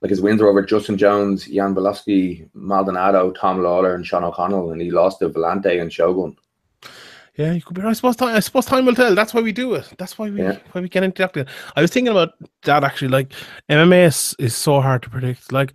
like 0.00 0.10
his 0.10 0.20
wins 0.20 0.40
are 0.40 0.48
over 0.48 0.62
Justin 0.62 0.96
Jones, 0.96 1.46
Jan 1.46 1.74
Błachowicz, 1.74 2.48
Maldonado, 2.54 3.32
Tom 3.32 3.58
Lawlor, 3.58 3.94
and 3.94 4.06
Sean 4.06 4.24
O'Connell, 4.24 4.72
and 4.72 4.80
he 4.80 4.90
lost 4.90 5.18
to 5.18 5.28
Villante 5.28 5.80
and 5.80 5.92
Shogun. 5.92 6.36
Yeah, 7.40 7.52
you 7.52 7.62
could 7.62 7.74
be 7.74 7.80
right. 7.80 7.90
I 7.90 7.92
suppose 7.94 8.16
time. 8.16 8.34
I 8.36 8.40
suppose 8.40 8.66
time 8.66 8.84
will 8.84 8.94
tell. 8.94 9.14
That's 9.14 9.32
why 9.32 9.40
we 9.40 9.52
do 9.52 9.74
it. 9.74 9.86
That's 9.98 10.18
why 10.18 10.28
we 10.28 10.42
Yeah. 10.42 10.58
why 10.72 10.80
we 10.82 10.88
get 10.90 11.02
into 11.04 11.22
that. 11.26 11.48
I 11.76 11.80
was 11.80 11.90
thinking 11.90 12.10
about 12.10 12.30
that 12.64 12.84
actually. 12.84 13.08
Like 13.08 13.32
MMA 13.70 14.04
is, 14.06 14.36
is 14.38 14.54
so 14.54 14.80
hard 14.82 15.02
to 15.04 15.10
predict. 15.10 15.50
Like 15.50 15.72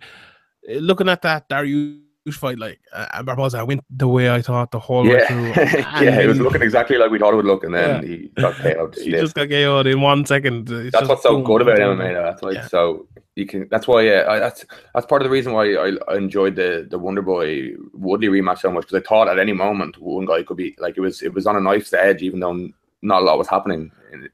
eh, 0.68 0.78
looking 0.80 1.08
at 1.08 1.22
that 1.22 1.48
Dariush 1.48 2.34
fight, 2.34 2.58
like 2.58 2.78
uh, 2.92 3.20
Barboza 3.24 3.64
went 3.64 3.80
the 3.90 4.06
way 4.06 4.30
I 4.30 4.42
thought 4.42 4.70
the 4.70 4.78
whole 4.78 5.04
way 5.08 5.26
through. 5.26 5.48
yeah, 6.04 6.20
it 6.20 6.28
was 6.28 6.38
looking 6.40 6.62
exactly 6.62 6.98
like 6.98 7.10
we 7.10 7.18
thought 7.18 7.32
it 7.32 7.36
would 7.36 7.44
look, 7.52 7.64
and 7.64 7.74
then 7.74 8.02
Yeah. 8.02 8.08
he 8.08 8.30
got 8.40 8.54
KO'd. 8.56 8.94
He 9.02 9.10
just 9.10 9.34
got 9.34 9.48
KO'd 9.48 9.88
in 9.88 10.00
one 10.00 10.24
second. 10.24 10.70
It's 10.70 10.92
that's 10.92 11.08
what's 11.08 11.24
so 11.24 11.34
boom, 11.34 11.44
good 11.44 11.62
about 11.62 11.78
boom, 11.78 11.98
MMA. 11.98 12.14
Though. 12.14 12.22
That's 12.22 12.42
why 12.42 12.50
Yeah. 12.52 12.60
it's 12.60 12.70
so 12.70 13.08
you 13.36 13.46
can. 13.46 13.68
That's 13.70 13.86
why 13.86 14.00
yeah, 14.00 14.24
I, 14.28 14.38
that's 14.38 14.64
that's 14.94 15.06
part 15.06 15.22
of 15.22 15.26
the 15.26 15.30
reason 15.30 15.52
why 15.52 15.74
I, 15.74 15.92
I 16.08 16.16
enjoyed 16.16 16.56
the 16.56 16.86
the 16.90 16.98
Wonder 16.98 17.22
Boy 17.22 17.72
Woodley 17.92 18.28
rematch 18.28 18.60
so 18.60 18.72
much 18.72 18.86
because 18.86 19.02
I 19.02 19.06
thought 19.06 19.28
at 19.28 19.38
any 19.38 19.52
moment 19.52 19.98
one 19.98 20.24
guy 20.24 20.42
could 20.42 20.56
be 20.56 20.74
like 20.78 20.96
it 20.96 21.02
was 21.02 21.22
it 21.22 21.34
was 21.34 21.46
on 21.46 21.56
a 21.56 21.60
knife's 21.60 21.92
edge, 21.92 22.22
even 22.22 22.40
though 22.40 22.68
not 23.02 23.22
a 23.22 23.24
lot 23.24 23.38
was 23.38 23.48
happening 23.48 23.92
in, 24.12 24.28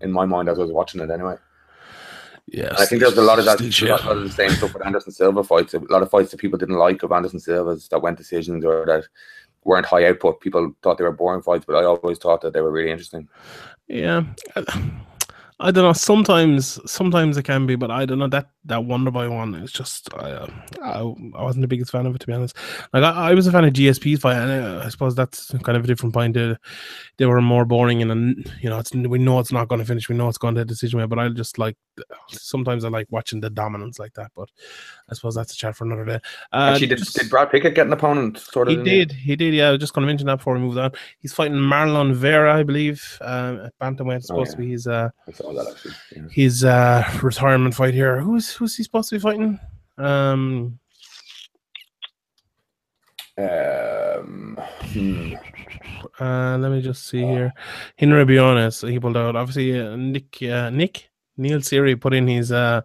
in 0.00 0.12
my 0.12 0.26
mind 0.26 0.48
as 0.48 0.58
I 0.58 0.62
was 0.62 0.72
watching 0.72 1.00
it 1.00 1.10
anyway. 1.10 1.36
Yeah, 2.48 2.74
I 2.76 2.86
think 2.86 3.00
there's 3.00 3.16
a 3.16 3.22
lot 3.22 3.38
of 3.38 3.44
that, 3.44 3.60
a 3.60 3.86
lot 3.86 4.16
of 4.16 4.24
the 4.24 4.30
same 4.30 4.50
stuff 4.50 4.74
with 4.74 4.84
Anderson 4.84 5.12
Silva 5.12 5.44
fights. 5.44 5.74
A 5.74 5.78
lot 5.78 6.02
of 6.02 6.10
fights 6.10 6.32
that 6.32 6.40
people 6.40 6.58
didn't 6.58 6.78
like 6.78 7.04
of 7.04 7.12
Anderson 7.12 7.38
Silva's 7.38 7.86
that 7.88 8.02
went 8.02 8.18
decisions 8.18 8.64
or 8.64 8.84
that 8.86 9.04
weren't 9.62 9.86
high 9.86 10.08
output. 10.08 10.40
People 10.40 10.74
thought 10.82 10.98
they 10.98 11.04
were 11.04 11.12
boring 11.12 11.42
fights, 11.42 11.64
but 11.64 11.76
I 11.76 11.84
always 11.84 12.18
thought 12.18 12.40
that 12.40 12.52
they 12.52 12.60
were 12.60 12.72
really 12.72 12.90
interesting. 12.90 13.28
Yeah, 13.86 14.24
I 15.62 15.70
don't 15.70 15.84
know. 15.84 15.92
Sometimes, 15.92 16.80
sometimes 16.90 17.36
it 17.36 17.42
can 17.42 17.66
be, 17.66 17.76
but 17.76 17.90
I 17.90 18.06
don't 18.06 18.18
know 18.18 18.28
that 18.28 18.48
that 18.64 18.84
Wonder 18.84 19.10
Boy 19.10 19.28
one 19.28 19.54
is 19.54 19.70
just. 19.70 20.12
I, 20.14 20.30
uh, 20.30 20.46
I, 20.82 21.00
I 21.00 21.42
wasn't 21.42 21.60
the 21.60 21.68
biggest 21.68 21.92
fan 21.92 22.06
of 22.06 22.14
it 22.14 22.18
to 22.20 22.26
be 22.26 22.32
honest. 22.32 22.56
Like 22.94 23.02
I, 23.02 23.30
I 23.30 23.34
was 23.34 23.46
a 23.46 23.52
fan 23.52 23.64
of 23.64 23.74
GSP's 23.74 24.20
fight, 24.20 24.36
and 24.36 24.50
uh, 24.50 24.82
I 24.82 24.88
suppose 24.88 25.14
that's 25.14 25.52
kind 25.62 25.76
of 25.76 25.84
a 25.84 25.86
different 25.86 26.14
point. 26.14 26.32
They, 26.32 26.56
they 27.18 27.26
were 27.26 27.42
more 27.42 27.66
boring, 27.66 28.00
and 28.00 28.10
then 28.10 28.42
you 28.62 28.70
know, 28.70 28.78
it's 28.78 28.94
we 28.94 29.18
know 29.18 29.38
it's 29.38 29.52
not 29.52 29.68
going 29.68 29.80
to 29.80 29.84
finish. 29.84 30.08
We 30.08 30.16
know 30.16 30.28
it's 30.28 30.38
going 30.38 30.54
to 30.54 30.62
a 30.62 30.64
decision 30.64 30.98
way, 30.98 31.06
but 31.06 31.18
I 31.18 31.28
just 31.28 31.58
like 31.58 31.76
sometimes 32.28 32.84
I 32.84 32.88
like 32.88 33.08
watching 33.10 33.40
the 33.40 33.50
dominance 33.50 33.98
like 33.98 34.14
that. 34.14 34.30
But 34.34 34.48
I 35.10 35.14
suppose 35.14 35.34
that's 35.34 35.52
a 35.52 35.56
chat 35.56 35.74
for 35.76 35.84
another 35.84 36.04
day. 36.04 36.20
Uh, 36.52 36.70
Actually, 36.72 36.86
did, 36.88 36.98
just- 36.98 37.16
did 37.18 37.28
Brad 37.30 37.50
Pickett 37.50 37.74
get 37.74 37.86
an 37.86 37.92
opponent? 37.92 38.38
Sort 38.38 38.68
of. 38.68 38.76
he 38.78 38.82
did. 38.84 39.12
He 39.12 39.34
did. 39.36 39.52
Yeah, 39.54 39.68
I 39.68 39.70
was 39.72 39.80
just 39.80 39.92
going 39.92 40.02
to 40.02 40.06
mention 40.06 40.26
that 40.28 40.36
before 40.36 40.54
we 40.54 40.60
moved 40.60 40.78
on. 40.78 40.92
He's 41.18 41.32
fighting 41.32 41.56
Marlon 41.56 42.14
Vera, 42.14 42.54
I 42.56 42.62
believe, 42.62 43.18
um, 43.22 43.60
at 43.66 43.78
bantamweight. 43.78 44.16
It's 44.16 44.30
Oh, 44.30 44.34
supposed 44.44 44.50
yeah. 44.52 44.56
to 44.56 44.62
be 44.62 44.70
his 44.70 44.86
uh, 44.86 45.08
I 45.28 45.32
saw 45.32 45.52
that 45.52 45.66
actually. 45.70 45.92
Yeah. 46.16 46.22
his 46.30 46.64
uh, 46.64 47.18
retirement 47.22 47.74
fight 47.74 47.94
here. 47.94 48.20
Who's 48.20 48.52
who's 48.52 48.76
he 48.76 48.82
supposed 48.82 49.10
to 49.10 49.16
be 49.16 49.20
fighting? 49.20 49.58
Um, 49.98 50.78
Um, 53.38 54.58
hmm. 54.92 55.34
Uh, 56.18 56.58
let 56.58 56.70
me 56.70 56.82
just 56.82 57.06
see 57.06 57.20
here. 57.22 57.52
Henry 57.96 58.24
Briones, 58.24 58.82
he 58.82 58.98
pulled 59.00 59.16
out. 59.16 59.36
Obviously, 59.36 59.78
uh, 59.80 59.96
Nick, 59.96 60.42
uh, 60.42 60.68
Nick 60.70 61.09
Neil 61.40 61.58
Seery 61.58 62.00
put 62.00 62.14
in 62.14 62.28
his 62.28 62.52
uh, 62.52 62.82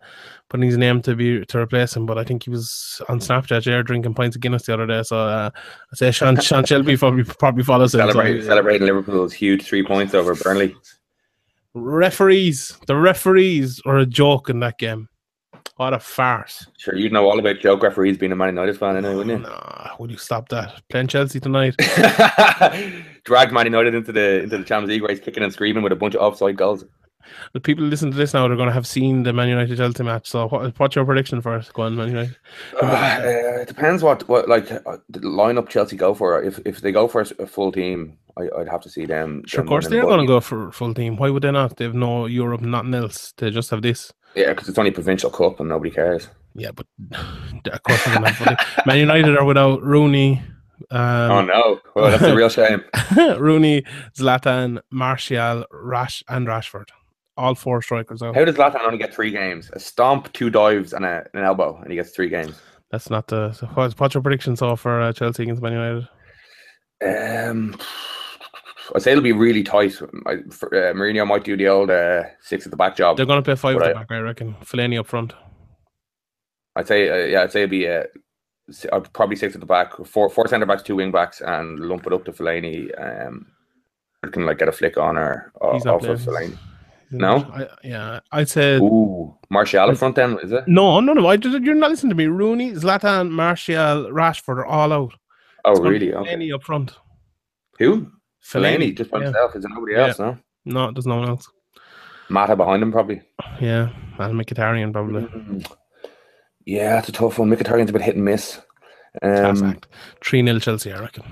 putting 0.50 0.68
his 0.68 0.78
name 0.78 1.02
to 1.04 1.16
be 1.16 1.46
to 1.46 1.60
replace 1.60 1.96
him, 1.96 2.06
but 2.06 2.18
I 2.18 2.24
think 2.24 2.44
he 2.44 2.50
was 2.50 3.02
on 3.10 3.20
Snapchat 3.20 3.66
there 3.66 3.84
drinking 3.84 4.14
pints 4.16 4.36
of 4.36 4.42
Guinness 4.42 4.64
the 4.66 4.74
other 4.74 4.88
day. 4.88 5.04
So 5.04 5.18
uh, 5.18 5.50
I 5.54 5.96
say 5.96 6.12
Sean, 6.12 6.40
Sean 6.40 6.66
Shelby 6.70 6.98
probably 6.98 7.24
probably 7.24 7.64
follows 7.64 7.94
him. 7.94 8.00
Celebrate, 8.00 8.42
So, 8.42 8.48
Celebrating 8.48 8.88
Liverpool's 8.88 9.34
huge 9.34 9.64
three 9.64 9.84
points 9.86 10.14
over 10.14 10.34
Burnley. 10.36 10.76
referees, 11.74 12.78
the 12.88 12.96
referees 12.96 13.82
are 13.86 13.98
a 13.98 14.06
joke 14.06 14.50
in 14.50 14.60
that 14.62 14.78
game. 14.78 15.10
What 15.78 15.94
a 15.94 16.00
farce! 16.00 16.68
Sure, 16.78 16.96
you'd 16.96 17.12
know 17.12 17.28
all 17.30 17.38
about 17.38 17.60
joke 17.60 17.84
referees 17.84 18.18
being 18.18 18.32
a 18.32 18.36
Man 18.36 18.48
United 18.48 18.78
fan, 18.78 18.96
anyway, 18.96 19.16
wouldn't 19.16 19.42
you? 19.42 19.50
Nah, 19.50 19.90
will 20.00 20.10
you 20.10 20.16
stop 20.16 20.48
that? 20.50 20.82
Playing 20.90 21.08
Chelsea 21.08 21.42
tonight. 21.42 21.76
Dragged 23.26 23.52
Man 23.52 23.66
United 23.66 23.94
into 23.94 24.14
the 24.14 24.44
into 24.44 24.58
the 24.58 24.64
Champions 24.64 24.90
League 24.90 25.04
race, 25.04 25.20
kicking 25.20 25.44
and 25.44 25.52
screaming 25.52 25.84
with 25.84 25.92
a 25.92 25.96
bunch 25.98 26.16
of 26.16 26.22
offside 26.22 26.56
goals. 26.56 26.86
The 27.54 27.60
people 27.60 27.86
listen 27.86 28.12
to 28.12 28.18
this 28.18 28.34
now, 28.34 28.48
they're 28.48 28.58
going 28.58 28.68
to 28.68 28.74
have 28.74 28.88
seen 28.88 29.24
the 29.24 29.34
Man 29.34 29.50
United 29.50 29.78
Chelsea 29.78 30.04
match. 30.04 30.28
So, 30.28 30.48
what, 30.48 30.78
what's 30.80 30.96
your 30.96 31.06
prediction 31.06 31.42
for 31.42 31.58
it? 31.58 31.70
Go 31.74 31.84
on, 31.84 31.96
Man 31.96 32.10
United. 32.10 32.36
Uh, 32.82 33.22
it 33.62 33.68
depends 33.68 34.04
what 34.04 34.28
what 34.28 34.48
like 34.48 34.72
uh, 34.72 34.98
the 35.10 35.20
lineup 35.20 35.70
Chelsea 35.70 35.96
go 35.96 36.14
for. 36.14 36.42
If 36.42 36.60
if 36.66 36.82
they 36.82 36.92
go 36.92 37.08
for 37.08 37.22
a 37.22 37.48
full 37.48 37.72
team, 37.72 38.18
I, 38.38 38.50
I'd 38.58 38.70
have 38.70 38.82
to 38.82 38.90
see 38.90 39.06
them. 39.06 39.44
Sure, 39.46 39.62
of 39.62 39.68
course, 39.68 39.88
they're 39.88 40.02
going 40.02 40.20
to 40.20 40.28
go 40.28 40.40
for 40.40 40.72
full 40.72 40.94
team. 40.94 41.16
Why 41.18 41.30
would 41.30 41.44
they 41.44 41.52
not? 41.52 41.78
They 41.78 41.86
have 41.86 41.94
no 41.94 42.26
Europe, 42.26 42.62
nothing 42.62 42.94
else. 42.94 43.34
They 43.38 43.52
just 43.52 43.70
have 43.70 43.82
this. 43.82 44.12
Yeah, 44.36 44.50
because 44.50 44.68
it's 44.68 44.78
only 44.78 44.92
provincial 44.92 45.30
cup 45.30 45.60
and 45.60 45.70
nobody 45.70 45.92
cares. 45.92 46.28
Yeah, 46.56 46.72
but 46.72 46.86
of 47.72 47.84
course, 47.84 48.04
they're 48.04 48.16
gonna 48.16 48.30
have 48.30 48.38
full 48.38 48.48
team. 48.48 48.84
Man 48.86 48.98
United 48.98 49.38
are 49.38 49.46
without 49.46 49.82
Rooney. 49.82 50.42
Um, 50.92 51.32
oh 51.32 51.42
no, 51.42 51.80
well 51.96 52.12
that's 52.12 52.24
a 52.24 52.36
real 52.36 52.50
shame. 52.50 52.84
Rooney, 53.40 53.84
Zlatan, 54.14 54.82
Martial, 54.92 55.66
Rash, 55.72 56.22
and 56.28 56.48
Rashford. 56.48 56.90
All 57.38 57.54
four 57.56 57.82
strikers 57.82 58.22
out. 58.22 58.36
How 58.36 58.46
does 58.46 58.56
Zlatan 58.56 58.82
only 58.86 58.98
get 58.98 59.14
three 59.14 59.32
games? 59.32 59.70
A 59.74 59.80
stomp, 59.80 60.32
two 60.32 60.50
dives, 60.50 60.94
and 60.94 61.04
a, 61.04 61.28
an 61.34 61.44
elbow, 61.44 61.78
and 61.82 61.90
he 61.90 61.96
gets 61.96 62.12
three 62.12 62.30
games. 62.30 62.62
That's 62.92 63.10
not 63.10 63.28
the. 63.28 63.52
So 63.52 63.68
what's, 63.68 64.00
what's 64.00 64.14
your 64.14 64.24
prediction 64.24 64.56
so 64.56 64.76
for 64.78 65.02
uh, 65.02 65.12
Chelsea 65.12 65.44
against 65.44 65.62
Man 65.62 65.74
United? 65.74 66.08
Um, 67.04 67.78
I'd 68.96 69.02
say 69.02 69.12
it'll 69.12 69.24
be 69.24 69.34
really 69.34 69.64
tight. 69.64 69.96
I, 70.26 70.38
for, 70.50 70.74
uh, 70.74 70.94
Mourinho 70.94 71.28
might 71.28 71.44
do 71.44 71.58
the 71.58 71.68
old 71.68 71.90
uh, 71.90 72.24
six 72.42 72.66
at 72.66 72.72
the 72.72 72.78
back 72.78 72.96
job. 72.96 73.18
They're 73.18 73.26
going 73.26 73.42
to 73.42 73.44
play 73.44 73.56
five 73.56 73.82
at 73.82 73.88
the 73.88 74.00
back, 74.00 74.12
I 74.12 74.20
reckon. 74.20 74.56
Fellaini 74.64 75.00
up 75.00 75.08
front. 75.08 75.34
I'd 76.78 76.88
say, 76.88 77.10
uh, 77.10 77.28
yeah, 77.28 77.44
I'd 77.44 77.52
say 77.52 77.62
it'd 77.62 77.72
be 77.72 77.88
uh, 77.88 78.04
uh, 78.92 79.00
probably 79.14 79.36
six 79.36 79.56
at 79.56 79.60
the 79.62 79.68
back, 79.68 79.94
four 80.06 80.30
four 80.30 80.48
centre 80.48 80.66
backs, 80.66 80.84
two 80.84 80.96
wing 80.96 81.12
backs, 81.12 81.42
and 81.42 81.80
lump 81.80 82.06
it 82.08 82.14
up 82.14 82.26
to 82.26 82.32
Fellaini. 82.32 82.90
Um, 83.28 83.48
I 84.24 84.28
can 84.28 84.46
like 84.46 84.60
get 84.60 84.70
a 84.70 84.72
flick 84.72 84.98
on 84.98 85.18
or 85.18 85.52
uh, 85.62 85.74
He's 85.74 85.86
not 85.86 85.96
off 85.96 86.06
of. 86.06 86.22
Fellaini. 86.22 86.58
No? 87.18 87.38
I, 87.54 87.68
yeah, 87.84 88.20
I'd 88.32 88.50
say 88.50 88.78
Ooh, 88.78 89.36
Martial 89.50 89.90
in 89.90 89.96
front 89.96 90.16
then 90.16 90.38
is 90.44 90.52
it? 90.52 90.68
no, 90.68 91.00
no, 91.00 91.14
no. 91.14 91.26
I, 91.28 91.36
you're 91.36 91.76
not 91.76 91.92
listening 91.92 92.10
to 92.10 92.16
me. 92.16 92.28
Rooney, 92.28 92.72
Zlatan, 92.74 93.30
Martial, 93.32 94.10
Rashford 94.12 94.58
are 94.58 94.66
all 94.66 94.92
out. 94.94 95.14
Oh 95.66 95.72
It's 95.72 95.80
really? 95.82 96.14
Okay. 96.14 96.36
Fellaini 96.36 96.54
up 96.54 96.64
front. 96.64 96.94
Who? 97.80 98.12
Fellaini 98.44 98.96
just 98.96 99.10
by 99.12 99.20
yeah. 99.20 99.26
himself. 99.26 99.56
Is 99.56 99.64
there 99.64 99.72
nobody 99.74 99.94
Yeah. 99.94 100.08
else? 100.08 100.20
No. 100.20 100.38
No, 100.66 100.92
there's 100.92 101.08
no 101.08 101.18
one 101.18 101.30
else. 101.30 101.50
Mata 102.30 102.56
behind 102.56 102.82
him 102.82 102.92
probably. 102.92 103.22
Yeah, 103.62 103.90
and 104.18 104.40
Mkhitaryan 104.40 104.92
probably. 104.92 105.24
Mm. 105.24 105.72
Yeah, 106.66 107.00
it's 107.00 107.10
a 107.10 107.12
tough 107.12 107.38
one. 107.38 107.50
Mkhitaryan's 107.50 107.92
a 107.92 107.94
bit 107.94 108.02
hit 108.02 108.16
and 108.16 108.26
miss. 108.26 108.60
Um, 109.22 109.80
3 110.24 110.44
0 110.44 110.60
Chelsea, 110.60 110.92
I 110.92 111.00
reckon. 111.00 111.24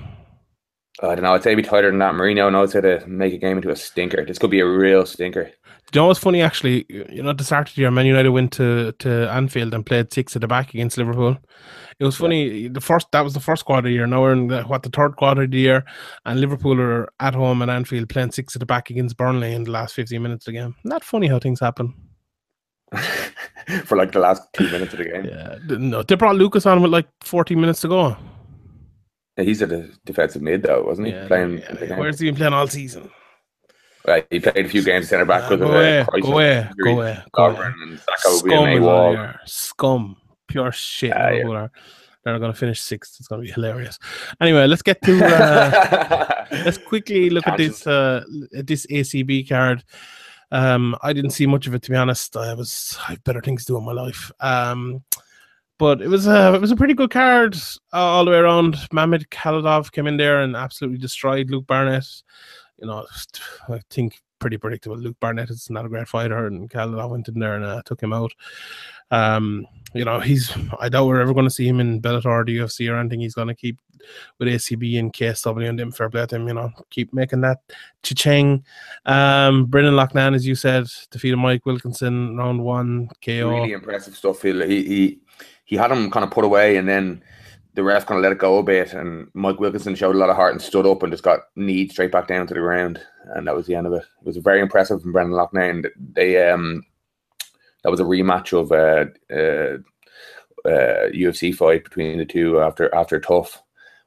I 1.01 1.15
don't 1.15 1.23
know. 1.23 1.34
I'd 1.34 1.43
say 1.43 1.51
it'd 1.51 1.63
be 1.63 1.67
tighter 1.67 1.89
than 1.89 1.99
that. 1.99 2.13
Mourinho 2.13 2.51
knows 2.51 2.73
how 2.73 2.81
to 2.81 3.03
make 3.07 3.34
a 3.34 3.38
game 3.38 3.57
into 3.57 3.71
a 3.71 3.75
stinker. 3.75 4.23
This 4.23 4.38
could 4.38 4.51
be 4.51 4.59
a 4.59 4.67
real 4.67 5.05
stinker. 5.05 5.51
Do 5.91 5.99
you 5.99 6.03
know 6.03 6.07
what's 6.07 6.19
funny 6.19 6.41
actually? 6.41 6.86
You 6.89 7.21
know, 7.21 7.29
at 7.29 7.38
the 7.38 7.43
start 7.43 7.69
of 7.69 7.75
the 7.75 7.81
year, 7.81 7.91
Man 7.91 8.05
United 8.07 8.29
went 8.29 8.51
to, 8.53 8.93
to 8.93 9.29
Anfield 9.31 9.73
and 9.73 9.86
played 9.86 10.11
six 10.11 10.36
at 10.36 10.41
the 10.41 10.47
back 10.47 10.73
against 10.73 10.97
Liverpool. 10.97 11.38
It 11.99 12.05
was 12.05 12.15
funny. 12.17 12.67
The 12.67 12.81
first 12.81 13.07
that 13.11 13.21
was 13.21 13.36
the 13.36 13.39
first 13.39 13.65
quarter 13.65 13.79
of 13.79 13.84
the 13.86 13.91
year. 13.91 14.07
Now 14.07 14.21
we're 14.21 14.31
in 14.34 14.47
the, 14.47 14.63
what 14.63 14.81
the 14.81 14.89
third 14.89 15.15
quarter 15.17 15.43
of 15.43 15.51
the 15.51 15.59
year, 15.59 15.86
and 16.25 16.39
Liverpool 16.41 16.79
are 16.81 17.11
at 17.19 17.36
home 17.36 17.61
at 17.61 17.69
Anfield 17.69 18.09
playing 18.09 18.31
six 18.31 18.55
at 18.55 18.59
the 18.59 18.65
back 18.65 18.89
against 18.89 19.17
Burnley 19.17 19.53
in 19.53 19.65
the 19.65 19.71
last 19.71 19.93
fifteen 19.93 20.23
minutes 20.23 20.47
of 20.47 20.53
the 20.53 20.59
game. 20.59 20.75
Not 20.84 21.03
funny 21.03 21.27
how 21.27 21.38
things 21.38 21.59
happen. 21.59 21.93
For 23.86 23.95
like 23.95 24.11
the 24.11 24.19
last 24.19 24.41
two 24.53 24.69
minutes 24.71 24.93
of 24.93 24.99
the 24.99 25.05
game. 25.05 25.25
Yeah, 25.25 25.57
no, 25.77 26.01
they 26.03 26.15
brought 26.15 26.36
Lucas 26.36 26.65
on 26.65 26.81
with 26.81 26.91
like 26.91 27.07
fourteen 27.21 27.61
minutes 27.61 27.81
to 27.81 27.88
go. 27.88 28.17
Yeah, 29.38 29.43
He's 29.43 29.61
a 29.61 29.88
defensive 30.05 30.41
mid 30.41 30.63
though, 30.63 30.84
wasn't 30.84 31.07
he? 31.07 31.13
Yeah, 31.13 31.27
playing. 31.27 31.59
yeah, 31.59 31.99
where's 31.99 32.19
he 32.19 32.25
been 32.29 32.36
playing 32.36 32.53
all 32.53 32.67
season? 32.67 33.11
Right, 34.06 34.28
he 34.30 34.39
played 34.39 34.66
a 34.66 34.70
few 34.70 34.84
games 34.84 35.10
centre 35.10 35.26
back 35.26 35.49
because 35.49 35.60
go 35.60 35.68
of 35.68 35.76
away, 35.76 35.99
uh, 35.99 36.06
crisis. 36.06 36.30
go 36.30 36.34
away, 36.34 36.58
injury. 36.58 36.74
go 36.84 36.91
away, 36.91 37.24
go 37.32 37.45
away. 37.45 37.72
And 37.84 37.99
Saka 37.99 38.20
Scum 38.20 38.49
being 38.49 38.68
a 38.68 38.82
is 38.82 38.84
on 38.84 39.36
Scum, 39.45 40.18
pure 40.47 40.72
shit. 40.72 41.14
Ah, 41.16 41.30
yeah. 41.30 41.68
They're 42.24 42.39
going 42.39 42.54
to 42.54 42.58
finish 42.58 42.82
sixth. 42.82 43.18
It's 43.20 43.28
going 43.28 43.41
to 43.41 43.45
be 43.47 43.51
hilarious. 43.51 43.99
Anyway, 44.39 44.66
let's 44.68 44.82
get 44.82 45.01
to. 45.04 45.26
Uh, 45.26 46.45
let's 46.51 46.78
quickly 46.78 47.30
look 47.30 47.45
at 47.47 47.58
this 47.58 47.86
uh, 47.86 48.24
at 48.58 48.68
this 48.68 48.86
ACB 48.88 49.47
card. 49.47 49.84
Um, 50.51 50.95
I 51.01 51.14
didn't 51.14 51.32
see 51.32 51.47
much 51.47 51.68
of 51.68 51.74
it 51.74 51.82
to 51.84 51.91
be 51.91 51.97
honest. 51.97 52.38
I 52.38 52.54
was 52.54 52.97
I 53.08 53.12
have 53.12 53.24
better 53.24 53.41
things 53.41 53.66
to 53.66 53.74
do 53.74 53.78
in 53.78 53.86
my 53.86 53.91
life. 53.91 54.32
Um, 54.39 55.04
but 55.80 56.01
it 56.01 56.08
was 56.08 56.28
a 56.28 56.54
it 56.54 56.62
was 56.62 56.72
a 56.72 56.76
pretty 56.76 56.93
good 56.93 57.10
card 57.10 57.56
uh, 57.91 57.97
all 57.97 58.24
the 58.24 58.32
way 58.32 58.38
around. 58.38 58.78
Mamed 58.93 59.30
Khalidov 59.30 59.91
came 59.91 60.08
in 60.08 60.18
there 60.18 60.41
and 60.41 60.56
absolutely 60.56 60.99
destroyed 60.99 61.49
Luke 61.49 61.66
Barnatt. 61.66 62.24
You 62.84 62.89
know, 62.89 63.05
I 63.69 63.79
think 63.89 64.21
pretty 64.39 64.57
predictable. 64.57 64.97
Luke 64.97 65.15
Barnatt 65.21 65.49
is 65.49 65.69
not 65.69 65.86
a 65.86 65.89
great 65.89 66.07
fighter, 66.07 66.47
and 66.47 66.69
Khalidov 66.69 67.11
went 67.11 67.29
in 67.29 67.39
there 67.39 67.55
and 67.55 67.63
uh, 67.63 67.81
took 67.86 68.03
him 68.03 68.11
out. 68.11 68.34
Um, 69.09 69.65
you 69.93 70.03
know, 70.03 70.19
he's 70.19 70.51
I 70.79 70.89
doubt 70.89 71.07
we're 71.07 71.21
ever 71.21 71.34
going 71.34 71.45
to 71.45 71.53
see 71.53 71.65
him 71.65 71.79
in 71.79 72.01
Bellator 72.01 72.25
or 72.25 72.43
the 72.43 72.57
UFC 72.57 72.91
or 72.91 72.97
anything. 72.97 73.21
He's 73.21 73.36
going 73.36 73.47
to 73.47 73.55
keep 73.55 73.77
with 74.38 74.49
ACB 74.49 74.99
and 74.99 75.13
KSW 75.13 75.69
and 75.69 75.79
them 75.79 75.93
fair 75.93 76.09
play 76.09 76.25
to 76.25 76.36
him, 76.36 76.49
you 76.49 76.53
know, 76.55 76.69
keep 76.89 77.13
making 77.13 77.39
that 77.39 77.59
cha-ching. 78.03 78.65
Um, 79.05 79.67
Loughnane, 79.67 80.36
as 80.36 80.45
you 80.45 80.55
said, 80.55 80.88
defeated 81.09 81.38
Mike 81.38 81.65
Wilkinson 81.65 82.36
round 82.36 82.61
one 82.61 83.07
KO. 83.23 83.49
really 83.49 83.71
impressive 83.71 84.15
stuff. 84.15 84.41
He 84.41 84.51
he 84.84 85.19
he 85.63 85.77
had 85.77 85.89
him 85.89 86.11
kind 86.11 86.25
of 86.25 86.31
put 86.31 86.43
away, 86.43 86.75
and 86.75 86.88
then 86.88 87.23
the 87.76 87.84
ref 87.84 88.05
kind 88.05 88.17
of 88.17 88.24
let 88.24 88.32
it 88.32 88.38
go 88.38 88.57
a 88.57 88.63
bit. 88.63 88.93
And 88.93 89.28
Mike 89.34 89.59
Wilkinson 89.59 89.95
showed 89.95 90.15
a 90.15 90.19
lot 90.19 90.30
of 90.30 90.36
heart 90.36 90.53
and 90.53 90.61
stood 90.61 90.86
up 90.86 91.03
and 91.03 91.11
just 91.11 91.24
got 91.24 91.41
kneed 91.55 91.91
straight 91.91 92.11
back 92.11 92.28
down 92.28 92.47
to 92.47 92.53
the 92.53 92.59
ground, 92.59 92.99
and 93.36 93.47
that 93.47 93.55
was 93.55 93.65
the 93.65 93.76
end 93.76 93.88
of 93.88 93.93
it. 93.93 94.03
It 94.21 94.26
was 94.26 94.38
very 94.38 94.61
impressive 94.61 95.01
from 95.01 95.11
Brendan 95.11 95.36
Loughnane. 95.36 95.88
They 96.13 96.49
um 96.49 96.84
that 97.84 97.89
was 97.89 97.99
a 97.99 98.03
rematch 98.03 98.53
of 98.53 98.71
a 98.71 99.11
uh, 99.32 99.78
uh, 100.67 101.09
UFC 101.09 101.53
fight 101.53 101.84
between 101.84 102.17
the 102.17 102.26
two 102.26 102.61
after 102.61 102.93
after 102.93 103.19
tough. 103.19 103.61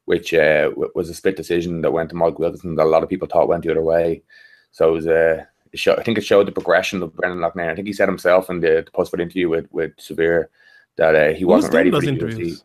Which 0.06 0.32
uh, 0.32 0.70
was 0.94 1.10
a 1.10 1.14
split 1.14 1.36
decision 1.36 1.80
that 1.80 1.90
went 1.90 2.10
to 2.10 2.14
Mike 2.14 2.38
Wilkinson 2.38 2.76
that 2.76 2.84
a 2.84 2.88
lot 2.88 3.02
of 3.02 3.08
people 3.08 3.26
thought 3.26 3.48
went 3.48 3.64
the 3.64 3.72
other 3.72 3.82
way. 3.82 4.22
So 4.70 4.90
it 4.90 4.92
was 4.92 5.06
uh, 5.08 5.44
it 5.72 5.80
show, 5.80 5.96
I 5.96 6.04
think 6.04 6.16
it 6.16 6.24
showed 6.24 6.46
the 6.46 6.52
progression 6.52 7.02
of 7.02 7.12
Brendan 7.16 7.40
Loughnane. 7.40 7.72
I 7.72 7.74
think 7.74 7.88
he 7.88 7.92
said 7.92 8.08
himself 8.08 8.48
in 8.48 8.60
the, 8.60 8.84
the 8.84 8.90
post-fight 8.92 9.20
interview 9.20 9.48
with 9.48 9.66
with 9.72 9.92
Severe 9.98 10.48
that 10.94 11.16
uh, 11.16 11.34
he 11.34 11.44
was 11.44 11.64
wasn't 11.64 11.74
ready 11.74 11.90
for 11.90 12.00
the 12.00 12.08
interviews? 12.08 12.60
UFC. 12.60 12.64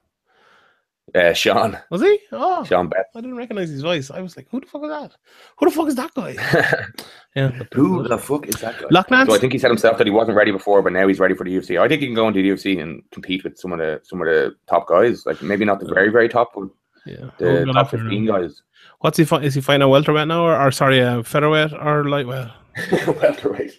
Uh, 1.13 1.33
Sean, 1.33 1.77
Was 1.89 2.01
he? 2.01 2.19
Oh, 2.31 2.63
Sean 2.63 2.87
Beth. 2.87 3.07
I 3.15 3.19
didn't 3.21 3.35
recognize 3.35 3.69
his 3.69 3.81
voice. 3.81 4.11
I 4.11 4.21
was 4.21 4.37
like, 4.37 4.47
who 4.49 4.61
the 4.61 4.65
fuck 4.67 4.83
is 4.83 4.89
that? 4.89 5.11
Who 5.57 5.65
the 5.65 5.71
fuck 5.75 5.87
is 5.89 5.95
that 5.95 6.13
guy? 6.13 6.35
Yeah. 7.35 7.63
Who 7.73 8.05
the 8.07 8.17
fuck 8.17 8.47
is 8.47 8.55
that 8.55 8.77
guy? 8.79 8.87
Loughnane? 8.87 9.25
So 9.25 9.33
I 9.35 9.37
think 9.37 9.53
he 9.53 9.59
said 9.59 9.69
himself 9.71 9.97
that 9.97 10.05
he 10.07 10.11
wasn't 10.11 10.35
ready 10.35 10.51
before, 10.51 10.81
but 10.81 10.91
now 10.91 11.07
he's 11.07 11.19
ready 11.19 11.33
for 11.33 11.45
the 11.45 11.55
UFC. 11.55 11.79
I 11.79 11.87
think 11.87 12.01
he 12.01 12.07
can 12.07 12.13
go 12.15 12.27
into 12.27 12.41
the 12.41 12.49
UFC 12.49 12.81
and 12.81 13.01
compete 13.11 13.43
with 13.45 13.57
some 13.57 13.71
of 13.71 13.77
the 13.79 14.01
some 14.03 14.21
of 14.21 14.27
the 14.27 14.53
top 14.67 14.87
guys. 14.87 15.25
Like 15.25 15.41
maybe 15.41 15.63
not 15.65 15.79
the 15.79 15.85
very 15.93 16.09
very 16.09 16.27
top, 16.27 16.51
but 16.53 16.67
Yeah. 17.05 17.29
the 17.39 17.71
top 17.73 17.89
fifteen 17.89 18.25
guys. 18.25 18.61
What's 18.99 19.17
he? 19.17 19.23
Fi- 19.23 19.41
is 19.43 19.55
he 19.55 19.61
fighting 19.61 19.81
a 19.83 19.87
welterweight 19.89 20.27
now, 20.27 20.43
or, 20.45 20.59
or 20.59 20.71
sorry, 20.71 20.99
a 20.99 21.23
featherweight 21.23 21.71
or 21.73 22.03
lightweight? 22.09 22.49
welterweight. 23.21 23.77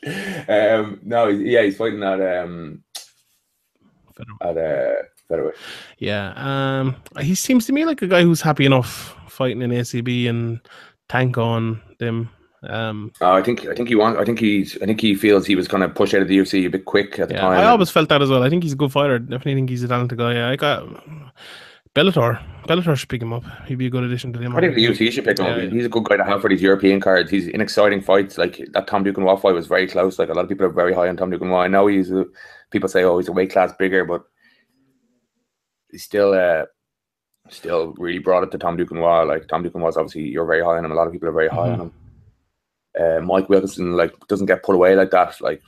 Um, 0.48 1.00
no, 1.02 1.28
yeah, 1.28 1.62
he's 1.62 1.76
fighting 1.76 2.02
at 2.02 2.20
um 2.42 2.82
Featherweight. 4.16 4.40
at 4.40 4.56
uh, 4.56 5.02
featherweight. 5.28 5.54
Yeah. 5.98 6.32
Um, 6.36 6.96
he 7.20 7.34
seems 7.34 7.66
to 7.66 7.72
me 7.72 7.84
like 7.84 8.02
a 8.02 8.06
guy 8.06 8.22
who's 8.22 8.40
happy 8.40 8.66
enough 8.66 9.16
fighting 9.28 9.62
in 9.62 9.70
ACB 9.70 10.28
and 10.28 10.60
tank 11.08 11.38
on 11.38 11.80
them. 11.98 12.30
Um, 12.64 13.12
Uh, 13.20 13.32
I 13.32 13.42
think 13.42 13.66
I 13.66 13.74
think 13.74 13.88
he 13.88 13.96
wants. 13.96 14.20
I 14.20 14.24
think 14.24 14.38
he's. 14.38 14.76
I 14.80 14.86
think 14.86 15.00
he 15.00 15.14
feels 15.16 15.46
he 15.46 15.56
was 15.56 15.66
going 15.66 15.82
to 15.82 15.88
push 15.88 16.14
out 16.14 16.22
of 16.22 16.28
the 16.28 16.38
UFC 16.38 16.64
a 16.64 16.70
bit 16.70 16.84
quick 16.84 17.18
at 17.18 17.28
the 17.28 17.34
yeah, 17.34 17.40
time. 17.40 17.58
I 17.58 17.64
always 17.64 17.90
felt 17.90 18.08
that 18.10 18.22
as 18.22 18.30
well. 18.30 18.42
I 18.44 18.50
think 18.50 18.62
he's 18.62 18.72
a 18.74 18.76
good 18.76 18.92
fighter. 18.92 19.18
Definitely 19.18 19.54
think 19.56 19.70
he's 19.70 19.82
a 19.82 19.88
talented 19.88 20.18
guy. 20.18 20.34
Yeah, 20.34 20.48
I 20.48 20.54
got 20.56 20.86
Bellator. 21.94 22.40
Bellator 22.68 22.96
should 22.96 23.08
pick 23.08 23.20
him 23.20 23.32
up. 23.32 23.42
He'd 23.66 23.76
be 23.78 23.86
a 23.86 23.90
good 23.90 24.04
addition 24.04 24.32
to 24.32 24.38
them. 24.38 24.54
I 24.56 24.60
think 24.60 24.76
the 24.76 24.84
UFC 24.86 25.10
should 25.10 25.24
pick 25.24 25.38
him 25.38 25.46
Yeah, 25.46 25.66
up. 25.66 25.72
He's 25.72 25.84
a 25.86 25.88
good 25.90 26.04
guy 26.04 26.16
to 26.16 26.24
have 26.24 26.40
for 26.40 26.48
these 26.48 26.62
European 26.62 27.00
cards. 27.00 27.30
He's 27.30 27.48
in 27.48 27.60
exciting 27.60 28.00
fights. 28.00 28.38
Like 28.38 28.60
that 28.72 28.86
Tom 28.86 29.04
Duquesnoy 29.04 29.40
fight 29.42 29.54
was 29.54 29.66
very 29.66 29.86
close. 29.88 30.18
Like 30.18 30.28
a 30.28 30.32
lot 30.32 30.44
of 30.44 30.48
people 30.48 30.64
are 30.64 30.70
very 30.70 30.94
high 30.94 31.08
on 31.08 31.16
Tom 31.16 31.30
Duquesnoy. 31.32 31.64
I 31.64 31.68
know 31.68 31.88
he's 31.88 32.10
a, 32.12 32.24
people 32.70 32.88
say, 32.88 33.02
oh, 33.04 33.18
he's 33.18 33.28
a 33.28 33.32
weight 33.32 33.50
class 33.50 33.72
bigger, 33.78 34.04
but 34.04 34.22
still 35.98 36.32
uh 36.34 36.64
still 37.50 37.92
really 37.98 38.18
brought 38.18 38.44
it 38.44 38.50
to 38.52 38.58
Tom 38.58 38.76
Duquesnoy. 38.78 39.26
Like 39.26 39.48
Tom 39.48 39.64
Duquesnoy, 39.64 39.96
obviously 39.96 40.22
you're 40.28 40.46
very 40.46 40.62
high 40.62 40.78
on 40.78 40.84
him. 40.84 40.92
A 40.92 40.94
lot 40.94 41.06
of 41.06 41.12
people 41.12 41.28
are 41.28 41.32
very 41.32 41.48
high 41.48 41.68
Mhm. 41.68 41.72
on 41.74 41.80
him. 41.80 41.92
Uh, 43.00 43.20
Mike 43.20 43.48
Wilkinson 43.48 43.92
like 43.96 44.14
doesn't 44.28 44.46
get 44.46 44.62
put 44.62 44.74
away 44.74 44.94
like 44.94 45.10
that. 45.10 45.40
Like 45.40 45.62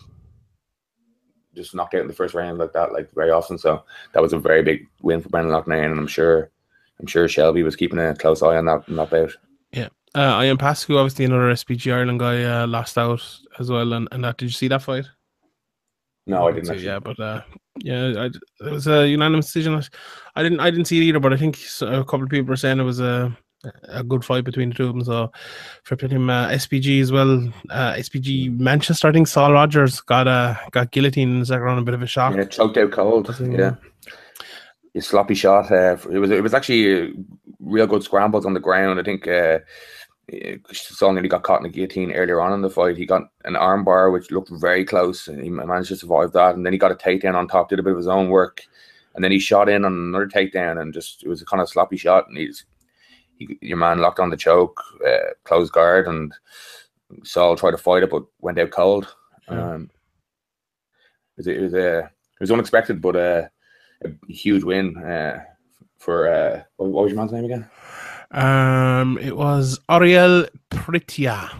just 1.54 1.74
knocked 1.74 1.94
out 1.94 2.00
in 2.02 2.08
the 2.08 2.12
first 2.14 2.34
round 2.34 2.58
like 2.58 2.72
that, 2.72 2.92
like 2.92 3.10
very 3.14 3.30
often. 3.30 3.58
So 3.58 3.84
that 4.12 4.20
was 4.22 4.32
a 4.32 4.38
very 4.38 4.62
big 4.62 4.86
win 5.02 5.20
for 5.20 5.28
Brendan 5.28 5.52
Loughnane, 5.54 5.90
and 5.90 5.98
I'm 5.98 6.06
sure, 6.06 6.50
I'm 7.00 7.06
sure 7.06 7.28
Shelby 7.28 7.62
was 7.62 7.76
keeping 7.76 7.98
a 7.98 8.14
close 8.14 8.42
eye 8.42 8.56
on 8.56 8.64
that 8.66 8.84
that 8.88 9.10
bout. 9.10 9.30
Yeah, 9.72 9.88
uh, 10.16 10.36
Ion 10.38 10.58
Pascu, 10.58 10.96
obviously 10.96 11.24
another 11.24 11.50
SBG 11.52 11.92
Ireland 11.92 12.20
guy, 12.20 12.42
uh, 12.44 12.66
lost 12.66 12.98
out 12.98 13.22
as 13.58 13.70
well. 13.70 13.92
And, 13.92 14.08
and 14.12 14.22
that, 14.24 14.36
did 14.36 14.46
you 14.46 14.50
see 14.52 14.68
that 14.68 14.82
fight? 14.82 15.06
No, 16.26 16.48
I 16.48 16.52
didn't. 16.52 16.66
So, 16.66 16.72
yeah, 16.74 16.98
but 16.98 17.18
uh, 17.20 17.42
yeah, 17.84 18.14
I, 18.16 18.24
it 18.66 18.72
was 18.72 18.86
a 18.86 19.06
unanimous 19.06 19.46
decision. 19.46 19.80
I 20.34 20.42
didn't, 20.42 20.60
I 20.60 20.70
didn't 20.70 20.86
see 20.86 20.98
it 20.98 21.04
either, 21.04 21.20
but 21.20 21.34
I 21.34 21.36
think 21.36 21.58
a 21.82 22.02
couple 22.02 22.22
of 22.22 22.30
people 22.30 22.48
were 22.48 22.56
saying 22.56 22.80
it 22.80 22.84
was 22.84 22.98
a 22.98 23.36
a 23.84 24.02
good 24.02 24.24
fight 24.24 24.44
between 24.44 24.70
the 24.70 24.74
two 24.74 24.86
of 24.86 24.94
them. 24.94 25.04
So 25.04 25.30
for 25.82 25.96
him, 26.06 26.30
uh, 26.30 26.48
SBG 26.48 27.02
as 27.02 27.12
well. 27.12 27.46
Uh, 27.68 27.92
SBG 27.94 28.58
Manchester, 28.58 29.08
I 29.08 29.12
think 29.12 29.28
Saul 29.28 29.52
Rogers 29.52 30.00
got 30.00 30.26
uh, 30.26 30.54
got 30.70 30.92
guillotine 30.92 31.30
in 31.30 31.40
the 31.40 31.46
second 31.46 31.62
round, 31.62 31.78
a 31.78 31.82
bit 31.82 31.94
of 31.94 32.02
a 32.02 32.06
shock. 32.06 32.34
Yeah, 32.34 32.44
choked 32.44 32.78
out 32.78 32.92
cold. 32.92 33.34
Yeah, 33.38 33.74
a 34.94 35.00
sloppy 35.02 35.34
shot. 35.34 35.70
Uh, 35.70 35.98
it 36.10 36.18
was 36.18 36.30
it 36.30 36.42
was 36.42 36.54
actually 36.54 37.12
real 37.60 37.86
good 37.86 38.02
scrambles 38.02 38.46
on 38.46 38.54
the 38.54 38.60
ground. 38.60 38.98
I 38.98 39.02
think 39.02 39.28
uh, 39.28 39.58
Saul 40.72 41.12
nearly 41.12 41.28
got 41.28 41.42
caught 41.42 41.60
in 41.60 41.66
a 41.66 41.70
guillotine 41.70 42.12
earlier 42.12 42.40
on 42.40 42.52
in 42.52 42.62
the 42.62 42.70
fight. 42.70 42.96
He 42.96 43.06
got 43.06 43.30
an 43.44 43.54
armbar, 43.54 44.12
which 44.12 44.30
looked 44.30 44.50
very 44.50 44.84
close, 44.84 45.28
and 45.28 45.42
he 45.42 45.50
managed 45.50 45.88
to 45.88 45.96
survive 45.96 46.32
that. 46.32 46.54
And 46.54 46.64
then 46.64 46.72
he 46.72 46.78
got 46.78 46.92
a 46.92 46.94
takedown 46.94 47.34
on 47.34 47.46
top, 47.46 47.68
did 47.68 47.78
a 47.78 47.82
bit 47.82 47.92
of 47.92 47.98
his 47.98 48.06
own 48.06 48.30
work, 48.30 48.62
and 49.14 49.22
then 49.22 49.32
he 49.32 49.38
shot 49.38 49.68
in 49.68 49.84
on 49.84 49.92
another 49.92 50.26
takedown, 50.26 50.80
and 50.80 50.94
just 50.94 51.22
it 51.22 51.28
was 51.28 51.42
a 51.42 51.46
kind 51.46 51.60
of 51.60 51.68
sloppy 51.68 51.96
shot. 51.96 52.28
And 52.28 52.38
he's 52.38 52.64
he, 53.36 53.58
your 53.60 53.76
man 53.76 53.98
locked 53.98 54.20
on 54.20 54.30
the 54.30 54.36
choke, 54.36 54.82
uh, 55.06 55.32
closed 55.44 55.72
guard, 55.72 56.08
and 56.08 56.32
Saul 57.22 57.56
tried 57.56 57.72
to 57.72 57.78
fight 57.78 58.02
it, 58.02 58.10
but 58.10 58.24
went 58.40 58.58
out 58.58 58.70
cold. 58.70 59.14
Yeah. 59.50 59.74
Um, 59.74 59.90
it 61.36 61.38
was, 61.38 61.46
it 61.46 61.60
was 61.60 61.74
a 61.74 61.98
it 61.98 62.40
was 62.40 62.50
unexpected, 62.50 63.02
but 63.02 63.16
uh, 63.16 63.48
a 64.04 64.32
huge 64.32 64.64
win 64.64 64.96
uh, 64.96 65.44
for 65.98 66.28
uh, 66.28 66.62
what 66.76 66.90
was 66.90 67.12
your 67.12 67.20
man's 67.20 67.32
name 67.32 67.44
again? 67.44 67.68
Um, 68.34 69.18
it 69.18 69.36
was 69.36 69.78
Aurel 69.88 70.48
Pîrtea. 70.70 71.50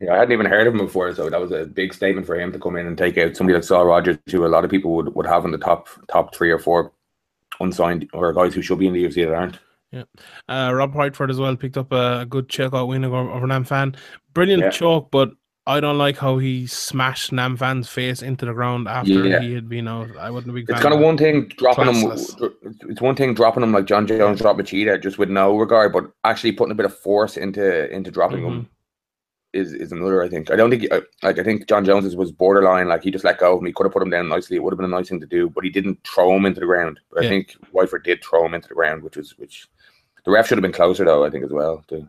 Yeah, 0.00 0.14
I 0.14 0.18
hadn't 0.18 0.32
even 0.32 0.46
heard 0.46 0.66
of 0.66 0.72
him 0.74 0.80
before, 0.80 1.14
so 1.14 1.28
that 1.28 1.40
was 1.40 1.52
a 1.52 1.66
big 1.66 1.92
statement 1.92 2.26
for 2.26 2.40
him 2.40 2.52
to 2.52 2.58
come 2.58 2.76
in 2.76 2.86
and 2.86 2.96
take 2.96 3.18
out 3.18 3.36
somebody 3.36 3.54
like 3.54 3.64
Saul 3.64 3.84
Rogers, 3.84 4.16
who 4.30 4.46
a 4.46 4.48
lot 4.48 4.64
of 4.64 4.70
people 4.70 4.92
would, 4.96 5.14
would 5.14 5.26
have 5.26 5.44
in 5.44 5.50
the 5.50 5.58
top 5.58 5.88
top 6.08 6.34
three 6.34 6.50
or 6.50 6.58
four 6.58 6.92
unsigned 7.60 8.08
or 8.14 8.32
guys 8.32 8.54
who 8.54 8.62
should 8.62 8.78
be 8.78 8.86
in 8.86 8.94
the 8.94 9.04
UFC 9.04 9.26
that 9.26 9.34
aren't. 9.34 9.58
Uh, 10.48 10.72
Rob 10.72 10.94
Whiteford 10.94 11.30
as 11.30 11.38
well 11.38 11.54
picked 11.56 11.76
up 11.76 11.92
a 11.92 12.24
good 12.26 12.48
chokeout 12.48 12.88
win 12.88 13.04
over, 13.04 13.16
over 13.30 13.46
Nam 13.46 13.64
Phan. 13.64 13.94
Brilliant 14.32 14.62
Yeah. 14.62 14.70
choke, 14.70 15.10
but 15.10 15.32
I 15.70 15.78
don't 15.78 15.98
like 15.98 16.16
how 16.18 16.38
he 16.38 16.66
smashed 16.66 17.30
Nam 17.30 17.56
Phan's 17.56 17.88
face 17.88 18.22
into 18.22 18.44
the 18.44 18.52
ground 18.52 18.88
after 18.88 19.24
Yeah. 19.24 19.40
he 19.40 19.54
had 19.54 19.68
been 19.68 19.86
out. 19.86 20.08
I 20.18 20.28
wouldn't 20.28 20.52
be. 20.52 20.62
It's 20.62 20.80
kind 20.80 20.92
of 20.92 20.98
one 21.00 21.16
thing 21.16 21.46
dropping 21.46 21.84
Classless. 21.84 22.40
him. 22.40 22.76
It's 22.88 23.00
one 23.00 23.14
thing 23.14 23.34
dropping 23.34 23.62
him 23.62 23.72
like 23.72 23.84
Jon 23.84 24.04
Jones 24.04 24.40
dropped 24.40 24.58
Machida 24.58 25.00
just 25.00 25.16
with 25.18 25.30
no 25.30 25.56
regard, 25.56 25.92
but 25.92 26.10
actually 26.24 26.52
putting 26.52 26.72
a 26.72 26.74
bit 26.74 26.86
of 26.86 26.98
force 26.98 27.36
into 27.36 27.88
into 27.94 28.10
dropping 28.10 28.42
him 28.44 28.68
is 29.52 29.72
is 29.72 29.92
another. 29.92 30.24
I 30.24 30.28
think. 30.28 30.50
I 30.50 30.56
don't 30.56 30.70
think 30.70 30.90
uh, 30.90 31.02
like 31.22 31.38
I 31.38 31.44
think 31.44 31.68
Jon 31.68 31.84
Jones 31.84 32.16
was 32.16 32.32
borderline. 32.32 32.88
Like 32.88 33.04
he 33.04 33.12
just 33.12 33.24
let 33.24 33.38
go 33.38 33.54
of 33.54 33.60
him. 33.60 33.66
He 33.66 33.72
could 33.72 33.84
have 33.84 33.92
put 33.92 34.02
him 34.02 34.10
down 34.10 34.28
nicely. 34.28 34.56
It 34.56 34.64
would 34.64 34.72
have 34.72 34.78
been 34.78 34.92
a 34.92 34.96
nice 34.96 35.08
thing 35.08 35.20
to 35.20 35.26
do, 35.26 35.48
but 35.48 35.62
he 35.62 35.70
didn't 35.70 36.00
throw 36.04 36.34
him 36.34 36.46
into 36.46 36.58
the 36.58 36.66
ground. 36.66 36.98
But 37.12 37.24
I 37.24 37.28
think 37.28 37.54
Whiteford 37.72 38.02
did 38.02 38.24
throw 38.24 38.44
him 38.44 38.54
into 38.54 38.66
the 38.68 38.74
ground, 38.74 39.04
which 39.04 39.16
was 39.16 39.38
which. 39.38 39.68
The 40.24 40.32
ref 40.32 40.48
should 40.48 40.58
have 40.58 40.62
been 40.62 40.72
closer 40.72 41.04
though. 41.04 41.24
I 41.24 41.30
think 41.30 41.44
as 41.44 41.52
well. 41.52 41.84
Too. 41.88 42.08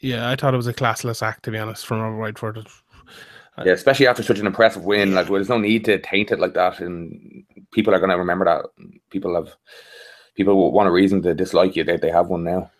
Yeah, 0.00 0.30
I 0.30 0.36
thought 0.36 0.54
it 0.54 0.58
was 0.58 0.66
a 0.66 0.74
classless 0.74 1.22
act 1.22 1.44
to 1.44 1.50
be 1.50 1.58
honest 1.58 1.86
from 1.86 2.00
Rob 2.00 2.34
Whiteford. 2.34 2.66
Yeah, 3.64 3.72
especially 3.72 4.06
after 4.06 4.22
such 4.22 4.38
an 4.38 4.46
impressive 4.46 4.84
win. 4.84 5.14
Like, 5.14 5.28
well, 5.28 5.34
there's 5.34 5.48
no 5.48 5.58
need 5.58 5.84
to 5.84 5.98
taint 5.98 6.30
it 6.30 6.40
like 6.40 6.54
that, 6.54 6.80
and 6.80 7.44
people 7.72 7.94
are 7.94 7.98
going 7.98 8.10
to 8.10 8.16
remember 8.16 8.46
that. 8.46 8.64
People 9.10 9.34
have 9.34 9.54
people 10.34 10.72
want 10.72 10.88
a 10.88 10.92
reason 10.92 11.20
to 11.22 11.34
dislike 11.34 11.76
you. 11.76 11.84
They 11.84 11.98
they 11.98 12.10
have 12.10 12.28
one 12.28 12.44
now. 12.44 12.70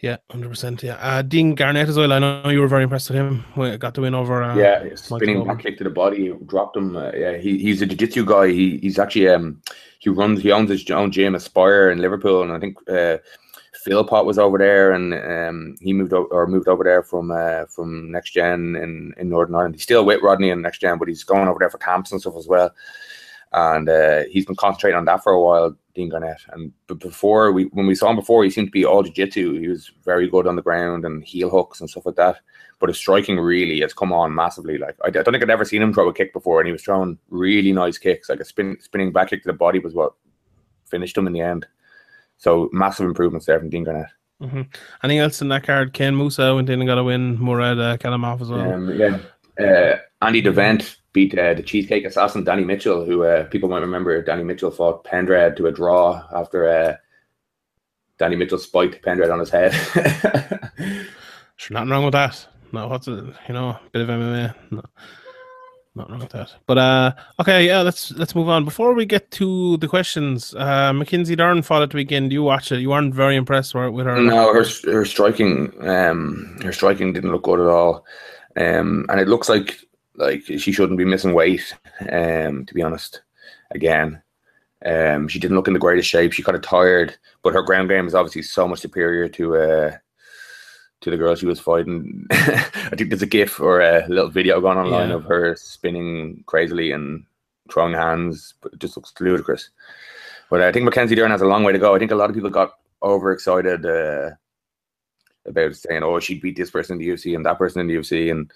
Yeah, 0.00 0.16
hundred 0.30 0.48
percent. 0.48 0.82
Yeah, 0.82 0.94
uh, 0.94 1.22
Dean 1.22 1.54
Garnett 1.54 1.88
as 1.88 1.96
well. 1.96 2.12
I 2.12 2.18
know 2.18 2.48
you 2.48 2.60
were 2.60 2.68
very 2.68 2.84
impressed 2.84 3.10
with 3.10 3.18
him. 3.18 3.44
We 3.56 3.76
got 3.76 3.94
the 3.94 4.00
win 4.00 4.14
over. 4.14 4.42
Uh, 4.42 4.56
yeah, 4.56 4.84
spinning 4.94 5.44
back 5.44 5.60
kick 5.60 5.78
to 5.78 5.84
the 5.84 5.90
body, 5.90 6.32
dropped 6.46 6.76
him. 6.76 6.96
Uh, 6.96 7.10
yeah, 7.12 7.36
he, 7.36 7.58
he's 7.58 7.82
a 7.82 7.86
jiu-jitsu 7.86 8.24
guy. 8.24 8.48
He 8.48 8.78
he's 8.78 8.98
actually 8.98 9.28
um 9.28 9.60
he 9.98 10.08
runs 10.08 10.40
he 10.40 10.52
owns 10.52 10.70
his 10.70 10.88
own 10.90 11.10
gym, 11.10 11.34
Aspire 11.34 11.90
in 11.90 11.98
Liverpool, 11.98 12.42
and 12.42 12.52
I 12.52 12.58
think 12.58 12.78
uh, 12.88 13.18
Philpot 13.84 14.24
was 14.24 14.38
over 14.38 14.58
there, 14.58 14.92
and 14.92 15.14
um 15.14 15.76
he 15.80 15.92
moved 15.92 16.12
o- 16.12 16.28
or 16.30 16.46
moved 16.46 16.68
over 16.68 16.84
there 16.84 17.02
from 17.02 17.30
uh, 17.30 17.66
from 17.66 18.10
Next 18.10 18.32
Gen 18.32 18.76
in 18.76 19.14
in 19.16 19.28
Northern 19.28 19.54
Ireland. 19.54 19.74
He's 19.74 19.84
still 19.84 20.04
with 20.04 20.22
Rodney 20.22 20.50
in 20.50 20.62
Next 20.62 20.80
Gen, 20.80 20.98
but 20.98 21.08
he's 21.08 21.24
going 21.24 21.48
over 21.48 21.58
there 21.58 21.70
for 21.70 21.78
camps 21.78 22.12
and 22.12 22.20
stuff 22.20 22.36
as 22.36 22.46
well. 22.46 22.70
And 23.52 23.88
uh, 23.88 24.24
he's 24.30 24.46
been 24.46 24.54
concentrating 24.54 24.96
on 24.96 25.06
that 25.06 25.24
for 25.24 25.32
a 25.32 25.40
while, 25.40 25.76
Dean 25.94 26.08
Garnett. 26.08 26.40
And 26.50 26.72
but 26.86 27.00
before 27.00 27.50
we 27.52 27.64
when 27.64 27.86
we 27.86 27.94
saw 27.94 28.10
him 28.10 28.16
before, 28.16 28.44
he 28.44 28.50
seemed 28.50 28.68
to 28.68 28.72
be 28.72 28.84
all 28.84 29.02
jiu-jitsu. 29.02 29.58
He 29.58 29.68
was 29.68 29.90
very 30.04 30.28
good 30.28 30.46
on 30.46 30.56
the 30.56 30.62
ground 30.62 31.04
and 31.04 31.24
heel 31.24 31.50
hooks 31.50 31.80
and 31.80 31.90
stuff 31.90 32.06
like 32.06 32.16
that 32.16 32.36
but 32.80 32.88
his 32.88 32.96
striking 32.98 33.38
really 33.38 33.80
has 33.82 33.92
come 33.92 34.12
on 34.12 34.34
massively. 34.34 34.78
Like 34.78 34.96
I, 35.04 35.08
I 35.08 35.10
don't 35.10 35.26
think 35.26 35.42
I'd 35.42 35.50
ever 35.50 35.64
seen 35.64 35.82
him 35.82 35.92
throw 35.92 36.08
a 36.08 36.14
kick 36.14 36.32
before, 36.32 36.60
and 36.60 36.66
he 36.66 36.72
was 36.72 36.82
throwing 36.82 37.18
really 37.28 37.72
nice 37.72 37.98
kicks. 37.98 38.28
Like 38.28 38.40
a 38.40 38.44
spin, 38.44 38.78
spinning 38.80 39.12
back 39.12 39.28
kick 39.28 39.42
to 39.42 39.48
the 39.48 39.52
body 39.52 39.78
was 39.78 39.94
what 39.94 40.14
finished 40.86 41.16
him 41.16 41.26
in 41.26 41.34
the 41.34 41.42
end. 41.42 41.66
So 42.40 42.68
massive 42.72 43.06
improvements 43.06 43.46
there 43.46 43.58
from 43.60 43.70
Dean 43.70 43.84
Garnett. 43.84 44.08
hmm 44.40 44.62
Anything 45.04 45.18
else 45.20 45.40
in 45.40 45.48
that 45.48 45.62
card? 45.62 45.92
Ken 45.92 46.16
Musa 46.16 46.54
went 46.54 46.68
in 46.68 46.80
and 46.80 46.88
got 46.88 46.98
a 46.98 47.04
win. 47.04 47.38
Murad 47.38 47.78
uh, 47.78 47.96
Kalamov 47.98 48.40
as 48.40 48.50
well. 48.50 48.72
Um, 48.72 48.90
yeah, 48.98 49.18
uh, 49.64 49.98
Andy 50.22 50.40
Devent 50.40 50.96
beat 51.12 51.38
uh, 51.38 51.54
the 51.54 51.62
Cheesecake 51.62 52.04
Assassin 52.04 52.42
Danny 52.44 52.64
Mitchell, 52.64 53.04
who 53.04 53.24
uh, 53.24 53.44
people 53.44 53.68
might 53.68 53.80
remember. 53.80 54.20
Danny 54.22 54.42
Mitchell 54.42 54.70
fought 54.70 55.04
Pendred 55.04 55.56
to 55.58 55.66
a 55.66 55.72
draw 55.72 56.24
after 56.34 56.68
uh, 56.68 56.96
Danny 58.18 58.36
Mitchell 58.36 58.58
spiked 58.58 59.02
Pendred 59.02 59.30
on 59.30 59.38
his 59.38 59.50
head. 59.50 59.74
Sure, 61.56 61.74
nothing 61.74 61.90
wrong 61.90 62.04
with 62.06 62.12
that. 62.12 62.46
No, 62.72 62.88
what's 62.88 63.06
it? 63.06 63.22
You 63.46 63.52
know, 63.52 63.68
a 63.68 63.80
bit 63.92 64.00
of 64.00 64.08
MMA. 64.08 64.54
No, 64.70 64.82
nothing 66.00 66.12
wrong 66.12 66.20
with 66.20 66.32
that. 66.32 66.54
But 66.66 66.78
uh, 66.78 67.12
okay, 67.40 67.66
yeah, 67.66 67.82
let's 67.82 68.10
let's 68.12 68.34
move 68.34 68.48
on. 68.48 68.64
Before 68.64 68.94
we 68.94 69.06
get 69.06 69.30
to 69.32 69.76
the 69.78 69.88
questions, 69.88 70.54
uh, 70.54 70.92
Mackenzie 70.92 71.36
Dern 71.36 71.62
fought 71.62 71.82
at 71.82 71.94
weekend. 71.94 72.32
You 72.32 72.42
watch 72.42 72.72
it. 72.72 72.80
You 72.80 72.90
weren't 72.90 73.14
very 73.14 73.36
impressed 73.36 73.74
with 73.74 74.06
her. 74.06 74.20
No, 74.20 74.52
her 74.52 74.64
her 74.90 75.04
striking, 75.04 75.72
um, 75.88 76.58
her 76.62 76.72
striking 76.72 77.12
didn't 77.12 77.32
look 77.32 77.44
good 77.44 77.60
at 77.60 77.66
all, 77.66 78.04
um, 78.56 79.06
and 79.08 79.20
it 79.20 79.28
looks 79.28 79.48
like 79.48 79.78
like 80.16 80.42
she 80.44 80.72
shouldn't 80.72 80.98
be 80.98 81.04
missing 81.04 81.34
weight. 81.34 81.74
Um, 82.10 82.66
to 82.66 82.74
be 82.74 82.82
honest, 82.82 83.22
again, 83.70 84.22
um, 84.84 85.28
she 85.28 85.38
didn't 85.38 85.56
look 85.56 85.68
in 85.68 85.74
the 85.74 85.80
greatest 85.80 86.08
shape. 86.08 86.32
She 86.32 86.42
kind 86.42 86.56
of 86.56 86.62
tired, 86.62 87.16
but 87.42 87.54
her 87.54 87.62
ground 87.62 87.88
game 87.88 88.06
is 88.06 88.14
obviously 88.14 88.42
so 88.42 88.66
much 88.66 88.80
superior 88.80 89.28
to 89.28 89.56
uh 89.56 89.96
to 91.00 91.10
the 91.10 91.16
girl 91.16 91.34
she 91.34 91.46
was 91.46 91.60
fighting. 91.60 92.26
I 92.30 92.94
think 92.96 93.10
there's 93.10 93.22
a 93.22 93.26
GIF 93.26 93.58
or 93.60 93.80
a 93.80 94.06
little 94.08 94.30
video 94.30 94.60
going 94.60 94.78
online 94.78 95.08
Yeah. 95.10 95.16
of 95.16 95.24
her 95.24 95.56
spinning 95.56 96.44
crazily 96.46 96.92
and 96.92 97.24
throwing 97.72 97.94
hands, 97.94 98.54
but 98.60 98.72
it 98.74 98.78
just 98.80 98.96
looks 98.96 99.12
ludicrous. 99.20 99.70
But 100.50 100.60
I 100.60 100.72
think 100.72 100.84
Mackenzie 100.84 101.14
Dern 101.14 101.30
has 101.30 101.42
a 101.42 101.46
long 101.46 101.64
way 101.64 101.72
to 101.72 101.78
go. 101.78 101.94
I 101.94 101.98
think 101.98 102.10
a 102.10 102.16
lot 102.16 102.28
of 102.28 102.34
people 102.34 102.50
got 102.50 102.72
overexcited 103.02 103.86
uh, 103.86 104.30
about 105.46 105.74
saying, 105.76 106.02
"Oh, 106.02 106.18
she'd 106.20 106.42
beat 106.42 106.56
this 106.56 106.70
person 106.70 106.94
in 106.94 106.98
the 106.98 107.08
UFC 107.08 107.34
and 107.34 107.46
that 107.46 107.58
person 107.58 107.80
in 107.80 107.86
the 107.86 107.94
UFC," 107.94 108.30
and 108.30 108.50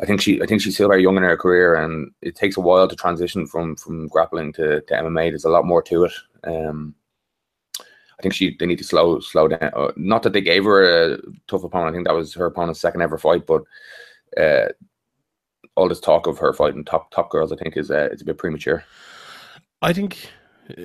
I 0.00 0.04
think 0.06 0.20
she, 0.20 0.42
I 0.42 0.46
think 0.46 0.60
she's 0.60 0.74
still 0.74 0.88
very 0.88 1.02
young 1.02 1.16
in 1.16 1.22
her 1.22 1.36
career, 1.36 1.76
and 1.76 2.10
it 2.20 2.34
takes 2.34 2.56
a 2.56 2.60
while 2.60 2.88
to 2.88 2.96
transition 2.96 3.46
from 3.46 3.76
from 3.76 4.08
grappling 4.08 4.52
to, 4.54 4.80
to 4.82 4.94
MMA. 4.94 5.30
There's 5.30 5.44
a 5.44 5.50
lot 5.50 5.64
more 5.64 5.82
to 5.82 6.04
it. 6.04 6.12
Um, 6.42 6.94
I 8.18 8.22
think 8.22 8.34
she 8.34 8.56
they 8.58 8.66
need 8.66 8.78
to 8.78 8.84
slow 8.84 9.20
slow 9.20 9.48
down. 9.48 9.70
Uh, 9.74 9.92
not 9.96 10.22
that 10.22 10.32
they 10.32 10.40
gave 10.40 10.64
her 10.64 11.14
a 11.14 11.18
tough 11.48 11.64
opponent. 11.64 11.90
I 11.90 11.92
think 11.96 12.06
that 12.06 12.14
was 12.14 12.34
her 12.34 12.46
opponent's 12.46 12.80
second 12.80 13.02
ever 13.02 13.18
fight, 13.18 13.46
but 13.46 13.62
uh, 14.40 14.68
all 15.76 15.88
this 15.88 16.00
talk 16.00 16.26
of 16.26 16.38
her 16.38 16.52
fighting 16.52 16.84
top 16.84 17.10
top 17.10 17.30
girls, 17.30 17.52
I 17.52 17.56
think, 17.56 17.76
is 17.76 17.90
uh, 17.90 18.08
it's 18.12 18.22
a 18.22 18.24
bit 18.24 18.38
premature. 18.38 18.84
I 19.82 19.92
think 19.92 20.30
uh, 20.70 20.82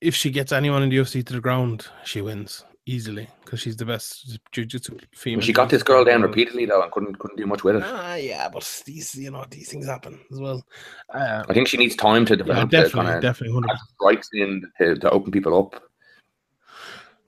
if 0.00 0.14
she 0.14 0.30
gets 0.30 0.52
anyone 0.52 0.82
in 0.82 0.90
the 0.90 0.96
UFC 0.96 1.24
to 1.24 1.32
the 1.32 1.40
ground, 1.40 1.86
she 2.04 2.20
wins 2.20 2.64
easily 2.86 3.28
because 3.44 3.60
she's 3.60 3.76
the 3.76 3.84
best 3.84 4.38
jiu-jitsu 4.50 4.98
female. 5.12 5.42
She 5.42 5.52
got 5.52 5.68
this 5.68 5.82
girl 5.82 6.04
down 6.04 6.22
repeatedly 6.22 6.64
though, 6.64 6.82
and 6.82 6.90
couldn't 6.90 7.18
couldn't 7.18 7.36
do 7.36 7.46
much 7.46 7.64
with 7.64 7.76
it. 7.76 7.82
Ah, 7.84 8.14
yeah, 8.14 8.48
but 8.48 8.82
these, 8.86 9.14
you 9.14 9.30
know, 9.30 9.44
these 9.50 9.70
things 9.70 9.86
happen 9.86 10.18
as 10.32 10.40
well. 10.40 10.64
Uh, 11.12 11.44
I 11.48 11.52
think 11.52 11.68
she 11.68 11.76
needs 11.76 11.96
time 11.96 12.24
to 12.26 12.36
develop. 12.36 12.70
to 12.70 12.82
definitely, 12.82 13.20
definitely, 13.20 13.68
strikes 13.94 14.30
in 14.32 14.62
to, 14.78 14.96
to 14.96 15.10
open 15.10 15.30
people 15.30 15.58
up 15.58 15.82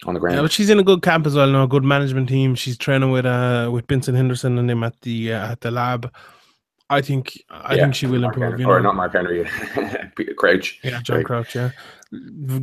on 0.06 0.14
the 0.14 0.20
ground. 0.20 0.36
Yeah, 0.36 0.42
but 0.42 0.52
she's 0.52 0.70
in 0.70 0.78
a 0.78 0.82
good 0.82 1.02
camp 1.02 1.26
as 1.26 1.34
well. 1.34 1.48
Now, 1.50 1.64
a 1.64 1.68
good 1.68 1.84
management 1.84 2.28
team. 2.28 2.54
She's 2.54 2.76
training 2.78 3.10
with 3.10 3.26
uh 3.26 3.70
with 3.72 3.86
Benson 3.86 4.14
Henderson 4.14 4.58
and 4.58 4.70
him 4.70 4.82
at 4.82 5.00
the 5.02 5.32
uh, 5.32 5.52
at 5.52 5.60
the 5.60 5.70
lab. 5.70 6.12
I 6.88 7.00
think 7.00 7.40
I 7.50 7.76
Yeah, 7.76 7.82
think 7.84 7.94
she 7.94 8.06
will 8.06 8.20
Mark 8.20 8.34
improve. 8.34 8.50
Henry- 8.52 8.64
You 8.64 8.70
or 8.70 8.80
not 8.80 8.96
Mark 8.96 9.12
Henry, 9.12 9.44
Crouch. 10.36 10.80
Yeah, 10.82 11.00
John 11.02 11.18
Right. 11.18 11.26
Crouch. 11.26 11.54
Yeah, 11.54 11.70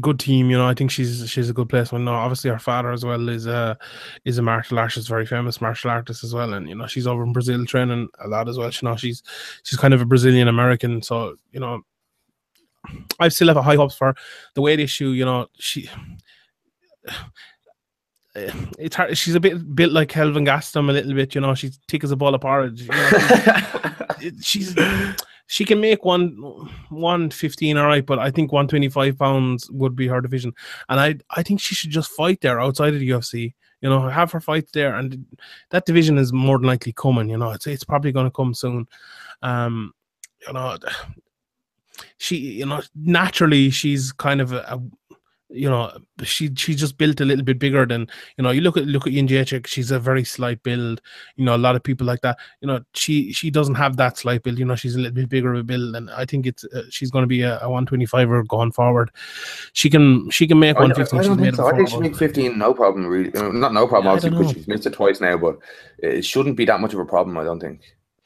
good 0.02 0.20
team. 0.20 0.50
You 0.50 0.58
know, 0.58 0.68
I 0.68 0.74
think 0.74 0.92
she's 0.92 1.30
she's 1.30 1.50
a 1.50 1.54
good 1.54 1.70
placement. 1.70 2.04
No, 2.04 2.12
obviously 2.14 2.50
her 2.50 2.60
father 2.60 2.92
as 2.92 3.06
well 3.06 3.30
is 3.30 3.46
a 3.48 3.78
is 4.26 4.38
a 4.38 4.42
martial 4.42 4.80
artist, 4.80 5.08
very 5.08 5.26
famous 5.26 5.62
martial 5.62 5.92
artist 5.92 6.26
as 6.26 6.34
well, 6.34 6.54
and 6.54 6.68
you 6.68 6.76
know 6.76 6.88
she's 6.88 7.08
over 7.08 7.24
in 7.24 7.32
Brazil 7.32 7.66
training 7.66 8.10
a 8.20 8.28
lot 8.28 8.50
as 8.50 8.58
well. 8.58 8.70
You 8.70 8.90
know, 8.90 8.98
she's 8.98 9.24
she's 9.64 9.78
kind 9.80 9.94
of 9.94 10.02
a 10.02 10.06
Brazilian 10.06 10.50
American, 10.50 11.02
so 11.02 11.38
you 11.54 11.62
know, 11.62 11.84
I 13.20 13.30
still 13.30 13.48
have 13.48 13.56
a 13.58 13.62
high 13.62 13.76
hopes 13.76 13.96
for 13.96 14.08
her. 14.08 14.16
the 14.56 14.62
weight 14.62 14.82
issue. 14.82 15.10
You 15.12 15.24
know, 15.24 15.48
she. 15.58 15.90
It's 18.78 18.96
hard. 18.96 19.18
She's 19.18 19.34
a 19.34 19.40
bit 19.40 19.76
bit 19.76 19.92
like 19.92 20.10
Kelvin 20.10 20.46
Gastelum 20.46 20.92
a 20.92 20.94
little 20.94 21.16
bit, 21.16 21.34
you 21.34 21.42
know. 21.42 21.56
She's 21.56 21.80
thick 21.88 22.04
as 22.04 22.12
a 22.12 22.16
ball 22.16 22.36
of 22.36 22.42
porridge. 22.42 22.84
You 22.84 22.90
know? 22.90 24.32
she's 24.42 24.76
she 25.48 25.66
can 25.66 25.82
make 25.82 26.06
one 26.06 26.36
one 26.90 27.32
fifteen 27.32 27.78
all 27.78 27.88
right, 27.88 28.06
but 28.06 28.20
I 28.20 28.30
think 28.30 28.52
one 28.52 28.68
twenty 28.68 28.90
five 28.90 29.18
pounds 29.18 29.72
would 29.72 29.96
be 29.96 30.08
her 30.08 30.22
division, 30.22 30.54
and 30.90 31.00
I 31.00 31.16
I 31.32 31.42
think 31.42 31.62
she 31.62 31.74
should 31.74 31.90
just 31.90 32.12
fight 32.12 32.42
there 32.42 32.60
outside 32.60 32.94
of 32.94 33.00
the 33.00 33.10
UFC. 33.10 33.54
You 33.82 33.90
know, 33.90 34.08
have 34.08 34.32
her 34.34 34.42
fight 34.42 34.70
there, 34.74 34.96
and 34.96 35.26
that 35.70 35.86
division 35.86 36.18
is 36.18 36.34
more 36.34 36.58
than 36.58 36.68
likely 36.68 36.94
coming. 36.94 37.30
You 37.30 37.38
know, 37.38 37.52
it's 37.52 37.66
it's 37.66 37.86
probably 37.86 38.12
going 38.12 38.28
to 38.28 38.32
come 38.32 38.54
soon. 38.54 38.88
Um, 39.42 39.94
you 40.46 40.54
know, 40.54 40.78
she 42.18 42.38
you 42.38 42.66
know 42.66 42.82
naturally 42.96 43.70
she's 43.70 44.12
kind 44.12 44.42
of 44.42 44.52
a, 44.52 44.60
a 44.68 44.82
you 45.50 45.70
know 45.70 45.92
she 46.24 46.54
she 46.56 46.76
just 46.76 46.98
built 46.98 47.22
a 47.22 47.26
little 47.26 47.46
bit 47.46 47.58
bigger 47.58 47.86
than 47.86 48.08
you 48.38 48.44
know 48.44 48.52
you 48.52 48.62
look 48.62 48.76
at 48.76 48.86
look 48.86 49.08
at 49.08 49.14
Jacek, 49.14 49.66
she's 49.66 49.92
a 49.92 50.00
very 50.00 50.24
slight 50.24 50.62
build 50.64 51.02
you 51.38 51.46
know 51.46 51.56
a 51.56 51.58
lot 51.58 51.76
of 51.76 51.84
people 51.84 52.06
like 52.06 52.22
that 52.22 52.38
you 52.60 52.68
know 52.68 52.82
she 52.94 53.32
she 53.32 53.50
doesn't 53.50 53.76
have 53.76 53.96
that 53.98 54.18
slight 54.18 54.44
build 54.44 54.60
you 54.60 54.66
know 54.66 54.76
she's 54.76 54.96
a 54.96 55.00
little 55.00 55.14
bit 55.14 55.30
bigger 55.30 55.54
of 55.54 55.60
a 55.62 55.64
build 55.64 55.96
and 55.96 56.10
I 56.12 56.26
think 56.26 56.46
it's 56.46 56.66
uh, 56.66 56.84
she's 56.90 57.12
going 57.12 57.24
to 57.24 57.28
be 57.28 57.44
a, 57.44 57.58
a 57.60 57.68
125er 57.68 58.48
going 58.48 58.72
forward 58.74 59.10
she 59.72 59.90
can 59.90 60.30
she 60.30 60.48
can 60.48 60.60
make 60.60 60.76
I, 60.76 60.80
I, 60.80 60.84
I 60.84 60.88
115 60.88 61.24
don't 61.24 61.40
think 61.40 61.56
so. 61.56 61.68
I 61.68 61.76
think 61.76 61.90
she 61.90 61.98
make 61.98 62.16
15 62.16 62.58
no 62.58 62.74
problem, 62.74 63.06
really. 63.08 63.34
Uh, 63.34 63.52
Not 63.52 63.74
no 63.74 63.88
problem, 63.88 64.06
Yeah, 64.06 64.14
obviously, 64.14 64.30
because 64.32 64.52
she's 64.54 64.68
missed 64.68 64.86
it 64.86 64.94
twice 64.94 65.22
now, 65.22 65.38
but 65.38 65.58
it 66.00 66.24
shouldn't 66.24 66.58
be 66.58 66.66
that 66.66 66.80
much 66.80 66.94
of 66.94 67.00
a 67.00 67.06
problem, 67.06 67.38
I 67.38 67.44
don't 67.44 67.60
think. 67.60 67.82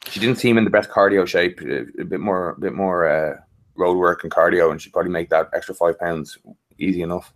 She 0.06 0.20
didn't 0.20 0.36
seem 0.36 0.58
in 0.58 0.64
the 0.64 0.70
best 0.70 0.90
cardio 0.90 1.26
shape, 1.26 1.60
a, 1.60 2.00
a 2.00 2.04
bit 2.04 2.20
more 2.20 2.50
a 2.50 2.60
bit 2.60 2.74
more 2.74 3.06
uh, 3.08 3.36
road 3.76 3.96
work 3.96 4.24
and 4.24 4.32
cardio, 4.32 4.70
and 4.70 4.80
she'd 4.80 4.92
probably 4.92 5.12
make 5.12 5.30
that 5.30 5.48
extra 5.54 5.74
five 5.74 5.98
pounds 5.98 6.38
easy 6.78 7.02
enough. 7.02 7.32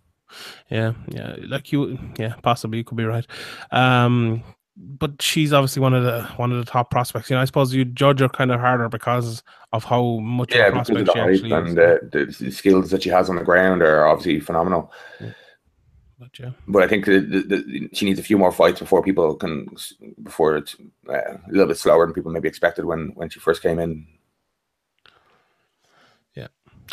Yeah, 0.69 0.93
yeah, 1.07 1.35
like 1.47 1.71
you, 1.71 1.97
yeah, 2.17 2.35
possibly 2.43 2.79
you 2.79 2.83
could 2.83 2.97
be 2.97 3.05
right. 3.05 3.25
Um, 3.71 4.43
but 4.75 5.21
she's 5.21 5.53
obviously 5.53 5.81
one 5.81 5.93
of 5.93 6.03
the 6.03 6.23
one 6.35 6.51
of 6.51 6.63
the 6.63 6.69
top 6.69 6.91
prospects. 6.91 7.29
You 7.29 7.35
know, 7.35 7.41
I 7.41 7.45
suppose 7.45 7.73
you 7.73 7.85
judge 7.85 8.19
her 8.19 8.29
kind 8.29 8.51
of 8.51 8.59
harder 8.59 8.89
because 8.89 9.41
of 9.73 9.83
how 9.83 10.17
much 10.19 10.53
Yeah, 10.53 10.67
of 10.67 10.75
a 10.75 10.79
because 10.79 10.89
of 10.89 11.05
the 11.05 11.21
actually 11.21 11.51
and 11.53 11.67
is. 11.69 11.77
uh, 11.77 11.97
the 12.11 12.51
skills 12.51 12.91
that 12.91 13.03
she 13.03 13.09
has 13.09 13.29
on 13.29 13.37
the 13.37 13.43
ground 13.43 13.81
are 13.81 14.07
obviously 14.07 14.39
phenomenal. 14.39 14.91
But 16.19 16.39
yeah, 16.39 16.51
But 16.67 16.83
I 16.83 16.87
think 16.87 17.05
the, 17.05 17.19
the, 17.19 17.39
the, 17.41 17.89
she 17.93 18.05
needs 18.05 18.19
a 18.19 18.23
few 18.23 18.37
more 18.39 18.51
fights 18.51 18.79
before 18.79 19.03
people 19.03 19.35
can, 19.35 19.67
before 20.23 20.57
it's 20.57 20.75
uh, 21.07 21.13
a 21.13 21.39
little 21.51 21.67
bit 21.67 21.77
slower 21.77 22.05
than 22.05 22.13
people 22.13 22.31
maybe 22.31 22.47
expected 22.47 22.85
when 22.85 23.11
when 23.15 23.29
she 23.29 23.39
first 23.39 23.61
came 23.61 23.77
in. 23.79 24.05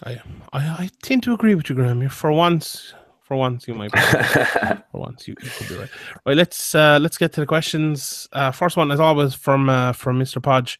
I, 0.02 0.20
I 0.52 0.58
I 0.58 0.90
tend 1.02 1.22
to 1.24 1.34
agree 1.34 1.54
with 1.54 1.68
you, 1.68 1.74
Graham. 1.74 2.08
For 2.08 2.32
once, 2.32 2.94
for 3.22 3.36
once, 3.36 3.66
you 3.68 3.74
might 3.74 3.92
be 3.92 4.00
right. 4.00 4.82
for 4.92 5.00
once 5.00 5.26
you, 5.28 5.34
you 5.42 5.50
could 5.50 5.68
be 5.68 5.76
right. 5.76 5.90
Right, 6.26 6.36
let's 6.36 6.74
uh 6.74 6.98
let's 7.00 7.18
get 7.18 7.32
to 7.34 7.40
the 7.40 7.46
questions. 7.46 8.28
Uh, 8.32 8.50
first 8.50 8.76
one, 8.76 8.90
as 8.90 9.00
always, 9.00 9.34
from 9.34 9.68
uh, 9.68 9.92
from 9.92 10.18
Mr. 10.18 10.42
Podge. 10.42 10.78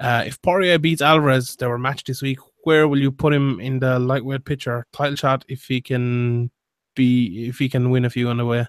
Uh, 0.00 0.24
if 0.26 0.40
Poirier 0.42 0.78
beats 0.78 1.02
Alvarez, 1.02 1.56
there 1.56 1.68
were 1.68 1.78
matched 1.78 2.06
this 2.06 2.22
week. 2.22 2.38
Where 2.64 2.88
will 2.88 2.98
you 2.98 3.12
put 3.12 3.32
him 3.32 3.60
in 3.60 3.78
the 3.78 3.98
lightweight 3.98 4.44
picture? 4.44 4.86
Title 4.92 5.16
shot 5.16 5.44
if 5.48 5.64
he 5.66 5.80
can 5.80 6.50
be 6.94 7.48
if 7.48 7.58
he 7.58 7.68
can 7.68 7.90
win 7.90 8.04
a 8.04 8.10
few 8.10 8.28
on 8.28 8.38
the 8.38 8.46
way. 8.46 8.66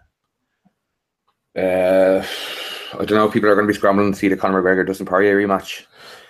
Uh, 1.56 2.26
I 2.94 3.06
don't 3.06 3.12
know. 3.12 3.30
People 3.30 3.50
are 3.50 3.56
going 3.56 3.68
to 3.68 3.74
be 3.74 3.78
scrambling 3.78 4.12
to 4.12 4.18
see 4.18 4.28
the 4.28 4.38
Conor 4.38 4.62
McGregor 4.62 4.86
Dustin 4.86 5.06
Poirier 5.06 5.38
rematch. 5.38 5.86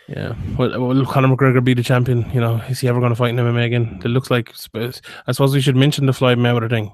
Yeah, 0.08 0.36
well, 0.58 0.80
will 0.80 1.06
Conor 1.06 1.30
McGregor 1.36 1.64
be 1.64 1.74
the 1.74 1.82
champion? 1.82 2.30
You 2.32 2.40
know, 2.40 2.58
is 2.70 2.80
he 2.80 2.88
ever 2.88 3.00
going 3.00 3.12
to 3.12 3.16
fight 3.16 3.32
in 3.32 3.38
MMA 3.38 3.66
again? 3.66 4.02
It 4.04 4.10
looks 4.10 4.30
like. 4.30 4.54
I 4.76 5.32
suppose 5.32 5.54
we 5.54 5.62
should 5.62 5.76
mention 5.76 6.06
the 6.06 6.14
Floyd 6.14 6.38
Mayweather 6.38 6.70
thing. 6.70 6.92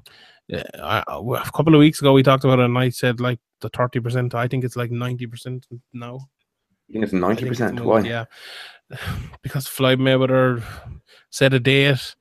Yeah, 0.48 0.64
I, 0.82 1.04
I- 1.08 1.42
a 1.46 1.52
couple 1.52 1.76
of 1.76 1.80
weeks 1.80 2.00
ago 2.00 2.14
we 2.14 2.24
talked 2.24 2.46
about 2.46 2.60
it, 2.60 2.66
and 2.66 2.78
I 2.78 2.90
said 2.90 3.20
like 3.20 3.40
the 3.60 3.70
thirty 3.70 4.00
percent. 4.00 4.34
I 4.34 4.48
think 4.48 4.64
it's 4.64 4.78
like 4.78 4.92
ninety 4.92 5.28
percent 5.28 5.68
now. 5.92 6.20
I 6.90 6.94
think 6.94 7.04
it's 7.04 7.14
ninety 7.14 7.46
percent. 7.46 7.80
Why? 7.82 8.00
Yeah, 8.02 8.26
because 9.42 9.68
Floyd 9.68 10.00
Mayweather 10.00 10.64
set 11.32 11.54
a 11.54 11.60
date. 11.60 12.16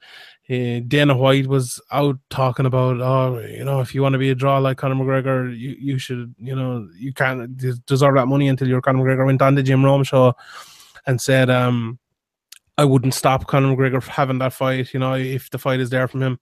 Uh, 0.48 0.80
Dana 0.88 1.16
White 1.16 1.46
was 1.46 1.80
out 1.92 2.18
talking 2.28 2.66
about, 2.66 3.00
oh, 3.00 3.38
you 3.38 3.62
know, 3.64 3.80
if 3.80 3.94
you 3.94 4.02
want 4.02 4.14
to 4.14 4.18
be 4.18 4.30
a 4.30 4.34
draw 4.34 4.58
like 4.58 4.78
Conor 4.78 4.96
McGregor, 4.96 5.56
you, 5.56 5.76
you 5.78 5.96
should, 5.96 6.34
you 6.38 6.56
know, 6.56 6.88
you 6.98 7.12
can't 7.12 7.56
deserve 7.86 8.16
that 8.16 8.26
money 8.26 8.48
until 8.48 8.66
you're 8.66 8.80
Conor 8.80 9.04
McGregor. 9.04 9.26
Went 9.26 9.42
on 9.42 9.54
the 9.54 9.62
Jim 9.62 9.84
Rome 9.84 10.02
show 10.02 10.34
and 11.06 11.20
said, 11.20 11.50
um, 11.50 11.98
I 12.78 12.84
wouldn't 12.84 13.14
stop 13.14 13.46
Conor 13.46 13.74
McGregor 13.76 14.02
having 14.06 14.38
that 14.38 14.52
fight. 14.52 14.92
You 14.94 15.00
know, 15.00 15.14
if 15.14 15.50
the 15.50 15.58
fight 15.58 15.80
is 15.80 15.90
there 15.90 16.08
from 16.08 16.22
him, 16.22 16.38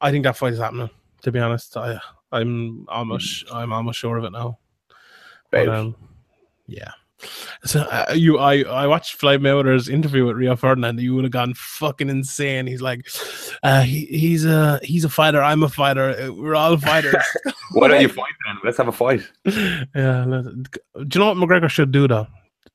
I 0.00 0.10
think 0.10 0.24
that 0.24 0.36
fight 0.36 0.52
is 0.52 0.58
happening. 0.58 0.90
To 1.22 1.32
be 1.32 1.38
honest, 1.38 1.76
I, 1.76 1.98
I'm 2.32 2.86
almost, 2.88 3.44
I'm 3.52 3.72
almost 3.72 3.98
sure 3.98 4.16
of 4.16 4.24
it 4.24 4.32
now. 4.32 4.58
But, 5.50 5.68
um, 5.68 5.96
yeah. 6.66 6.90
So 7.64 7.80
uh, 7.80 8.12
you, 8.14 8.38
I, 8.38 8.62
I 8.62 8.86
watched 8.86 9.16
Floyd 9.16 9.40
Mayweather's 9.40 9.88
interview 9.88 10.24
with 10.26 10.36
Rio 10.36 10.54
Ferdinand. 10.54 11.00
You 11.00 11.16
would 11.16 11.24
have 11.24 11.32
gone 11.32 11.54
fucking 11.54 12.08
insane. 12.08 12.68
He's 12.68 12.80
like, 12.82 13.08
uh, 13.64 13.80
he, 13.82 14.04
he's 14.06 14.44
a, 14.44 14.78
he's 14.84 15.04
a 15.04 15.08
fighter. 15.08 15.42
I'm 15.42 15.64
a 15.64 15.68
fighter. 15.68 16.10
uh, 16.10 16.32
We're 16.32 16.54
all 16.54 16.76
fighters. 16.76 17.16
Why 17.72 17.88
don't 17.88 18.00
you 18.00 18.08
fight 18.20 18.32
then? 18.46 18.58
Let's 18.62 18.76
have 18.78 18.86
a 18.86 18.92
fight. 18.92 19.28
yeah. 19.44 20.24
Do 20.24 20.64
you 20.96 21.20
know 21.20 21.32
what 21.34 21.36
McGregor 21.36 21.68
should 21.68 21.90
do 21.90 22.06
though? 22.06 22.28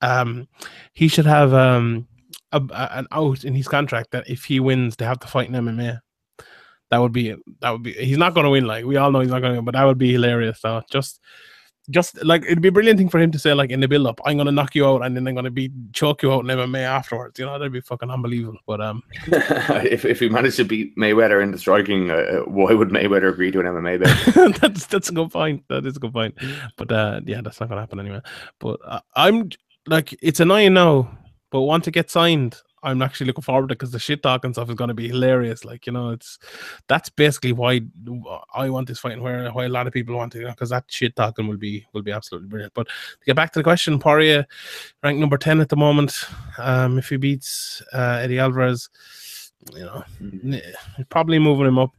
Um, 0.03 0.47
he 0.93 1.07
should 1.07 1.25
have 1.25 1.53
um 1.53 2.07
a, 2.51 2.61
a- 2.71 2.97
an 2.99 3.07
out 3.11 3.43
in 3.45 3.53
his 3.55 3.67
contract 3.67 4.11
that 4.11 4.29
if 4.29 4.43
he 4.43 4.59
wins, 4.59 4.95
they 4.95 5.05
have 5.05 5.19
to 5.21 5.27
fight 5.27 5.47
in 5.49 5.55
MMA. 5.55 5.99
That 6.91 6.97
would 6.99 7.13
be 7.13 7.33
that 7.61 7.71
would 7.71 7.83
be. 7.83 7.93
He's 7.93 8.17
not 8.19 8.33
going 8.35 8.43
to 8.43 8.51
win. 8.51 8.65
Like 8.67 8.85
we 8.85 8.97
all 8.97 9.11
know, 9.11 9.21
he's 9.21 9.31
not 9.31 9.41
going 9.41 9.55
to. 9.55 9.61
But 9.61 9.73
that 9.73 9.83
would 9.85 9.97
be 9.97 10.11
hilarious. 10.11 10.59
though. 10.61 10.83
just, 10.91 11.19
just 11.89 12.23
like 12.23 12.43
it'd 12.43 12.61
be 12.61 12.67
a 12.67 12.71
brilliant 12.71 12.99
thing 12.99 13.09
for 13.09 13.19
him 13.19 13.31
to 13.31 13.39
say, 13.39 13.53
like 13.53 13.71
in 13.71 13.79
the 13.79 13.87
build 13.87 14.05
up, 14.05 14.21
I'm 14.25 14.37
going 14.37 14.45
to 14.45 14.51
knock 14.51 14.75
you 14.75 14.85
out, 14.85 15.03
and 15.03 15.15
then 15.15 15.27
I'm 15.27 15.33
going 15.33 15.45
to 15.45 15.51
be 15.51 15.71
choke 15.91 16.21
you 16.21 16.31
out 16.31 16.41
in 16.45 16.55
MMA 16.55 16.83
afterwards. 16.83 17.39
You 17.39 17.45
know, 17.45 17.53
that'd 17.57 17.73
be 17.73 17.81
fucking 17.81 18.11
unbelievable. 18.11 18.59
But 18.67 18.79
um, 18.81 19.01
if 19.27 20.05
if 20.05 20.19
he 20.19 20.29
managed 20.29 20.57
to 20.57 20.65
beat 20.65 20.95
Mayweather 20.95 21.41
in 21.41 21.51
the 21.51 21.57
striking, 21.57 22.11
uh, 22.11 22.41
why 22.45 22.73
would 22.73 22.89
Mayweather 22.89 23.29
agree 23.29 23.49
to 23.51 23.59
an 23.61 23.65
MMA 23.65 24.59
that's 24.59 24.85
that's 24.85 25.09
a 25.09 25.13
good 25.13 25.31
point. 25.31 25.63
That 25.69 25.85
is 25.87 25.97
a 25.97 25.99
good 25.99 26.13
point. 26.13 26.35
But 26.77 26.91
uh, 26.91 27.21
yeah, 27.25 27.41
that's 27.41 27.59
not 27.59 27.69
gonna 27.69 27.81
happen 27.81 27.99
anyway. 27.99 28.21
But 28.59 28.79
uh, 28.85 29.01
I'm 29.15 29.49
like, 29.87 30.17
it's 30.21 30.39
annoying 30.39 30.73
now. 30.73 31.17
But 31.51 31.61
once 31.61 31.87
it 31.87 31.91
gets 31.91 32.13
signed, 32.13 32.55
I'm 32.83 33.01
actually 33.01 33.27
looking 33.27 33.43
forward 33.43 33.69
to 33.69 33.73
it 33.73 33.79
because 33.79 33.91
the 33.91 33.99
shit 33.99 34.21
talking 34.21 34.51
stuff 34.53 34.69
is 34.69 34.75
gonna 34.75 34.93
be 34.93 35.07
hilarious. 35.07 35.63
Like 35.63 35.87
you 35.87 35.93
know, 35.93 36.09
it's 36.09 36.37
that's 36.87 37.09
basically 37.09 37.53
why 37.53 37.81
I 38.53 38.69
want 38.69 38.87
this 38.87 38.99
fight 38.99 39.13
and 39.13 39.21
where 39.21 39.49
why 39.51 39.65
a 39.65 39.69
lot 39.69 39.87
of 39.87 39.93
people 39.93 40.15
want 40.15 40.35
it. 40.35 40.39
You 40.39 40.45
know, 40.45 40.51
because 40.51 40.69
that 40.71 40.85
shit 40.89 41.15
talking 41.15 41.47
will 41.47 41.57
be 41.57 41.85
will 41.93 42.01
be 42.01 42.11
absolutely 42.11 42.49
brilliant. 42.49 42.73
But 42.73 42.87
to 42.87 43.25
get 43.25 43.35
back 43.35 43.53
to 43.53 43.59
the 43.59 43.63
question, 43.63 43.99
Poirier 43.99 44.45
ranked 45.01 45.21
number 45.21 45.37
ten 45.37 45.61
at 45.61 45.69
the 45.69 45.77
moment. 45.77 46.25
Um, 46.57 46.97
if 46.97 47.09
he 47.09 47.17
beats 47.17 47.81
uh, 47.93 48.19
Eddie 48.21 48.39
Alvarez, 48.39 48.89
you 49.73 49.85
know, 49.85 50.03
n- 50.19 50.61
probably 51.09 51.39
moving 51.39 51.67
him 51.67 51.79
up. 51.79 51.91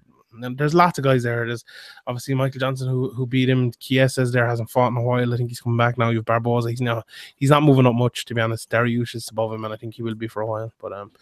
And 0.43 0.59
there's 0.59 0.75
lots 0.75 0.99
of 0.99 1.05
guys 1.05 1.23
there. 1.23 1.47
There's 1.47 1.65
obviously 2.07 2.35
Michael 2.35 2.61
Johnson 2.61 2.89
who 2.89 3.11
who 3.11 3.27
beat 3.27 3.49
him. 3.49 3.73
Chiesa 3.79 4.25
there 4.27 4.47
hasn't 4.47 4.71
fought 4.71 4.89
in 4.89 4.97
a 4.97 5.03
while. 5.03 5.33
I 5.33 5.37
think 5.37 5.51
he's 5.51 5.61
coming 5.61 5.79
back 5.79 5.99
now. 5.99 6.11
You've 6.11 6.25
Barboza. 6.25 6.71
He's 6.71 6.81
now 6.81 7.03
he's 7.37 7.51
not 7.51 7.63
moving 7.63 7.87
up 7.87 7.95
much 7.95 8.25
to 8.27 8.35
be 8.35 8.41
honest. 8.41 8.71
Dariush 8.71 9.15
is 9.15 9.29
above 9.29 9.53
him, 9.53 9.65
and 9.65 9.73
I 9.73 9.77
think 9.77 9.95
he 9.95 10.03
will 10.03 10.15
be 10.15 10.29
for 10.29 10.43
a 10.43 10.47
while. 10.47 10.73
But 10.81 10.93
um, 10.93 11.13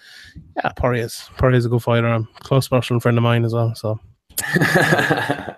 yeah, 0.56 0.72
Poirier's 0.72 1.28
Poirier's 1.36 1.66
a 1.66 1.68
good 1.68 1.82
fighter. 1.82 2.08
I'm 2.08 2.28
close 2.40 2.68
personal 2.68 3.00
friend 3.00 3.18
of 3.18 3.22
mine 3.22 3.44
as 3.44 3.54
well. 3.54 3.74
So 3.74 3.98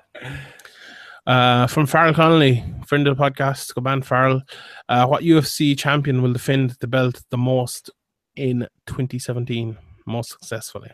uh, 1.27 1.67
from 1.67 1.87
Farrell 1.87 2.15
Connolly, 2.15 2.65
friend 2.87 3.07
of 3.07 3.17
the 3.17 3.23
podcast, 3.23 3.75
good 3.75 3.85
man 3.85 4.03
Farrell. 4.03 4.43
Uh, 4.89 5.07
what 5.07 5.23
UFC 5.23 5.77
champion 5.79 6.23
will 6.23 6.33
defend 6.33 6.77
the 6.81 6.87
belt 6.87 7.23
the 7.31 7.39
most 7.39 7.91
in 8.37 8.67
2017, 8.87 9.77
most 10.07 10.31
successfully? 10.31 10.91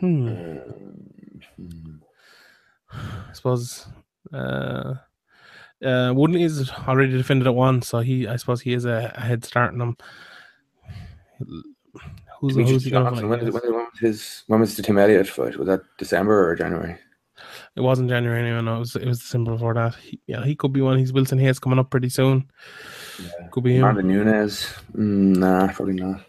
Hmm. 0.00 0.28
I 2.92 3.32
suppose 3.32 3.86
uh, 4.32 4.94
uh, 5.84 6.12
Wooden 6.14 6.40
is 6.40 6.70
already 6.88 7.12
defended 7.12 7.46
at 7.46 7.54
once, 7.54 7.88
so 7.88 8.00
he 8.00 8.26
I 8.26 8.36
suppose 8.36 8.60
he 8.60 8.72
is 8.72 8.84
a, 8.84 9.12
a 9.14 9.20
head 9.20 9.44
start 9.44 9.74
on 9.74 9.80
him. 9.80 9.96
Who's, 12.40 12.56
who's 12.56 12.84
he 12.84 12.90
going 12.90 13.04
to 13.04 13.10
fight? 13.10 13.28
when, 13.28 13.40
when, 13.40 13.52
when 13.52 13.72
was 13.74 13.98
his 14.00 14.42
when 14.46 14.60
was 14.60 14.76
the 14.76 14.82
Tim 14.82 14.98
Elliott 14.98 15.28
fight? 15.28 15.56
Was 15.56 15.68
that 15.68 15.82
December 15.98 16.48
or 16.50 16.56
January? 16.56 16.96
It 17.76 17.80
wasn't 17.80 18.08
January 18.08 18.40
anyway. 18.40 18.62
No, 18.62 18.76
it 18.76 18.80
was 18.80 18.96
it 18.96 19.06
was 19.06 19.18
December 19.20 19.52
before 19.52 19.74
that. 19.74 19.94
He, 19.96 20.20
yeah, 20.26 20.44
he 20.44 20.56
could 20.56 20.72
be 20.72 20.80
one. 20.80 20.98
He's 20.98 21.12
Wilson 21.12 21.38
Reis 21.38 21.58
coming 21.58 21.78
up 21.78 21.90
pretty 21.90 22.08
soon. 22.08 22.50
Could 23.50 23.64
be 23.64 23.76
him. 23.76 23.82
Marvin 23.82 24.08
Nunes. 24.08 24.66
Mm, 24.94 25.36
nah, 25.36 25.72
probably 25.72 25.94
not. 25.94 26.22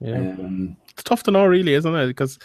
Yeah, 0.00 0.16
Um, 0.18 0.76
it's 0.96 1.04
tough 1.04 1.22
to 1.24 1.30
know, 1.30 1.44
really, 1.46 1.74
isn't 1.74 1.94
it? 1.94 2.06
Because 2.06 2.38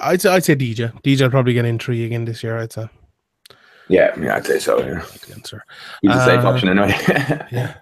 I'd 0.00 0.22
say, 0.22 0.30
I'd 0.30 0.44
say 0.44 0.54
DJ. 0.56 0.92
DJ 1.02 1.22
will 1.22 1.30
probably 1.30 1.52
get 1.54 1.64
in 1.64 1.78
three 1.78 2.04
again 2.04 2.24
this 2.24 2.42
year. 2.42 2.56
I'd 2.58 2.72
say 2.72 2.88
yeah, 3.88 4.14
yeah, 4.18 4.36
I'd 4.36 4.46
say 4.46 4.58
so. 4.58 4.78
Yeah, 4.80 5.02
against 5.24 5.50
her. 5.50 5.64
he's 6.02 6.14
a 6.14 6.24
safe 6.24 6.44
Uh, 6.44 6.48
option 6.48 6.68
anyway. 6.68 6.96
Yeah. 7.50 7.74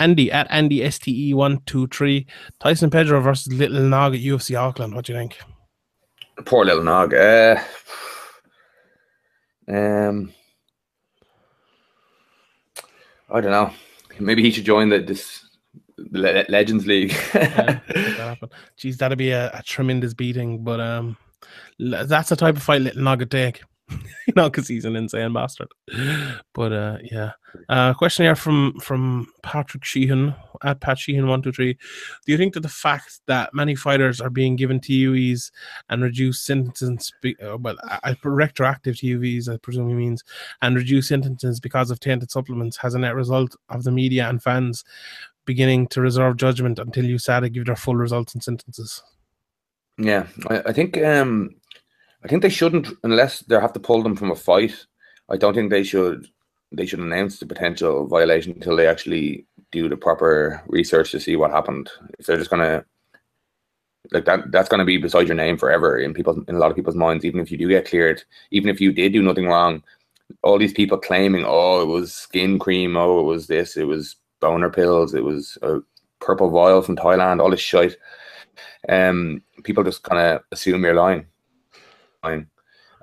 Andy 0.00 0.30
at 0.32 0.46
Andy 0.50 0.88
STE 0.90 1.34
one 1.34 1.60
two 1.66 1.86
three. 1.88 2.26
Tyson 2.60 2.88
Pedro 2.90 3.20
versus 3.20 3.52
Little 3.52 3.82
Nog 3.82 4.14
at 4.14 4.20
UFC 4.20 4.58
Auckland. 4.58 4.94
What 4.94 5.04
do 5.04 5.12
you 5.12 5.18
think? 5.18 5.38
Poor 6.44 6.64
little 6.64 6.84
nog. 6.84 7.12
Uh, 7.14 7.56
um, 9.68 10.32
I 13.30 13.40
don't 13.40 13.50
know. 13.50 13.72
Maybe 14.20 14.42
he 14.42 14.50
should 14.50 14.64
join 14.64 14.88
the 14.88 14.98
this 15.00 15.40
the 15.40 15.47
Le- 16.12 16.44
Legends 16.48 16.86
League. 16.86 17.12
Yeah, 17.34 17.80
that 17.88 18.38
Jeez, 18.78 18.96
that'd 18.98 19.18
be 19.18 19.30
a, 19.30 19.50
a 19.52 19.62
tremendous 19.62 20.14
beating. 20.14 20.62
But 20.64 20.80
um, 20.80 21.16
that's 21.78 22.28
the 22.28 22.36
type 22.36 22.56
of 22.56 22.62
fight 22.62 22.82
Little 22.82 23.02
Nog 23.02 23.20
would 23.20 23.30
take. 23.30 23.62
you 24.26 24.34
know, 24.36 24.50
because 24.50 24.68
he's 24.68 24.84
an 24.84 24.96
insane 24.96 25.32
bastard. 25.32 25.68
But 26.54 26.72
uh, 26.72 26.98
yeah. 27.02 27.32
Uh, 27.70 27.94
question 27.94 28.24
here 28.24 28.34
from 28.34 28.78
from 28.80 29.26
Patrick 29.42 29.82
Sheehan 29.82 30.34
at 30.62 30.80
Pat 30.80 30.98
Sheehan 30.98 31.26
one 31.26 31.40
two 31.40 31.52
three. 31.52 31.72
Do 32.26 32.32
you 32.32 32.36
think 32.36 32.52
that 32.52 32.60
the 32.60 32.68
fact 32.68 33.20
that 33.26 33.54
many 33.54 33.74
fighters 33.74 34.20
are 34.20 34.28
being 34.28 34.56
given 34.56 34.80
TUEs 34.80 35.50
and 35.88 36.02
reduced 36.02 36.44
sentences, 36.44 37.10
be, 37.22 37.34
uh, 37.40 37.56
well, 37.56 37.76
I, 37.84 37.98
I- 38.10 38.16
retroactive 38.22 38.98
TUEs, 38.98 39.48
I 39.48 39.56
presume 39.56 39.88
he 39.88 39.94
means, 39.94 40.22
and 40.60 40.76
reduced 40.76 41.08
sentences 41.08 41.58
because 41.58 41.90
of 41.90 42.00
tainted 42.00 42.30
supplements, 42.30 42.76
has 42.76 42.94
a 42.94 42.98
net 42.98 43.14
result 43.14 43.56
of 43.70 43.84
the 43.84 43.90
media 43.92 44.28
and 44.28 44.42
fans 44.42 44.84
beginning 45.48 45.88
to 45.88 46.00
reserve 46.00 46.36
judgment 46.36 46.78
until 46.78 47.04
USADA 47.04 47.52
give 47.52 47.66
their 47.66 47.74
full 47.74 47.96
results 47.96 48.34
and 48.34 48.44
sentences? 48.44 49.02
yeah, 49.98 50.26
I, 50.48 50.62
I 50.66 50.72
think 50.72 50.96
um, 50.98 51.50
I 52.24 52.28
think 52.28 52.42
they 52.42 52.48
shouldn't 52.48 52.88
unless 53.02 53.40
they 53.40 53.56
have 53.60 53.72
to 53.74 53.80
pull 53.80 54.02
them 54.02 54.16
from 54.16 54.30
a 54.30 54.36
fight. 54.36 54.86
I 55.28 55.36
don't 55.36 55.54
think 55.54 55.70
they 55.70 55.82
should 55.82 56.26
they 56.72 56.86
should 56.86 57.00
announce 57.00 57.38
the 57.38 57.46
potential 57.46 58.06
violation 58.06 58.52
until 58.52 58.76
they 58.76 58.86
actually 58.86 59.46
do 59.72 59.88
the 59.88 59.96
proper 59.96 60.62
research 60.68 61.10
to 61.10 61.20
see 61.20 61.36
what 61.36 61.50
happened. 61.50 61.90
If 62.18 62.26
they're 62.26 62.38
just 62.38 62.50
gonna 62.50 62.84
like 64.12 64.24
that, 64.26 64.52
that's 64.52 64.68
gonna 64.68 64.84
be 64.84 64.98
beside 64.98 65.26
your 65.26 65.36
name 65.36 65.58
forever 65.58 65.98
in 65.98 66.14
people 66.14 66.42
in 66.46 66.54
a 66.54 66.58
lot 66.58 66.70
of 66.70 66.76
people's 66.76 66.94
minds. 66.94 67.24
Even 67.24 67.40
if 67.40 67.50
you 67.50 67.58
do 67.58 67.68
get 67.68 67.88
cleared, 67.88 68.22
even 68.52 68.70
if 68.70 68.80
you 68.80 68.92
did 68.92 69.12
do 69.12 69.22
nothing 69.22 69.46
wrong, 69.46 69.82
all 70.42 70.58
these 70.58 70.72
people 70.72 70.98
claiming, 70.98 71.44
oh, 71.44 71.82
it 71.82 71.86
was 71.86 72.14
skin 72.14 72.58
cream, 72.58 72.96
oh, 72.96 73.20
it 73.20 73.24
was 73.24 73.48
this, 73.48 73.76
it 73.76 73.84
was 73.84 74.16
boner 74.40 74.70
pills, 74.70 75.14
it 75.14 75.24
was 75.24 75.58
a 75.62 75.80
purple 76.20 76.50
vial 76.50 76.82
from 76.82 76.96
Thailand, 76.96 77.40
all 77.40 77.50
this 77.50 77.60
shit. 77.60 77.96
Um, 78.88 79.42
people 79.64 79.84
just 79.84 80.02
kind 80.02 80.20
of 80.20 80.42
assume 80.52 80.84
you're 80.84 80.94
lying, 80.94 81.26
lying, 82.22 82.48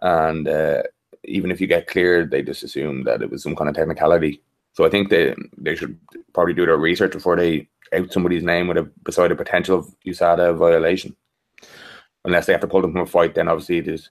and 0.02 0.48
uh, 0.48 0.84
even 1.24 1.52
if 1.52 1.60
you 1.60 1.68
get 1.68 1.88
cleared, 1.88 2.32
they 2.32 2.42
just 2.42 2.64
assume 2.64 3.04
that 3.04 3.22
it 3.22 3.30
was 3.30 3.44
some 3.44 3.56
kind 3.56 3.70
of 3.70 3.76
technicality. 3.76 4.42
So 4.74 4.86
I 4.86 4.90
think 4.90 5.10
they 5.10 5.36
they 5.58 5.76
should 5.76 5.98
probably 6.34 6.54
do 6.54 6.66
their 6.66 6.78
research 6.78 7.14
before 7.14 7.36
they 7.36 7.68
out 7.94 8.12
somebody's 8.12 8.44
name 8.44 8.68
with 8.68 8.78
a 8.78 8.84
beside 9.04 9.32
a 9.32 9.36
potential 9.36 9.90
USADA 10.06 10.58
violation. 10.58 11.16
Unless 12.26 12.48
they 12.48 12.54
have 12.54 12.62
to 12.62 12.68
pull 12.68 12.82
them 12.82 12.92
from 12.92 13.02
a 13.02 13.06
fight, 13.06 13.36
then 13.36 13.48
obviously 13.48 13.82
there's 13.82 14.10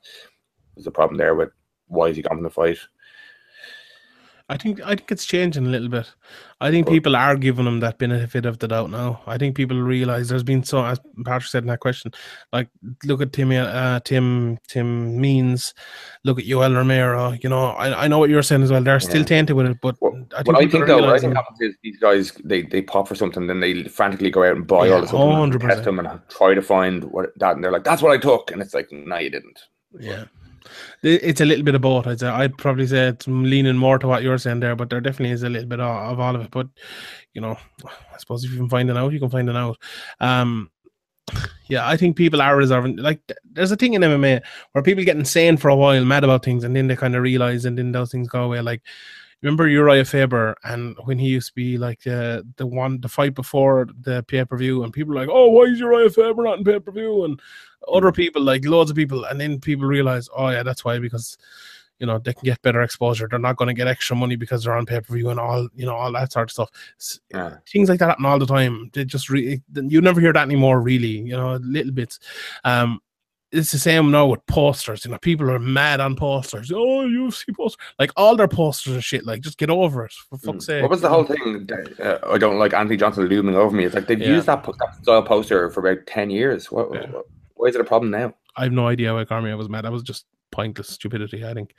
there's 0.75 0.87
a 0.87 0.91
problem 0.91 1.19
there 1.19 1.35
with 1.35 1.51
why 1.89 2.07
is 2.07 2.17
he 2.17 2.23
gone 2.23 2.37
from 2.37 2.45
the 2.45 2.51
fight? 2.51 2.79
I 4.51 4.59
think 4.59 4.79
I 4.83 4.89
think 4.89 5.11
it's 5.11 5.25
changing 5.25 5.67
a 5.67 5.71
little 5.71 5.89
bit. 5.89 6.07
I 6.61 6.71
think 6.71 6.87
Well- 6.87 6.95
people 6.97 7.17
are 7.17 7.35
giving 7.35 7.67
him 7.67 7.81
that 7.81 7.97
benefit 7.97 8.45
of 8.45 8.59
the 8.59 8.69
doubt 8.69 8.91
now. 8.91 9.23
I 9.27 9.39
think 9.39 9.57
people 9.57 9.81
realize 9.81 10.29
there's 10.29 10.43
been 10.43 10.63
so 10.63 10.85
as 10.85 11.01
Patrick 11.25 11.49
said 11.49 11.63
in 11.63 11.69
that 11.69 11.81
question, 11.81 12.13
like 12.53 12.69
look 13.05 13.23
at 13.23 13.33
Tim 13.33 13.53
uh, 13.53 14.01
Tim 14.01 14.59
Tim 14.69 15.19
Means, 15.19 15.73
look 16.25 16.39
at 16.39 16.45
Yoel 16.45 16.77
Romero. 16.77 17.33
You 17.43 17.49
know, 17.49 17.69
I, 17.69 18.05
I 18.05 18.09
know 18.09 18.19
what 18.19 18.29
you're 18.29 18.43
saying 18.43 18.63
as 18.63 18.71
well. 18.71 18.83
They're 18.83 19.01
still 19.01 19.25
tainted 19.25 19.57
with 19.57 19.65
it, 19.67 19.79
but 19.81 19.97
What, 20.01 20.13
I 20.37 20.43
think 20.43 20.57
I 20.59 20.67
think 20.69 20.87
though, 20.89 21.01
what 21.01 21.15
I 21.15 21.19
think 21.19 21.35
happens 21.35 21.61
is 21.63 21.75
these 21.83 21.97
guys 21.97 22.33
they, 22.45 22.63
they 22.63 22.83
pop 22.83 23.09
for 23.09 23.15
something, 23.15 23.47
then 23.47 23.61
they 23.61 23.85
frantically 23.85 24.31
go 24.31 24.45
out 24.45 24.57
and 24.57 24.67
buy 24.67 24.89
Yeah, 24.89 25.07
all 25.13 25.37
the 25.37 25.43
and 25.43 25.61
test 25.61 25.85
them, 25.85 25.99
and 25.99 26.21
try 26.29 26.53
to 26.53 26.61
find 26.63 27.05
what 27.05 27.31
that, 27.39 27.55
and 27.55 27.65
they're 27.65 27.73
like, 27.73 27.85
"That's 27.85 28.03
what 28.03 28.13
I 28.13 28.19
took," 28.19 28.51
and 28.51 28.61
it's 28.61 28.75
like, 28.75 28.93
"No, 28.93 29.17
you 29.17 29.31
didn't." 29.31 29.59
Yeah. 29.99 30.23
It- 30.23 30.29
It's 31.03 31.41
a 31.41 31.45
little 31.45 31.65
bit 31.65 31.75
of 31.75 31.83
both. 31.83 32.07
I'd 32.07 32.21
say. 32.21 32.29
I'd 32.29 32.57
probably 32.59 32.87
say 32.87 33.09
it's 33.09 33.27
leaning 33.27 33.77
more 33.77 33.99
to 33.99 34.09
what 34.09 34.23
you're 34.23 34.39
saying 34.39 34.61
there, 34.61 34.77
but 34.77 34.91
there 34.91 35.01
definitely 35.01 35.33
is 35.33 35.43
a 35.43 35.49
little 35.49 35.69
bit 35.69 35.81
of, 35.81 36.21
all 36.21 36.35
of 36.35 36.43
it. 36.43 36.51
But 36.51 36.69
you 37.33 37.41
know, 37.41 37.59
I 37.85 38.19
suppose 38.19 38.45
if 38.45 38.51
you 38.53 38.59
can 38.59 38.69
find 38.69 38.91
it 38.91 38.97
out, 38.97 39.13
you 39.13 39.21
can 39.21 39.31
find 39.31 39.49
it 39.49 39.57
out. 39.57 39.79
Um, 40.21 40.71
yeah, 41.69 41.89
I 41.89 41.97
think 41.97 42.17
people 42.17 42.43
are 42.43 42.57
reserving. 42.57 42.97
Like, 42.97 43.21
there's 43.45 43.73
a 43.73 43.77
thing 43.77 43.95
in 43.95 44.03
MMA 44.03 44.43
where 44.73 44.85
people 44.85 45.05
get 45.05 45.17
insane 45.17 45.57
for 45.57 45.69
a 45.69 45.77
while, 45.77 46.05
mad 46.05 46.25
about 46.25 46.45
things, 46.45 46.65
and 46.65 46.77
then 46.77 46.87
they 46.87 46.97
kind 46.97 47.17
of 47.17 47.23
realize, 47.23 47.65
and 47.65 47.79
then 47.79 47.93
those 47.93 48.13
things 48.13 48.29
go 48.29 48.45
away. 48.45 48.61
Like, 48.61 48.83
remember 49.45 49.69
Urijah 49.69 50.09
Faber, 50.09 50.57
and 50.65 50.97
when 51.05 51.19
he 51.19 51.29
used 51.29 51.49
to 51.49 51.55
be 51.55 51.79
like 51.79 52.07
uh, 52.07 52.43
the 52.57 52.67
one, 52.67 53.01
the 53.01 53.09
fight 53.09 53.35
before 53.35 53.87
the 54.01 54.23
pay 54.25 54.45
per 54.45 54.57
view, 54.57 54.83
and 54.85 54.93
people 54.93 55.15
were 55.15 55.21
like, 55.21 55.31
oh, 55.31 55.49
why 55.49 55.65
is 55.65 55.81
Urijah 55.81 56.15
Faber 56.15 56.43
not 56.43 56.59
in 56.59 56.65
pay 56.65 56.79
per 56.81 56.93
view? 56.93 57.25
And 57.25 57.41
other 57.93 58.13
people, 58.13 58.43
like 58.43 58.65
loads 58.65 58.91
of 58.91 58.97
people, 58.97 59.25
and 59.25 59.41
then 59.41 59.61
people 59.61 59.87
realize, 59.87 60.29
oh 60.37 60.49
yeah, 60.51 60.63
that's 60.63 60.85
why 60.85 60.99
because 60.99 61.37
you 62.01 62.07
know 62.07 62.19
they 62.19 62.33
can 62.33 62.43
get 62.45 62.61
better 62.63 62.83
exposure. 62.83 63.29
They're 63.31 63.39
not 63.39 63.57
going 63.57 63.69
to 63.69 63.75
get 63.75 63.87
extra 63.87 64.17
money 64.17 64.35
because 64.37 64.65
they're 64.65 64.75
on 64.77 64.85
pay 64.87 65.01
per 65.01 65.15
view 65.15 65.31
and 65.31 65.39
all 65.39 65.69
you 65.75 65.87
know 65.87 65.95
all 65.95 66.13
that 66.13 66.33
sort 66.33 66.49
of 66.49 66.53
stuff. 66.53 66.71
Yeah. 67.33 67.57
Things 67.71 67.89
like 67.89 68.01
that 68.01 68.09
happen 68.09 68.27
all 68.27 68.39
the 68.39 68.47
time. 68.47 68.91
They 68.93 69.05
just 69.05 69.31
re- 69.31 69.63
you 69.75 70.01
never 70.01 70.21
hear 70.21 70.33
that 70.33 70.43
anymore. 70.43 70.81
Really, 70.81 71.19
you 71.19 71.37
know, 71.37 71.55
little 71.63 71.93
bits. 71.93 72.19
Um, 72.65 73.01
it's 73.53 73.71
the 73.71 73.79
same 73.79 74.11
now 74.11 74.27
with 74.27 74.45
posters. 74.47 75.05
You 75.05 75.13
know, 75.13 75.19
people 75.19 75.49
are 75.49 75.61
mad 75.61 76.01
on 76.01 76.17
posters. 76.17 76.73
Oh, 76.75 77.03
you 77.07 77.29
UFC 77.29 77.55
poster, 77.57 77.81
like 78.01 78.11
all 78.17 78.35
their 78.35 78.49
posters 78.49 78.95
and 78.95 79.05
shit. 79.05 79.25
Like, 79.25 79.43
just 79.43 79.59
get 79.59 79.71
over 79.71 80.05
it 80.05 80.13
for 80.29 80.37
fuck's 80.39 80.67
sake. 80.67 80.83
What 80.83 80.91
was 80.91 81.03
the 81.03 81.09
whole 81.09 81.23
thing? 81.23 81.65
that, 81.69 82.01
Uh, 82.25 82.33
I 82.33 82.39
don't 82.39 82.59
like 82.59 82.75
Anthony 82.75 82.97
Johnson 82.97 83.27
looming 83.29 83.55
over 83.55 83.75
me. 83.77 83.85
It's 83.85 83.95
like 83.95 84.09
they've 84.09 84.19
Yeah. 84.21 84.31
used 84.31 84.47
that, 84.47 84.65
that 84.65 84.97
style 85.03 85.23
poster 85.23 85.71
for 85.71 85.87
about 85.89 86.05
ten 86.09 86.31
years. 86.31 86.73
What, 86.73 86.93
Yeah. 86.93 87.07
what- 87.13 87.27
why 87.65 87.71
is 87.71 87.77
it 87.77 87.81
a 87.81 87.85
problem 87.85 88.11
now? 88.11 88.35
I 88.57 88.65
have 88.65 88.73
no 88.73 88.89
idea 88.89 89.15
why 89.15 89.25
Cormier 89.25 89.57
was 89.57 89.71
mad. 89.71 89.87
That 89.87 89.93
was 89.93 90.03
just 90.03 90.27
pointless 90.51 90.91
stupidity, 90.91 91.47
I 91.47 91.55
think. 91.55 91.75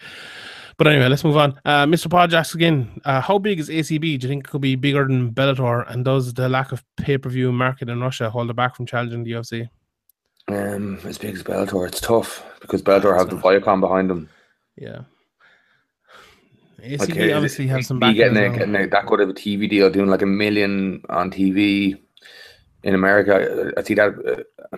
But 0.77 0.87
anyway, 0.87 1.09
let's 1.09 1.23
move 1.23 1.37
on. 1.37 1.61
Uh, 1.63 1.85
Mr. 1.85 2.09
Podge 2.09 2.33
asks 2.33 2.55
again, 2.55 2.99
uh, 3.05 3.21
how 3.21 3.37
big 3.37 3.59
is 3.59 3.69
ACB? 3.69 4.01
Do 4.01 4.07
you 4.07 4.27
think 4.27 4.45
it 4.45 4.49
could 4.49 4.61
be 4.61 4.75
bigger 4.75 5.05
than 5.05 5.31
Bellator? 5.31 5.87
And 5.87 6.03
does 6.03 6.33
the 6.33 6.49
lack 6.49 6.71
of 6.71 6.83
pay-per-view 6.97 7.51
market 7.51 7.87
in 7.87 8.01
Russia 8.01 8.31
hold 8.31 8.49
it 8.49 8.55
back 8.55 8.75
from 8.75 8.87
challenging 8.87 9.23
the 9.23 9.33
UFC? 9.33 9.69
Um, 10.47 10.99
as 11.03 11.19
big 11.19 11.35
as 11.35 11.43
Bellator, 11.43 11.87
it's 11.87 12.01
tough 12.01 12.43
because 12.61 12.81
Bellator 12.81 13.15
have 13.15 13.29
the 13.29 13.35
Viacom 13.35 13.79
behind 13.79 14.09
them. 14.09 14.27
Yeah. 14.75 15.01
ACB 16.81 17.11
Okay, 17.11 17.31
obviously 17.31 17.67
have 17.67 17.85
some 17.85 17.99
back. 17.99 18.15
getting, 18.15 18.37
a, 18.37 18.49
getting 18.57 18.75
a, 18.75 18.87
that 18.87 19.05
good 19.05 19.21
of 19.21 19.29
a 19.29 19.33
TV 19.33 19.69
deal, 19.69 19.91
doing 19.91 20.09
like 20.09 20.23
a 20.23 20.25
million 20.25 21.03
on 21.09 21.29
TV 21.29 21.95
in 22.83 22.95
America. 22.95 23.71
I 23.77 23.83
see 23.83 23.93
that. 23.93 24.45
Uh, 24.73 24.77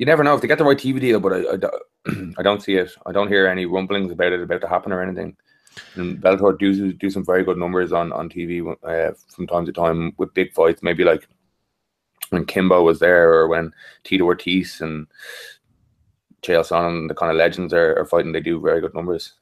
you 0.00 0.06
never 0.06 0.24
know 0.24 0.34
if 0.34 0.40
they 0.40 0.48
get 0.48 0.56
the 0.56 0.64
right 0.64 0.78
TV 0.78 0.98
deal, 0.98 1.20
but 1.20 1.34
I, 1.34 1.52
I, 1.52 1.56
don't- 1.56 2.34
I 2.38 2.42
don't 2.42 2.62
see 2.62 2.76
it. 2.76 2.90
I 3.04 3.12
don't 3.12 3.28
hear 3.28 3.46
any 3.46 3.66
rumblings 3.66 4.10
about 4.10 4.32
it 4.32 4.40
about 4.40 4.62
to 4.62 4.66
happen 4.66 4.92
or 4.92 5.02
anything. 5.02 5.36
And 5.94 6.18
Bellator 6.22 6.58
do 6.58 6.94
do 6.94 7.10
some 7.10 7.24
very 7.24 7.44
good 7.44 7.58
numbers 7.58 7.92
on 7.92 8.10
on 8.10 8.30
TV 8.30 8.66
uh, 8.82 9.12
from 9.28 9.46
time 9.46 9.66
to 9.66 9.72
time 9.72 10.14
with 10.16 10.32
big 10.32 10.54
fights. 10.54 10.82
Maybe 10.82 11.04
like 11.04 11.28
when 12.30 12.46
Kimbo 12.46 12.82
was 12.82 12.98
there, 12.98 13.30
or 13.30 13.46
when 13.46 13.72
Tito 14.02 14.24
Ortiz 14.24 14.80
and 14.80 15.06
Chael 16.42 16.66
Sonnen, 16.66 17.06
the 17.08 17.14
kind 17.14 17.30
of 17.30 17.36
legends 17.36 17.74
are, 17.74 17.98
are 17.98 18.06
fighting. 18.06 18.32
They 18.32 18.40
do 18.40 18.58
very 18.58 18.80
good 18.80 18.94
numbers. 18.94 19.34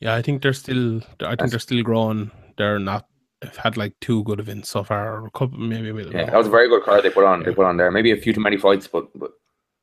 Yeah, 0.00 0.14
I 0.14 0.20
think 0.20 0.42
they're 0.42 0.52
still. 0.52 1.00
I 1.20 1.36
think 1.36 1.50
they're 1.50 1.58
still 1.58 1.82
growing. 1.82 2.30
They're 2.58 2.78
not. 2.78 3.06
Have 3.42 3.56
had 3.56 3.76
like 3.76 3.98
two 4.00 4.22
good 4.24 4.38
events 4.38 4.68
so 4.68 4.84
far, 4.84 5.20
or 5.22 5.26
a 5.26 5.30
couple 5.30 5.58
maybe. 5.58 5.88
a 5.88 5.94
Yeah, 6.10 6.26
that 6.26 6.36
was 6.36 6.46
a 6.46 6.50
very 6.50 6.68
good 6.68 6.84
card 6.84 7.02
they 7.02 7.10
put 7.10 7.24
on. 7.24 7.42
They 7.42 7.54
put 7.54 7.66
on 7.66 7.76
there. 7.78 7.90
Maybe 7.90 8.12
a 8.12 8.16
few 8.16 8.32
too 8.34 8.40
many 8.40 8.56
fights, 8.56 8.86
but 8.86 9.08
but 9.18 9.32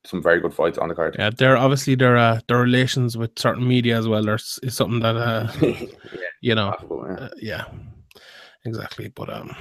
some 0.06 0.22
very 0.22 0.40
good 0.40 0.54
fights 0.54 0.78
on 0.78 0.90
the 0.90 0.96
card. 0.96 1.16
Yeah, 1.18 1.30
they're 1.36 1.58
obviously 1.58 1.96
their 1.96 2.18
uh, 2.18 2.40
their 2.48 2.60
relations 2.60 3.18
with 3.18 3.38
certain 3.38 3.68
media 3.68 3.98
as 3.98 4.08
well. 4.08 4.24
There's 4.24 4.60
is 4.64 4.76
something 4.76 5.00
that 5.02 5.16
uh, 5.16 5.52
yeah, 5.62 5.86
you 6.42 6.56
know, 6.56 6.72
possible, 6.72 7.06
yeah. 7.08 7.16
uh, 7.16 7.30
yeah, 7.38 7.66
exactly. 8.66 9.10
But 9.10 9.34
um, 9.34 9.56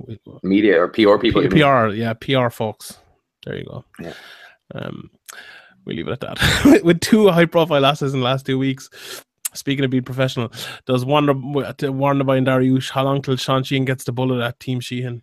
we, 0.00 0.18
Media 0.42 0.80
or 0.80 0.88
PR 0.88 1.18
people. 1.18 1.42
P- 1.42 1.48
you 1.48 1.50
mean? 1.50 1.62
PR, 1.62 1.88
yeah, 1.88 2.14
PR 2.14 2.50
folks. 2.50 2.98
There 3.44 3.56
you 3.56 3.64
go. 3.64 3.84
Yeah. 4.00 4.14
Um, 4.74 5.10
we 5.84 5.94
leave 5.94 6.08
it 6.08 6.12
at 6.12 6.20
that. 6.20 6.82
With 6.84 7.00
two 7.00 7.28
high 7.28 7.44
profile 7.44 7.80
losses 7.80 8.14
in 8.14 8.20
the 8.20 8.24
last 8.24 8.46
two 8.46 8.58
weeks. 8.58 8.88
Speaking 9.52 9.84
of 9.84 9.90
being 9.90 10.02
professional, 10.02 10.50
does 10.84 11.04
Wonder 11.04 11.32
to 11.78 11.92
Wonder 11.92 12.24
by 12.24 12.40
Dariush, 12.40 12.90
how 12.90 13.04
long 13.04 13.22
till 13.22 13.36
Sean 13.36 13.62
Sheehan 13.62 13.84
gets 13.84 14.02
the 14.02 14.10
bullet 14.10 14.42
at 14.42 14.58
Team 14.58 14.80
Sheehan? 14.80 15.22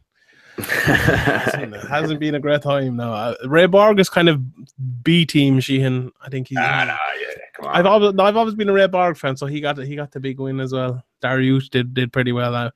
It 0.58 1.88
hasn't 1.90 2.20
been 2.20 2.36
a 2.36 2.40
great 2.40 2.62
time 2.62 2.96
now. 2.98 3.14
Uh, 3.14 3.36
Ray 3.46 3.66
Borg 3.66 4.00
is 4.00 4.10
kind 4.10 4.30
of 4.30 4.42
B 5.04 5.26
team 5.26 5.60
Sheehan. 5.60 6.12
I 6.22 6.30
think 6.30 6.48
he's. 6.50 6.58
Ah, 6.60 6.84
nah, 6.86 6.98
yeah, 7.20 7.34
come 7.56 7.66
on. 7.68 7.76
I've 7.76 7.86
always, 7.86 8.20
I've 8.20 8.38
always 8.38 8.56
been 8.56 8.70
a 8.70 8.74
Ray 8.74 8.88
Borg 8.88 9.18
fan, 9.18 9.38
so 9.38 9.46
he 9.46 9.62
got 9.62 9.78
he 9.78 9.96
got 9.96 10.12
the 10.12 10.20
big 10.20 10.40
win 10.40 10.60
as 10.60 10.74
well. 10.74 11.04
Darius 11.22 11.70
did 11.70 11.94
did 11.94 12.12
pretty 12.14 12.32
well. 12.32 12.54
Uh, 12.56 12.72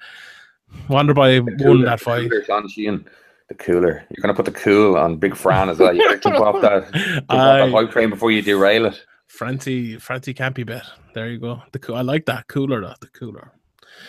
Wonderboy 0.88 1.64
won 1.64 1.82
that 1.84 2.00
fight. 2.00 2.30
Cooler, 2.30 2.44
Sean 2.44 2.68
Sheehan, 2.68 3.06
the 3.48 3.56
cooler. 3.56 4.04
You're 4.10 4.22
gonna 4.22 4.34
put 4.34 4.46
the 4.46 4.52
cool 4.52 4.98
on 4.98 5.18
Big 5.18 5.36
Fran 5.36 5.70
as 5.70 5.80
well. 5.80 5.94
You 5.94 6.04
gotta 6.04 6.20
jump 6.20 6.38
off 6.38 6.62
that, 6.62 6.92
jump 6.94 7.26
off 7.30 7.60
that 7.60 7.72
hype 7.72 7.92
train 7.92 8.10
before 8.10 8.32
you 8.32 8.42
derail 8.42 8.86
it. 8.86 9.04
Francie 9.28 9.98
Francie 9.98 10.34
be 10.54 10.64
bet. 10.64 10.86
There 11.14 11.30
you 11.30 11.40
go. 11.40 11.62
The 11.72 11.80
coo- 11.80 11.96
I 11.96 12.02
like 12.02 12.26
that 12.26 12.48
cooler. 12.48 12.82
Though, 12.82 12.94
the 13.02 13.08
cooler. 13.08 13.52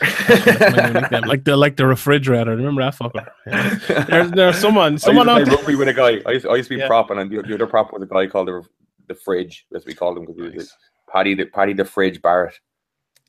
That's 0.01 0.77
my 0.77 0.87
new 0.89 1.01
nickname. 1.01 1.23
like 1.23 1.45
the 1.45 1.57
like 1.57 1.77
the 1.77 1.87
refrigerator. 1.87 2.55
Remember 2.57 2.83
that 2.83 2.95
fucker? 2.95 3.27
Yeah. 3.47 4.05
There's 4.05 4.31
there's 4.33 4.59
someone 4.59 4.99
someone 4.99 5.29
I 5.29 5.39
used 5.39 5.51
to 5.51 5.57
play 5.59 5.63
rugby 5.75 5.77
with 5.77 5.89
a 5.89 5.95
guy. 5.95 6.21
I 6.27 6.33
used, 6.33 6.47
I 6.47 6.55
used 6.57 6.69
to 6.69 6.75
be 6.75 6.81
Yeah. 6.81 6.87
prop, 6.87 7.11
and 7.11 7.31
the, 7.31 7.43
the 7.43 7.55
other 7.55 7.67
prop 7.67 7.93
was 7.93 8.03
a 8.03 8.07
guy 8.07 8.27
called 8.27 8.49
the 8.49 8.63
the 9.09 9.15
fridge, 9.15 9.67
as 9.75 9.87
we 9.87 9.95
called 9.95 10.19
him, 10.19 10.27
because 10.27 10.37
he 10.53 10.57
was 10.57 10.73
Paddy 11.13 11.35
the 11.35 11.47
Paddy 11.47 11.73
the 11.73 11.85
fridge 11.85 12.21
Barrett. 12.21 12.59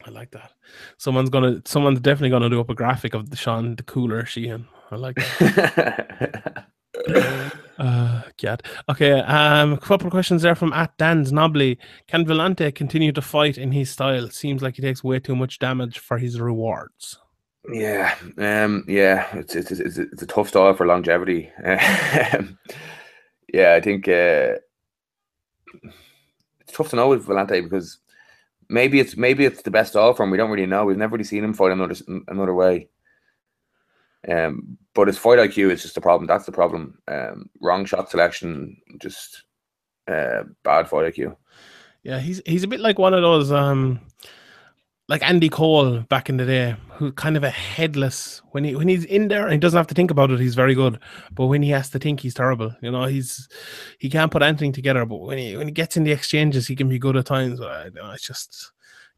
I 0.05 0.09
like 0.11 0.31
that. 0.31 0.51
Someone's 0.97 1.29
gonna 1.29 1.61
someone's 1.65 1.99
definitely 1.99 2.29
gonna 2.31 2.49
do 2.49 2.59
up 2.59 2.69
a 2.69 2.75
graphic 2.75 3.13
of 3.13 3.29
the 3.29 3.37
Sean 3.37 3.75
the 3.75 3.83
cooler 3.83 4.25
Sheehan. 4.25 4.67
I 4.91 4.95
like 4.95 5.15
that. 5.15 6.65
Uh, 7.77 8.23
God. 8.41 8.63
Okay. 8.89 9.19
Um, 9.19 9.73
a 9.73 9.77
couple 9.77 10.07
of 10.07 10.11
questions 10.11 10.41
there 10.41 10.55
from 10.55 10.73
at 10.73 10.97
Dan's 10.97 11.31
Nobly. 11.31 11.77
Can 12.07 12.25
Villante 12.25 12.73
continue 12.73 13.11
to 13.11 13.21
fight 13.21 13.57
in 13.57 13.71
his 13.71 13.91
style? 13.91 14.29
Seems 14.29 14.63
like 14.63 14.75
he 14.75 14.81
takes 14.81 15.03
way 15.03 15.19
too 15.19 15.35
much 15.35 15.59
damage 15.59 15.99
for 15.99 16.17
his 16.17 16.41
rewards. 16.41 17.19
yeah, 17.71 18.15
um, 18.37 18.85
yeah, 18.87 19.27
it's 19.33 19.55
it's 19.55 19.71
it's, 19.71 19.97
it's 19.97 20.21
a 20.21 20.27
tough 20.27 20.47
style 20.49 20.73
for 20.73 20.85
longevity. 20.85 21.51
Um, 22.33 22.57
yeah, 23.53 23.73
I 23.75 23.79
think 23.81 24.07
uh, 24.07 24.55
it's 26.59 26.73
tough 26.73 26.89
to 26.89 26.95
know 26.97 27.09
with 27.09 27.25
Villante 27.25 27.63
because 27.63 27.99
maybe 28.69 28.99
it's 28.99 29.15
maybe 29.15 29.45
it's 29.45 29.61
the 29.61 29.71
best 29.71 29.91
style 29.91 30.13
for 30.13 30.23
him. 30.23 30.31
We 30.31 30.37
don't 30.37 30.51
really 30.51 30.65
know. 30.65 30.85
We've 30.85 30.97
never 30.97 31.13
really 31.13 31.23
seen 31.23 31.43
him 31.43 31.53
fight 31.53 31.71
another 31.71 31.95
another 32.27 32.53
way. 32.53 32.89
Um, 34.27 34.77
but 34.93 35.07
his 35.07 35.17
fight 35.17 35.39
IQ 35.39 35.71
is 35.71 35.81
just 35.83 35.95
the 35.95 36.01
problem. 36.01 36.27
That's 36.27 36.45
the 36.45 36.51
problem. 36.51 36.99
Um, 37.07 37.49
wrong 37.61 37.85
shot 37.85 38.09
selection, 38.09 38.77
just 38.99 39.43
uh, 40.07 40.43
bad 40.63 40.89
fight 40.89 41.13
IQ. 41.13 41.35
Yeah, 42.03 42.19
he's 42.19 42.41
he's 42.45 42.63
a 42.63 42.67
bit 42.67 42.79
like 42.79 42.99
one 42.99 43.13
of 43.13 43.21
those 43.21 43.51
um 43.51 43.99
like 45.09 45.23
Andy 45.23 45.49
Cole 45.49 46.01
back 46.01 46.29
in 46.29 46.37
the 46.37 46.45
day, 46.45 46.75
who 46.89 47.11
kind 47.13 47.37
of 47.37 47.43
a 47.43 47.49
headless 47.49 48.41
when 48.51 48.63
he 48.63 48.75
when 48.75 48.87
he's 48.87 49.05
in 49.05 49.29
there 49.29 49.43
and 49.43 49.53
he 49.53 49.59
doesn't 49.59 49.77
have 49.77 49.87
to 49.87 49.95
think 49.95 50.11
about 50.11 50.31
it, 50.31 50.39
he's 50.39 50.55
very 50.55 50.75
good. 50.75 50.99
But 51.31 51.45
when 51.45 51.61
he 51.61 51.69
has 51.69 51.89
to 51.91 51.99
think, 51.99 52.19
he's 52.19 52.33
terrible. 52.33 52.75
You 52.81 52.91
know, 52.91 53.05
he's 53.05 53.47
he 53.99 54.09
can't 54.09 54.31
put 54.31 54.43
anything 54.43 54.73
together. 54.73 55.05
But 55.05 55.21
when 55.21 55.37
he 55.37 55.55
when 55.55 55.67
he 55.67 55.73
gets 55.73 55.95
in 55.95 56.03
the 56.03 56.11
exchanges, 56.11 56.67
he 56.67 56.75
can 56.75 56.89
be 56.89 56.99
good 56.99 57.15
at 57.15 57.25
times. 57.25 57.59
But 57.59 57.71
I 57.71 57.83
don't 57.83 57.95
know, 57.95 58.11
it's 58.11 58.27
just 58.27 58.71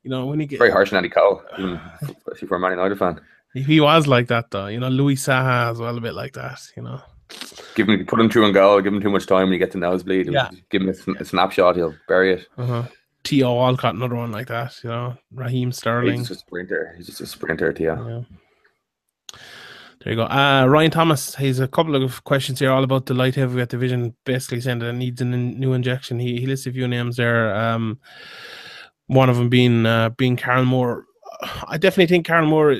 you 0.03 0.09
know 0.09 0.27
when 0.27 0.39
he 0.39 0.45
gets 0.45 0.59
Very 0.59 0.71
harsh 0.71 0.93
on 0.93 0.97
Andy 0.97 1.09
Cole, 1.09 1.41
even 1.57 1.79
especially 2.01 2.47
for 2.47 2.55
a 2.55 2.59
Man 2.59 2.71
United 2.71 2.99
fan. 2.99 3.19
He 3.53 3.79
was 3.79 4.07
like 4.07 4.27
that 4.27 4.51
though. 4.51 4.67
You 4.67 4.79
know, 4.79 4.89
Louis 4.89 5.15
Saha 5.15 5.71
as 5.71 5.79
well, 5.79 5.97
a 5.97 6.01
bit 6.01 6.13
like 6.13 6.33
that. 6.33 6.59
You 6.77 6.83
know, 6.83 7.01
Give 7.75 7.87
him, 7.87 8.05
put 8.05 8.19
him 8.19 8.29
through 8.29 8.45
and 8.45 8.53
go. 8.53 8.81
Give 8.81 8.93
him 8.93 9.01
too 9.01 9.09
much 9.09 9.25
time 9.25 9.43
when 9.43 9.53
you 9.53 9.59
get 9.59 9.71
to 9.71 9.77
nosebleed. 9.77 10.31
Yeah. 10.31 10.49
Give 10.69 10.81
him 10.81 10.89
a, 10.89 11.21
a 11.21 11.25
snapshot. 11.25 11.75
He'll 11.75 11.95
bury 12.07 12.33
it. 12.33 12.47
uh-huh. 12.57 12.83
Theo 13.25 13.53
Walcott, 13.53 13.95
another 13.95 14.15
one 14.15 14.31
like 14.31 14.47
that. 14.47 14.75
You 14.83 14.89
know, 14.89 15.17
Raheem 15.33 15.71
Sterling. 15.71 16.19
He's 16.19 16.29
just 16.29 16.31
a 16.31 16.45
sprinter. 16.45 16.93
He's 16.97 17.05
just 17.07 17.21
a 17.21 17.25
sprinter, 17.25 17.71
Tia. 17.73 17.95
Yeah. 17.95 18.21
There 20.01 20.13
you 20.13 20.15
go. 20.15 20.23
Uh, 20.23 20.65
Ryan 20.65 20.91
Thomas 20.91 21.35
he's 21.35 21.59
a 21.59 21.67
couple 21.67 21.95
of 22.01 22.23
questions 22.23 22.59
here 22.59 22.71
all 22.71 22.85
about 22.85 23.05
the 23.05 23.13
light 23.13 23.35
heavyweight 23.35 23.67
division, 23.67 24.15
basically 24.25 24.61
saying 24.61 24.79
that 24.79 24.87
it 24.89 24.93
needs 24.93 25.21
a 25.21 25.25
n- 25.25 25.59
new 25.59 25.73
injection. 25.73 26.19
He 26.19 26.39
he 26.39 26.47
lists 26.47 26.65
a 26.67 26.71
few 26.71 26.87
names 26.87 27.17
there. 27.17 27.53
Um, 27.53 27.99
one 29.07 29.29
of 29.29 29.35
them 29.35 29.49
being 29.49 29.85
uh, 29.85 30.09
being 30.11 30.37
Carl 30.37 30.63
Moore. 30.65 31.05
I 31.41 31.77
definitely 31.77 32.07
think 32.07 32.27
Carl 32.27 32.45
Moore 32.45 32.75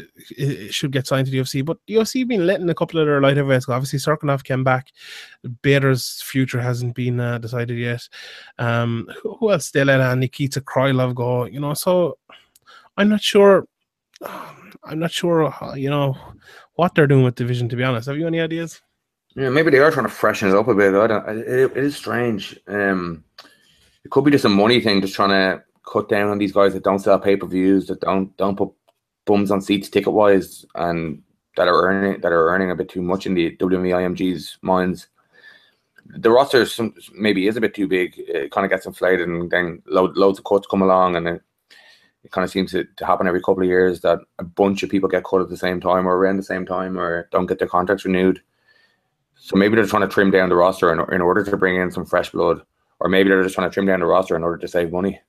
should 0.69 0.91
get 0.91 1.07
signed 1.07 1.25
to 1.27 1.31
the 1.31 1.39
UFC, 1.39 1.63
but 1.63 1.77
the 1.87 1.95
UFC 1.95 2.19
have 2.19 2.27
been 2.27 2.45
letting 2.45 2.69
a 2.69 2.75
couple 2.75 2.99
of 2.99 3.07
their 3.07 3.21
light 3.21 3.37
heavyweights 3.37 3.65
go. 3.65 3.73
Obviously, 3.73 3.99
Cirkunov 3.99 4.43
came 4.43 4.65
back. 4.65 4.91
Bader's 5.61 6.21
future 6.21 6.59
hasn't 6.59 6.93
been 6.93 7.19
uh, 7.21 7.37
decided 7.37 7.77
yet. 7.77 8.07
Um, 8.57 9.07
who, 9.23 9.51
else 9.51 9.71
they 9.71 9.83
let 9.85 10.01
uh, 10.01 10.13
Nikita 10.15 10.59
Krylov 10.59 11.15
go? 11.15 11.45
You 11.45 11.61
know, 11.61 11.73
so 11.73 12.17
I'm 12.97 13.07
not 13.07 13.21
sure. 13.21 13.65
I'm 14.83 14.99
not 14.99 15.11
sure. 15.11 15.49
how- 15.49 15.75
You 15.75 15.89
know 15.89 16.17
what 16.73 16.95
they're 16.95 17.07
doing 17.07 17.23
with 17.23 17.35
division. 17.35 17.69
To 17.69 17.75
be 17.77 17.83
honest, 17.83 18.07
have 18.07 18.17
you 18.17 18.27
any 18.27 18.41
ideas? 18.41 18.81
Yeah, 19.35 19.49
maybe 19.49 19.71
they 19.71 19.79
are 19.79 19.91
trying 19.91 20.05
to 20.07 20.11
freshen 20.11 20.49
it 20.49 20.55
up 20.55 20.67
a 20.67 20.75
bit. 20.75 20.93
I 20.95 21.07
don't. 21.07 21.29
It, 21.29 21.47
it 21.47 21.77
is 21.77 21.95
strange. 21.95 22.59
Um, 22.67 23.23
it 24.03 24.11
could 24.11 24.25
be 24.25 24.31
just 24.31 24.45
a 24.45 24.49
money 24.49 24.81
thing, 24.81 24.99
just 25.01 25.15
trying 25.15 25.29
to 25.29 25.63
cut 25.89 26.09
down 26.09 26.29
on 26.29 26.37
these 26.37 26.51
guys 26.51 26.73
that 26.73 26.83
don't 26.83 26.99
sell 26.99 27.19
pay 27.19 27.35
per 27.35 27.47
views, 27.47 27.87
that 27.87 28.01
don't 28.01 28.35
don't 28.37 28.57
put 28.57 28.69
bums 29.25 29.51
on 29.51 29.61
seats 29.61 29.89
ticket 29.89 30.13
wise, 30.13 30.65
and 30.75 31.21
that 31.57 31.67
are 31.67 31.81
earning 31.87 32.21
that 32.21 32.31
are 32.31 32.49
earning 32.49 32.71
a 32.71 32.75
bit 32.75 32.89
too 32.89 33.01
much 33.01 33.25
in 33.25 33.33
the 33.33 33.55
WME 33.57 33.91
IMG's 33.91 34.57
minds. 34.61 35.07
The 36.05 36.31
roster 36.31 36.65
some, 36.65 36.95
maybe 37.13 37.47
is 37.47 37.57
a 37.57 37.61
bit 37.61 37.75
too 37.75 37.87
big. 37.87 38.15
It 38.17 38.51
kind 38.51 38.65
of 38.65 38.71
gets 38.71 38.85
inflated, 38.85 39.27
and 39.27 39.49
then 39.49 39.81
load, 39.85 40.17
loads 40.17 40.39
of 40.39 40.45
cuts 40.45 40.67
come 40.67 40.81
along, 40.81 41.15
and 41.15 41.27
it, 41.27 41.41
it 42.23 42.31
kind 42.31 42.43
of 42.43 42.51
seems 42.51 42.71
to, 42.71 42.85
to 42.97 43.05
happen 43.05 43.27
every 43.27 43.41
couple 43.41 43.61
of 43.61 43.69
years 43.69 44.01
that 44.01 44.19
a 44.39 44.43
bunch 44.43 44.81
of 44.83 44.89
people 44.89 45.07
get 45.09 45.23
cut 45.23 45.41
at 45.41 45.49
the 45.49 45.57
same 45.57 45.79
time 45.79 46.07
or 46.07 46.17
around 46.17 46.37
the 46.37 46.43
same 46.43 46.65
time 46.65 46.97
or 46.97 47.29
don't 47.31 47.45
get 47.45 47.59
their 47.59 47.67
contracts 47.67 48.05
renewed. 48.05 48.41
So 49.35 49.55
maybe 49.55 49.75
they're 49.75 49.85
trying 49.85 50.07
to 50.07 50.13
trim 50.13 50.31
down 50.31 50.49
the 50.49 50.55
roster 50.55 50.91
in, 50.91 51.13
in 51.13 51.21
order 51.21 51.43
to 51.43 51.57
bring 51.57 51.77
in 51.77 51.91
some 51.91 52.05
fresh 52.05 52.31
blood, 52.31 52.61
or 52.99 53.07
maybe 53.07 53.29
they're 53.29 53.43
just 53.43 53.55
trying 53.55 53.69
to 53.69 53.73
trim 53.73 53.85
down 53.85 53.99
the 53.99 54.05
roster 54.05 54.35
in 54.35 54.43
order 54.43 54.57
to 54.57 54.67
save 54.67 54.91
money. 54.91 55.21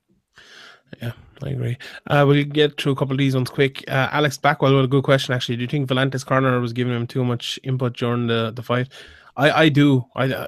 Yeah, 1.00 1.12
I 1.42 1.48
agree. 1.50 1.78
Uh, 2.06 2.24
we'll 2.26 2.44
get 2.44 2.80
through 2.80 2.92
a 2.92 2.96
couple 2.96 3.12
of 3.12 3.18
these 3.18 3.34
ones 3.34 3.50
quick. 3.50 3.84
Uh, 3.88 4.08
Alex 4.12 4.36
Blackwell 4.36 4.74
with 4.76 4.84
a 4.84 4.88
good 4.88 5.04
question 5.04 5.34
actually. 5.34 5.56
Do 5.56 5.62
you 5.62 5.68
think 5.68 5.88
Villante's 5.88 6.24
Corner 6.24 6.60
was 6.60 6.72
giving 6.72 6.94
him 6.94 7.06
too 7.06 7.24
much 7.24 7.58
input 7.62 7.96
during 7.96 8.26
the, 8.26 8.52
the 8.54 8.62
fight? 8.62 8.88
I, 9.36 9.50
I 9.64 9.68
do. 9.68 10.04
I 10.16 10.32
uh, 10.32 10.46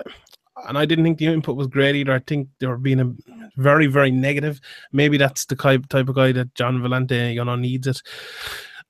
and 0.69 0.79
I 0.79 0.85
didn't 0.85 1.05
think 1.05 1.19
the 1.19 1.27
input 1.27 1.57
was 1.57 1.67
great 1.67 1.97
either. 1.97 2.13
I 2.13 2.21
think 2.21 2.49
they 2.59 2.67
were 2.67 2.79
being 2.79 3.01
a 3.01 3.13
very 3.57 3.87
very 3.87 4.11
negative. 4.11 4.61
Maybe 4.93 5.17
that's 5.17 5.45
the 5.47 5.57
type 5.57 5.89
type 5.89 6.09
of 6.09 6.15
guy 6.15 6.33
that 6.33 6.55
Gian 6.55 6.81
Villante 6.81 7.35
you 7.35 7.45
know 7.45 7.57
needs 7.57 7.87
it. 7.87 8.03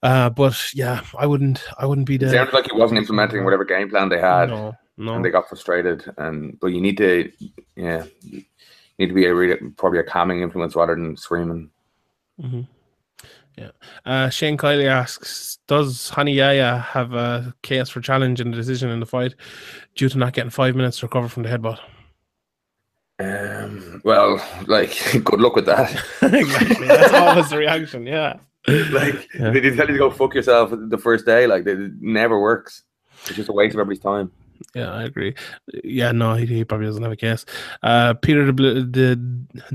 Uh, 0.02 0.28
but 0.30 0.56
yeah, 0.74 1.02
I 1.16 1.26
wouldn't. 1.26 1.62
I 1.78 1.86
wouldn't 1.86 2.08
be 2.08 2.16
there. 2.16 2.28
It 2.28 2.32
sounded 2.32 2.54
like 2.54 2.70
he 2.70 2.76
wasn't 2.76 2.98
implementing 2.98 3.44
whatever 3.44 3.64
game 3.64 3.88
plan 3.88 4.08
they 4.08 4.18
had, 4.18 4.48
No, 4.48 4.74
no. 4.96 5.14
and 5.14 5.24
they 5.24 5.30
got 5.30 5.48
frustrated. 5.48 6.12
And 6.18 6.58
but 6.58 6.68
you 6.68 6.80
need 6.80 6.96
to, 6.98 7.30
yeah, 7.76 8.04
need 9.02 9.08
to 9.08 9.14
be 9.14 9.26
a 9.26 9.34
really, 9.34 9.56
probably 9.76 9.98
a 9.98 10.04
calming 10.04 10.40
influence 10.42 10.74
rather 10.76 10.94
than 10.94 11.16
screaming. 11.16 11.70
hmm 12.40 12.62
Yeah. 13.58 13.70
Uh, 14.06 14.28
Shane 14.30 14.56
Kiley 14.56 14.86
asks, 14.86 15.58
does 15.66 16.10
Hani 16.10 16.34
Yahya 16.34 16.78
have 16.78 17.12
a 17.14 17.54
case 17.62 17.88
for 17.88 18.00
challenge 18.00 18.40
in 18.40 18.50
the 18.50 18.56
decision 18.56 18.90
in 18.90 19.00
the 19.00 19.06
fight 19.06 19.34
due 19.96 20.08
to 20.08 20.18
not 20.18 20.32
getting 20.32 20.50
five 20.50 20.74
minutes 20.76 21.00
to 21.00 21.06
recover 21.06 21.28
from 21.28 21.42
the 21.42 21.48
headbutt? 21.48 21.78
Um, 23.18 24.00
well, 24.04 24.44
like, 24.66 24.96
good 25.24 25.40
luck 25.40 25.54
with 25.56 25.66
that. 25.66 25.90
exactly. 26.22 26.86
That's 26.86 27.12
always 27.12 27.50
the 27.50 27.58
reaction. 27.58 28.06
Yeah. 28.06 28.38
like, 28.68 29.28
Yeah. 29.34 29.50
they 29.50 29.60
tell 29.60 29.86
you 29.86 29.92
to 29.94 29.98
go 29.98 30.10
fuck 30.10 30.34
yourself 30.34 30.70
the 30.72 30.98
first 30.98 31.26
day. 31.26 31.46
Like, 31.46 31.66
it 31.66 31.92
never 32.00 32.40
works. 32.40 32.82
It's 33.26 33.34
just 33.36 33.48
a 33.48 33.52
waste 33.52 33.74
of 33.74 33.80
everybody's 33.80 34.02
time. 34.02 34.32
Yeah, 34.74 34.92
I 34.92 35.04
agree. 35.04 35.34
Yeah, 35.84 36.12
no, 36.12 36.34
he, 36.34 36.46
he 36.46 36.64
probably 36.64 36.86
doesn't 36.86 37.02
have 37.02 37.12
a 37.12 37.16
case. 37.16 37.44
Uh, 37.82 38.14
Peter 38.14 38.52
the, 38.52 38.84
de, 38.84 39.16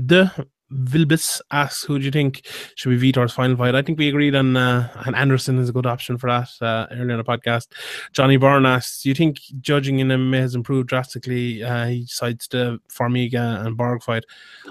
de 0.00 0.46
Vilbis 0.72 1.40
asks, 1.50 1.82
who 1.84 1.98
do 1.98 2.04
you 2.04 2.10
think 2.10 2.46
should 2.74 2.90
be 2.90 2.96
Vitor's 3.10 3.32
final 3.32 3.56
fight? 3.56 3.74
I 3.74 3.82
think 3.82 3.98
we 3.98 4.08
agreed 4.08 4.34
on, 4.34 4.56
uh, 4.56 4.88
and 5.06 5.16
Anderson 5.16 5.58
is 5.58 5.68
a 5.68 5.72
good 5.72 5.86
option 5.86 6.18
for 6.18 6.28
that 6.28 6.50
uh, 6.60 6.86
earlier 6.90 7.12
in 7.12 7.16
the 7.18 7.24
podcast. 7.24 7.68
Johnny 8.12 8.36
Byrne 8.36 8.66
asks, 8.66 9.02
do 9.02 9.08
you 9.08 9.14
think 9.14 9.40
judging 9.60 10.00
in 10.00 10.08
MMA 10.08 10.40
has 10.40 10.54
improved 10.54 10.88
drastically? 10.88 11.62
Uh, 11.62 11.86
he 11.86 12.00
decides 12.04 12.48
the 12.48 12.78
Formiga 12.92 13.64
and 13.64 13.76
Borg 13.76 14.02
fight. 14.02 14.24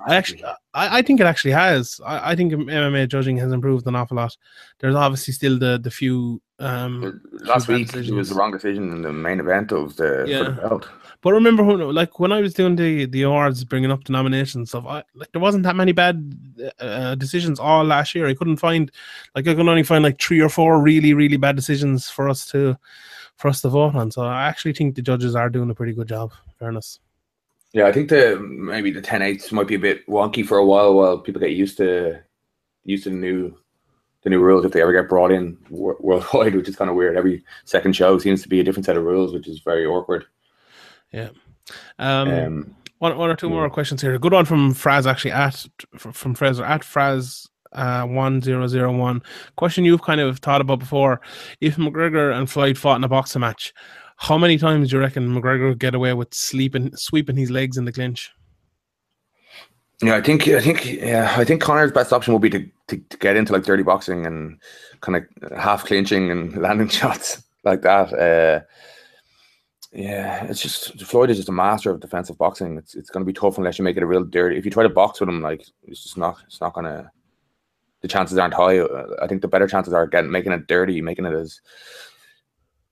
I 0.06 0.16
actually, 0.16 0.44
I, 0.74 1.00
I 1.00 1.02
think 1.02 1.20
it 1.20 1.26
actually 1.26 1.52
has. 1.52 2.00
I, 2.06 2.32
I 2.32 2.36
think 2.36 2.54
MMA 2.54 3.08
judging 3.10 3.38
has 3.38 3.52
improved 3.52 3.88
an 3.88 3.96
awful 3.96 4.18
lot. 4.18 4.38
There's 4.80 4.96
obviously 4.96 5.34
still 5.34 5.58
the 5.58 5.80
the 5.82 5.92
few. 5.92 6.42
Um, 6.60 7.22
Last 7.42 7.68
bad 7.68 7.78
week, 7.78 7.94
it 7.96 8.12
was 8.12 8.30
the 8.30 8.36
wrong 8.36 8.52
decision 8.52 8.92
in 8.92 9.02
the 9.04 9.14
main 9.14 9.40
event 9.40 9.72
of 9.72 9.96
the, 9.96 10.26
Yeah. 10.28 10.44
the 10.44 10.52
belt. 10.52 10.88
But 11.22 11.34
remember 11.34 11.64
when, 11.64 11.80
like 11.94 12.20
when 12.20 12.32
I 12.32 12.42
was 12.42 12.54
doing 12.54 12.76
the 12.76 13.06
the 13.06 13.24
awards, 13.24 13.64
bringing 13.64 13.92
up 13.92 14.04
the 14.04 14.14
nominations 14.14 14.70
stuff, 14.70 14.86
I, 14.88 15.04
like 15.16 15.32
there 15.32 15.42
wasn't 15.42 15.64
that 15.64 15.76
many 15.76 15.92
bad 15.92 16.38
uh, 16.80 17.16
decisions 17.16 17.60
all 17.60 17.84
last 17.84 18.14
year. 18.14 18.28
I 18.28 18.34
couldn't 18.34 18.58
find, 18.58 18.92
like 19.36 19.48
I 19.48 19.56
could 19.56 19.68
only 19.68 19.84
find 19.84 20.04
like 20.04 20.22
three 20.22 20.42
or 20.42 20.50
four 20.50 20.80
really 20.82 21.14
really 21.14 21.38
bad 21.38 21.56
decisions 21.56 22.10
for 22.10 22.30
us 22.30 22.46
to, 22.52 22.78
for 23.38 23.48
us 23.48 23.62
to 23.62 23.70
vote 23.70 23.96
on. 23.96 24.12
So 24.12 24.24
I 24.24 24.44
actually 24.48 24.74
think 24.74 24.96
the 24.96 25.02
judges 25.02 25.36
are 25.36 25.50
doing 25.50 25.70
a 25.70 25.76
pretty 25.76 25.94
good 25.94 26.08
job. 26.08 26.34
Fairness. 26.60 27.00
Yeah, 27.74 27.88
I 27.88 27.92
think 27.92 28.10
the 28.10 28.40
maybe 28.40 28.92
the 28.92 29.02
10 29.02 29.22
8s 29.22 29.52
might 29.52 29.68
be 29.68 29.76
a 29.76 29.80
bit 29.80 30.08
wonky 30.08 30.46
for 30.46 30.58
a 30.58 30.66
while 30.66 30.94
while 30.94 31.18
people 31.18 31.42
get 31.42 31.52
used 31.52 31.78
to 31.78 32.20
used 32.86 33.04
to 33.04 33.10
the 33.10 33.16
new 33.16 33.58
the 34.24 34.30
new 34.30 34.40
rules 34.40 34.66
if 34.66 34.72
they 34.72 34.82
ever 34.82 34.94
get 34.94 35.10
brought 35.10 35.32
in 35.32 35.58
worldwide, 35.70 36.56
which 36.58 36.68
is 36.68 36.76
kind 36.76 36.90
of 36.90 36.96
weird. 36.96 37.18
Every 37.18 37.44
second 37.66 37.96
show 37.96 38.18
seems 38.18 38.42
to 38.42 38.50
be 38.50 38.60
a 38.60 38.64
different 38.64 38.86
set 38.86 38.98
of 38.98 39.04
rules, 39.04 39.34
which 39.34 39.48
is 39.48 39.60
very 39.60 39.86
awkward. 39.86 40.26
Yeah. 41.12 41.30
Um, 42.00 42.30
Um, 42.30 42.76
one, 43.00 43.18
one 43.18 43.30
or 43.30 43.36
two 43.36 43.50
more 43.50 43.70
questions 43.70 44.02
here. 44.02 44.14
A 44.16 44.20
good 44.20 44.34
one 44.34 44.46
from 44.46 44.74
Fraz 44.74 45.06
actually 45.06 45.32
at 45.32 45.66
from 45.98 46.34
Fraser 46.34 46.66
at 46.66 46.82
Fraz 46.82 47.48
uh, 47.74 48.04
one 48.04 48.42
zero 48.42 48.68
zero 48.68 48.96
one. 48.96 49.22
Question 49.56 49.86
you've 49.86 50.02
kind 50.02 50.20
of 50.20 50.40
thought 50.40 50.62
about 50.62 50.80
before: 50.80 51.22
If 51.62 51.76
McGregor 51.76 52.36
and 52.36 52.50
Floyd 52.50 52.78
fought 52.78 52.98
in 52.98 53.04
a 53.04 53.08
boxing 53.08 53.42
match, 53.42 53.74
how 54.18 54.38
many 54.38 54.58
times 54.58 54.90
do 54.90 54.96
you 54.96 55.02
reckon 55.02 55.30
McGregor 55.30 55.70
would 55.70 55.80
get 55.80 55.94
away 55.94 56.14
with 56.14 56.34
sleeping, 56.34 56.96
sweeping 56.96 57.38
his 57.38 57.52
legs 57.52 57.78
in 57.78 57.86
the 57.86 57.92
clinch? 57.92 58.32
Yeah, 60.02 60.16
I 60.16 60.22
think 60.22 60.48
I 60.48 60.62
think 60.62 60.86
yeah, 60.86 61.34
I 61.38 61.44
think 61.44 61.62
Conor's 61.62 61.92
best 61.92 62.14
option 62.14 62.34
would 62.34 62.42
be 62.42 62.50
to, 62.52 62.68
to, 62.88 62.98
to 62.98 63.18
get 63.18 63.36
into 63.36 63.54
like 63.54 63.64
dirty 63.64 63.84
boxing 63.84 64.26
and 64.26 64.60
kind 65.02 65.18
of 65.18 65.58
half 65.58 65.86
clinching 65.86 66.32
and 66.32 66.56
landing 66.62 66.88
shots 66.88 67.44
like 67.64 67.82
that. 67.84 68.14
Uh, 68.14 68.66
yeah, 69.98 70.44
it's 70.44 70.62
just 70.62 71.02
Floyd 71.02 71.32
is 71.32 71.38
just 71.38 71.50
a 71.50 71.54
master 71.54 71.90
of 71.90 72.00
defensive 72.00 72.38
boxing. 72.38 72.78
It's 72.78 72.94
it's 72.94 73.10
going 73.10 73.26
to 73.26 73.26
be 73.26 73.34
tough 73.34 73.58
unless 73.58 73.80
you 73.80 73.84
make 73.84 73.98
it 73.98 74.04
a 74.04 74.06
real 74.06 74.24
dirty. 74.24 74.56
If 74.56 74.64
you 74.64 74.70
try 74.70 74.84
to 74.84 74.90
box 74.90 75.20
with 75.20 75.28
him, 75.28 75.42
like 75.42 75.66
it's 75.88 76.04
just 76.04 76.20
not 76.20 76.38
it's 76.46 76.62
not 76.62 76.76
to. 76.76 77.10
The 78.02 78.08
chances 78.08 78.38
aren't 78.38 78.54
high. 78.54 78.80
I 79.20 79.26
think 79.26 79.42
the 79.42 79.48
better 79.48 79.68
chances 79.68 79.96
are 79.96 80.06
getting 80.06 80.30
making 80.30 80.52
it 80.52 80.68
dirty, 80.68 81.02
making 81.02 81.26
it 81.26 81.34
as 81.34 81.62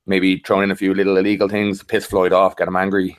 maybe 0.07 0.39
throwing 0.39 0.63
in 0.63 0.71
a 0.71 0.75
few 0.75 0.95
little 0.95 1.17
illegal 1.17 1.47
things, 1.47 1.83
piss 1.83 2.07
Floyd 2.07 2.33
off, 2.33 2.57
get 2.57 2.67
him 2.67 2.75
angry, 2.75 3.15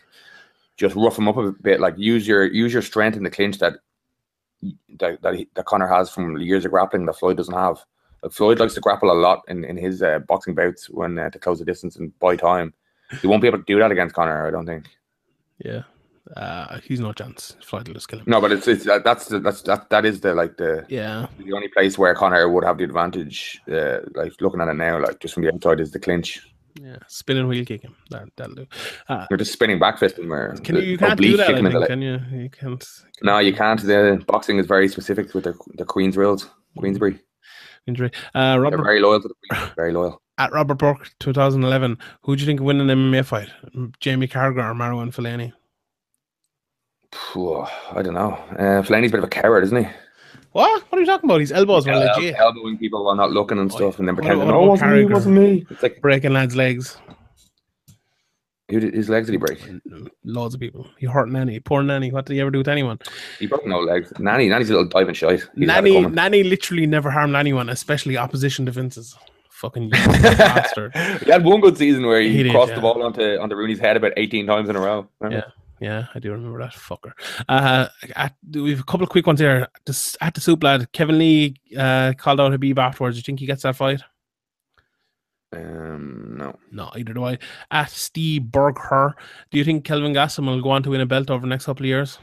just 0.77 0.97
rough 0.97 1.17
him 1.17 1.29
up 1.29 1.37
a 1.37 1.53
bit. 1.53 1.79
Like 1.79 1.95
use 1.97 2.27
your 2.27 2.45
use 2.45 2.73
your 2.73 2.83
strength 2.83 3.17
in 3.17 3.23
the 3.23 3.31
clinch 3.31 3.59
that 3.59 3.75
that 4.99 5.23
that, 5.23 5.35
he, 5.37 5.49
that 5.55 5.67
Conor 5.67 5.87
has 5.87 6.11
from 6.11 6.37
years 6.39 6.65
of 6.65 6.73
grappling 6.73 7.07
that 7.07 7.19
Floyd 7.19 7.37
doesn't 7.37 7.55
have. 7.55 7.85
Like 8.25 8.33
Floyd 8.33 8.59
likes 8.59 8.75
to 8.75 8.81
grapple 8.81 9.13
a 9.13 9.15
lot 9.15 9.43
in, 9.47 9.65
in 9.65 9.77
his 9.77 10.03
uh, 10.03 10.19
boxing 10.27 10.57
bouts 10.57 10.91
when 10.91 11.17
uh, 11.21 11.31
to 11.31 11.39
close 11.39 11.61
the 11.61 11.65
distance 11.65 11.95
and 11.95 12.19
buy 12.19 12.35
time. 12.35 12.75
He 13.21 13.27
won't 13.27 13.43
be 13.43 13.49
able 13.49 13.59
to 13.59 13.65
do 13.65 13.79
that 13.79 13.91
against 13.93 14.15
Conor, 14.15 14.47
I 14.47 14.51
don't 14.51 14.67
think. 14.67 14.87
Yeah, 15.65 15.83
uh, 16.37 16.79
he's 16.81 17.01
no 17.01 17.13
chance. 17.13 17.57
Floyd 17.63 17.87
will 17.89 17.95
just 17.95 18.09
kill 18.09 18.19
him. 18.19 18.25
No, 18.29 18.41
but 18.41 18.53
it's 18.53 18.67
it's 18.69 18.85
that, 18.85 19.05
that's 19.05 19.27
the, 19.27 19.39
that's 19.41 19.63
that 19.63 19.89
that 19.91 20.05
is 20.05 20.21
the 20.21 20.35
like 20.35 20.57
the 20.57 20.85
Yeah, 20.89 21.27
the 21.39 21.53
only 21.53 21.69
place 21.69 21.97
where 21.99 22.15
Conor 22.15 22.49
would 22.49 22.65
have 22.65 22.79
the 22.79 22.85
advantage. 22.85 23.61
Uh, 23.71 23.99
like 24.15 24.33
looking 24.41 24.61
at 24.61 24.69
it 24.69 24.75
now, 24.75 25.01
like 25.01 25.21
just 25.21 25.35
from 25.35 25.45
the 25.45 25.53
outside 25.53 25.81
is 25.81 25.93
the 25.93 26.01
clinch. 26.01 26.41
yeah. 26.83 26.99
Spinning 27.09 27.49
wheel 27.49 27.65
kick 27.65 27.83
him. 27.83 27.95
That 28.11 28.29
that'll 28.37 28.55
do. 28.57 28.67
Uh, 29.09 29.27
You're 29.31 29.39
just 29.39 29.53
spinning 29.53 29.79
back 29.79 29.99
fisting 29.99 30.29
where 30.29 30.55
can 30.65 30.77
you? 30.77 30.83
You 30.83 30.99
can't 30.99 31.19
do 31.21 31.37
that. 31.39 31.49
I 31.55 31.63
think, 31.63 31.87
can 31.87 32.03
you? 32.03 32.21
You 32.33 32.51
can't. 32.51 32.85
No, 33.23 33.39
you 33.39 33.55
can't. 33.55 33.81
The 33.81 34.23
boxing 34.27 34.59
is 34.59 34.67
very 34.67 34.89
specific 34.89 35.33
with 35.33 35.45
the 35.45 35.55
the 35.79 35.85
Queen's 35.85 36.17
rules. 36.17 36.51
Queensberry. 36.77 37.21
Injury. 37.87 38.11
Uh, 38.35 38.53
They're 38.53 38.61
Robert 38.63 38.83
very 38.83 39.01
loyal 39.01 39.21
to 39.23 39.29
the. 39.29 39.57
Very 39.77 39.93
loyal. 39.93 40.21
at 40.39 40.53
Robert 40.53 40.75
Burke 40.77 41.11
2011. 41.21 41.99
Who 42.23 42.35
do 42.37 42.41
you 42.43 42.47
think 42.47 42.61
win 42.61 42.81
an 42.81 42.89
MMA 42.89 43.25
fight? 43.25 43.49
Jamie 44.01 44.27
Carragher 44.29 44.59
or 44.71 44.75
Marwan 44.75 45.15
Fellaini? 45.15 45.53
Phew, 47.13 47.65
I 47.93 48.03
don't 48.03 48.15
know. 48.15 48.33
Uh, 48.53 48.83
Fellaini's 48.83 49.09
a 49.11 49.13
bit 49.13 49.19
of 49.19 49.25
a 49.25 49.29
coward, 49.29 49.65
isn't 49.65 49.85
he? 49.85 49.91
What? 50.53 50.83
What 50.91 50.99
are 50.99 51.01
you 51.01 51.07
talking 51.07 51.29
about? 51.31 51.41
His 51.41 51.53
elbows 51.53 51.87
were 51.87 51.93
El- 51.93 52.01
legit. 52.17 52.35
elbowing 52.37 52.79
people 52.79 53.05
while 53.05 53.15
not 53.15 53.31
looking 53.31 53.59
and 53.59 53.71
stuff, 53.71 53.99
and 53.99 54.09
then 54.09 54.17
pretending, 54.17 54.51
"Oh, 54.51 54.65
it 54.65 54.69
wasn't 54.69 54.93
me, 54.93 55.01
it 55.03 55.11
wasn't 55.11 55.37
me." 55.37 55.67
It's 55.71 55.83
like, 55.83 56.01
Breaking 56.01 56.33
lads' 56.33 56.57
legs. 56.57 56.97
Who 58.69 58.81
did, 58.81 58.95
his 58.95 59.09
legs 59.09 59.27
did 59.27 59.33
he 59.33 59.39
break? 59.39 59.61
Loads 60.25 60.55
of 60.55 60.61
people. 60.61 60.89
He 60.99 61.07
hurt 61.07 61.29
Nani. 61.29 61.61
Poor 61.61 61.83
Nani. 61.83 62.11
What 62.11 62.27
did 62.27 62.35
he 62.35 62.41
ever 62.41 62.51
do 62.51 62.59
with 62.59 62.69
anyone? 62.69 62.99
He 63.39 63.47
broke 63.47 63.65
no 63.65 63.79
legs. 63.79 64.13
Nani, 64.19 64.49
Nani's 64.49 64.71
a 64.71 64.73
little 64.73 64.89
diving 64.89 65.15
shite. 65.15 65.41
He's 65.41 65.49
Nani. 65.55 66.07
Nani 66.07 66.43
literally 66.43 66.87
never 66.87 67.11
harmed 67.11 67.37
anyone, 67.37 67.69
especially 67.69 68.17
opposition 68.17 68.65
defenses. 68.65 69.17
Fucking 69.51 69.89
bastard. 69.91 70.95
He 71.23 71.31
had 71.31 71.45
one 71.45 71.61
good 71.61 71.79
season 71.79 72.05
where 72.07 72.21
he, 72.21 72.31
He 72.31 72.43
did, 72.43 72.53
crossed 72.53 72.71
yeah. 72.71 72.75
the 72.75 72.81
ball 72.83 73.03
onto 73.03 73.39
onto 73.39 73.55
Rooney's 73.57 73.79
head 73.79 73.97
about 73.97 74.13
eighteen 74.17 74.47
times 74.47 74.69
in 74.69 74.77
a 74.77 74.81
row. 74.81 75.09
Remember? 75.21 75.51
Yeah, 75.81 76.07
I 76.15 76.19
do 76.19 76.33
remember 76.33 76.59
that 76.59 76.73
fucker. 76.73 77.13
Uh, 77.49 77.89
at, 78.15 78.35
we 78.53 78.71
have 78.71 78.81
a 78.81 78.85
couple 78.85 79.05
of 79.05 79.11
quick 79.11 79.27
ones 79.27 79.41
here. 79.41 79.69
Just 79.87 80.17
at 80.21 80.35
the 80.35 80.41
soup 80.41 80.63
lad, 80.63 80.91
Kevin 80.93 81.19
Lee 81.19 81.55
uh, 81.77 82.15
called 82.17 82.41
out 82.41 82.53
Khabib 82.53 82.79
afterwards. 82.79 83.17
Do 83.17 83.19
you 83.19 83.23
think 83.23 83.41
he 83.41 83.47
gets 83.47 83.63
that 83.63 83.77
fight? 83.77 84.03
Um, 85.53 86.37
no. 86.39 86.59
No, 86.73 86.91
either 86.97 87.15
do 87.15 87.25
I. 87.25 87.39
At 87.71 87.91
Steve 87.91 88.43
Bergher, 88.43 89.15
do 89.51 89.59
you 89.59 89.65
think 89.65 89.85
Kelvin 89.85 90.13
Gastelum 90.13 90.47
will 90.47 90.63
go 90.63 90.71
on 90.71 90.83
to 90.83 90.91
win 90.91 91.01
a 91.01 91.07
belt 91.07 91.31
over 91.31 91.43
the 91.43 91.47
next 91.47 91.67
couple 91.67 91.85
of 91.85 91.89
years? 91.89 92.19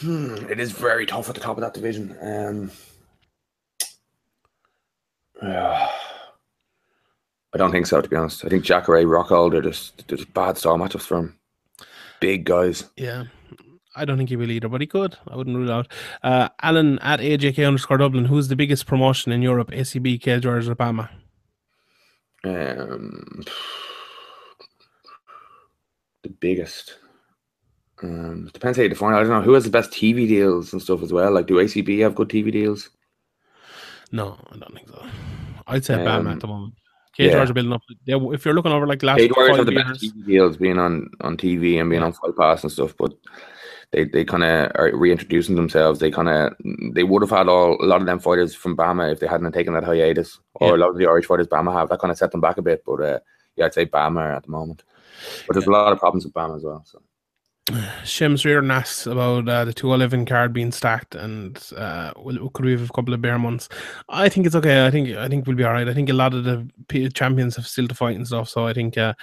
Hmm, 0.00 0.34
it 0.50 0.60
is 0.60 0.72
very 0.72 1.06
tough 1.06 1.28
at 1.28 1.34
the 1.34 1.40
top 1.40 1.56
of 1.56 1.62
that 1.62 1.74
division. 1.74 2.16
Um, 2.20 2.70
yeah. 5.42 5.88
I 7.54 7.58
don't 7.58 7.70
think 7.70 7.86
so, 7.86 8.02
to 8.02 8.08
be 8.08 8.16
honest. 8.16 8.44
I 8.44 8.48
think 8.48 8.64
Jack 8.64 8.82
Jacare, 8.82 9.06
Rockhold 9.06 9.54
are 9.54 9.62
just 9.62 10.06
they're 10.08 10.18
just 10.18 10.34
bad 10.34 10.58
style 10.58 10.76
matchups 10.76 11.02
for 11.02 11.18
him. 11.18 11.38
Big 12.20 12.44
guys. 12.44 12.84
Yeah. 12.96 13.24
I 13.94 14.04
don't 14.04 14.18
think 14.18 14.28
he 14.28 14.36
will 14.36 14.50
either, 14.50 14.68
but 14.68 14.82
he 14.82 14.86
could. 14.86 15.16
I 15.26 15.36
wouldn't 15.36 15.56
rule 15.56 15.72
out. 15.72 15.88
Uh, 16.22 16.50
Alan 16.60 16.98
at 16.98 17.20
AJK 17.20 17.66
underscore 17.66 17.96
Dublin, 17.96 18.26
who's 18.26 18.48
the 18.48 18.56
biggest 18.56 18.86
promotion 18.86 19.32
in 19.32 19.40
Europe? 19.40 19.70
ACB, 19.70 20.20
Cage, 20.20 20.44
or 20.44 20.60
BAMMA? 20.60 21.08
Um, 22.46 23.44
the 26.22 26.30
biggest. 26.30 26.98
Um, 28.02 28.50
depends 28.52 28.76
how 28.76 28.82
you 28.82 28.88
define. 28.90 29.14
it. 29.14 29.16
I 29.16 29.20
don't 29.20 29.30
know 29.30 29.42
who 29.42 29.54
has 29.54 29.64
the 29.64 29.70
best 29.70 29.90
TV 29.90 30.28
deals 30.28 30.72
and 30.72 30.82
stuff 30.82 31.02
as 31.02 31.12
well. 31.12 31.32
Like, 31.32 31.46
do 31.46 31.54
ACB 31.54 32.00
have 32.00 32.14
good 32.14 32.28
TV 32.28 32.52
deals? 32.52 32.90
No, 34.12 34.38
I 34.52 34.56
don't 34.58 34.74
think 34.74 34.88
so. 34.88 35.04
I'd 35.66 35.84
say 35.84 35.94
Um, 36.04 36.26
at 36.26 36.40
the 36.40 36.46
moment. 36.46 36.74
Cage 37.16 37.28
yeah. 37.28 37.32
Warriors 37.32 37.50
are 37.50 37.54
building 37.54 37.72
up. 37.72 37.82
They, 38.06 38.12
if 38.12 38.44
you're 38.44 38.52
looking 38.54 38.72
over 38.72 38.86
like 38.86 39.02
last 39.02 39.18
Cage 39.18 39.32
Warriors 39.34 39.56
have 39.56 39.66
the 39.66 39.72
years, 39.72 39.86
best 39.86 40.04
TV 40.04 40.26
deals, 40.26 40.56
being 40.58 40.78
on 40.78 41.08
on 41.22 41.36
TV 41.38 41.80
and 41.80 41.88
being 41.88 42.02
on 42.02 42.12
Fight 42.12 42.36
Pass 42.38 42.62
and 42.62 42.70
stuff. 42.70 42.94
But 42.98 43.14
they 43.92 44.04
they 44.04 44.24
kind 44.24 44.42
of 44.44 44.72
are 44.74 44.90
reintroducing 44.96 45.54
themselves. 45.56 46.00
They 46.00 46.10
kind 46.10 46.28
of 46.28 46.52
they 46.94 47.04
would 47.04 47.22
have 47.22 47.30
had 47.30 47.48
all 47.48 47.82
a 47.82 47.86
lot 47.86 48.00
of 48.00 48.06
them 48.06 48.18
fighters 48.18 48.54
from 48.54 48.76
BAMMA 48.76 49.12
if 49.12 49.20
they 49.20 49.26
hadn't 49.26 49.52
taken 49.52 49.72
that 49.74 49.84
hiatus, 49.84 50.38
or 50.54 50.70
Yeah. 50.70 50.76
a 50.76 50.78
lot 50.82 50.90
of 50.90 50.96
the 50.98 51.06
Irish 51.06 51.26
fighters 51.26 51.46
BAMMA 51.46 51.72
have. 51.72 51.88
That 51.88 52.00
kind 52.00 52.10
of 52.12 52.18
set 52.18 52.32
them 52.32 52.40
back 52.40 52.58
a 52.58 52.62
bit. 52.62 52.82
But 52.84 53.00
uh, 53.00 53.18
yeah, 53.56 53.66
I'd 53.66 53.74
say 53.74 53.86
BAMMA 53.86 54.36
at 54.36 54.42
the 54.44 54.50
moment. 54.50 54.82
But 55.46 55.54
there's 55.54 55.66
a 55.66 55.70
lot 55.70 55.92
of 55.92 55.98
problems 55.98 56.24
with 56.24 56.34
BAMMA 56.34 56.56
as 56.56 56.64
well. 56.64 56.82
So. 56.84 57.00
Shims 58.04 58.44
Reardon 58.44 58.70
asks 58.70 59.06
about 59.08 59.48
uh, 59.48 59.64
the 59.64 59.72
211 59.72 60.24
card 60.26 60.52
being 60.52 60.70
stacked 60.70 61.16
and 61.16 61.60
uh, 61.76 62.12
could 62.54 62.64
we 62.64 62.70
have 62.70 62.88
a 62.88 62.92
couple 62.92 63.12
of 63.12 63.20
bare 63.20 63.40
months? 63.40 63.68
I 64.08 64.28
think 64.28 64.46
it's 64.46 64.54
okay. 64.54 64.86
I 64.86 64.90
think 64.92 65.08
I 65.16 65.26
think 65.28 65.48
we'll 65.48 65.56
be 65.56 65.64
all 65.64 65.72
right. 65.72 65.88
I 65.88 65.92
think 65.92 66.08
a 66.08 66.12
lot 66.12 66.32
of 66.32 66.44
the 66.44 66.64
P- 66.86 67.08
champions 67.08 67.56
have 67.56 67.66
still 67.66 67.88
to 67.88 67.94
fight 67.94 68.14
and 68.14 68.24
stuff. 68.24 68.48
So 68.48 68.68
I 68.68 68.72
think 68.72 68.96
uh, 68.96 69.14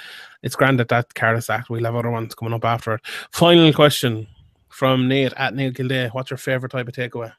it's 0.41 0.57
grand 0.57 0.77
that 0.81 0.89
that 0.89 1.13
card 1.13 1.37
is 1.37 1.45
stacked. 1.45 1.69
We'll 1.69 1.85
have 1.85 1.95
other 1.95 2.11
ones 2.11 2.35
coming 2.35 2.53
up 2.53 2.65
after 2.65 2.95
it. 2.95 3.01
Final 3.31 3.71
question 3.71 4.27
from 4.73 5.07
Nate 5.07 5.33
at 5.37 5.53
Neil 5.53 5.71
Kildare. 5.71 6.09
What's 6.09 6.31
your 6.31 6.37
favorite 6.37 6.71
type 6.71 6.87
of 6.87 6.95
takeaway? 6.95 7.31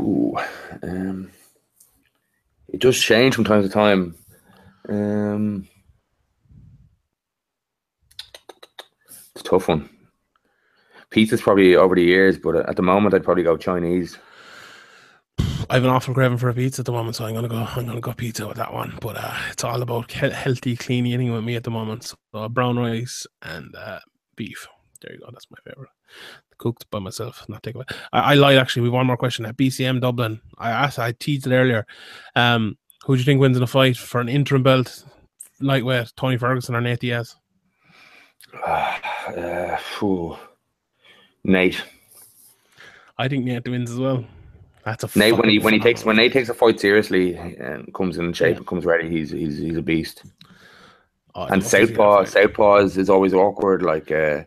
Ooh, 0.00 0.36
um, 0.82 1.30
it 2.68 2.80
does 2.80 3.00
change 3.00 3.36
from 3.36 3.44
time 3.44 3.62
to 3.62 3.68
time. 3.68 4.16
Um, 4.88 5.68
it's 9.34 9.40
a 9.40 9.44
tough 9.44 9.68
one. 9.68 9.88
Pizza's 11.10 11.40
probably 11.40 11.76
over 11.76 11.94
the 11.94 12.02
years, 12.02 12.36
but 12.36 12.56
at 12.56 12.74
the 12.74 12.82
moment 12.82 13.14
I'd 13.14 13.24
probably 13.24 13.44
go 13.44 13.56
Chinese. 13.56 14.18
I 15.70 15.74
have 15.74 15.84
an 15.84 15.90
awful 15.90 16.14
craving 16.14 16.38
for 16.38 16.48
a 16.48 16.54
pizza 16.54 16.82
at 16.82 16.86
the 16.86 16.92
moment, 16.92 17.16
so 17.16 17.24
I'm 17.24 17.34
gonna 17.34 17.48
go. 17.48 17.56
I'm 17.56 17.86
gonna 17.86 18.00
go 18.00 18.12
pizza 18.12 18.46
with 18.46 18.56
that 18.56 18.72
one. 18.72 18.98
But 19.00 19.16
uh, 19.16 19.36
it's 19.50 19.64
all 19.64 19.80
about 19.82 20.10
he- 20.10 20.30
healthy, 20.30 20.76
clean 20.76 21.06
eating 21.06 21.32
with 21.32 21.44
me 21.44 21.54
at 21.54 21.64
the 21.64 21.70
moment. 21.70 22.14
So 22.32 22.48
brown 22.48 22.78
rice 22.78 23.26
and 23.42 23.74
uh, 23.76 24.00
beef. 24.36 24.66
There 25.00 25.12
you 25.12 25.20
go. 25.20 25.28
That's 25.32 25.46
my 25.50 25.58
favorite. 25.64 25.90
Cooked 26.58 26.90
by 26.90 26.98
myself, 26.98 27.44
not 27.48 27.62
takeaway. 27.62 27.90
I, 28.12 28.32
I 28.32 28.34
lied 28.34 28.58
actually. 28.58 28.82
We 28.82 28.88
have 28.88 28.94
one 28.94 29.06
more 29.06 29.16
question 29.16 29.46
at 29.46 29.56
BCM 29.56 30.00
Dublin. 30.00 30.40
I 30.58 30.70
asked. 30.70 30.98
I 30.98 31.12
teased 31.12 31.46
it 31.46 31.52
earlier. 31.54 31.86
Um, 32.34 32.76
who 33.04 33.14
do 33.14 33.18
you 33.20 33.24
think 33.24 33.40
wins 33.40 33.56
in 33.56 33.62
a 33.62 33.66
fight 33.66 33.96
for 33.96 34.20
an 34.20 34.28
interim 34.28 34.62
belt? 34.62 35.04
Lightweight, 35.60 36.12
Tony 36.16 36.36
Ferguson 36.36 36.74
or 36.74 36.80
Nate 36.80 37.00
Diaz? 37.00 37.36
uh, 38.66 39.76
phew. 39.76 40.36
Nate. 41.44 41.82
I 43.18 43.28
think 43.28 43.44
Nate 43.44 43.68
wins 43.68 43.90
as 43.90 43.98
well. 43.98 44.24
That's 44.84 45.02
a 45.04 45.18
Nate 45.18 45.36
when 45.36 45.48
he 45.48 45.58
when 45.58 45.74
he 45.74 45.80
takes 45.80 46.04
when 46.04 46.16
Nate 46.16 46.32
takes 46.32 46.48
a 46.48 46.54
fight 46.54 46.78
seriously 46.78 47.34
and 47.34 47.92
comes 47.94 48.18
in 48.18 48.32
shape 48.32 48.52
Yeah. 48.52 48.56
and 48.58 48.66
comes 48.66 48.84
ready, 48.84 49.08
he's 49.08 49.30
he's 49.30 49.58
he's 49.58 49.76
a 49.76 49.82
beast. 49.82 50.22
Oh, 51.34 51.42
and 51.42 51.50
love 51.50 51.62
to 51.62 51.68
see 51.68 51.78
that 51.78 51.86
southpaw 51.88 52.24
southpaw 52.24 52.76
is, 52.78 52.96
is 52.96 53.10
always 53.10 53.34
awkward 53.34 53.82
like 53.82 54.10
uh 54.12 54.44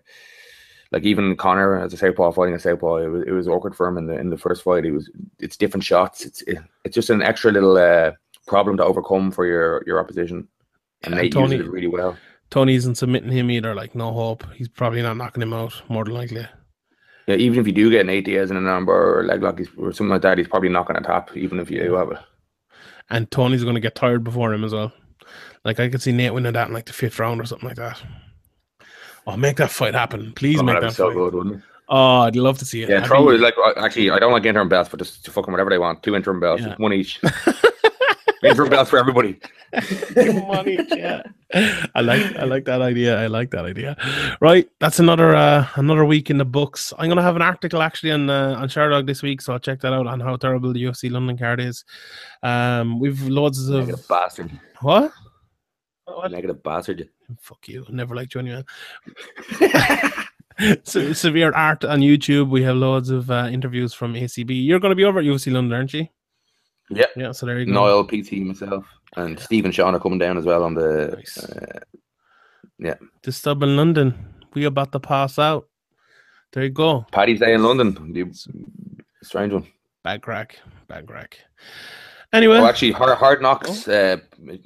like 0.91 1.03
even 1.03 1.35
Conor 1.35 1.79
as 1.79 1.93
a 1.93 1.97
southpaw 1.97 2.31
fighting 2.31 2.55
a 2.55 2.59
southpaw 2.59 2.97
it 2.97 3.07
was, 3.07 3.23
it 3.27 3.31
was 3.31 3.47
awkward 3.47 3.75
for 3.75 3.87
him 3.87 3.97
in 3.97 4.07
the 4.07 4.17
in 4.17 4.29
the 4.29 4.37
first 4.37 4.63
fight 4.63 4.83
he 4.83 4.91
was 4.91 5.09
it's 5.39 5.57
different 5.57 5.83
shots 5.83 6.25
it's 6.25 6.41
it, 6.43 6.57
it's 6.83 6.95
just 6.95 7.09
an 7.09 7.21
extra 7.21 7.51
little 7.51 7.77
uh 7.77 8.11
problem 8.47 8.77
to 8.77 8.83
overcome 8.83 9.31
for 9.31 9.45
your 9.45 9.83
your 9.85 9.99
opposition 9.99 10.47
and 11.03 11.15
Nate 11.15 11.31
Tony- 11.31 11.55
uses 11.55 11.67
it 11.67 11.71
really 11.71 11.87
well 11.87 12.17
Tony 12.49 12.73
isn't 12.75 12.95
submitting 12.95 13.31
him 13.31 13.51
either. 13.51 13.75
Like 13.75 13.95
no 13.95 14.11
hope. 14.11 14.43
He's 14.53 14.67
probably 14.67 15.01
not 15.01 15.17
knocking 15.17 15.41
him 15.41 15.53
out. 15.53 15.81
More 15.87 16.03
than 16.03 16.13
likely. 16.13 16.47
Yeah, 17.27 17.35
even 17.35 17.59
if 17.59 17.67
you 17.67 17.73
do 17.73 17.91
get 17.91 18.01
a 18.01 18.03
Nate 18.05 18.25
Diaz 18.25 18.49
in 18.49 18.57
an 18.57 18.63
armbar 18.63 18.87
or 18.87 19.21
a 19.21 19.23
leg 19.23 19.43
lock 19.43 19.59
or 19.77 19.93
something 19.93 20.09
like 20.09 20.23
that, 20.23 20.39
he's 20.39 20.47
probably 20.47 20.69
not 20.69 20.87
going 20.87 20.99
to 20.99 21.07
tap, 21.07 21.35
even 21.37 21.59
if 21.59 21.69
you 21.69 21.79
do 21.83 21.93
have 21.93 22.11
it. 22.11 22.17
And 23.11 23.29
Tony's 23.29 23.63
going 23.63 23.75
to 23.75 23.81
get 23.81 23.93
tired 23.93 24.23
before 24.23 24.51
him 24.51 24.63
as 24.63 24.73
well. 24.73 24.91
Like 25.63 25.79
I 25.79 25.89
could 25.89 26.01
see 26.01 26.11
Nate 26.11 26.33
winning 26.33 26.53
that 26.53 26.67
in 26.67 26.73
like 26.73 26.85
the 26.85 26.93
fifth 26.93 27.19
round 27.19 27.39
or 27.39 27.45
something 27.45 27.67
like 27.67 27.77
that. 27.77 28.01
Oh, 29.27 29.37
make 29.37 29.57
that 29.57 29.71
fight 29.71 29.93
happen, 29.93 30.33
please! 30.33 30.59
Oh, 30.59 30.63
make 30.63 30.75
that'd 30.75 30.89
that 30.89 30.93
be 30.93 30.95
so 30.95 31.07
fight. 31.09 31.15
good, 31.15 31.33
wouldn't 31.35 31.55
it? 31.57 31.61
Oh, 31.91 32.19
I'd 32.21 32.35
love 32.35 32.57
to 32.59 32.65
see 32.65 32.83
it. 32.83 32.89
Yeah, 32.89 33.03
throw 33.05 33.25
be- 33.27 33.37
like 33.37 33.55
uh, 33.57 33.73
actually, 33.77 34.11
I 34.11 34.19
don't 34.19 34.31
like 34.31 34.45
interim 34.45 34.69
belts, 34.69 34.89
but 34.89 34.99
just 34.99 35.25
to 35.25 35.31
fucking 35.31 35.51
whatever 35.51 35.69
they 35.69 35.77
want. 35.79 36.03
Two 36.03 36.15
interim 36.15 36.39
belts, 36.39 36.61
Yeah. 36.61 36.75
one 36.77 36.93
each. 36.93 37.19
interim 38.43 38.69
belts 38.69 38.89
for 38.89 38.97
everybody. 38.99 39.39
money. 40.15 40.79
Yeah, 40.95 41.21
I 41.95 42.01
like 42.01 42.35
I 42.35 42.43
like 42.45 42.65
that 42.65 42.81
idea. 42.81 43.19
I 43.21 43.27
like 43.27 43.51
that 43.51 43.65
idea. 43.65 43.95
Right, 44.41 44.67
that's 44.79 44.99
another 44.99 45.35
uh, 45.35 45.67
another 45.75 46.05
week 46.05 46.29
in 46.29 46.37
the 46.37 46.45
books. 46.45 46.91
I'm 46.97 47.07
gonna 47.09 47.21
have 47.21 47.35
an 47.35 47.41
article 47.43 47.81
actually 47.81 48.11
on 48.11 48.29
uh, 48.29 48.55
on 48.57 48.67
Sherdog 48.69 49.05
this 49.05 49.21
week, 49.21 49.41
so 49.41 49.53
I'll 49.53 49.59
check 49.59 49.79
that 49.81 49.93
out 49.93 50.07
on 50.07 50.19
how 50.19 50.35
terrible 50.37 50.73
the 50.73 50.83
UFC 50.83 51.11
London 51.11 51.37
card 51.37 51.59
is. 51.59 51.85
Um, 52.43 52.99
we've 52.99 53.21
loads 53.27 53.67
of 53.69 54.07
bastard. 54.07 54.49
what? 54.81 55.11
What? 56.15 56.31
Negative 56.31 56.61
bastard. 56.61 57.09
Fuck 57.39 57.67
you. 57.67 57.85
Never 57.89 58.15
liked 58.15 58.33
you 58.35 58.41
anyway. 58.41 58.63
Se- 60.83 61.13
severe 61.13 61.53
art 61.53 61.85
on 61.85 61.99
YouTube. 62.01 62.49
We 62.49 62.63
have 62.63 62.75
loads 62.75 63.09
of 63.09 63.31
uh, 63.31 63.47
interviews 63.51 63.93
from 63.93 64.13
ACB. 64.13 64.49
You're 64.65 64.79
going 64.79 64.91
to 64.91 64.95
be 64.95 65.05
over 65.05 65.19
at 65.19 65.25
UFC 65.25 65.51
London, 65.53 65.73
aren't 65.73 65.93
you? 65.93 66.07
Yeah. 66.89 67.05
Yeah. 67.15 67.31
So 67.31 67.45
there 67.45 67.59
you 67.59 67.65
go. 67.65 67.71
Noel, 67.71 68.03
PT, 68.05 68.33
myself, 68.33 68.85
and 69.15 69.39
Steve 69.39 69.63
and 69.65 69.73
Sean 69.73 69.95
are 69.95 69.99
coming 69.99 70.19
down 70.19 70.37
as 70.37 70.45
well 70.45 70.63
on 70.63 70.73
the. 70.73 71.13
Nice. 71.15 71.37
Uh, 71.37 72.95
The 73.23 73.31
stub 73.31 73.63
in 73.63 73.77
London. 73.77 74.13
We 74.53 74.65
about 74.65 74.91
to 74.93 74.99
pass 74.99 75.37
out. 75.39 75.67
There 76.51 76.63
you 76.63 76.71
go. 76.71 77.05
Paddy's 77.11 77.39
Day 77.39 77.53
in 77.53 77.63
London. 77.63 78.33
Strange 79.21 79.53
one. 79.53 79.67
Bad 80.03 80.21
crack. 80.21 80.57
Bad 80.87 81.05
crack. 81.05 81.37
Anyway, 82.31 82.57
Oh, 82.57 82.65
actually, 82.65 82.91
Hard, 82.91 83.17
hard 83.17 83.41
Knocks 83.41 83.87
uh, 83.87 84.17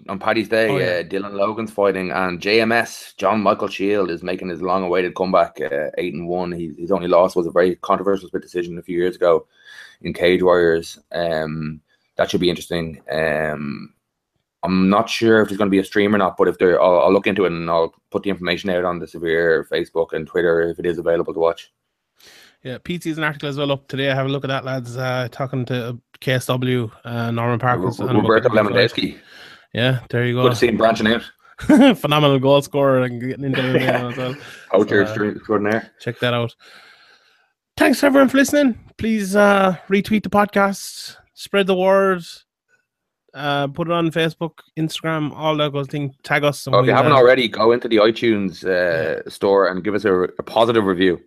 on 0.09 0.19
Paddy's 0.19 0.49
Day. 0.49 0.67
Oh, 0.67 0.77
yeah. 0.77 0.85
uh, 0.85 1.03
Dylan 1.03 1.33
Logan's 1.33 1.71
fighting, 1.71 2.11
and 2.11 2.41
JMS 2.41 3.15
John 3.15 3.41
Michael 3.41 3.69
Shield 3.69 4.11
is 4.11 4.21
making 4.21 4.49
his 4.49 4.61
long-awaited 4.61 5.15
comeback. 5.15 5.61
Uh, 5.61 5.89
eight 5.97 6.13
and 6.13 6.27
one. 6.27 6.51
He, 6.51 6.73
his 6.77 6.91
only 6.91 7.07
loss 7.07 7.37
was 7.37 7.47
a 7.47 7.51
very 7.51 7.75
controversial 7.77 8.27
split 8.27 8.43
decision 8.43 8.77
a 8.77 8.81
few 8.83 8.97
years 8.97 9.15
ago 9.15 9.47
in 10.01 10.13
Cage 10.13 10.43
Warriors. 10.43 10.99
Um, 11.13 11.79
that 12.17 12.29
should 12.29 12.41
be 12.41 12.49
interesting. 12.49 13.01
Um, 13.09 13.93
I'm 14.63 14.89
not 14.89 15.09
sure 15.09 15.41
if 15.41 15.47
there's 15.47 15.57
going 15.57 15.69
to 15.69 15.75
be 15.75 15.79
a 15.79 15.85
stream 15.85 16.13
or 16.13 16.17
not, 16.17 16.35
but 16.37 16.49
if 16.49 16.57
there, 16.57 16.81
I'll, 16.81 16.99
I'll 16.99 17.13
look 17.13 17.27
into 17.27 17.45
it 17.45 17.51
and 17.53 17.69
I'll 17.69 17.93
put 18.11 18.23
the 18.23 18.29
information 18.29 18.69
out 18.71 18.83
on 18.85 18.99
the 18.99 19.07
Severe 19.07 19.65
Facebook 19.71 20.11
and 20.11 20.27
Twitter 20.27 20.61
if 20.63 20.79
it 20.79 20.85
is 20.85 20.97
available 20.97 21.33
to 21.33 21.39
watch. 21.39 21.71
Yeah, 22.63 22.77
PT's 22.83 23.17
an 23.17 23.23
article 23.23 23.49
as 23.49 23.57
well 23.57 23.71
up 23.71 23.87
today. 23.87 24.09
I 24.11 24.15
Have 24.15 24.25
a 24.25 24.29
look 24.29 24.43
at 24.43 24.47
that, 24.47 24.65
lads. 24.65 24.97
Uh, 24.97 25.27
talking 25.31 25.65
to 25.65 25.99
KSW, 26.21 26.91
uh, 27.03 27.31
Norman 27.31 27.59
Parkins. 27.59 27.99
and 27.99 28.09
about 28.11 28.21
Roberto 28.21 28.49
the 28.49 28.55
big 28.55 28.63
fight. 28.63 28.73
Lewandowski. 28.73 29.17
Yeah, 29.73 29.99
there 30.09 30.25
you 30.25 30.33
Good 30.35 30.43
go. 30.43 30.49
to 30.49 30.55
see 30.55 30.67
him 30.67 30.77
branching 30.77 31.07
out. 31.07 31.23
Phenomenal 31.97 32.39
goal 32.39 32.61
scorer 32.61 33.03
and 33.03 33.19
getting 33.21 33.45
into 33.45 33.61
game 33.61 33.89
as 33.89 34.17
well. 34.17 34.35
Poacher 34.71 35.05
So, 35.15 35.23
uh, 35.23 35.31
extraordinaire. 35.31 35.91
check 35.99 36.19
that 36.19 36.33
out. 36.33 36.55
Thanks 37.77 38.03
everyone 38.03 38.29
for 38.29 38.37
listening. 38.37 38.79
Please 38.97 39.35
uh, 39.35 39.75
retweet 39.89 40.23
the 40.23 40.29
podcast, 40.29 41.15
spread 41.33 41.65
the 41.67 41.75
word, 41.75 42.21
uh, 43.33 43.67
put 43.67 43.87
it 43.87 43.91
on 43.93 44.11
Facebook, 44.11 44.59
Instagram, 44.77 45.31
all 45.35 45.57
that 45.57 45.71
good 45.71 45.89
thing. 45.89 46.13
Tag 46.23 46.43
us. 46.43 46.67
Oh, 46.67 46.79
if 46.79 46.85
you 46.85 46.93
haven't 46.93 47.11
uh, 47.13 47.15
already, 47.15 47.47
go 47.47 47.71
into 47.71 47.87
the 47.87 47.97
iTunes 47.97 48.63
uh, 48.63 49.27
store 49.29 49.67
and 49.67 49.83
give 49.83 49.95
us 49.95 50.05
a, 50.05 50.13
a 50.13 50.43
positive 50.43 50.85
review. 50.85 51.19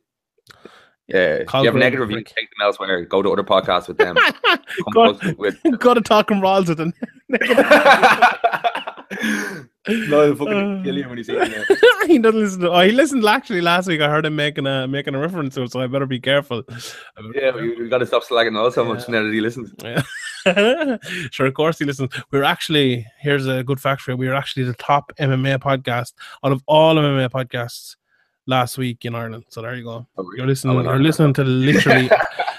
Yeah, 1.08 1.34
if 1.36 1.52
you 1.54 1.64
have 1.64 1.76
a 1.76 1.78
negative 1.78 2.08
review, 2.08 2.24
take 2.24 2.50
them 2.50 2.62
elsewhere. 2.62 3.04
Go 3.04 3.22
to 3.22 3.30
other 3.32 3.44
podcasts 3.44 3.86
with 3.86 3.96
them. 3.98 4.16
Come 4.44 4.58
go, 4.92 5.14
close 5.14 5.36
with. 5.36 5.56
go 5.78 5.94
to 5.94 6.00
talking 6.00 6.40
brawls 6.40 6.68
with 6.68 6.78
them. 6.78 6.92
no, 7.30 7.38
he'll 9.88 10.34
fucking 10.34 10.80
Uh, 10.80 10.82
kill 10.82 10.96
you 10.96 11.08
when 11.08 11.18
you 11.18 11.24
see 11.24 11.36
him. 11.36 11.64
he 12.06 12.18
doesn't 12.18 12.40
listen 12.40 12.60
to. 12.62 12.70
Oh, 12.72 12.80
he 12.80 12.92
listened 12.92 13.24
actually 13.24 13.60
last 13.60 13.86
week. 13.86 14.00
I 14.00 14.08
heard 14.08 14.26
him 14.26 14.36
making 14.36 14.66
a 14.66 14.86
making 14.88 15.14
a 15.14 15.18
reference 15.18 15.54
to 15.54 15.62
it, 15.62 15.72
so 15.72 15.80
I 15.80 15.86
better 15.86 16.06
be 16.06 16.20
careful. 16.20 16.62
I 16.68 16.72
better 17.22 17.32
be 17.32 17.38
Yeah, 17.40 17.50
we, 17.54 17.82
we 17.82 17.88
got 17.88 17.98
to 17.98 18.06
stop 18.06 18.24
slagging 18.24 18.56
all 18.58 18.70
so 18.70 18.84
much 18.84 19.08
Yeah. 19.08 19.16
now 19.16 19.22
that 19.24 19.32
he 19.32 19.40
listens. 19.40 19.72
Yeah. 19.82 20.02
sure, 21.30 21.46
of 21.46 21.54
course 21.54 21.78
he 21.78 21.84
listens. 21.84 22.10
We're 22.30 22.44
actually 22.44 23.06
here's 23.20 23.46
a 23.46 23.62
good 23.62 23.80
fact 23.80 24.02
for 24.02 24.12
you. 24.12 24.16
We're 24.16 24.34
actually 24.34 24.64
the 24.64 24.74
top 24.74 25.12
MMA 25.20 25.58
podcast 25.58 26.12
out 26.44 26.52
of 26.52 26.62
all 26.66 26.96
MMA 26.96 27.30
podcasts 27.30 27.96
last 28.46 28.78
week 28.78 29.04
in 29.04 29.14
Ireland. 29.14 29.44
So 29.48 29.62
there 29.62 29.74
you 29.74 29.84
go. 29.84 30.06
Oh, 30.16 30.22
really? 30.22 30.38
You're 30.38 30.46
listening. 30.46 30.84
You're 30.84 30.98
listening 30.98 31.34
to 31.34 31.44
literally, 31.44 32.10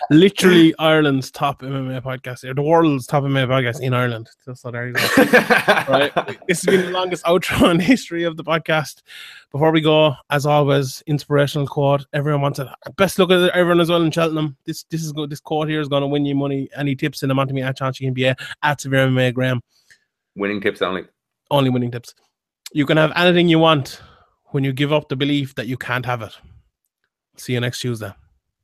literally 0.09 0.75
Ireland's 0.79 1.31
top 1.31 1.61
MMA 1.61 2.01
podcast, 2.01 2.43
or 2.43 2.53
the 2.53 2.61
world's 2.61 3.07
top 3.07 3.23
MMA 3.23 3.47
podcast 3.47 3.81
in 3.81 3.93
Ireland. 3.93 4.29
So, 4.53 4.71
there 4.71 4.87
you 4.87 4.93
go. 4.93 5.01
right. 5.89 6.11
This 6.47 6.63
has 6.63 6.65
been 6.65 6.85
the 6.85 6.91
longest 6.91 7.23
outro 7.25 7.71
in 7.71 7.77
the 7.77 7.83
history 7.83 8.23
of 8.23 8.37
the 8.37 8.43
podcast. 8.43 9.01
Before 9.51 9.71
we 9.71 9.81
go, 9.81 10.13
as 10.29 10.45
always, 10.45 11.01
inspirational 11.07 11.67
quote. 11.67 12.05
Everyone 12.13 12.41
wants 12.41 12.59
it. 12.59 12.67
Best 12.97 13.17
look 13.19 13.31
at 13.31 13.49
everyone 13.51 13.79
as 13.79 13.89
well 13.89 14.01
in 14.01 14.11
Cheltenham. 14.11 14.57
This 14.65 14.83
this 14.89 15.03
is 15.03 15.11
good. 15.11 15.29
This 15.29 15.39
quote 15.39 15.69
here 15.69 15.81
is 15.81 15.87
going 15.87 16.01
to 16.01 16.07
win 16.07 16.25
you 16.25 16.35
money. 16.35 16.69
Any 16.75 16.95
tips 16.95 17.23
in 17.23 17.29
the 17.29 17.35
me 17.35 17.61
at 17.61 17.77
Chauncey 17.77 18.09
NBA 18.09 18.35
at 18.63 18.81
Severe 18.81 19.07
MMA 19.07 19.33
Graham. 19.33 19.61
Winning 20.35 20.61
tips 20.61 20.81
only. 20.81 21.05
Only 21.49 21.69
winning 21.69 21.91
tips. 21.91 22.13
You 22.73 22.85
can 22.85 22.97
have 22.97 23.13
anything 23.15 23.47
you 23.47 23.59
want 23.59 24.01
when 24.49 24.63
you 24.63 24.73
give 24.73 24.93
up 24.93 25.09
the 25.09 25.15
belief 25.15 25.55
that 25.55 25.67
you 25.67 25.77
can't 25.77 26.05
have 26.05 26.21
it. 26.21 26.33
See 27.37 27.53
you 27.53 27.59
next 27.59 27.81
Tuesday. 27.81 28.13